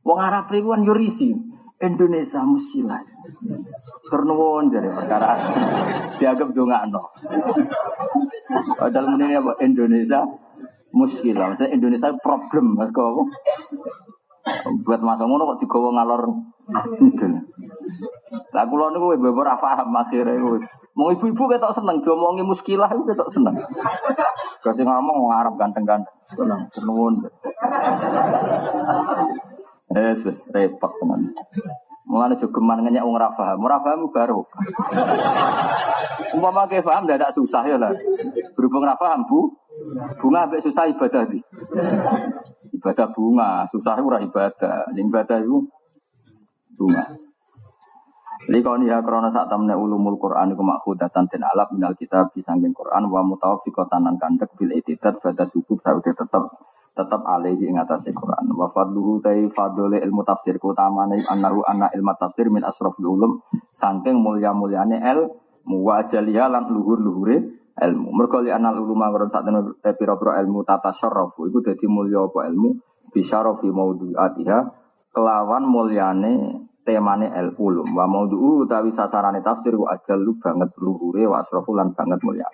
Wong 0.00 0.18
Arab 0.18 0.48
iku 0.48 0.72
kan 0.72 0.86
yurisi. 0.86 1.49
Indonesia 1.80 2.44
muskilah. 2.44 3.00
Kernuwon 4.12 4.68
dari 4.68 4.92
perkara 4.92 5.40
dianggap 6.20 6.52
dongakno. 6.52 7.02
Padahal 8.76 9.16
ini 9.16 9.32
apa 9.40 9.56
Indonesia 9.64 10.20
muskilah. 10.92 11.56
Maksudnya 11.56 11.72
Indonesia 11.72 12.12
problem 12.20 12.76
mas 12.76 12.92
kau. 12.92 13.24
Buat 14.84 15.00
masa 15.00 15.24
ngono 15.24 15.56
kok 15.56 15.60
digawa 15.64 15.88
ngalor. 15.96 16.22
Lah 18.52 18.64
kula 18.68 18.92
niku 18.92 19.16
beber 19.16 19.48
ora 19.48 19.56
paham 19.56 19.96
akhire. 19.96 20.36
Mau 20.92 21.08
ibu-ibu 21.14 21.48
ketok 21.48 21.72
seneng 21.80 22.04
diomongi 22.04 22.44
muskilah 22.44 22.92
itu 22.92 23.08
ketok 23.08 23.32
seneng. 23.32 23.56
Kasih 24.60 24.84
ngomong 24.84 25.32
ngarep 25.32 25.54
ganteng-ganteng. 25.56 26.12
Seneng. 26.76 27.24
Eh, 29.90 30.14
repot 30.54 30.92
teman. 31.02 31.34
Mulane 32.06 32.38
jogeman 32.42 32.82
ngenyak 32.82 33.06
wong 33.06 33.18
ora 33.18 33.34
paham. 33.34 33.62
Ora 33.62 33.78
baru. 33.82 34.42
Umpama 36.34 36.70
ke 36.70 36.82
paham 36.82 37.06
tidak 37.06 37.34
susah 37.34 37.62
ya 37.66 37.78
lah. 37.78 37.94
Berhubung 38.54 38.86
ora 38.86 38.98
paham, 38.98 39.26
Bu. 39.26 39.50
Bunga 40.18 40.46
ambek 40.46 40.62
susah 40.66 40.90
ibadah 40.90 41.26
di. 41.30 41.38
Ibadah 42.74 43.06
bunga, 43.14 43.66
susah 43.70 43.98
ora 43.98 44.18
ibadah. 44.22 44.90
Ibadah 44.94 45.38
itu 45.42 45.70
bunga. 46.74 47.04
Kalau 48.40 48.80
nih 48.80 48.88
krono 49.04 49.28
saat 49.30 49.52
temen 49.52 49.68
ulumul 49.76 50.16
Quran 50.16 50.56
itu 50.56 50.64
makhudatan 50.64 51.28
dan 51.28 51.42
alap 51.44 51.70
minal 51.76 51.92
kita 51.92 52.32
bisangking 52.32 52.72
Quran 52.72 53.12
wa 53.12 53.20
mutawaffiqatan 53.20 54.16
kandek 54.16 54.56
bil 54.56 54.72
itidat 54.72 55.20
pada 55.20 55.44
subuh 55.44 55.76
saudi 55.84 56.08
tetap 56.16 56.48
tetap 56.94 57.22
alaihi 57.22 57.70
ing 57.70 57.78
atase 57.78 58.10
Quran. 58.10 58.50
Wa 58.54 58.70
fadluhu 58.74 59.22
tai 59.22 59.46
fadole 59.54 60.02
ilmu 60.02 60.22
tafsir 60.26 60.58
utamane 60.58 61.22
annahu 61.26 61.62
anna 61.64 61.88
ilmu 61.94 62.12
tafsir 62.18 62.50
min 62.50 62.66
asrafil 62.66 63.06
ulum 63.06 63.40
saking 63.78 64.18
mulya-mulyane 64.18 64.98
el 64.98 65.30
wa 65.70 66.02
ajaliha 66.02 66.50
lan 66.50 66.68
luhur-luhure 66.72 67.36
ilmu. 67.78 68.08
Mergo 68.12 68.42
li 68.42 68.50
anal 68.50 68.82
uluma 68.82 69.08
karo 69.14 69.30
sak 69.30 69.46
eh, 69.86 69.94
pira-pira 69.94 70.42
ilmu 70.42 70.66
tata 70.66 70.92
iku 70.92 71.58
dadi 71.62 71.86
mulya 71.86 72.26
apa 72.26 72.50
ilmu 72.50 72.68
bisyarafi 73.14 73.68
maudhu'atiha 73.70 74.58
kelawan 75.10 75.64
mulyane 75.66 76.32
temane 76.84 77.30
el 77.30 77.54
ulum 77.58 77.92
wa 77.94 78.06
maudhu 78.10 78.66
utawi 78.66 78.90
sasarane 78.96 79.44
tafsir 79.44 79.76
wa 79.76 79.94
ajalu 79.94 80.36
banget 80.42 80.70
luhure 80.80 81.22
wa 81.28 81.44
asrafu 81.44 81.70
lan 81.76 81.94
banget 81.94 82.20
mulia. 82.24 82.48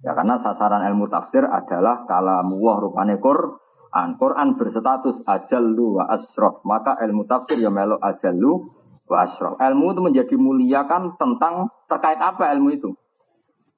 Ya 0.00 0.16
karena 0.16 0.40
sasaran 0.40 0.88
ilmu 0.92 1.12
tafsir 1.12 1.44
adalah 1.44 2.08
kalamu 2.08 2.56
wa 2.56 2.80
rupane 2.80 3.20
Quran. 3.20 4.16
Quran 4.16 4.56
berstatus 4.56 5.20
ajallu 5.28 6.00
wa 6.00 6.08
asraf. 6.08 6.64
Maka 6.64 6.96
ilmu 7.04 7.28
tafsir 7.28 7.60
ya 7.60 7.68
melo 7.68 8.00
ajallu 8.00 8.72
wa 9.04 9.16
asraf. 9.28 9.60
Ilmu 9.60 9.84
itu 9.92 10.00
menjadi 10.00 10.34
mulia 10.40 10.88
kan 10.88 11.20
tentang 11.20 11.68
terkait 11.84 12.16
apa 12.16 12.48
ilmu 12.56 12.68
itu. 12.72 12.90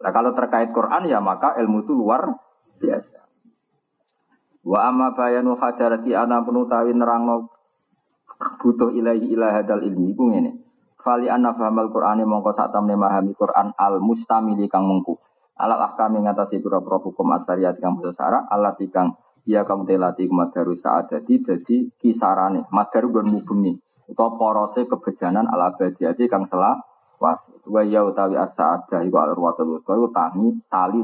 Nah, 0.02 0.10
kalau 0.14 0.34
terkait 0.34 0.70
Quran 0.70 1.10
ya 1.10 1.18
maka 1.18 1.58
ilmu 1.58 1.82
itu 1.82 1.92
luar 1.94 2.38
biasa. 2.78 3.22
Wa 4.62 4.78
amma 4.94 5.18
bayanu 5.18 5.58
hajarati 5.58 6.14
ana 6.14 6.46
penutawi 6.46 6.94
nerangno 6.94 7.50
butuh 8.62 8.94
ilahi 8.94 9.26
ilah 9.34 9.58
hadal 9.58 9.82
ilmi 9.82 10.14
iku 10.14 10.30
ngene. 10.30 10.62
Fali 11.02 11.26
anna 11.26 11.50
fahamal 11.58 11.90
Qur'ani 11.90 12.22
mongko 12.22 12.54
sak 12.54 12.70
tamne 12.70 12.94
memahami 12.94 13.34
Qur'an 13.34 13.74
al 13.74 13.98
mustamili 13.98 14.70
kang 14.70 14.86
mengku. 14.86 15.18
Alal 15.52 15.84
ahkami 15.92 16.24
ngatasi 16.24 16.64
pura-pura 16.64 16.96
hukum 17.02 17.28
asyariat 17.36 17.76
kang 17.76 18.00
sara 18.16 18.48
alat 18.48 18.80
kang 18.88 19.14
ya 19.44 19.66
kamu 19.66 19.84
telati 19.84 20.24
kumadaru 20.30 20.78
sa'adati 20.78 21.44
dadi 21.44 21.76
kisarane. 22.00 22.66
Madaru 22.72 23.12
gon 23.12 23.28
mubengi 23.28 23.76
utawa 24.08 24.36
porose 24.40 24.88
kebejanan 24.88 25.48
ala 25.48 25.76
abadiyati 25.76 26.26
kang 26.26 26.48
salah 26.48 26.80
was. 27.20 27.38
Wa 27.68 27.84
ya 27.86 28.02
utawi 28.02 28.34
as-sa'adah 28.34 29.06
iku 29.06 29.16
al-urwatul 29.22 29.78
wuthqa 29.78 29.92
iku 29.94 30.08
tangi 30.10 30.50
tali. 30.66 31.02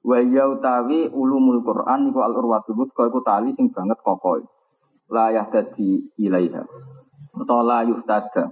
Wa 0.00 0.16
ya 0.24 0.48
utawi 0.48 1.12
ulumul 1.12 1.60
Qur'an 1.62 2.08
iku 2.08 2.24
al-urwatul 2.24 2.76
wuthqa 2.80 3.06
iku 3.06 3.20
tali 3.20 3.52
sing 3.54 3.70
banget 3.70 4.00
kokoh 4.00 4.42
layah 5.10 5.46
dadi 5.50 6.08
ilaiha. 6.18 6.64
Utawa 7.36 7.62
la 7.62 7.78
yuhtada 7.86 8.50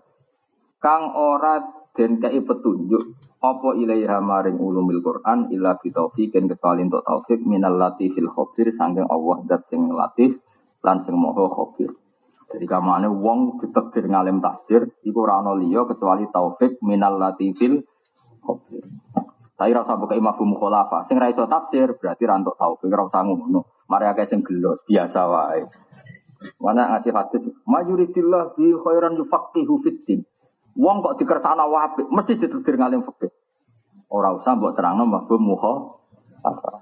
kang 0.79 1.11
ora 1.19 1.78
den 1.99 2.23
kei 2.23 2.39
petunjuk 2.39 3.19
apa 3.43 3.75
ilaiha 3.75 4.23
maring 4.23 4.55
ulumil 4.55 5.03
Quran 5.03 5.51
illa 5.51 5.75
bi 5.83 5.91
taufiqin 5.91 6.47
kecuali 6.47 6.87
untuk 6.87 7.03
taufik 7.03 7.43
minal 7.43 7.75
latifil 7.75 8.31
khabir 8.31 8.71
saking 8.71 9.03
Allah 9.11 9.43
dat 9.51 9.67
sing 9.67 9.91
latif 9.91 10.39
lan 10.87 11.03
sing 11.03 11.19
maha 11.19 11.51
khabir 11.51 11.91
jadi 12.55 12.65
kamane 12.71 13.11
wong 13.11 13.59
ditakdir 13.59 14.07
ngalim 14.07 14.39
tafsir 14.39 14.87
iku 15.03 15.27
ora 15.27 15.43
ana 15.43 15.59
liya 15.59 15.83
kecuali 15.91 16.31
taufik 16.31 16.79
minal 16.87 17.19
latifil 17.19 17.83
khabir 18.47 18.87
Tapi 19.59 19.75
rasa 19.75 19.99
buka 19.99 20.15
imam 20.15 20.39
mukhalafa. 20.55 21.11
Sing 21.11 21.19
ra 21.19 21.27
iso 21.35 21.43
tafsir 21.51 21.99
berarti 21.99 22.23
ra 22.31 22.39
entuk 22.39 22.55
taufik 22.55 22.95
ra 22.95 23.11
usah 23.11 23.27
ngono. 23.27 23.67
Mari 23.91 24.07
akeh 24.07 24.31
sing 24.31 24.47
gelo 24.47 24.79
biasa 24.87 25.21
wae. 25.27 25.67
Mana 26.63 26.95
ngasih 26.95 27.11
hadis, 27.11 27.43
mayuridillah 27.67 28.55
bi 28.55 28.71
khairan 28.71 29.19
yufaqihu 29.19 29.83
fiddin. 29.83 30.23
Wong 30.79 31.03
kok 31.03 31.19
dikersana 31.19 31.67
wae 31.67 32.07
mesti 32.07 32.39
ditetir 32.39 32.79
ngalim 32.79 33.03
fikih. 33.03 33.35
Ora 34.15 34.31
usah 34.31 34.55
mbok 34.55 34.79
terangno 34.79 35.11
mabum 35.11 35.43
muha. 35.43 35.75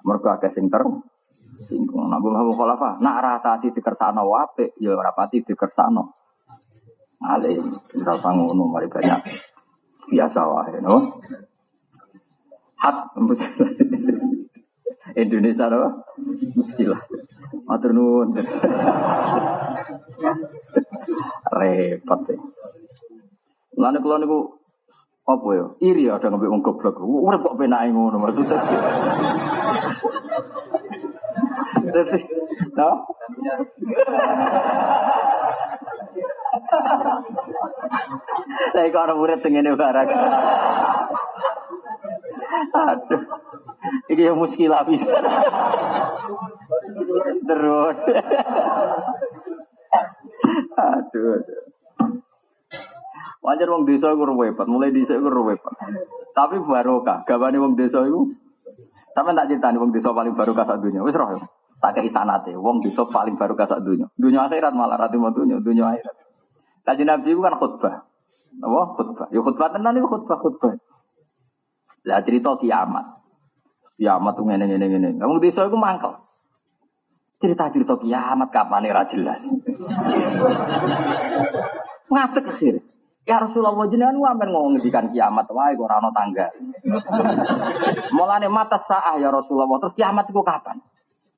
Mergo 0.04 0.28
akeh 0.28 0.52
sing 0.52 0.68
ter 0.68 0.84
singgung. 1.64 2.12
Nak 2.12 2.20
mbok 2.20 2.60
khalafa, 2.60 3.00
nak 3.00 3.24
rasati 3.24 3.72
dikersana 3.72 4.20
wae 4.20 4.76
ya 4.76 4.92
ora 4.92 5.16
pati 5.16 5.40
dikersana. 5.40 6.04
Alim, 7.24 7.64
ora 8.04 8.12
usah 8.20 8.36
mari 8.36 8.92
banyak. 8.92 9.20
Biasa 10.12 10.40
wae 10.44 10.76
no. 10.84 11.24
Hak 12.76 13.16
Indonesia 15.16 15.72
apa? 15.72 16.04
Muskilah. 16.52 17.00
Matur 17.64 17.96
nuwun. 17.96 18.36
Repot 21.56 22.20
ya. 22.28 22.36
Lane 23.76 24.00
kula 24.00 24.16
niku 24.18 24.56
apa 25.26 25.48
ya? 25.52 25.66
Iri 25.84 26.08
ada 26.08 26.30
ngombe 26.32 26.48
wong 26.48 26.62
goblok. 26.64 26.96
Urip 27.02 27.44
kok 27.44 27.58
penake 27.60 27.92
ngono 27.92 28.16
maksudnya. 28.22 28.58
Dadi, 31.92 32.18
no? 32.78 32.90
Saya 38.72 38.88
kok 38.88 39.02
orang 39.04 39.18
murid 39.20 39.38
sing 39.42 39.52
ngene 39.52 39.76
barang. 39.76 40.08
Aduh. 42.72 43.22
Ini 44.08 44.22
yang 44.32 44.38
muskilah 44.40 44.86
bisa. 44.88 45.10
Terus. 47.44 47.96
aduh. 50.78 51.65
Wajar 53.46 53.70
wong 53.70 53.86
desa 53.86 54.10
iku 54.10 54.26
mulai 54.66 54.90
desa 54.90 55.14
iku 55.14 55.30
repot. 55.30 55.78
Tapi 56.34 56.58
barokah, 56.66 57.22
gawane 57.22 57.62
wong 57.62 57.78
desa 57.78 58.02
iku 58.02 58.34
Sampe 59.16 59.32
tak 59.32 59.48
critani 59.48 59.80
wong 59.80 59.96
desa 59.96 60.12
paling 60.12 60.36
barokah 60.36 60.68
sak 60.68 60.84
dunya. 60.84 61.00
Wis 61.00 61.16
roh. 61.16 61.40
Tak 61.80 61.96
kei 61.96 62.12
sanate, 62.12 62.52
wong 62.52 62.84
desa 62.84 63.08
paling 63.08 63.40
barokah 63.40 63.64
sak 63.64 63.80
dunya. 63.80 64.12
Dunya 64.12 64.44
akhirat 64.44 64.76
malah 64.76 65.00
ra 65.00 65.08
timo 65.08 65.32
dunya, 65.32 65.56
dunya 65.56 65.88
akhirat. 65.88 66.16
Kaji 66.84 67.02
Nabi 67.08 67.32
itu 67.32 67.40
kan 67.40 67.56
khutbah. 67.56 68.04
Apa? 68.60 68.80
Khutbah. 69.00 69.26
Ya 69.32 69.40
khutbah 69.40 69.72
tenan 69.72 69.96
itu 69.96 70.04
khutbah 70.04 70.36
khutbah. 70.36 70.76
Lah 72.04 72.20
cerita 72.28 72.60
kiamat. 72.60 73.24
Kiamat 73.96 74.32
tuh 74.36 74.44
ngene 74.44 74.64
ngene 74.68 74.84
ngene. 74.84 75.08
Wong 75.24 75.40
desa 75.40 75.64
iku 75.64 75.80
mangkel. 75.80 76.20
Cerita-cerita 77.40 77.96
kiamat 77.96 78.52
kapan 78.52 78.84
ora 78.84 79.08
jelas. 79.08 79.40
Ngatek 82.12 82.44
akhir. 82.52 82.74
Ya 83.26 83.42
Rasulullah 83.42 83.74
jenengan 83.90 84.14
wamen 84.22 84.54
ngomong 84.54 84.72
ngendikan 84.78 85.10
kiamat 85.10 85.50
wae 85.50 85.74
kok 85.74 85.82
ora 85.82 85.98
ana 85.98 86.14
tangga. 86.14 86.46
Mulane 88.16 88.46
mata 88.46 88.78
saah 88.78 89.18
ya 89.18 89.34
Rasulullah 89.34 89.66
terus 89.82 89.98
kiamat 89.98 90.30
itu 90.30 90.46
kapan? 90.46 90.78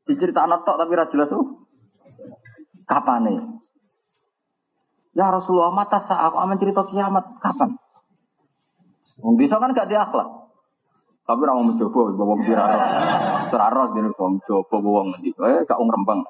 Diceritakno 0.04 0.68
tok 0.68 0.76
tapi 0.76 0.92
ora 0.92 1.08
jelas 1.08 1.32
tuh. 1.32 1.64
Kapan 2.84 3.20
nih? 3.24 3.36
Ya 5.16 5.32
Rasulullah 5.32 5.72
mata 5.72 6.04
saah 6.04 6.28
kok 6.28 6.40
amen 6.44 6.60
cerita 6.60 6.84
kiamat 6.92 7.24
kapan? 7.40 7.80
Wong 9.24 9.40
bisa 9.40 9.56
kan 9.56 9.72
gak 9.72 9.88
diakhlak. 9.88 10.28
Tapi 11.24 11.40
ora 11.40 11.56
mau 11.56 11.72
mencoba 11.72 12.12
wong 12.20 12.40
piraro. 12.44 12.78
Teraro 13.48 13.82
dene 13.96 14.12
wong 14.12 14.44
coba 14.44 14.76
wong 14.76 15.06
ngendi. 15.16 15.32
Eh 15.40 15.64
gak 15.64 15.80
wong 15.80 15.88
rembang. 15.88 16.20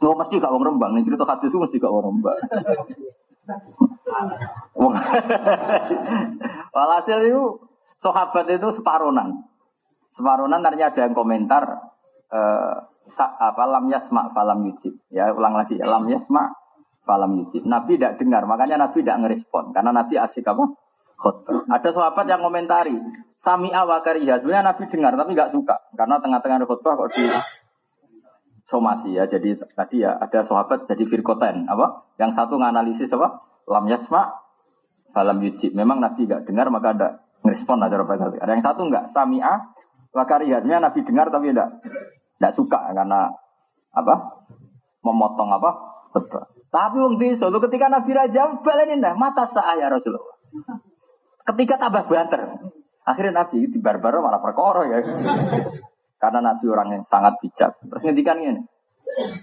Lo 0.00 0.16
mesti 0.16 0.40
gak 0.40 0.48
wong 0.48 0.64
rembang, 0.64 0.96
nih 0.96 1.04
cerita 1.04 1.28
hadis 1.28 1.52
mesti 1.52 1.76
gak 1.76 1.92
wong 1.92 2.04
rembang. 2.08 2.40
Walhasil 6.74 7.18
itu 7.26 7.42
sahabat 8.00 8.46
itu 8.50 8.68
separunan. 8.74 9.44
Separunan 10.14 10.62
ternyata 10.62 11.00
ada 11.00 11.06
yang 11.06 11.14
komentar 11.14 11.64
eh, 12.30 12.74
apa 13.18 13.64
lam 13.66 13.90
yasma 13.90 14.30
falam 14.34 14.66
yujib. 14.66 14.94
Ya 15.10 15.30
ulang 15.30 15.54
lagi 15.58 15.78
lam 15.78 16.08
yasma 16.10 16.54
falam 17.06 17.38
yujib. 17.38 17.66
Nabi 17.66 17.98
tidak 17.98 18.18
dengar, 18.18 18.46
makanya 18.46 18.88
Nabi 18.88 19.02
tidak 19.02 19.18
ngerespon. 19.26 19.72
Karena 19.74 19.90
Nabi 19.94 20.18
asik 20.18 20.46
apa? 20.46 20.64
Khutbah. 21.20 21.68
Ada 21.68 21.92
sahabat 21.92 22.24
yang 22.32 22.40
komentari, 22.40 22.96
Sami 23.40 23.72
awakariya. 23.72 24.40
Sebenarnya 24.40 24.72
Nabi 24.72 24.84
dengar, 24.92 25.16
tapi 25.16 25.32
nggak 25.32 25.52
suka. 25.56 25.76
Karena 25.96 26.20
tengah-tengah 26.20 26.68
khutbah 26.68 26.92
kok 26.96 27.10
di 27.16 27.24
somasi 28.70 29.12
ya. 29.12 29.26
Jadi 29.26 29.58
tadi 29.74 30.06
ya 30.06 30.16
ada 30.16 30.46
sahabat 30.46 30.86
jadi 30.86 31.04
firkoten. 31.10 31.66
Apa? 31.66 32.06
Yang 32.16 32.38
satu 32.38 32.56
nganalisis 32.56 33.10
apa? 33.10 33.42
Lam 33.66 33.84
yasma, 33.90 34.38
falam 35.10 35.42
yujib. 35.42 35.74
Memang 35.74 35.98
Nabi 35.98 36.30
nggak 36.30 36.46
dengar, 36.46 36.70
maka 36.70 36.94
ada 36.94 37.08
ngerespon 37.42 37.82
ada 37.82 37.98
Ada 38.40 38.50
yang 38.54 38.64
satu 38.64 38.86
nggak, 38.86 39.10
Sami'a 39.10 39.74
wakariya. 40.14 40.62
Sebenarnya 40.62 40.86
Nabi 40.86 41.00
dengar, 41.02 41.26
tapi 41.34 41.50
tidak 41.50 41.82
tidak 42.38 42.52
suka 42.56 42.78
karena 42.94 43.34
apa? 43.90 44.14
Memotong 45.02 45.50
apa? 45.50 45.70
Khutbah. 46.14 46.46
Tapi 46.70 46.96
wong 47.02 47.18
desa 47.18 47.50
ketika 47.50 47.90
Nabi 47.90 48.14
Raja 48.14 48.62
balenin 48.62 49.02
dah 49.02 49.18
mata 49.18 49.50
sah 49.50 49.74
ya 49.74 49.90
Rasulullah. 49.90 50.38
Ketika 51.50 51.82
tambah 51.82 52.06
banter. 52.06 52.62
Akhirnya 53.02 53.42
Nabi 53.42 53.66
di 53.66 53.78
barbar 53.82 54.22
malah 54.22 54.38
perkara 54.38 54.86
ya. 54.86 54.98
Karena 56.20 56.52
Nabi 56.52 56.64
orang 56.68 56.88
yang 56.92 57.02
sangat 57.08 57.40
bijak. 57.40 57.80
Terus 57.80 58.02
ngendikan 58.04 58.36
ini. 58.44 58.60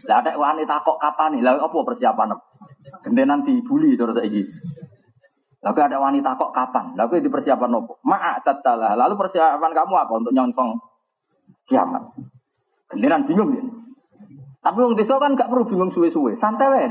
Lah 0.05 0.21
ada 0.21 0.37
wanita 0.37 0.85
kok 0.85 1.01
kapan 1.01 1.35
nih? 1.35 1.41
Lah 1.41 1.57
apa 1.57 1.73
persiapan? 1.73 2.37
Gendenan 3.01 3.41
dibully 3.43 3.97
terus 3.97 4.13
saiki. 4.13 4.45
Lalu 5.65 5.79
ada 5.81 5.97
wanita 5.97 6.37
kok 6.37 6.53
kapan? 6.53 6.93
Lalu 6.93 7.25
di 7.25 7.33
persiapan 7.33 7.69
nopo? 7.73 7.97
Ma'a 8.05 8.39
tatalah. 8.45 8.93
Lalu 8.93 9.17
persiapan 9.17 9.71
kamu 9.73 9.93
apa 9.97 10.13
untuk 10.21 10.31
nyontong 10.31 10.77
kiamat? 11.65 12.13
Gendenan 12.93 13.25
bingung 13.25 13.51
ya. 13.57 13.65
Tapi 14.61 14.77
wong 14.83 14.95
desa 14.99 15.15
kan 15.17 15.33
gak 15.33 15.47
perlu 15.47 15.63
bingung 15.63 15.91
suwe-suwe, 15.95 16.35
santai 16.35 16.67
wae. 16.67 16.87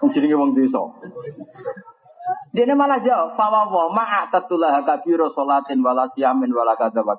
Wong 0.00 0.10
jenenge 0.12 0.36
wong 0.36 0.52
desa. 0.56 0.80
Dia 2.56 2.72
malah 2.72 2.96
jawab, 3.04 3.36
fawawa 3.36 3.92
ma'a 3.92 4.32
tatulah 4.32 4.80
kabiro 4.80 5.28
sholatin 5.36 5.84
wala 5.84 6.08
siyamin 6.16 6.48
wala 6.48 6.72
kada 6.80 7.04
wa. 7.04 7.12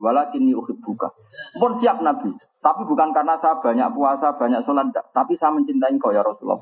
Walakin 0.00 0.48
buka. 0.80 1.12
Pun 1.60 1.76
siap 1.76 2.00
Nabi. 2.00 2.32
Tapi 2.60 2.84
bukan 2.84 3.12
karena 3.12 3.40
saya 3.40 3.56
banyak 3.56 3.88
puasa, 3.96 4.36
banyak 4.36 4.60
sholat. 4.64 4.92
Tapi 4.92 5.32
saya 5.36 5.52
mencintai 5.56 5.96
kau 5.96 6.12
ya 6.12 6.20
Rasulullah. 6.20 6.60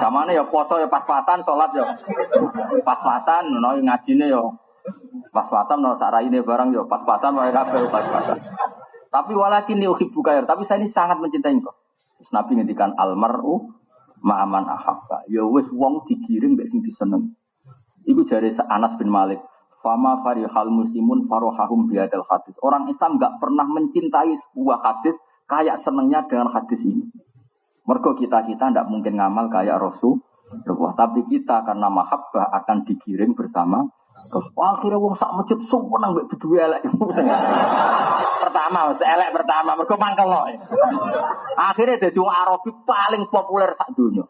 Sama 0.00 0.24
ya 0.32 0.44
puasa 0.48 0.80
ya 0.80 0.88
pas-pasan, 0.88 1.44
sholat 1.44 1.68
ya 1.76 1.84
pas-pasan. 2.84 3.52
No, 3.52 3.76
ngaji 3.76 4.12
ya 4.16 4.40
pas-pasan. 5.32 5.80
No, 5.80 5.96
sarai 6.00 6.28
ini 6.28 6.40
barang 6.40 6.72
ya 6.72 6.84
pas-pasan. 6.88 7.36
Pas-pasan. 7.36 8.38
Tapi 9.12 9.32
walakin 9.36 9.80
buka 10.12 10.36
ya. 10.36 10.44
Tapi 10.44 10.64
saya 10.64 10.80
ini 10.80 10.88
sangat 10.88 11.20
mencintai 11.20 11.56
kau. 11.60 11.76
Terus 12.20 12.32
Nabi 12.36 12.60
ngendikan 12.60 12.92
almaru 12.96 13.72
ma'aman 14.20 14.68
ahabba. 14.68 15.24
Ya 15.28 15.44
wis 15.44 15.68
wong 15.72 16.04
digiring 16.08 16.56
mbek 16.56 16.68
sing 16.68 16.80
diseneng. 16.84 17.32
Iku 18.08 18.24
jare 18.24 18.52
Anas 18.72 18.96
bin 18.96 19.12
Malik. 19.12 19.40
Fama 19.80 20.20
farihal 20.20 20.68
muslimun 20.68 21.24
farohahum 21.24 21.88
biadal 21.88 22.24
hadis. 22.28 22.52
Orang 22.60 22.84
Islam 22.88 23.16
nggak 23.16 23.40
pernah 23.40 23.64
mencintai 23.64 24.36
sebuah 24.36 24.78
hadis 24.84 25.16
kayak 25.48 25.80
senengnya 25.80 26.24
dengan 26.28 26.52
hadis 26.52 26.84
ini. 26.84 27.08
Mergo 27.88 28.12
kita 28.12 28.44
kita 28.44 28.70
tidak 28.70 28.86
mungkin 28.92 29.16
ngamal 29.16 29.48
kayak 29.48 29.80
Rasul. 29.80 30.20
Tapi 30.50 31.20
kita 31.30 31.62
karena 31.62 31.88
mahabbah 31.88 32.50
akan 32.60 32.82
digiring 32.82 33.38
bersama 33.38 33.86
Terus 34.28 34.46
akhirnya 34.54 34.98
wong 35.00 35.14
sak 35.16 35.32
masjid 35.34 35.58
nang 35.58 36.10
mbek 36.14 36.26
berdua 36.30 36.70
elek. 36.70 36.82
pertama, 38.42 38.94
elek 38.94 39.30
pertama 39.34 39.70
mergo 39.74 39.96
mangkel 39.96 40.26
loh. 40.28 40.44
Akhirnya 41.58 41.98
dadi 41.98 42.18
wong 42.20 42.30
Arabi 42.30 42.70
paling 42.86 43.22
populer 43.32 43.74
sak 43.74 43.90
dunya. 43.96 44.24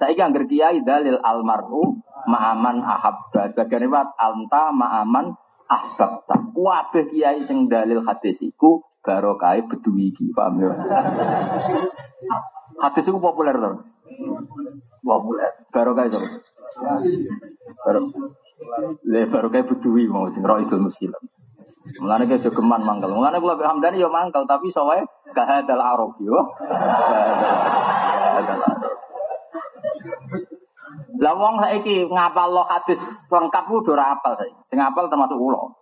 Saiki 0.00 0.20
angger 0.22 0.48
kiai 0.50 0.82
dalil 0.82 1.20
almaru 1.22 2.00
ma'aman 2.26 2.82
ahabba. 2.82 3.54
Bagian 3.54 3.86
riwayat 3.86 4.10
anta 4.18 4.74
ma'aman 4.74 5.36
ahbabta. 5.70 6.36
Kabeh 6.50 7.04
kiai 7.14 7.46
sing 7.46 7.70
dalil 7.70 8.02
hadis 8.02 8.36
iku 8.42 8.82
barokah 9.00 9.56
bedui 9.64 10.12
iki, 10.12 10.28
paham 10.34 10.60
ya? 10.60 10.72
Hadis 12.82 13.06
populer 13.06 13.54
to. 13.56 13.70
Populer. 15.00 15.50
Barokah 15.72 16.04
itu. 16.10 16.20
Barokah. 17.86 18.49
Le 19.08 19.24
baru 19.26 19.48
kayak 19.48 19.72
mau 20.12 20.28
sing 20.32 20.44
roh 20.44 20.60
isul 20.60 20.84
muskilah. 20.84 21.20
Mulane 21.98 22.28
kayak 22.28 22.44
jogeman 22.44 22.84
mangkal. 22.84 23.10
Mulane 23.16 23.40
kula 23.40 23.56
Hamdani 23.56 23.98
ya 23.98 24.12
mangkal 24.12 24.44
tapi 24.44 24.68
soalnya 24.68 25.08
kahadal 25.32 25.80
arab 25.80 26.12
yo. 26.20 26.36
Lah 31.20 31.36
wong 31.36 31.60
saiki 31.60 32.08
ngapal 32.08 32.48
lo 32.52 32.64
hadis 32.64 33.00
lengkap 33.28 33.64
ku 33.68 33.80
ora 33.88 34.16
apal 34.16 34.36
saiki. 34.36 34.60
Sing 34.68 34.78
apal 34.80 35.08
termasuk 35.08 35.40
kula. 35.40 35.72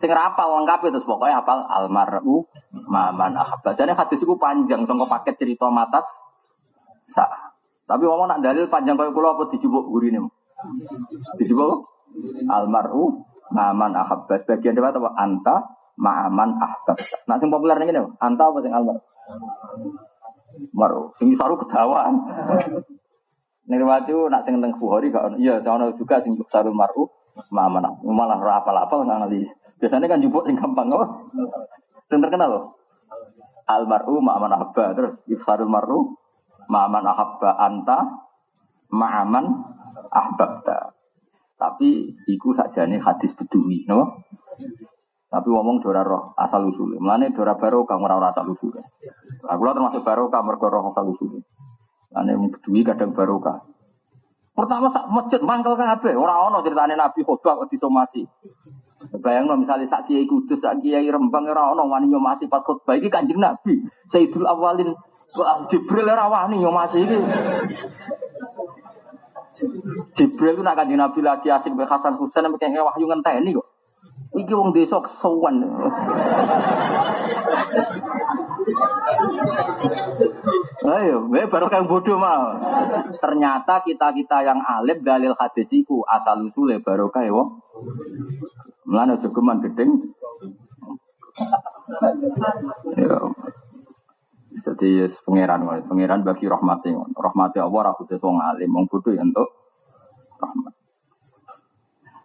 Sing 0.00 0.10
rapal 0.10 0.48
lengkap 0.64 0.90
itu 0.90 0.98
pokoknya 1.04 1.44
apal 1.44 1.62
almaru 1.68 2.48
maman 2.88 3.36
ahabba. 3.36 3.76
Jadi 3.76 3.92
hadis 3.92 4.20
itu 4.24 4.34
panjang 4.40 4.88
sangka 4.88 5.06
paket 5.06 5.34
cerita 5.38 5.68
matas 5.68 6.08
sah. 7.12 7.52
Tapi 7.84 8.02
ngomong 8.08 8.32
nak 8.32 8.40
dalil 8.40 8.66
panjang 8.72 8.96
kaya 8.96 9.12
kula 9.12 9.36
apa 9.36 9.52
dijubuk 9.52 9.92
gurine. 9.92 10.24
Dijubuk 11.40 11.88
almaru 12.48 13.24
maman 13.52 13.92
ahabba. 13.96 14.42
Bagian 14.44 14.76
dewa 14.76 14.92
apa? 14.92 15.10
Anta 15.16 15.56
ma'aman 15.98 16.56
ahbab. 16.56 16.98
Nah 17.28 17.36
sing 17.36 17.52
populer 17.52 17.76
ini 17.84 17.92
anta 18.20 18.44
apa 18.48 18.58
sing 18.64 18.72
almar? 18.72 18.98
Maru. 20.72 21.12
Sing 21.20 21.36
saru 21.36 21.60
kedawaan. 21.60 22.14
Nirwati 23.68 24.12
nak 24.28 24.42
sing 24.44 24.58
teng 24.58 24.74
Bukhari 24.76 25.14
gak 25.14 25.38
iya 25.38 25.62
ono 25.62 25.94
juga 25.94 26.20
sing 26.24 26.36
sarul 26.48 26.74
maru 26.74 27.08
ma'aman. 27.52 28.02
Malah 28.04 28.38
ora 28.40 28.60
apal-apal 28.60 29.04
analis. 29.04 29.48
Biasanya 29.78 30.08
kan 30.08 30.22
jupuk 30.22 30.48
sing 30.48 30.56
gampang 30.56 30.88
kok. 30.90 31.06
Sing 32.08 32.18
terkenal. 32.20 32.72
Almaru 33.68 34.18
ma'aman 34.20 34.52
ahabba 34.58 34.96
terus 34.96 35.12
ifsarul 35.30 35.70
maru 35.70 36.18
ma'aman 36.66 37.04
ahabba 37.06 37.56
anta 37.62 37.98
ma'aman 38.92 39.71
ahbabta. 40.10 40.96
Tapi 41.56 42.10
iku 42.26 42.52
nih 42.58 42.98
hadis 42.98 43.32
bedui, 43.38 43.86
no? 43.86 44.26
Tapi 45.32 45.48
ngomong 45.48 45.80
dora 45.80 46.04
roh 46.04 46.36
asal 46.36 46.68
usul. 46.68 47.00
Mulane 47.00 47.32
dora 47.32 47.56
baru 47.56 47.88
kamu 47.88 48.04
ora 48.04 48.34
asal 48.34 48.52
usul. 48.52 48.76
Aku 49.48 49.62
lah 49.64 49.72
termasuk 49.72 50.04
baru 50.04 50.28
kamu 50.28 50.60
roh 50.60 50.92
asal 50.92 51.08
usul. 51.08 51.40
Mulane 52.12 52.32
bedui 52.52 52.84
kadang 52.84 53.16
baru 53.16 53.40
Pertama 54.52 54.92
sak 54.92 55.08
masjid 55.08 55.40
mangkel 55.40 55.72
kabeh, 55.80 56.12
ora 56.12 56.44
ono 56.44 56.60
ceritane 56.60 56.92
Nabi 56.92 57.24
khotbah 57.24 57.64
kok 57.64 57.72
disomasi. 57.72 58.20
Bayang 59.24 59.48
no, 59.48 59.56
misalnya 59.56 59.88
sak 59.88 60.04
kiai 60.04 60.28
kudus, 60.28 60.60
sak 60.60 60.84
kiai 60.84 61.08
rembang 61.08 61.48
ora 61.48 61.72
ono 61.72 61.88
wani 61.88 62.12
nyomasi 62.12 62.52
pas 62.52 62.60
khotbah 62.60 62.92
iki 63.00 63.08
Kanjeng 63.08 63.40
Nabi. 63.40 63.80
Sayyidul 64.12 64.44
Awalin 64.44 64.92
Jibril 65.72 66.04
ora 66.04 66.28
wani 66.28 66.60
nyomasi 66.60 67.00
iki. 67.00 67.18
Jibril 70.16 70.56
itu 70.56 70.62
nak 70.64 70.80
kanjeng 70.80 70.96
Nabi 70.96 71.20
lagi 71.20 71.52
asik 71.52 71.76
be 71.76 71.84
Hasan 71.84 72.16
Husain 72.16 72.48
sampai 72.48 72.56
kayak 72.56 72.88
wahyu 72.88 73.04
ngenteni 73.04 73.52
kok. 73.52 73.68
Iki 74.32 74.52
wong 74.56 74.72
desa 74.72 74.96
kesuwen. 75.04 75.60
Ayo, 80.82 81.28
gue 81.28 81.42
baru 81.52 81.68
kayak 81.68 81.84
bodoh 81.84 82.16
mah. 82.16 82.56
Ternyata 83.20 83.84
kita 83.84 84.16
kita 84.16 84.40
yang 84.40 84.64
alim 84.64 85.04
dalil 85.04 85.36
hadisiku 85.36 86.00
asal 86.08 86.48
usule 86.48 86.80
baru 86.80 87.12
wong. 87.12 87.60
Melana 88.88 89.20
jogeman 89.20 89.60
gedeng. 89.60 90.16
Ya. 92.96 93.16
Jadi 94.62 95.10
pangeran, 95.26 95.66
pangeran 95.90 96.22
bagi 96.22 96.46
rahmati, 96.46 96.94
rahmati 96.94 97.58
Allah 97.58 97.90
aku 97.90 98.06
wong 98.06 98.38
alim, 98.38 98.70
wong 98.70 98.86
bodoh 98.86 99.10
ya 99.10 99.26
untuk 99.26 99.50
rahmat. 100.38 100.72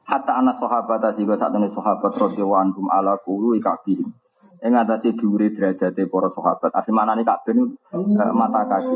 Hatta 0.08 0.40
anak 0.40 0.56
sahabat 0.64 1.04
asiko 1.04 1.36
saat 1.36 1.52
ini 1.52 1.68
sahabat 1.76 2.16
radhiyallahu 2.16 2.62
anhum 2.64 2.88
ala 2.88 3.20
kulu 3.28 3.60
ikabihim. 3.60 4.08
Ing 4.64 4.74
atase 4.74 5.14
dhuwure 5.14 5.52
derajate 5.52 6.08
para 6.08 6.32
sahabat. 6.32 6.72
Asli 6.74 6.96
manane 6.96 7.28
kabeh 7.28 7.54
uh, 7.54 8.34
mata 8.34 8.66
kaki. 8.66 8.96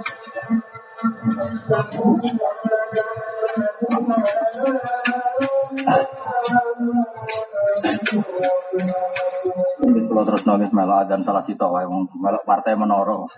Kalau 0.00 0.16
terus 10.24 10.48
nulis 10.48 10.72
melok 10.72 11.04
dan 11.04 11.20
salah 11.20 11.44
sito 11.44 11.68
wae 11.68 11.84
wong 11.84 12.08
melok 12.16 12.48
partai 12.48 12.80
menoro. 12.80 13.28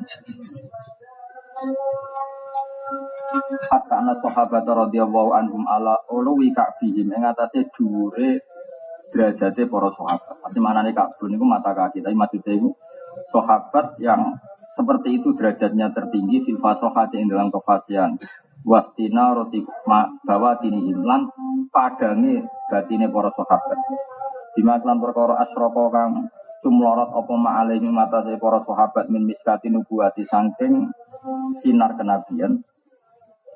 Hatta 3.66 3.94
anak 3.98 4.22
sahabat 4.22 4.62
radhiyallahu 4.62 5.34
anhum 5.34 5.66
ala 5.66 5.98
uluwi 6.14 6.54
ka'bihim 6.54 7.10
ing 7.10 7.26
atase 7.26 7.66
dhuwure 7.74 8.38
derajate 9.10 9.66
para 9.66 9.90
sahabat. 9.98 10.38
Pasti 10.38 10.62
manane 10.62 10.94
ka'bun 10.94 11.34
niku 11.34 11.42
mata 11.42 11.74
kaki, 11.74 12.06
tapi 12.06 12.14
maksudnya 12.14 12.54
itu 12.54 12.70
sahabat 13.34 13.98
yang 13.98 14.38
seperti 14.72 15.20
itu 15.20 15.36
derajatnya 15.36 15.92
tertinggi 15.92 16.48
fil 16.48 16.58
fasohati 16.58 17.20
ing 17.20 17.28
dalam 17.28 17.52
kefasihan 17.52 18.16
wastina 18.62 19.34
roti 19.34 19.60
bawa 20.22 20.58
tini 20.62 20.90
imlan 20.90 21.26
padangi 21.74 22.42
batine 22.70 23.10
para 23.10 23.30
sahabat. 23.34 23.78
Bima 24.54 24.78
klan 24.78 25.00
perkara 25.00 25.40
asroko 25.42 25.90
kang 25.90 26.28
cumlorot 26.62 27.10
apa 27.10 27.34
ma'alaihi 27.34 27.88
mata 27.90 28.22
para 28.38 28.62
sahabat 28.62 29.10
min 29.10 29.26
miskati 29.26 29.72
nubuwati 29.72 30.22
saking 30.28 30.92
sinar 31.60 31.98
kenabian. 31.98 32.62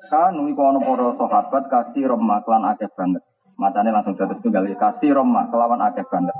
Kanu 0.07 0.47
iku 0.51 0.61
ana 0.63 0.79
para 0.83 1.15
sahabat 1.15 1.63
kasih 1.71 2.13
remah 2.15 2.43
klan 2.43 2.63
akeh 2.67 2.89
banget 2.95 3.23
matane 3.57 3.89
langsung 3.89 4.13
dados 4.13 4.37
tunggal 4.45 4.69
kasih 4.69 5.17
remah 5.17 5.49
kelawan 5.49 5.81
akeh 5.81 6.05
banget 6.07 6.37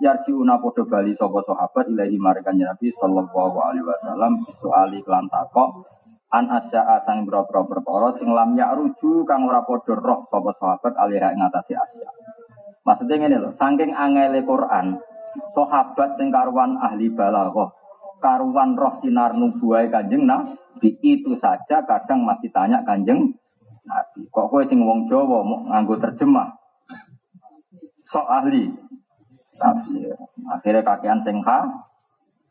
yarjiuna 0.00 0.60
padha 0.60 0.82
bali 0.84 1.12
sapa 1.16 1.40
sahabat 1.44 1.88
ilahi 1.88 2.16
marikan 2.20 2.56
Nabi 2.60 2.92
sallallahu 3.00 3.56
alaihi 3.60 3.86
wasallam 3.86 4.32
soali 4.60 5.00
klan 5.02 5.28
takok. 5.30 5.88
An 6.26 6.50
asya'a 6.50 7.06
sang 7.06 7.22
boro-boro 7.22 7.70
perkara 7.70 8.10
sing 8.18 8.34
lam 8.34 8.58
ruju 8.58 9.22
kang 9.24 9.46
ora 9.46 9.62
padha 9.62 9.94
roh 9.94 10.26
sapa 10.26 10.50
sahabat 10.58 10.92
alira 10.98 11.30
ing 11.32 11.40
asya. 11.40 12.10
Maksudnya 12.82 13.14
ngene 13.18 13.36
lho, 13.42 13.50
saking 13.58 13.90
angele 13.94 14.42
Quran, 14.46 14.98
sahabat 15.54 16.10
sing 16.18 16.30
karuan 16.30 16.78
ahli 16.82 17.10
balaghah, 17.14 17.70
karuan 18.18 18.78
roh 18.78 18.94
sinar 19.02 19.34
nubuwah 19.38 19.86
Kanjeng 19.86 20.26
Nabi 20.26 20.98
itu 21.02 21.34
saja 21.38 21.82
kadang 21.86 22.26
masih 22.26 22.50
tanya 22.50 22.82
Kanjeng 22.82 23.38
Nabi. 23.86 24.26
Kok 24.28 24.46
kowe 24.50 24.62
sing 24.66 24.82
wong 24.82 25.06
Jawa 25.06 25.46
mau 25.46 25.62
nganggo 25.70 25.96
terjemah? 26.02 26.58
Sok 28.06 28.26
ahli 28.26 28.70
tafsir. 29.56 30.14
Akhirnya 30.46 30.82
kakean 30.86 31.22
sing 31.22 31.42
ha, 31.42 31.86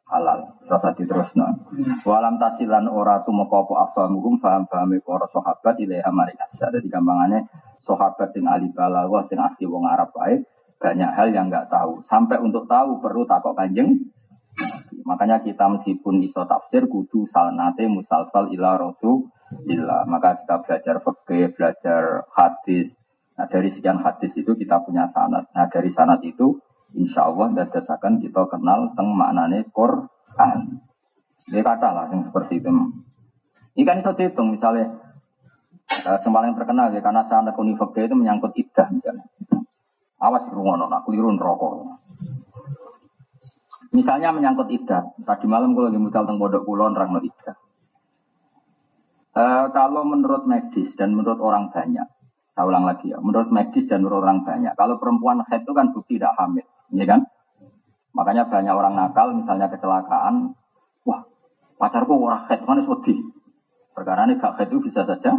halal 0.05 0.53
rasa 0.69 0.93
diterusno 0.93 1.65
walam 2.05 2.37
tasilan 2.37 2.85
ora 2.85 3.25
tumeka 3.25 3.65
apa 3.65 3.89
afamuhum 3.89 4.37
faham 4.37 4.69
pahame 4.69 5.01
para 5.01 5.25
sahabat 5.33 5.81
ilaiha 5.81 6.09
mari 6.13 6.37
asya 6.37 6.69
dadi 6.69 6.85
gampangane 6.93 7.49
sahabat 7.81 8.29
sing 8.29 8.45
ahli 8.45 8.69
balaghah 8.69 9.25
sing 9.25 9.41
asli 9.41 9.65
wong 9.65 9.89
Arab 9.89 10.13
baik 10.13 10.45
banyak 10.77 11.09
hal 11.09 11.33
yang 11.33 11.49
nggak 11.49 11.73
tahu 11.73 12.05
sampai 12.05 12.37
untuk 12.37 12.69
tahu 12.69 13.01
perlu 13.01 13.25
takok 13.25 13.57
kanjeng 13.57 14.13
makanya 15.09 15.41
kita 15.41 15.65
meskipun 15.73 16.21
iso 16.21 16.45
tafsir 16.45 16.85
kudu 16.85 17.25
salnate 17.33 17.89
musalsal 17.89 18.53
ila 18.53 18.77
rasulillah 19.51 20.03
maka 20.09 20.41
kita 20.41 20.55
belajar 20.65 20.95
fikih 21.01 21.45
belajar 21.53 22.03
hadis 22.33 22.93
nah 23.35 23.45
dari 23.51 23.69
sekian 23.69 23.99
hadis 23.99 24.31
itu 24.33 24.55
kita 24.57 24.81
punya 24.81 25.05
sanad 25.11 25.45
nah 25.51 25.67
dari 25.67 25.91
sanad 25.91 26.23
itu 26.23 26.57
insya 26.95 27.27
Allah 27.27 27.51
dadasakan 27.51 28.23
kita 28.23 28.47
kenal 28.47 28.95
teng 28.95 29.11
maknane 29.11 29.67
Quran. 29.75 30.79
Ini 31.51 31.61
kata 31.61 31.89
lah 31.93 32.05
yang 32.09 32.25
seperti 32.25 32.63
itu. 32.63 32.71
Ini 33.75 33.83
kan 33.83 34.01
itu 34.01 34.11
dihitung 34.15 34.55
misalnya 34.55 34.87
uh, 36.07 36.17
yang 36.23 36.55
terkenal 36.57 36.89
ya 36.95 37.03
karena 37.03 37.27
sanad 37.27 37.53
kunifaknya 37.53 38.09
itu 38.09 38.15
menyangkut 38.17 38.55
idah 38.55 38.87
misalnya. 38.89 39.27
Awas 40.15 40.47
rungono 40.49 40.87
nak 40.87 41.03
keliru 41.05 41.29
rokok. 41.35 42.01
Misalnya 43.93 44.31
menyangkut 44.31 44.71
idah. 44.71 45.03
Tadi 45.21 45.45
malam 45.45 45.75
gue 45.75 45.91
lagi 45.91 45.99
mutal 45.99 46.23
teng 46.25 46.39
pondok 46.39 46.63
kulon 46.65 46.95
orang 46.95 47.19
idah. 47.21 47.55
Uh, 49.35 49.67
kalau 49.75 50.07
menurut 50.07 50.47
medis 50.47 50.95
dan 50.95 51.11
menurut 51.11 51.43
orang 51.43 51.67
banyak, 51.75 52.07
saya 52.55 52.63
ulang 52.63 52.87
lagi 52.87 53.11
ya, 53.11 53.19
menurut 53.19 53.51
medis 53.51 53.83
dan 53.83 53.99
menurut 53.99 54.23
orang 54.23 54.47
banyak, 54.47 54.71
kalau 54.79 54.95
perempuan 54.95 55.43
head 55.51 55.67
itu 55.67 55.75
kan 55.75 55.91
bukti 55.91 56.15
tidak 56.15 56.39
hamil. 56.39 56.63
Ya 56.95 57.03
kan? 57.03 57.27
Makanya 58.15 58.47
banyak 58.47 58.71
orang 58.71 58.95
nakal, 58.95 59.35
misalnya 59.35 59.67
kecelakaan, 59.67 60.55
wah 61.03 61.27
pacarku 61.75 62.15
orang 62.15 62.47
head, 62.47 62.63
mana 62.63 62.87
sedih. 62.87 63.35
Perkara 63.91 64.23
ini 64.23 64.39
gak 64.39 64.55
head 64.55 64.71
itu 64.71 64.79
bisa 64.87 65.03
saja. 65.03 65.35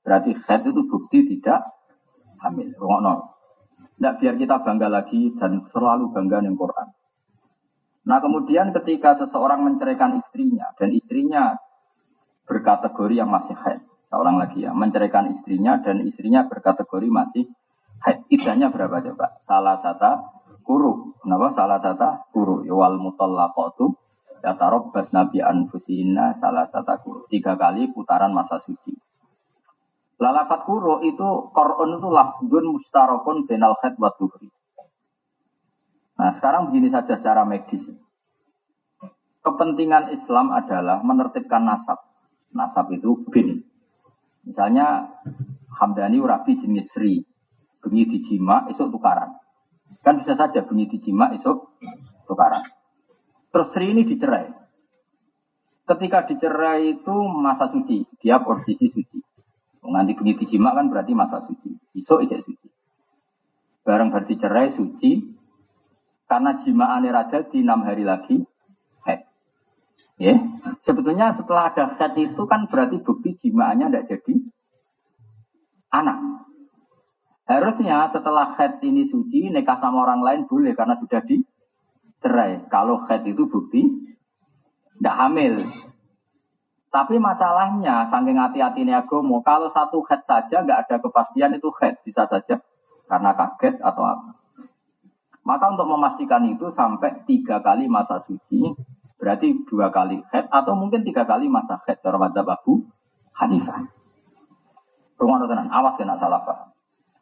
Berarti 0.00 0.32
head 0.48 0.64
itu 0.64 0.80
bukti 0.88 1.28
tidak 1.36 1.68
hamil. 2.40 2.72
Rungokno. 2.72 3.36
Tidak 4.00 4.14
biar 4.16 4.34
kita 4.40 4.64
bangga 4.64 4.88
lagi 4.88 5.36
dan 5.36 5.68
selalu 5.68 6.08
bangga 6.16 6.40
dengan 6.40 6.56
Quran. 6.56 6.88
Nah 8.08 8.18
kemudian 8.24 8.72
ketika 8.72 9.20
seseorang 9.20 9.60
menceraikan 9.60 10.16
istrinya 10.24 10.72
dan 10.80 10.88
istrinya 10.96 11.60
berkategori 12.48 13.14
yang 13.14 13.28
masih 13.28 13.54
haid, 13.54 13.84
seorang 14.08 14.40
lagi 14.40 14.64
ya 14.64 14.72
menceraikan 14.72 15.28
istrinya 15.36 15.78
dan 15.84 16.02
istrinya 16.08 16.48
berkategori 16.48 17.08
masih 17.12 17.44
haid, 18.02 18.24
idahnya 18.32 18.72
berapa 18.72 19.04
coba? 19.04 19.38
Salah 19.44 19.78
satu 19.84 20.12
kuru, 20.64 21.12
kenapa 21.20 21.52
salah 21.52 21.78
satu 21.78 22.32
kuru? 22.32 22.64
Wal 22.64 22.96
mutallaqatu 22.96 23.92
yatarobbas 24.40 25.12
nabi 25.12 25.44
anfusina 25.44 26.40
salah 26.40 26.66
satu 26.72 26.94
kuru. 27.04 27.20
Tiga 27.28 27.54
kali 27.54 27.92
putaran 27.92 28.32
masa 28.32 28.58
suci. 28.64 28.96
Lalafat 30.18 30.66
kuru 30.66 31.06
itu 31.06 31.52
korun 31.54 32.02
itu 32.02 32.08
lafdun 32.10 32.64
mustarokun 32.74 33.46
benal 33.46 33.78
haid 33.78 33.94
wa 34.02 34.10
Nah 36.18 36.34
sekarang 36.34 36.68
begini 36.68 36.90
saja 36.90 37.14
secara 37.14 37.46
medis. 37.46 37.86
Kepentingan 39.38 40.10
Islam 40.10 40.50
adalah 40.50 40.98
menertibkan 41.06 41.62
nasab. 41.62 42.07
Nasab 42.52 42.92
itu 42.94 43.24
bin. 43.28 43.64
Misalnya 44.44 45.18
Hamdani 45.78 46.18
Urabi 46.18 46.58
jenis 46.58 46.88
Sri. 46.92 47.22
Bunyi 47.78 48.10
dijima, 48.10 48.66
esok 48.68 48.90
tukaran. 48.90 49.38
Kan 50.02 50.20
bisa 50.20 50.34
saja 50.34 50.66
bunyi 50.66 50.90
dijima, 50.90 51.30
esok 51.36 51.78
tukaran. 52.26 52.64
Terus 53.54 53.68
Sri 53.72 53.94
ini 53.94 54.02
dicerai. 54.04 54.50
Ketika 55.88 56.28
dicerai 56.28 57.00
itu 57.00 57.16
masa 57.32 57.70
suci. 57.72 58.04
Dia 58.20 58.42
posisi 58.42 58.90
suci. 58.92 59.18
Nanti 59.88 60.12
bunyi 60.12 60.36
dijima 60.36 60.76
kan 60.76 60.92
berarti 60.92 61.16
masa 61.16 61.40
suci. 61.48 61.72
Esok 61.96 62.28
ijek 62.28 62.44
suci. 62.44 62.68
Barang 63.88 64.12
berarti 64.12 64.36
cerai 64.36 64.76
suci, 64.76 65.16
karena 66.28 66.60
jimaannya 66.60 67.08
raja 67.08 67.40
di 67.48 67.64
enam 67.64 67.88
hari 67.88 68.04
lagi. 68.04 68.36
Ya, 70.18 70.34
sebetulnya 70.82 71.30
setelah 71.30 71.70
ada 71.70 71.94
head 71.94 72.18
itu 72.18 72.42
kan 72.50 72.66
berarti 72.66 72.98
bukti 73.06 73.38
jimaannya 73.38 73.86
tidak 73.86 74.06
jadi 74.10 74.34
anak. 75.94 76.18
Harusnya 77.46 78.10
setelah 78.10 78.58
head 78.58 78.82
ini 78.82 79.06
suci, 79.08 79.48
nikah 79.48 79.78
sama 79.78 80.04
orang 80.04 80.20
lain 80.20 80.42
boleh 80.50 80.74
karena 80.74 80.98
sudah 80.98 81.22
dicerai. 81.22 82.66
Kalau 82.66 83.06
head 83.06 83.30
itu 83.30 83.46
bukti 83.46 83.86
tidak 84.98 85.16
hamil. 85.16 85.54
Tapi 86.90 87.14
masalahnya, 87.22 88.10
saking 88.10 88.42
hati-hati 88.42 88.82
ini 88.82 88.92
agomo, 88.96 89.38
kalau 89.46 89.70
satu 89.70 90.02
head 90.10 90.26
saja 90.26 90.66
nggak 90.66 90.88
ada 90.88 90.96
kepastian 90.98 91.54
itu 91.54 91.70
head 91.78 91.94
bisa 92.02 92.26
saja 92.26 92.58
karena 93.06 93.30
kaget 93.38 93.78
atau 93.80 94.02
apa. 94.02 94.34
Maka 95.46 95.64
untuk 95.72 95.88
memastikan 95.88 96.44
itu 96.44 96.68
sampai 96.74 97.24
tiga 97.24 97.62
kali 97.64 97.88
masa 97.88 98.20
suci, 98.28 98.76
berarti 99.18 99.66
dua 99.66 99.90
kali 99.90 100.22
head 100.30 100.46
atau 100.48 100.78
mungkin 100.78 101.02
tiga 101.02 101.26
kali 101.26 101.50
masa 101.50 101.82
head 101.84 101.98
cara 102.00 102.16
madzhab 102.16 102.46
Abu 102.46 102.86
Hanifah. 103.34 103.90
Rumah 105.18 105.36
tenan, 105.50 105.68
awas 105.74 105.98
kena 105.98 106.14
salah 106.22 106.46
paham. 106.46 106.70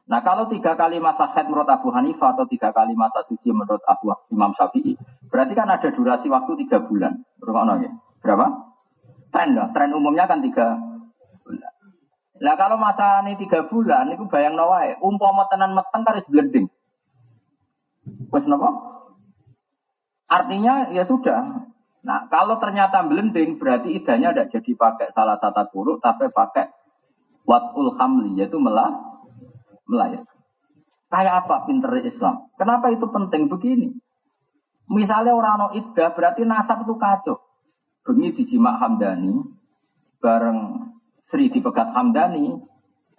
Nah 0.06 0.20
kalau 0.22 0.46
tiga 0.52 0.76
kali 0.76 1.00
masa 1.00 1.32
head 1.32 1.48
menurut 1.48 1.66
Abu 1.66 1.88
Hanifah 1.90 2.36
atau 2.36 2.44
tiga 2.46 2.70
kali 2.70 2.92
masa 2.92 3.24
suci 3.26 3.48
menurut 3.50 3.80
Abu 3.88 4.12
Imam 4.30 4.52
Syafi'i, 4.52 4.94
berarti 5.32 5.52
kan 5.56 5.72
ada 5.72 5.88
durasi 5.90 6.28
waktu 6.28 6.52
tiga 6.68 6.84
bulan. 6.84 7.24
Rumah 7.40 7.80
ya? 7.80 7.90
Berapa? 8.20 8.46
Tren 9.32 9.56
lah, 9.56 9.72
tren 9.72 9.96
umumnya 9.96 10.28
kan 10.28 10.44
tiga 10.44 10.76
bulan. 11.42 11.72
Nah 12.36 12.54
kalau 12.60 12.76
masa 12.76 13.24
ini 13.24 13.40
tiga 13.40 13.64
bulan, 13.64 14.12
itu 14.12 14.28
bayang 14.28 14.60
nawai, 14.60 15.00
umpama 15.00 15.48
tenan 15.48 15.72
meteng 15.72 16.04
kan 16.04 16.12
harus 16.12 16.28
blending. 16.28 16.68
Wes? 18.28 18.44
Artinya 20.26 20.90
ya 20.92 21.06
sudah. 21.06 21.70
Nah, 22.06 22.30
kalau 22.30 22.62
ternyata 22.62 23.02
blending 23.02 23.58
berarti 23.58 23.98
idahnya 23.98 24.30
tidak 24.30 24.48
jadi 24.54 24.72
pakai 24.78 25.08
salah 25.10 25.42
satu 25.42 25.66
buruk 25.74 25.98
tapi 25.98 26.30
pakai 26.30 26.70
watul 27.42 27.98
hamli 27.98 28.38
yaitu 28.38 28.62
melah 28.62 28.94
melayar. 29.90 30.22
Kayak 31.10 31.46
apa 31.46 31.66
pinter 31.66 31.90
Islam? 32.06 32.46
Kenapa 32.54 32.94
itu 32.94 33.10
penting 33.10 33.50
begini? 33.50 33.90
Misalnya 34.86 35.34
orang 35.34 35.58
no 35.58 35.68
iddah 35.74 36.14
berarti 36.14 36.46
nasab 36.46 36.86
itu 36.86 36.94
kacau. 36.94 37.42
Bengi 38.06 38.38
dijima 38.38 38.78
Hamdani 38.78 39.42
bareng 40.22 40.58
Sri 41.26 41.50
dipegat 41.50 41.90
Hamdani 41.90 42.54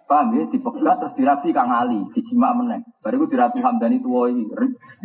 Paham 0.08 0.32
ya? 0.40 0.48
Dipegat 0.48 0.96
terus 1.04 1.14
dirabi 1.20 1.52
Kang 1.52 1.68
Ali, 1.68 2.00
dijima 2.16 2.56
meneng. 2.56 2.80
Baru 3.04 3.28
itu 3.28 3.36
dirabi 3.36 3.60
Hamdan 3.60 3.92
itu 3.92 4.08
woi. 4.08 4.40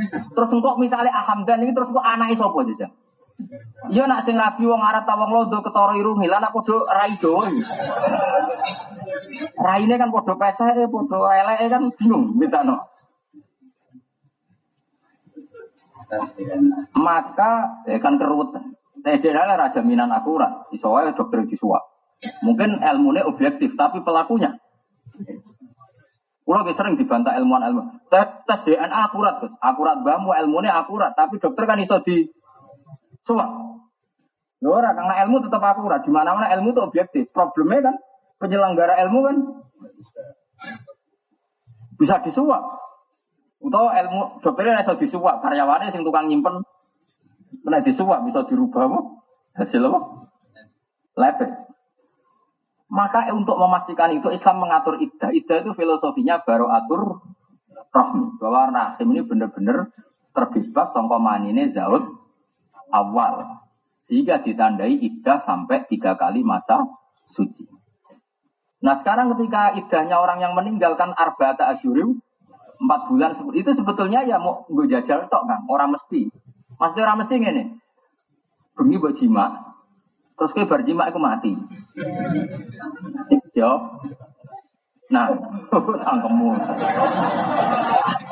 Terus 0.08 0.50
engkau 0.50 0.80
misalnya 0.80 1.12
Hamdan 1.12 1.68
ini 1.68 1.76
terus 1.76 1.92
kok 1.92 2.00
anaknya 2.00 2.40
sopo 2.40 2.64
aja. 2.64 2.88
Iya 3.90 4.06
nak 4.06 4.30
sing 4.30 4.38
rabi 4.38 4.64
wong 4.70 4.80
Arab 4.80 5.10
tawang 5.10 5.32
lodo 5.34 5.60
ketara 5.66 5.98
irungi 5.98 6.30
lan 6.30 6.46
aku 6.46 6.60
do 6.62 6.78
rai 6.86 7.18
do. 7.18 7.42
Raine 9.58 9.96
kan 9.98 10.14
padha 10.14 10.34
pesek, 10.38 10.88
padha 10.88 11.18
eleke 11.42 11.66
kan 11.74 11.84
bingung 11.98 12.38
mitano. 12.38 12.94
Maka 16.94 17.84
ya 17.90 17.98
kan 17.98 18.22
keruwetan. 18.22 18.78
Nah, 19.04 19.58
raja 19.60 19.82
minan 19.84 20.16
akurat, 20.16 20.72
iso 20.72 20.88
dokter 21.18 21.44
disuap. 21.50 21.84
Mungkin 22.40 22.80
ilmunya 22.80 23.28
objektif, 23.28 23.76
tapi 23.76 24.00
pelakunya 24.00 24.56
Kulo 26.44 26.60
sering 26.76 27.00
dibantah 27.00 27.40
ilmuwan 27.40 27.72
ilmu. 27.72 27.82
Tes, 28.12 28.28
DNA 28.68 28.92
akurat. 28.92 29.40
Akurat 29.64 30.04
ilmu 30.04 30.36
ilmunya 30.36 30.76
akurat, 30.76 31.16
tapi 31.16 31.40
dokter 31.40 31.64
kan 31.64 31.80
iso 31.80 32.04
di 32.04 32.28
Lho 34.64 34.70
ora 34.72 34.96
karena 34.96 35.24
ilmu 35.28 35.44
tetap 35.44 35.60
akurat. 35.60 36.04
Di 36.04 36.12
mana-mana 36.12 36.48
ilmu 36.56 36.72
itu 36.72 36.82
objektif. 36.84 37.24
Problemnya 37.36 37.92
kan 37.92 37.96
penyelenggara 38.40 39.00
ilmu 39.08 39.20
kan 39.24 39.36
bisa 42.00 42.20
disuap. 42.24 42.64
Atau 43.64 43.88
ilmu 43.92 44.44
dokternya 44.44 44.84
iso 44.84 45.00
disuap, 45.00 45.40
karyawannya 45.40 45.96
sing 45.96 46.04
tukang 46.04 46.28
nyimpen 46.28 46.68
kena 47.64 47.80
disuap 47.80 48.28
bisa 48.28 48.44
dirubah 48.48 48.92
apa? 48.92 49.00
Hasil 49.56 49.84
apa? 49.88 50.00
Lepet. 51.16 51.52
Maka 52.92 53.32
untuk 53.32 53.56
memastikan 53.56 54.12
itu 54.12 54.28
Islam 54.32 54.68
mengatur 54.68 55.00
iddah. 55.00 55.32
Iddah 55.32 55.64
itu 55.64 55.72
filosofinya 55.76 56.44
baru 56.44 56.68
atur 56.72 57.24
rohmi. 57.92 58.36
Bahwa 58.38 58.72
rahim 58.72 59.08
ini 59.16 59.22
benar-benar 59.24 59.92
terbisbas 60.36 60.92
songko 60.92 61.18
manine 61.24 61.72
zaud 61.72 62.23
awal. 62.94 63.66
Sehingga 64.06 64.46
ditandai 64.46 65.02
iddah 65.02 65.42
sampai 65.42 65.90
tiga 65.90 66.14
kali 66.14 66.46
masa 66.46 66.86
suci. 67.34 67.66
Nah 68.84 69.00
sekarang 69.00 69.34
ketika 69.34 69.74
iddahnya 69.80 70.20
orang 70.22 70.44
yang 70.44 70.54
meninggalkan 70.54 71.16
arba'ata 71.16 71.74
asyurim, 71.74 72.22
empat 72.84 73.02
bulan 73.10 73.32
itu 73.56 73.72
sebetulnya 73.74 74.28
ya 74.28 74.38
mau 74.38 74.68
gue 74.68 74.86
jajal 74.92 75.32
tok 75.32 75.44
kan 75.48 75.64
orang 75.72 75.96
mesti 75.96 76.28
maksudnya 76.76 77.04
orang 77.08 77.20
mesti 77.24 77.34
ini 77.40 77.64
bengi 78.76 79.00
buat 79.00 79.16
jima 79.16 79.74
Terus 80.34 80.52
kayak 80.58 80.70
berjima 80.70 81.10
aku 81.10 81.20
mati. 81.22 81.54
Yo. 83.54 83.72
Nah, 85.14 85.30
tangkemmu. 86.10 86.50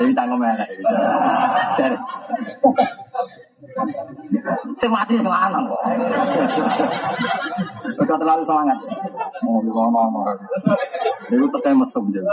Jadi 0.01 0.11
tangkem 0.17 0.41
enak. 0.41 0.69
Saya 4.81 4.89
mati 4.89 5.13
sing 5.17 5.27
lanang 5.27 5.69
terlalu 8.21 8.43
semangat. 8.45 8.77
Oh, 9.45 9.61
tekan 11.53 11.75
mesum 11.77 12.05
jadi. 12.13 12.29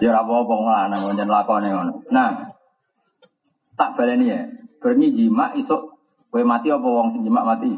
Ya 0.00 0.16
apa-apa 0.16 0.52
wong 0.52 0.68
lanang 0.70 1.00
lakone. 1.28 1.70
Nah, 2.10 2.30
tak 3.76 3.94
baleni 3.98 4.32
ya. 4.32 4.40
Berni 4.80 5.12
jima 5.12 5.52
isuk 5.60 6.00
Kue 6.30 6.46
mati 6.46 6.70
apa 6.70 6.86
wong 6.86 7.10
sing 7.10 7.26
mati? 7.26 7.74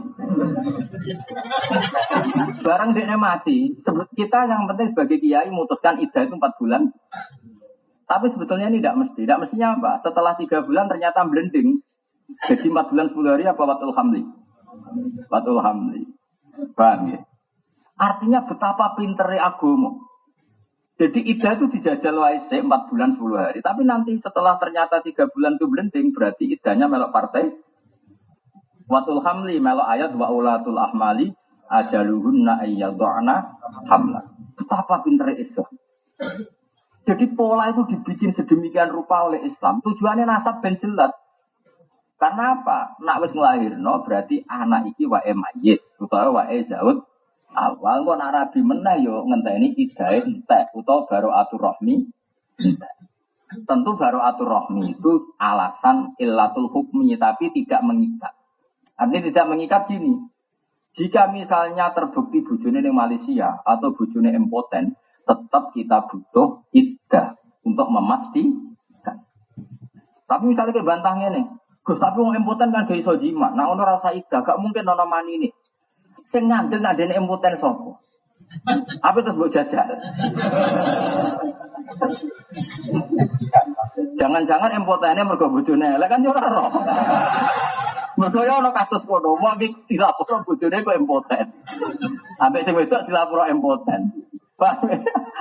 Barang 2.60 2.92
dia 2.92 3.16
mati, 3.16 3.72
kita 4.12 4.44
yang 4.44 4.68
penting 4.68 4.92
sebagai 4.92 5.16
kiai 5.24 5.48
memutuskan 5.48 5.96
idah 5.96 6.28
itu 6.28 6.36
empat 6.36 6.52
bulan. 6.60 6.84
Tapi 8.06 8.26
sebetulnya 8.34 8.68
ini 8.68 8.82
tidak 8.82 8.96
mesti. 8.98 9.20
Tidak 9.24 9.38
mestinya 9.40 9.78
apa? 9.78 9.92
Setelah 10.02 10.34
tiga 10.36 10.60
bulan 10.62 10.90
ternyata 10.90 11.24
blending. 11.24 11.80
Jadi 12.48 12.66
empat 12.70 12.90
bulan 12.90 13.06
sepuluh 13.12 13.30
hari 13.36 13.44
apa 13.44 13.62
watul 13.62 13.92
hamli? 13.94 14.22
Watul 15.28 15.58
hamli. 15.60 16.02
Paham 16.76 17.00
ya? 17.12 17.20
Artinya 17.96 18.44
betapa 18.48 18.98
pinternya 18.98 19.52
agama. 19.52 20.00
Jadi 21.00 21.24
ida 21.24 21.56
itu 21.56 21.66
dijajal 21.72 22.14
waise 22.14 22.62
4 22.62 22.68
bulan 22.68 23.16
10 23.16 23.34
hari. 23.34 23.58
Tapi 23.64 23.82
nanti 23.82 24.12
setelah 24.20 24.60
ternyata 24.60 25.00
3 25.02 25.32
bulan 25.34 25.58
itu 25.58 25.66
blending, 25.66 26.14
berarti 26.14 26.46
idanya 26.52 26.86
melok 26.86 27.10
partai. 27.10 27.48
Watul 28.86 29.24
hamli 29.24 29.56
melok 29.58 29.88
ayat 29.88 30.12
wa 30.14 30.28
ulatul 30.30 30.78
ahmali 30.78 31.32
ajaluhunna 31.66 32.60
ayyadhana 32.60 33.56
hamla. 33.88 34.20
Betapa 34.54 35.00
pinter 35.02 35.32
Islam. 35.32 35.70
Jadi 37.02 37.34
pola 37.34 37.74
itu 37.74 37.82
dibikin 37.90 38.30
sedemikian 38.30 38.94
rupa 38.94 39.26
oleh 39.26 39.42
Islam. 39.42 39.82
Tujuannya 39.82 40.22
nasab 40.22 40.62
ben 40.62 40.78
jelas. 40.78 41.10
Karena 42.22 42.62
apa? 42.62 42.94
Nak 43.02 43.18
wis 43.26 43.34
nglahirno 43.34 44.06
berarti 44.06 44.46
anak 44.46 44.94
iki 44.94 45.10
wae 45.10 45.34
mayit 45.34 45.82
utawa 45.98 46.46
wae 46.46 46.62
zaud 46.70 47.02
awal 47.50 48.06
kok 48.06 48.16
nak 48.16 48.32
rabi 48.32 48.60
meneh 48.62 48.96
yo 49.02 49.26
ngenteni 49.26 49.74
idae 49.74 50.22
entek 50.22 50.70
utawa 50.78 51.10
baru 51.10 51.34
atur 51.34 51.58
rohmi. 51.58 52.06
Tentu 53.66 53.90
baru 53.98 54.22
atur 54.22 54.46
rohmi 54.46 54.94
itu 54.94 55.34
alasan 55.42 56.14
illatul 56.22 56.70
hukmi 56.70 57.18
tapi 57.18 57.50
tidak 57.50 57.82
mengikat. 57.82 58.32
Artinya 58.94 59.26
tidak 59.26 59.46
mengikat 59.50 59.82
gini. 59.90 60.14
Jika 60.94 61.32
misalnya 61.32 61.90
terbukti 61.90 62.44
bujune 62.44 62.84
di 62.84 62.92
Malaysia 62.92 63.64
atau 63.64 63.96
bujune 63.96 64.30
impoten, 64.30 64.94
tetap 65.22 65.64
kita 65.74 66.06
butuh 66.10 66.66
iddah 66.74 67.38
untuk 67.62 67.88
memastikan. 67.90 69.16
Tapi 70.26 70.44
misalnya 70.48 70.72
kayak 70.72 70.88
bantahnya 70.88 71.28
nih, 71.34 71.44
Gus 71.82 71.98
tapi 71.98 72.22
wong 72.22 72.38
impoten 72.38 72.70
kan 72.70 72.86
gak 72.86 72.98
iso 72.98 73.18
jima. 73.18 73.50
Nah 73.52 73.66
ono 73.66 73.82
rasa 73.82 74.14
ida, 74.14 74.40
gak 74.46 74.58
mungkin 74.62 74.86
ono 74.86 75.02
mani 75.02 75.32
ini. 75.42 75.48
Sing 76.22 76.46
ngandel 76.46 76.78
nadene 76.78 77.18
impoten 77.18 77.58
sapa? 77.58 77.98
Apa 79.02 79.18
terus 79.24 79.36
mbok 79.38 79.50
jajal? 79.50 79.88
Jangan-jangan 84.14 84.70
impotennya 84.78 85.26
mergo 85.26 85.50
bojone 85.50 85.98
elek 85.98 86.08
kan 86.10 86.22
yo 86.22 86.30
ora 86.30 86.48
ora. 86.48 86.84
Mergo 88.14 88.40
yo 88.46 88.62
ono 88.62 88.70
kasus 88.70 89.02
kono, 89.02 89.34
mau 89.40 89.58
iki 89.58 89.96
dilapor 89.96 90.46
bojone 90.46 90.86
kok 90.86 90.94
impoten. 90.94 91.46
Ambek 92.38 92.62
sing 92.62 92.78
wedok 92.78 93.02
dilapor 93.10 93.50
impoten. 93.50 94.30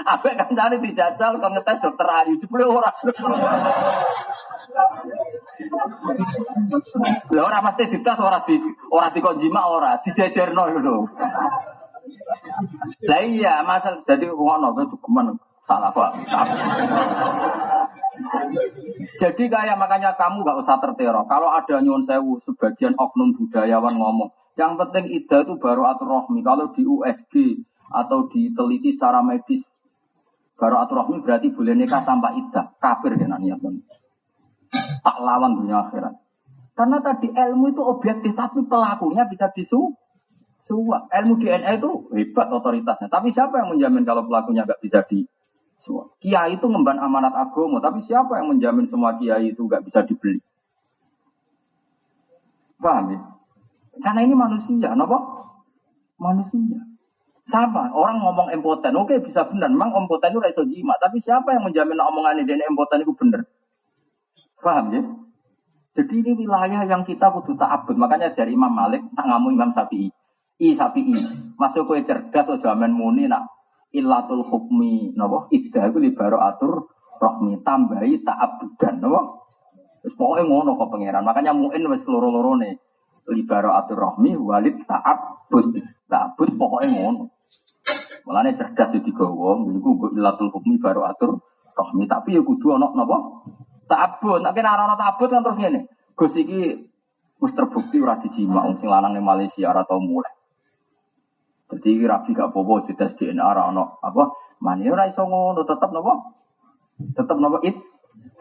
Ambek 0.02 0.34
kancane 0.34 0.82
dijajal 0.82 1.38
kok 1.38 1.52
ngetes 1.54 1.82
dokter 1.84 2.08
Ayu, 2.10 2.42
jebule 2.42 2.66
ora. 2.66 2.90
Lah 7.30 7.44
ora 7.46 7.60
mesti 7.62 7.92
ditas 7.92 8.18
ora 8.18 8.42
di 8.48 8.58
ora 8.90 9.14
dikon 9.14 9.38
jima 9.38 9.70
ora 9.70 10.02
dijejerno 10.02 10.64
lho. 10.74 10.98
Lah 13.06 13.22
iya, 13.22 13.62
masal 13.62 14.02
jadi 14.10 14.26
ngono 14.32 14.74
kuwi 14.74 14.90
cukuman 14.90 15.38
salah 15.70 15.94
Pak. 15.94 16.12
Jadi 19.22 19.44
kayak 19.48 19.78
makanya 19.78 20.18
kamu 20.18 20.42
gak 20.44 20.60
usah 20.66 20.78
terteror. 20.82 21.26
Kalau 21.30 21.50
ada 21.54 21.78
nyuwun 21.80 22.10
sewu 22.10 22.42
sebagian 22.44 22.98
oknum 22.98 23.38
budayawan 23.38 23.96
ngomong, 23.96 24.34
yang 24.58 24.76
penting 24.76 25.14
ida 25.14 25.46
itu 25.46 25.54
baru 25.62 25.86
atur 25.88 26.10
rohmi. 26.10 26.42
Kalau 26.42 26.74
di 26.74 26.84
USG 26.84 27.64
atau 27.92 28.32
diteliti 28.32 28.96
secara 28.96 29.20
medis, 29.22 29.62
baru 30.56 30.82
atur 30.82 31.06
rohmi 31.06 31.20
berarti 31.22 31.52
boleh 31.52 31.76
nikah 31.76 32.02
tanpa 32.08 32.34
ida. 32.34 32.72
Kafir 32.80 33.20
ya 33.20 33.28
niatnya 33.28 33.72
tak 35.02 35.18
lawan 35.20 35.60
dunia 35.60 35.84
akhirat. 35.88 36.16
Karena 36.72 37.04
tadi 37.04 37.30
ilmu 37.30 37.76
itu 37.76 37.84
objektif, 37.84 38.32
tapi 38.34 38.64
pelakunya 38.66 39.28
bisa 39.28 39.52
disu 39.52 39.92
suap. 40.66 41.12
Ilmu 41.12 41.36
DNA 41.38 41.78
itu 41.78 42.10
hebat 42.16 42.48
otoritasnya. 42.48 43.12
Tapi 43.12 43.36
siapa 43.36 43.60
yang 43.60 43.76
menjamin 43.76 44.08
kalau 44.08 44.24
pelakunya 44.26 44.64
nggak 44.64 44.82
bisa 44.82 45.04
disuap? 45.06 46.16
Kiai 46.24 46.56
itu 46.56 46.66
ngemban 46.66 46.98
amanat 46.98 47.36
agama, 47.36 47.84
tapi 47.84 48.08
siapa 48.08 48.40
yang 48.40 48.56
menjamin 48.56 48.88
semua 48.88 49.20
kiai 49.20 49.52
itu 49.52 49.68
nggak 49.68 49.84
bisa 49.84 50.00
dibeli? 50.08 50.40
Paham 52.82 53.14
ya? 53.14 53.20
Karena 54.02 54.22
ini 54.26 54.34
manusia, 54.34 54.96
nopo? 54.96 55.20
Manusia. 56.18 56.82
Sama, 57.50 57.90
orang 57.92 58.22
ngomong 58.22 58.54
impoten, 58.54 58.94
oke 58.94 59.18
bisa 59.26 59.50
benar, 59.50 59.68
memang 59.74 59.92
impoten 59.98 60.32
itu 60.32 60.40
reso 60.40 60.62
jima, 60.70 60.94
tapi 61.02 61.20
siapa 61.20 61.58
yang 61.58 61.68
menjamin 61.68 61.98
omongan 61.98 62.46
ini 62.46 62.64
impoten 62.70 63.02
itu 63.02 63.12
benar? 63.18 63.42
Paham 64.62 64.86
ya? 64.94 65.02
Jadi 65.92 66.24
ini 66.24 66.32
wilayah 66.40 66.88
yang 66.88 67.04
kita 67.04 67.34
kudu 67.36 67.60
ta'abud. 67.60 68.00
Makanya 68.00 68.32
dari 68.32 68.56
Imam 68.56 68.72
Malik, 68.72 69.04
tak 69.12 69.28
ngamu 69.28 69.52
Imam 69.52 69.76
Syafi'i. 69.76 70.08
I 70.64 70.68
Syafi'i. 70.78 71.20
Masuk 71.60 71.92
kue 71.92 72.08
cerdas, 72.08 72.48
o 72.48 72.56
jaman 72.64 72.96
muni 72.96 73.28
nak 73.28 73.52
ilatul 73.92 74.48
hukmi. 74.48 75.12
Napa? 75.20 75.52
Iddah 75.52 75.92
itu 75.92 76.00
libaro 76.00 76.40
atur 76.40 76.88
rohmi. 77.20 77.60
Tambahi 77.60 78.24
ta'abudan. 78.24 79.04
Napa? 79.04 79.22
Terus 80.00 80.16
pokoknya 80.16 80.48
ngono 80.48 80.80
kok 80.80 80.90
pangeran. 80.96 81.28
Makanya 81.28 81.52
mu'in 81.52 81.84
wis 81.92 82.08
loro-loro 82.08 82.56
nih. 82.56 82.74
Libaro 83.28 83.76
atur 83.76 84.00
rohmi, 84.00 84.32
walid 84.40 84.88
ta'abud. 84.88 85.76
Ta'abud 86.12 86.60
pokoknya 86.60 86.92
ngono. 86.92 87.32
Mulanya 88.28 88.60
cerdas 88.60 88.92
itu 89.00 89.10
digawa. 89.10 89.64
Jadi 89.64 89.80
gue 89.80 90.10
ilatul 90.20 90.52
hukmi 90.52 90.76
baru 90.84 91.08
atur 91.08 91.40
rohmi. 91.72 92.04
Tapi 92.06 92.36
ya 92.36 92.44
kudu 92.44 92.76
ono 92.76 92.92
napa? 92.92 93.18
Ta'abud, 93.88 94.44
nek 94.44 94.52
kena 94.52 94.76
ana 94.76 95.00
ta'abud 95.00 95.32
kan 95.32 95.44
terus 95.44 95.58
ngene. 95.60 95.80
Gus 96.20 96.36
iki 96.36 96.92
wis 97.42 97.52
terbukti 97.56 97.98
ora 97.98 98.20
dijima 98.22 98.62
wong 98.68 98.78
sing 98.78 98.92
lanang 98.92 99.18
ning 99.18 99.26
Malaysia 99.26 99.72
ora 99.72 99.88
tau 99.88 100.04
mulai. 100.04 100.32
Jadi 101.72 102.04
rapi 102.04 102.36
gak 102.36 102.52
popo 102.52 102.84
di 102.84 102.94
tes 103.00 103.16
DNA 103.16 103.40
ora 103.40 103.72
ono 103.72 104.04
apa 104.04 104.28
mani 104.60 104.92
ora 104.92 105.08
iso 105.08 105.24
ngono 105.24 105.64
tetep 105.64 105.90
napa? 105.90 106.14
Tetep 107.16 107.38
napa 107.40 107.58
it? 107.64 107.80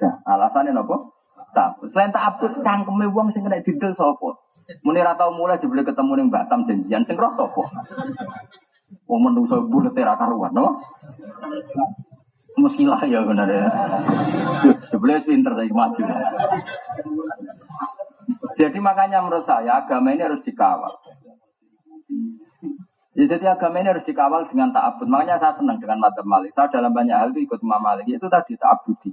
Nah, 0.02 0.14
alasannya 0.26 0.74
napa? 0.74 0.97
Tak. 1.55 1.86
Selain 1.90 2.10
ta'abud 2.10 2.62
cangkeme 2.62 3.06
wong 3.10 3.30
sing 3.30 3.47
kena 3.47 3.62
didel 3.62 3.94
sapa? 3.94 4.49
Muni 4.86 5.02
ora 5.02 5.18
tau 5.18 5.34
mulai 5.34 5.59
jebule 5.59 5.82
ketemu 5.82 6.12
ning 6.16 6.28
Batam 6.30 6.64
janjian 6.66 7.02
sing 7.05 7.18
roh 7.18 7.34
sapa? 7.34 7.62
Wong 9.10 9.20
menungso 9.26 9.66
bulet 9.66 9.94
ora 9.98 10.14
karuan, 10.14 10.55
no? 10.55 10.78
Musilah 12.59 13.02
ya 13.06 13.22
benar 13.26 13.47
ya. 13.47 13.66
Sebelah 14.90 15.22
pinter 15.22 15.52
saya 15.55 15.70
maju. 15.70 16.02
Jadi 18.59 18.78
makanya 18.82 19.24
menurut 19.24 19.47
saya 19.48 19.82
agama 19.82 20.12
ini 20.12 20.22
harus 20.26 20.42
dikawal. 20.44 20.92
Ya, 23.16 23.24
jadi 23.26 23.55
agama 23.55 23.80
ini 23.80 23.90
harus 23.90 24.06
dikawal 24.06 24.47
dengan 24.51 24.70
ta'abud. 24.74 25.06
Makanya 25.09 25.40
saya 25.40 25.56
senang 25.56 25.78
dengan 25.78 25.98
madzhab 26.02 26.26
Malik. 26.26 26.52
Saya 26.55 26.68
dalam 26.70 26.92
banyak 26.92 27.14
hal 27.14 27.30
itu 27.32 27.47
ikut 27.47 27.59
Imam 27.62 27.80
Malik. 27.80 28.06
Itu 28.06 28.26
tadi 28.28 28.59
ta'abudi. 28.59 29.10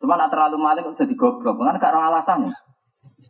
Cuma 0.00 0.16
nak 0.18 0.32
terlalu 0.32 0.56
Malik 0.58 0.84
jadi 0.96 1.14
goblok. 1.14 1.60
Karena 1.60 1.78
ada 1.78 2.00
alasannya. 2.12 2.52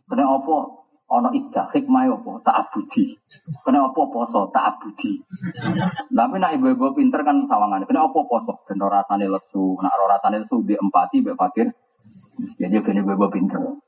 Karena 0.09 0.24
apa? 0.26 0.77
Ono 1.09 1.32
ida 1.32 1.72
hikmah 1.72 2.05
apa? 2.05 2.32
Ta'abudi. 2.44 3.16
Kena 3.64 3.89
apa 3.89 4.02
poso? 4.12 4.52
Ta'abudi. 4.52 5.16
Tapi 6.12 6.36
nak 6.36 6.52
ibu-ibu 6.60 6.93
pinter 6.93 7.24
kan 7.24 7.48
sawangan. 7.48 7.89
Kena 7.89 8.05
apa 8.05 8.20
poso? 8.28 8.60
Ben 8.68 8.76
rasane 8.76 9.24
lesu. 9.24 9.80
Nak 9.80 9.97
rasane 9.97 10.44
lesu 10.44 10.60
di 10.68 10.76
empati 10.76 11.24
mbek 11.24 11.36
fakir. 11.40 11.72
Ya 12.60 12.68
dia 12.68 12.85
ben 12.85 13.01
ibu-ibu 13.01 13.24
pinter. 13.32 13.80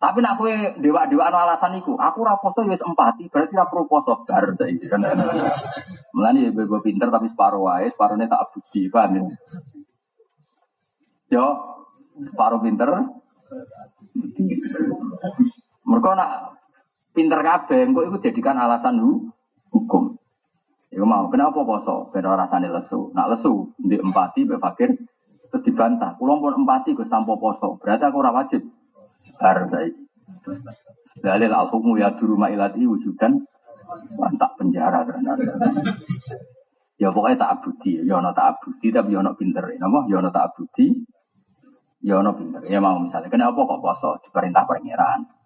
Tapi 0.00 0.18
nak 0.24 0.40
kue 0.40 0.80
dewa-dewa 0.80 1.28
anu 1.28 1.36
alasan 1.36 1.76
iku, 1.76 1.92
aku 1.92 2.24
ora 2.24 2.40
poso 2.40 2.64
ya 2.64 2.72
empati, 2.72 3.28
berarti 3.28 3.52
ora 3.52 3.68
perlu 3.68 3.84
poso 3.84 4.24
bar 4.24 4.56
saiki 4.56 4.88
kan. 4.88 5.04
Mulane 6.16 6.48
ibu-ibu 6.48 6.80
pinter 6.80 7.12
tapi 7.12 7.28
separuh 7.28 7.68
wae, 7.68 7.92
separuhnya 7.92 8.24
tak 8.24 8.48
abudi, 8.48 8.88
paham 8.88 9.20
ya? 9.20 9.22
Yo, 11.36 11.46
separuh 12.16 12.64
pinter. 12.64 12.88
Mereka 15.90 16.10
nak 16.14 16.30
pinter 17.10 17.42
kabeh, 17.42 17.90
engko 17.90 18.06
iku 18.06 18.22
jadikan 18.22 18.54
alasan 18.54 19.02
hu, 19.02 19.26
hukum. 19.74 20.14
Iku 20.94 21.02
mau, 21.02 21.26
kenapa 21.30 21.66
poso? 21.66 22.14
Ben 22.14 22.26
ora 22.26 22.46
rasane 22.46 22.70
lesu. 22.70 23.10
Nak 23.10 23.34
lesu, 23.34 23.74
di 23.78 23.98
empati 23.98 24.46
mbek 24.46 24.62
fakir 24.62 24.90
terus 25.50 25.66
dibantah. 25.66 26.14
Kulo 26.14 26.38
pun 26.38 26.62
empati 26.62 26.94
Gus 26.94 27.10
tanpa 27.10 27.34
poso. 27.34 27.78
Berarti 27.82 28.06
aku 28.06 28.16
ora 28.22 28.30
wajib 28.30 28.62
bar 29.38 29.66
saiki. 29.66 30.02
Dalil 31.20 31.52
al 31.52 31.68
hukmu 31.68 31.98
ya 31.98 32.14
duru 32.14 32.38
mailati 32.38 32.86
wujudan 32.86 33.42
tak 34.38 34.50
penjara 34.56 35.02
ternyata. 35.02 35.58
Ya 37.00 37.08
pokoknya 37.10 37.40
tak 37.40 37.50
abudi, 37.58 38.04
ya 38.04 38.20
ono 38.20 38.30
tak 38.36 38.60
abudi 38.60 38.92
tapi 38.92 39.16
ya 39.16 39.24
ono 39.24 39.32
pinter. 39.34 39.64
Napa? 39.80 40.04
Ya 40.06 40.20
ono 40.20 40.28
tak 40.30 40.52
abudi, 40.52 40.86
ya 42.04 42.20
ono 42.20 42.30
pinter. 42.36 42.60
Ya 42.68 42.78
mau 42.78 43.00
misalnya, 43.00 43.32
kenapa 43.32 43.56
kok 43.56 43.80
poso? 43.80 44.10
Diperintah 44.22 44.68
pangeran. 44.68 45.39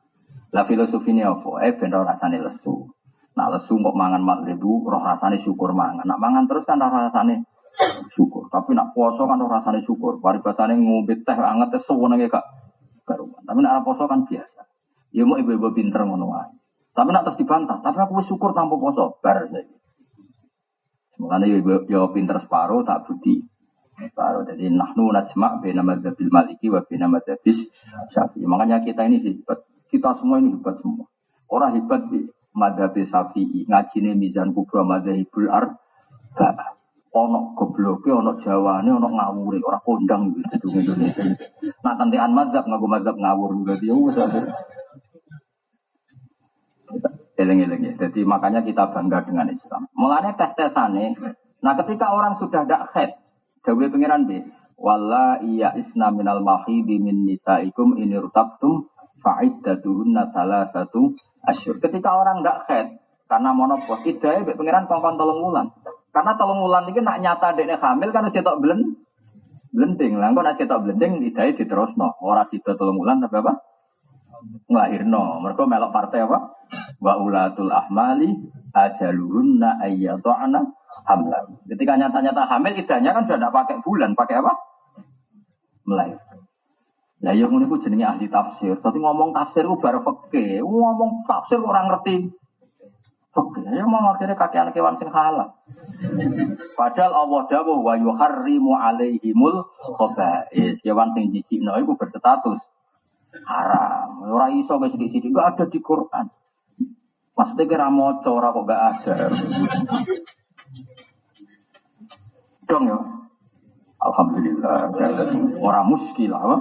Lah 0.55 0.63
filosofi 0.71 1.11
ini 1.11 1.27
apa? 1.27 1.67
Eh 1.67 1.75
ben 1.75 1.91
rasane 1.91 2.39
lesu. 2.39 2.87
Nah 3.35 3.51
lesu 3.51 3.75
kok 3.75 3.97
mangan 3.99 4.23
magribu, 4.23 4.87
roh 4.87 5.03
rasane 5.03 5.43
syukur 5.43 5.75
mangan. 5.75 6.07
Nak 6.07 6.23
mangan 6.23 6.47
terus 6.47 6.63
kan 6.63 6.79
roh 6.79 6.95
rasane 6.95 7.43
syukur. 8.15 8.47
Tapi 8.47 8.71
nak 8.79 8.95
puasa 8.95 9.27
kan 9.27 9.43
roh 9.43 9.51
rasane 9.51 9.83
syukur. 9.83 10.23
Paribasane 10.23 10.79
ngombe 10.79 11.19
teh 11.27 11.35
anget 11.35 11.75
suwenenge 11.83 12.31
gak 12.31 12.47
karuan. 13.03 13.43
Tapi 13.43 13.59
nak 13.67 13.83
poso 13.83 14.07
kan 14.07 14.23
biasa. 14.23 14.63
Ya 15.11 15.27
mau 15.27 15.35
ibu-ibu 15.35 15.75
pinter 15.75 16.07
ngono. 16.07 16.31
Tapi 16.95 17.11
nak 17.11 17.27
terus 17.27 17.43
dibantah, 17.43 17.83
tapi 17.83 17.99
aku 17.99 18.23
syukur 18.23 18.55
tanpa 18.55 18.79
poso, 18.79 19.19
bar 19.19 19.51
saiki. 19.51 19.75
Mulane 21.19 21.51
ya 21.91 22.01
pinter 22.15 22.39
separuh 22.39 22.87
tak 22.87 23.07
budi. 23.11 23.43
Separuh. 23.99 24.47
Jadi 24.47 24.71
nahnu 24.71 25.11
najma' 25.11 25.59
baina 25.59 25.83
madzhabil 25.83 26.31
maliki 26.31 26.71
wa 26.71 26.83
baina 26.87 27.07
madzhabis 27.11 27.67
syafi'i. 28.15 28.47
Makanya 28.47 28.83
kita 28.83 29.07
ini 29.11 29.23
hebat. 29.23 29.63
Kita 29.95 30.11
semua 30.19 30.43
ini 30.43 30.59
hebat 30.59 30.75
semua. 30.83 31.07
Orang 31.47 31.79
hebat 31.79 32.11
di 32.11 32.27
madzhab 32.51 32.99
syafi'i, 32.99 33.63
ngajine 33.71 34.19
mizan 34.19 34.51
kubra 34.51 34.83
madzhabul 34.83 35.47
ar 35.47 35.79
ono 37.15 37.55
gobloke, 37.55 38.11
ono 38.11 38.35
jawane, 38.43 38.91
ono 38.91 39.07
ngawure, 39.07 39.63
ora 39.63 39.79
kondang 39.87 40.35
gitu 40.35 40.67
di 40.67 40.83
Indonesia. 40.83 41.23
Nah 41.87 41.95
tentean 41.95 42.35
mazhab 42.35 42.67
ngaku 42.67 42.87
mazhab 42.91 43.15
ngawur 43.15 43.55
berarti 43.63 43.87
ya 43.87 43.95
Eleng-eleng 47.35 47.83
ya. 47.83 47.93
Jadi 47.99 48.23
makanya 48.27 48.63
kita 48.63 48.91
bangga 48.95 49.27
dengan 49.27 49.51
Islam. 49.51 49.91
Mulanya 49.95 50.35
tes-tesane. 50.39 51.19
Nah 51.63 51.73
ketika 51.83 52.15
orang 52.15 52.39
sudah 52.39 52.63
tidak 52.67 52.91
head, 52.95 53.11
Dewi 53.63 53.91
pengiran 53.91 54.27
B. 54.27 54.43
Walla 54.75 55.39
iya 55.43 55.75
isna 55.79 56.11
minal 56.15 56.43
mahidi 56.43 56.99
min 56.99 57.27
nisaikum 57.27 57.95
ini 57.99 58.19
rutabtum 58.19 58.91
fa'iddatuhunna 59.25 60.31
salah 60.37 60.69
satu 60.69 61.17
asyur. 61.49 61.81
Ketika 61.81 62.13
orang 62.13 62.45
tidak 62.45 62.59
head, 62.69 62.87
karena 63.25 63.51
monopos, 63.57 64.05
idahnya 64.05 64.53
pengiran 64.53 64.85
kongkon 64.85 65.17
tolong 65.17 65.41
wulan. 65.41 65.67
Karena 66.13 66.37
tolong 66.37 66.63
wulan 66.63 66.87
ini 66.87 67.01
nak 67.03 67.19
nyata 67.19 67.57
dekne 67.57 67.81
hamil 67.81 68.13
kan 68.13 68.31
cetok 68.31 68.61
belen 68.61 69.01
blending. 69.75 70.21
Lah 70.21 70.31
kok 70.31 70.45
nak 70.45 70.57
cetok 70.61 70.87
blending 70.87 71.25
idahnya 71.25 71.57
diterusno. 71.59 72.15
Ora 72.23 72.47
sida 72.47 72.77
tolong 72.77 73.01
wulan 73.01 73.19
tapi 73.25 73.41
apa? 73.41 73.59
Nglahirno. 74.71 75.43
Mereka 75.43 75.67
melok 75.67 75.91
partai 75.91 76.23
apa? 76.23 76.39
Wa 77.01 77.19
ulatul 77.19 77.73
ahmali 77.73 78.29
ajaluhunna 78.71 79.83
ayyadana 79.83 80.61
hamla. 81.09 81.39
Ketika 81.67 81.99
nyata-nyata 81.99 82.47
hamil 82.47 82.79
idahnya 82.79 83.11
kan 83.17 83.27
sudah 83.27 83.39
tidak 83.41 83.55
pakai 83.57 83.77
bulan, 83.83 84.15
pakai 84.15 84.37
apa? 84.39 84.53
Melahirkan. 85.89 86.34
Lah 87.25 87.33
yang 87.33 87.57
ini 87.57 87.65
jenenge 87.81 88.05
ahli 88.05 88.27
tafsir. 88.29 88.77
Tapi 88.85 89.01
ngomong 89.01 89.33
tafsir 89.33 89.65
ku 89.65 89.81
bar 89.81 90.05
ngomong 90.05 91.25
tafsir 91.25 91.59
orang 91.59 91.89
ngerti 91.89 92.29
Oke, 93.35 93.67
ya 93.67 93.83
mau 93.83 94.15
akhirnya 94.15 94.39
kakean 94.39 94.71
kewan 94.71 94.95
sing 94.95 95.11
halal. 95.11 95.59
Padahal 96.79 97.27
Allah 97.27 97.43
dawuh 97.51 97.83
wa 97.83 97.99
yuharrimu 97.99 98.79
alaihimul 98.79 99.67
khaba'is. 99.99 100.79
Kewan 100.79 101.11
sing 101.19 101.35
jijikno 101.35 101.75
iku 101.83 101.99
berstatus 101.99 102.63
haram. 103.43 104.23
Ora 104.31 104.55
iso 104.55 104.79
ke 104.79 104.87
sithik-sithik 104.87 105.35
gak 105.35 105.59
ada 105.59 105.65
di 105.67 105.83
Quran. 105.83 106.31
Maksudnya 107.35 107.67
kira 107.67 107.91
maca 107.91 108.31
ora 108.31 108.55
kok 108.55 108.65
gak 108.71 108.83
ada. 108.95 109.15
Dong 112.71 112.85
ya. 112.87 112.99
Alhamdulillah. 114.05 114.93
Orang 115.59 115.87
muskil 115.89 116.33
apa? 116.33 116.57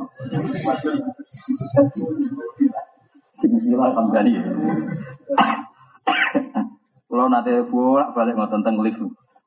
Bismillah 3.44 3.92
alhamdulillah. 3.92 4.56
Kalau 7.14 7.28
nanti 7.30 7.54
bolak 7.70 8.16
balik 8.16 8.34
ngotot 8.40 8.64
tentang 8.64 8.82
lift, 8.82 9.04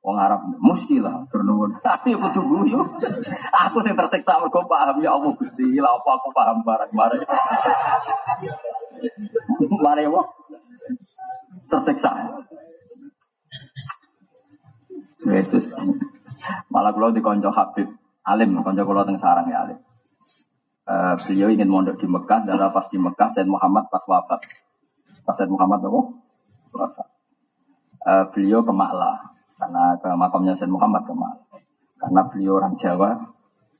Wong 0.07 0.23
Arab 0.23 0.39
muskilah 0.63 1.27
turun. 1.35 1.75
Tapi 1.83 2.15
butuh 2.15 2.39
guyu. 2.39 2.79
Aku 3.67 3.83
sing 3.83 3.99
tersiksa 3.99 4.39
mergo 4.39 4.63
paham 4.71 5.03
ya 5.03 5.19
Allah 5.19 5.35
Gusti, 5.35 5.83
lah 5.83 5.99
apa 5.99 6.11
aku 6.15 6.31
paham 6.31 6.63
barang 6.63 6.95
barang. 6.95 7.21
Mare 9.83 10.07
wong 10.07 10.31
tersiksa. 11.67 12.13
Yesus. 15.27 15.67
Malah 16.73 16.93
kalau 16.93 17.11
di 17.13 17.21
konco 17.25 17.51
Habib 17.53 17.89
Alim, 18.27 18.59
konco 18.61 18.83
kalau 18.85 19.03
teng 19.07 19.19
sarang 19.23 19.49
ya 19.49 19.65
Alim. 19.65 19.79
Uh, 20.87 21.19
beliau 21.27 21.51
ingin 21.51 21.67
mondok 21.67 21.99
di 21.99 22.07
Mekah 22.07 22.47
dan 22.47 22.63
pas 22.71 22.87
di 22.87 22.99
Mekah 23.01 23.35
Said 23.35 23.51
Muhammad 23.51 23.91
pas 23.91 24.07
wafat. 24.07 24.39
Pas 25.27 25.35
Said 25.35 25.51
Muhammad 25.51 25.83
apa? 25.83 26.01
Wafat 26.71 27.17
uh, 28.07 28.25
beliau 28.31 28.63
ke 28.63 28.73
Makla 28.73 29.35
karena 29.59 29.99
ke 29.99 30.09
makamnya 30.15 30.55
Sayyid 30.55 30.73
Muhammad 30.73 31.03
ke 31.05 31.13
Makla. 31.13 31.59
Karena 31.97 32.21
beliau 32.29 32.61
orang 32.61 32.77
Jawa, 32.79 33.11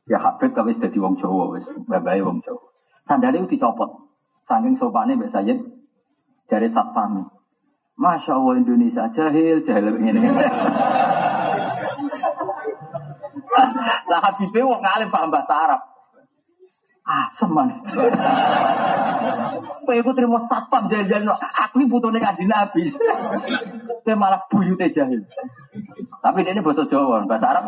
ya 0.09 0.19
Habib 0.19 0.57
tapi 0.57 0.75
sudah 0.75 0.91
di 0.91 0.99
Wong 0.99 1.21
Jawa, 1.21 1.53
wis 1.55 1.69
babai 1.87 2.25
Wong 2.25 2.43
Jawa. 2.43 2.65
Sandalnya 3.07 3.47
dicopot, 3.47 4.11
saking 4.51 4.75
sopannya 4.81 5.21
Mbak 5.21 5.31
Sayyid 5.31 5.59
dari 6.51 6.69
satpam. 6.73 7.31
Masya 7.97 8.37
Allah 8.37 8.61
Indonesia 8.61 9.09
jahil, 9.09 9.65
jahil 9.65 9.97
ini. 10.05 10.21
Lah 14.17 14.33
Habibnya 14.33 14.65
wong 14.65 14.81
ngalim 14.81 15.13
paham 15.13 15.29
bahasa 15.29 15.53
Arab. 15.53 15.81
Ah, 17.05 17.29
seman. 17.37 17.69
Kowe 19.85 19.93
iku 19.93 20.17
trimo 20.17 20.41
satpam 20.49 20.89
jajan 20.89 21.29
aku 21.29 21.85
iki 21.85 21.93
butuhne 21.93 22.17
kanjeng 22.17 22.49
Nabi. 22.49 22.97
Kowe 24.01 24.17
malah 24.17 24.41
buyute 24.49 24.89
jahil. 24.89 25.21
Tapi 26.25 26.49
ini 26.49 26.65
bahasa 26.65 26.89
Jawa, 26.89 27.29
bahasa 27.29 27.45
Arab. 27.45 27.65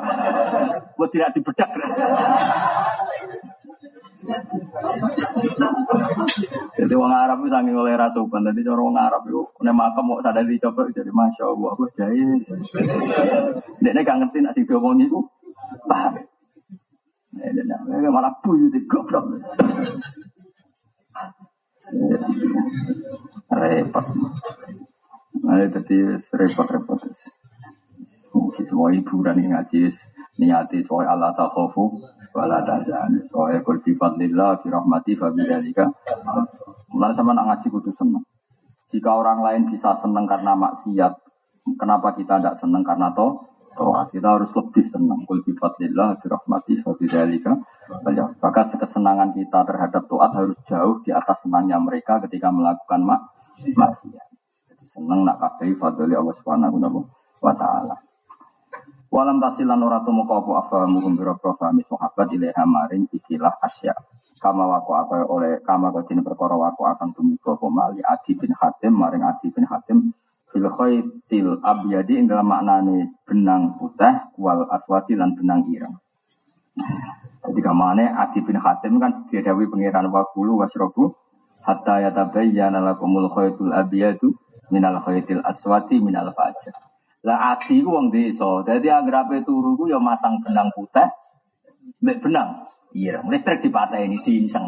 Buat 0.97 1.13
tidak 1.13 1.37
dibedak. 1.37 1.69
Jadi 6.81 6.95
orang 6.97 7.29
Arab 7.29 7.45
itu 7.45 7.53
sangat 7.53 7.77
oleh 7.77 7.93
rasukan. 7.93 8.41
Jadi 8.41 8.69
orang 8.73 8.97
Arab 8.97 9.29
itu 9.29 9.45
nek 9.61 9.77
makam 9.77 10.05
mau 10.09 10.25
sadar 10.25 10.49
dicoba 10.49 10.89
jadi 10.97 11.13
masya 11.13 11.45
Allah 11.45 11.71
aku 11.77 11.85
jahil. 11.93 12.41
Dia 13.85 14.01
gak 14.01 14.17
ngerti 14.17 14.39
nak 14.41 14.57
diomong 14.57 14.97
itu 14.97 15.21
paham. 15.85 16.25
Malah 18.09 18.33
buyut 18.41 18.75
goblok. 18.89 19.25
Repot. 23.49 24.07
Nah, 25.39 25.65
jadi 25.71 25.99
repot-repot. 26.35 27.01
Semua 28.59 28.93
hiburan 28.93 29.41
yang 29.41 29.57
ngaji 29.57 29.93
niati 30.39 30.87
soal 30.87 31.07
Allah 31.11 31.35
takhofu 31.35 31.99
wala 32.31 32.63
tazan 32.63 33.19
soal 33.27 33.59
kul 33.67 33.83
bi 33.83 33.99
fadlillah 33.99 34.63
bi 34.63 34.71
rahmati 34.71 35.19
mulai 36.89 37.13
sama 37.13 37.35
nak 37.35 37.45
ngaji 37.51 37.67
kudu 37.69 37.91
seneng 37.99 38.23
jika 38.95 39.11
orang 39.13 39.43
lain 39.43 39.63
bisa 39.69 39.99
seneng 39.99 40.25
karena 40.25 40.55
maksiat 40.55 41.13
kenapa 41.77 42.15
kita 42.15 42.39
tidak 42.39 42.57
seneng 42.57 42.87
karena 42.87 43.11
toh 43.13 43.43
toh 43.79 43.95
kita 44.11 44.27
harus 44.27 44.51
lebih 44.51 44.91
senang. 44.91 45.23
Kul 45.23 45.47
bi 45.47 45.55
fadlillah 45.55 46.19
bi 46.19 46.27
rahmati 46.27 46.73
fa 46.83 46.91
bi 46.99 47.07
dzalika. 47.07 47.55
Maka 48.43 48.75
kesenangan 48.75 49.31
kita 49.39 49.63
terhadap 49.63 50.03
toat 50.11 50.35
harus 50.35 50.59
jauh 50.67 50.99
di 51.07 51.15
atas 51.15 51.39
senangnya 51.47 51.79
mereka 51.79 52.19
ketika 52.27 52.51
melakukan 52.51 53.07
mak 53.07 53.31
maksiat. 53.63 54.29
Jadi 54.67 54.85
seneng 54.91 55.23
nak 55.23 55.39
kabeh 55.39 55.79
fadli 55.79 56.19
Allah 56.19 56.35
Subhanahu 56.43 56.77
wa 57.39 57.55
taala. 57.55 57.97
Walam 59.09 59.41
tasilan 59.41 59.81
ora 59.81 60.05
temu 60.05 60.29
apa 60.29 60.69
afamu 60.69 61.01
kumbira 61.01 61.33
profami 61.41 61.81
sahabat 61.89 62.29
ilaiha 62.29 62.65
maring 62.69 63.09
ikilah 63.09 63.57
asya. 63.65 63.97
Kama 64.37 64.69
wako 64.69 64.93
apa 64.95 65.25
oleh 65.25 65.65
kama 65.65 65.91
kau 65.91 66.05
perkara 66.05 66.55
wako 66.55 66.83
akan 66.85 67.17
tumiko 67.17 67.57
mali 67.73 68.05
Adi 68.05 68.37
bin 68.37 68.53
Hatim 68.53 68.93
maring 68.93 69.25
Adi 69.25 69.49
bin 69.49 69.65
Hatim 69.65 70.13
fil 70.51 70.69
khaitil 70.69 71.61
abyadi 71.61 72.19
ing 72.19 72.27
dalam 72.27 72.49
maknane 72.49 73.13
benang 73.29 73.77
putih 73.77 74.33
wal 74.41 74.65
aswati 74.69 75.15
lan 75.15 75.37
benang 75.37 75.69
ireng. 75.69 75.97
Jadi 77.49 77.61
kamane 77.65 78.05
Adi 78.07 78.39
bin 78.45 78.59
Hatim 78.61 79.01
kan 79.03 79.27
diadawi 79.31 79.67
pangeran 79.71 80.13
wakulu 80.13 80.61
wasrobu 80.61 81.17
hatta 81.65 82.05
yatabayyana 82.05 82.81
lakumul 82.81 83.29
khaitul 83.33 83.73
abyadu 83.73 84.37
minal 84.71 85.01
khaitil 85.03 85.43
aswati 85.43 85.99
minal 85.99 86.31
fajr. 86.33 86.75
Lah 87.27 87.57
adi 87.57 87.83
ku 87.83 87.91
wong 87.93 88.15
desa. 88.15 88.63
Dadi 88.63 88.89
anggere 88.93 89.43
turu 89.43 89.75
ku 89.75 89.91
ya 89.91 89.99
masang 89.99 90.39
benang 90.45 90.71
putih 90.77 91.09
mek 92.05 92.23
benang. 92.23 92.69
Iya, 92.95 93.21
listrik 93.29 93.61
dipateni 93.61 94.17
diinceng. 94.25 94.65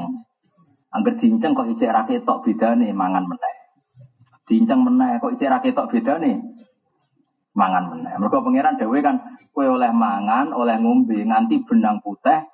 Angger 0.93 1.15
diinceng 1.16 1.57
kok 1.57 1.73
ijek 1.73 1.89
ra 1.89 2.02
ketok 2.05 2.44
bedane 2.44 2.93
mangan 2.93 3.24
meneh. 3.24 3.55
Diinceng 4.51 4.82
meneh 4.82 5.22
kok 5.22 5.39
ra 5.39 5.62
ketok 5.62 5.94
bedane 5.94 6.43
mangan 7.55 7.94
meneh. 7.94 8.18
Mergo 8.18 8.43
pangeran 8.43 8.74
dhewe 8.82 8.98
kan 8.98 9.39
kowe 9.55 9.62
oleh 9.62 9.94
mangan, 9.94 10.51
oleh 10.51 10.74
ngombe 10.82 11.14
nganti 11.22 11.62
benang 11.62 12.02
putih 12.02 12.51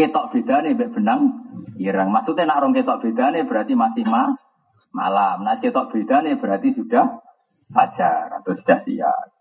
ketok 0.00 0.32
bedane 0.32 0.72
mek 0.72 0.88
benang 0.96 1.20
ireng. 1.76 2.08
Maksudnya 2.08 2.48
nak 2.48 2.64
rong 2.64 2.72
ketok 2.72 3.04
bedane 3.04 3.44
berarti 3.44 3.76
masih 3.76 4.08
ma 4.08 4.32
malam. 4.96 5.44
Nah 5.44 5.60
ketok 5.60 5.92
bedane 5.92 6.40
berarti 6.40 6.72
sudah 6.72 7.20
fajar 7.68 8.40
atau 8.40 8.56
sudah 8.56 8.80
siap. 8.80 9.36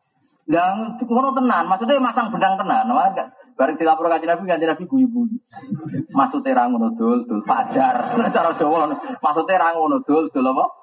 Dan 0.49 0.98
ngono 0.98 1.30
tenan, 1.38 1.70
maksudnya 1.70 2.02
masang 2.02 2.34
benang 2.34 2.57
tenan, 2.57 2.90
ada. 2.90 3.38
Bareng 3.53 3.76
dilapor 3.78 4.10
kaji 4.10 4.26
Nabi, 4.26 4.49
kaji 4.49 4.66
Nabi 4.66 4.84
guyu-guyu. 4.88 5.38
Maksudnya 6.10 6.57
ra 6.57 6.72
ngono 6.72 6.95
dul 6.98 7.44
fajar. 7.45 8.18
Cara 8.36 8.56
Jawa, 8.57 8.90
maksudnya 9.22 9.61
ra 9.61 9.78
ngono 9.78 10.02
dul, 10.02 10.32
dul 10.34 10.48
apa? 10.49 10.79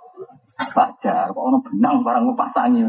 Fajar. 0.72 1.32
Kok 1.32 1.44
ono 1.44 1.58
benang 1.60 2.00
barang 2.00 2.32
pasangi. 2.32 2.80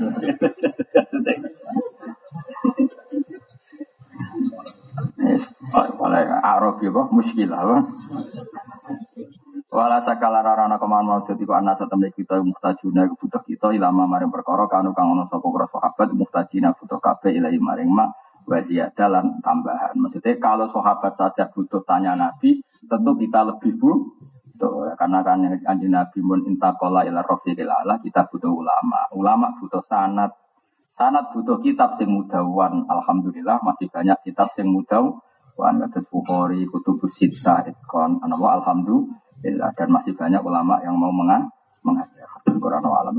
Oleh 5.99 6.23
Arab 6.41 6.79
ya, 6.79 6.91
muskilah. 7.11 7.83
Wala 9.67 9.99
sakala 9.99 10.39
rarana 10.39 10.79
keman 10.79 11.03
mau 11.03 11.19
jadi 11.27 11.43
kok 11.43 11.59
anak 11.59 11.75
tetemne 11.83 12.09
kita 12.15 12.39
muhtajuna 12.39 13.03
kebutuh 13.13 13.43
kita. 13.43 13.75
ilama 13.75 14.07
maring 14.07 14.31
perkara 14.31 14.63
kanu 14.71 14.95
kang 14.95 15.11
ono 15.11 15.27
sapa 15.27 15.43
para 15.43 15.67
sahabat 15.67 16.07
mustajina 16.15 16.71
butuh 16.71 17.03
kabeh 17.03 17.35
ilahi 17.35 17.59
maring 17.59 17.91
ma 17.91 18.07
wa 18.47 18.59
dalam 18.95 19.43
tambahan. 19.43 19.93
Maksudnya 19.99 20.39
kalau 20.39 20.71
sahabat 20.71 21.19
saja 21.19 21.51
butuh 21.51 21.83
tanya 21.83 22.15
Nabi, 22.15 22.63
tentu 22.87 23.11
kita 23.19 23.43
lebih 23.43 23.75
butuh. 24.57 24.97
Karena 24.97 25.21
kan 25.21 25.45
anjing 25.45 25.93
Nabi 25.93 26.19
mun 26.25 26.41
intakola 26.49 27.05
ila 27.05 27.21
ala, 27.21 27.95
kita 28.01 28.25
butuh 28.25 28.49
ulama. 28.49 29.05
Ulama 29.13 29.53
butuh 29.61 29.85
sanat. 29.85 30.33
Sanat 30.97 31.29
butuh 31.29 31.61
kitab 31.61 32.01
sing 32.01 32.09
mudawan. 32.09 32.89
Alhamdulillah 32.89 33.61
masih 33.61 33.85
banyak 33.93 34.17
kitab 34.25 34.49
sing 34.57 34.65
mudawan. 34.65 35.21
Kados 35.57 36.05
Bukhari, 36.13 36.69
Kutubus 36.69 37.17
Sittah, 37.17 37.65
Itkon, 37.65 38.21
Alhamdulillah 38.21 39.73
dan 39.73 39.89
masih 39.89 40.13
banyak 40.13 40.41
ulama 40.45 40.77
yang 40.85 40.93
mau 40.93 41.09
mengajar. 41.09 42.29
Quran 42.45 42.85
alam. 42.85 43.17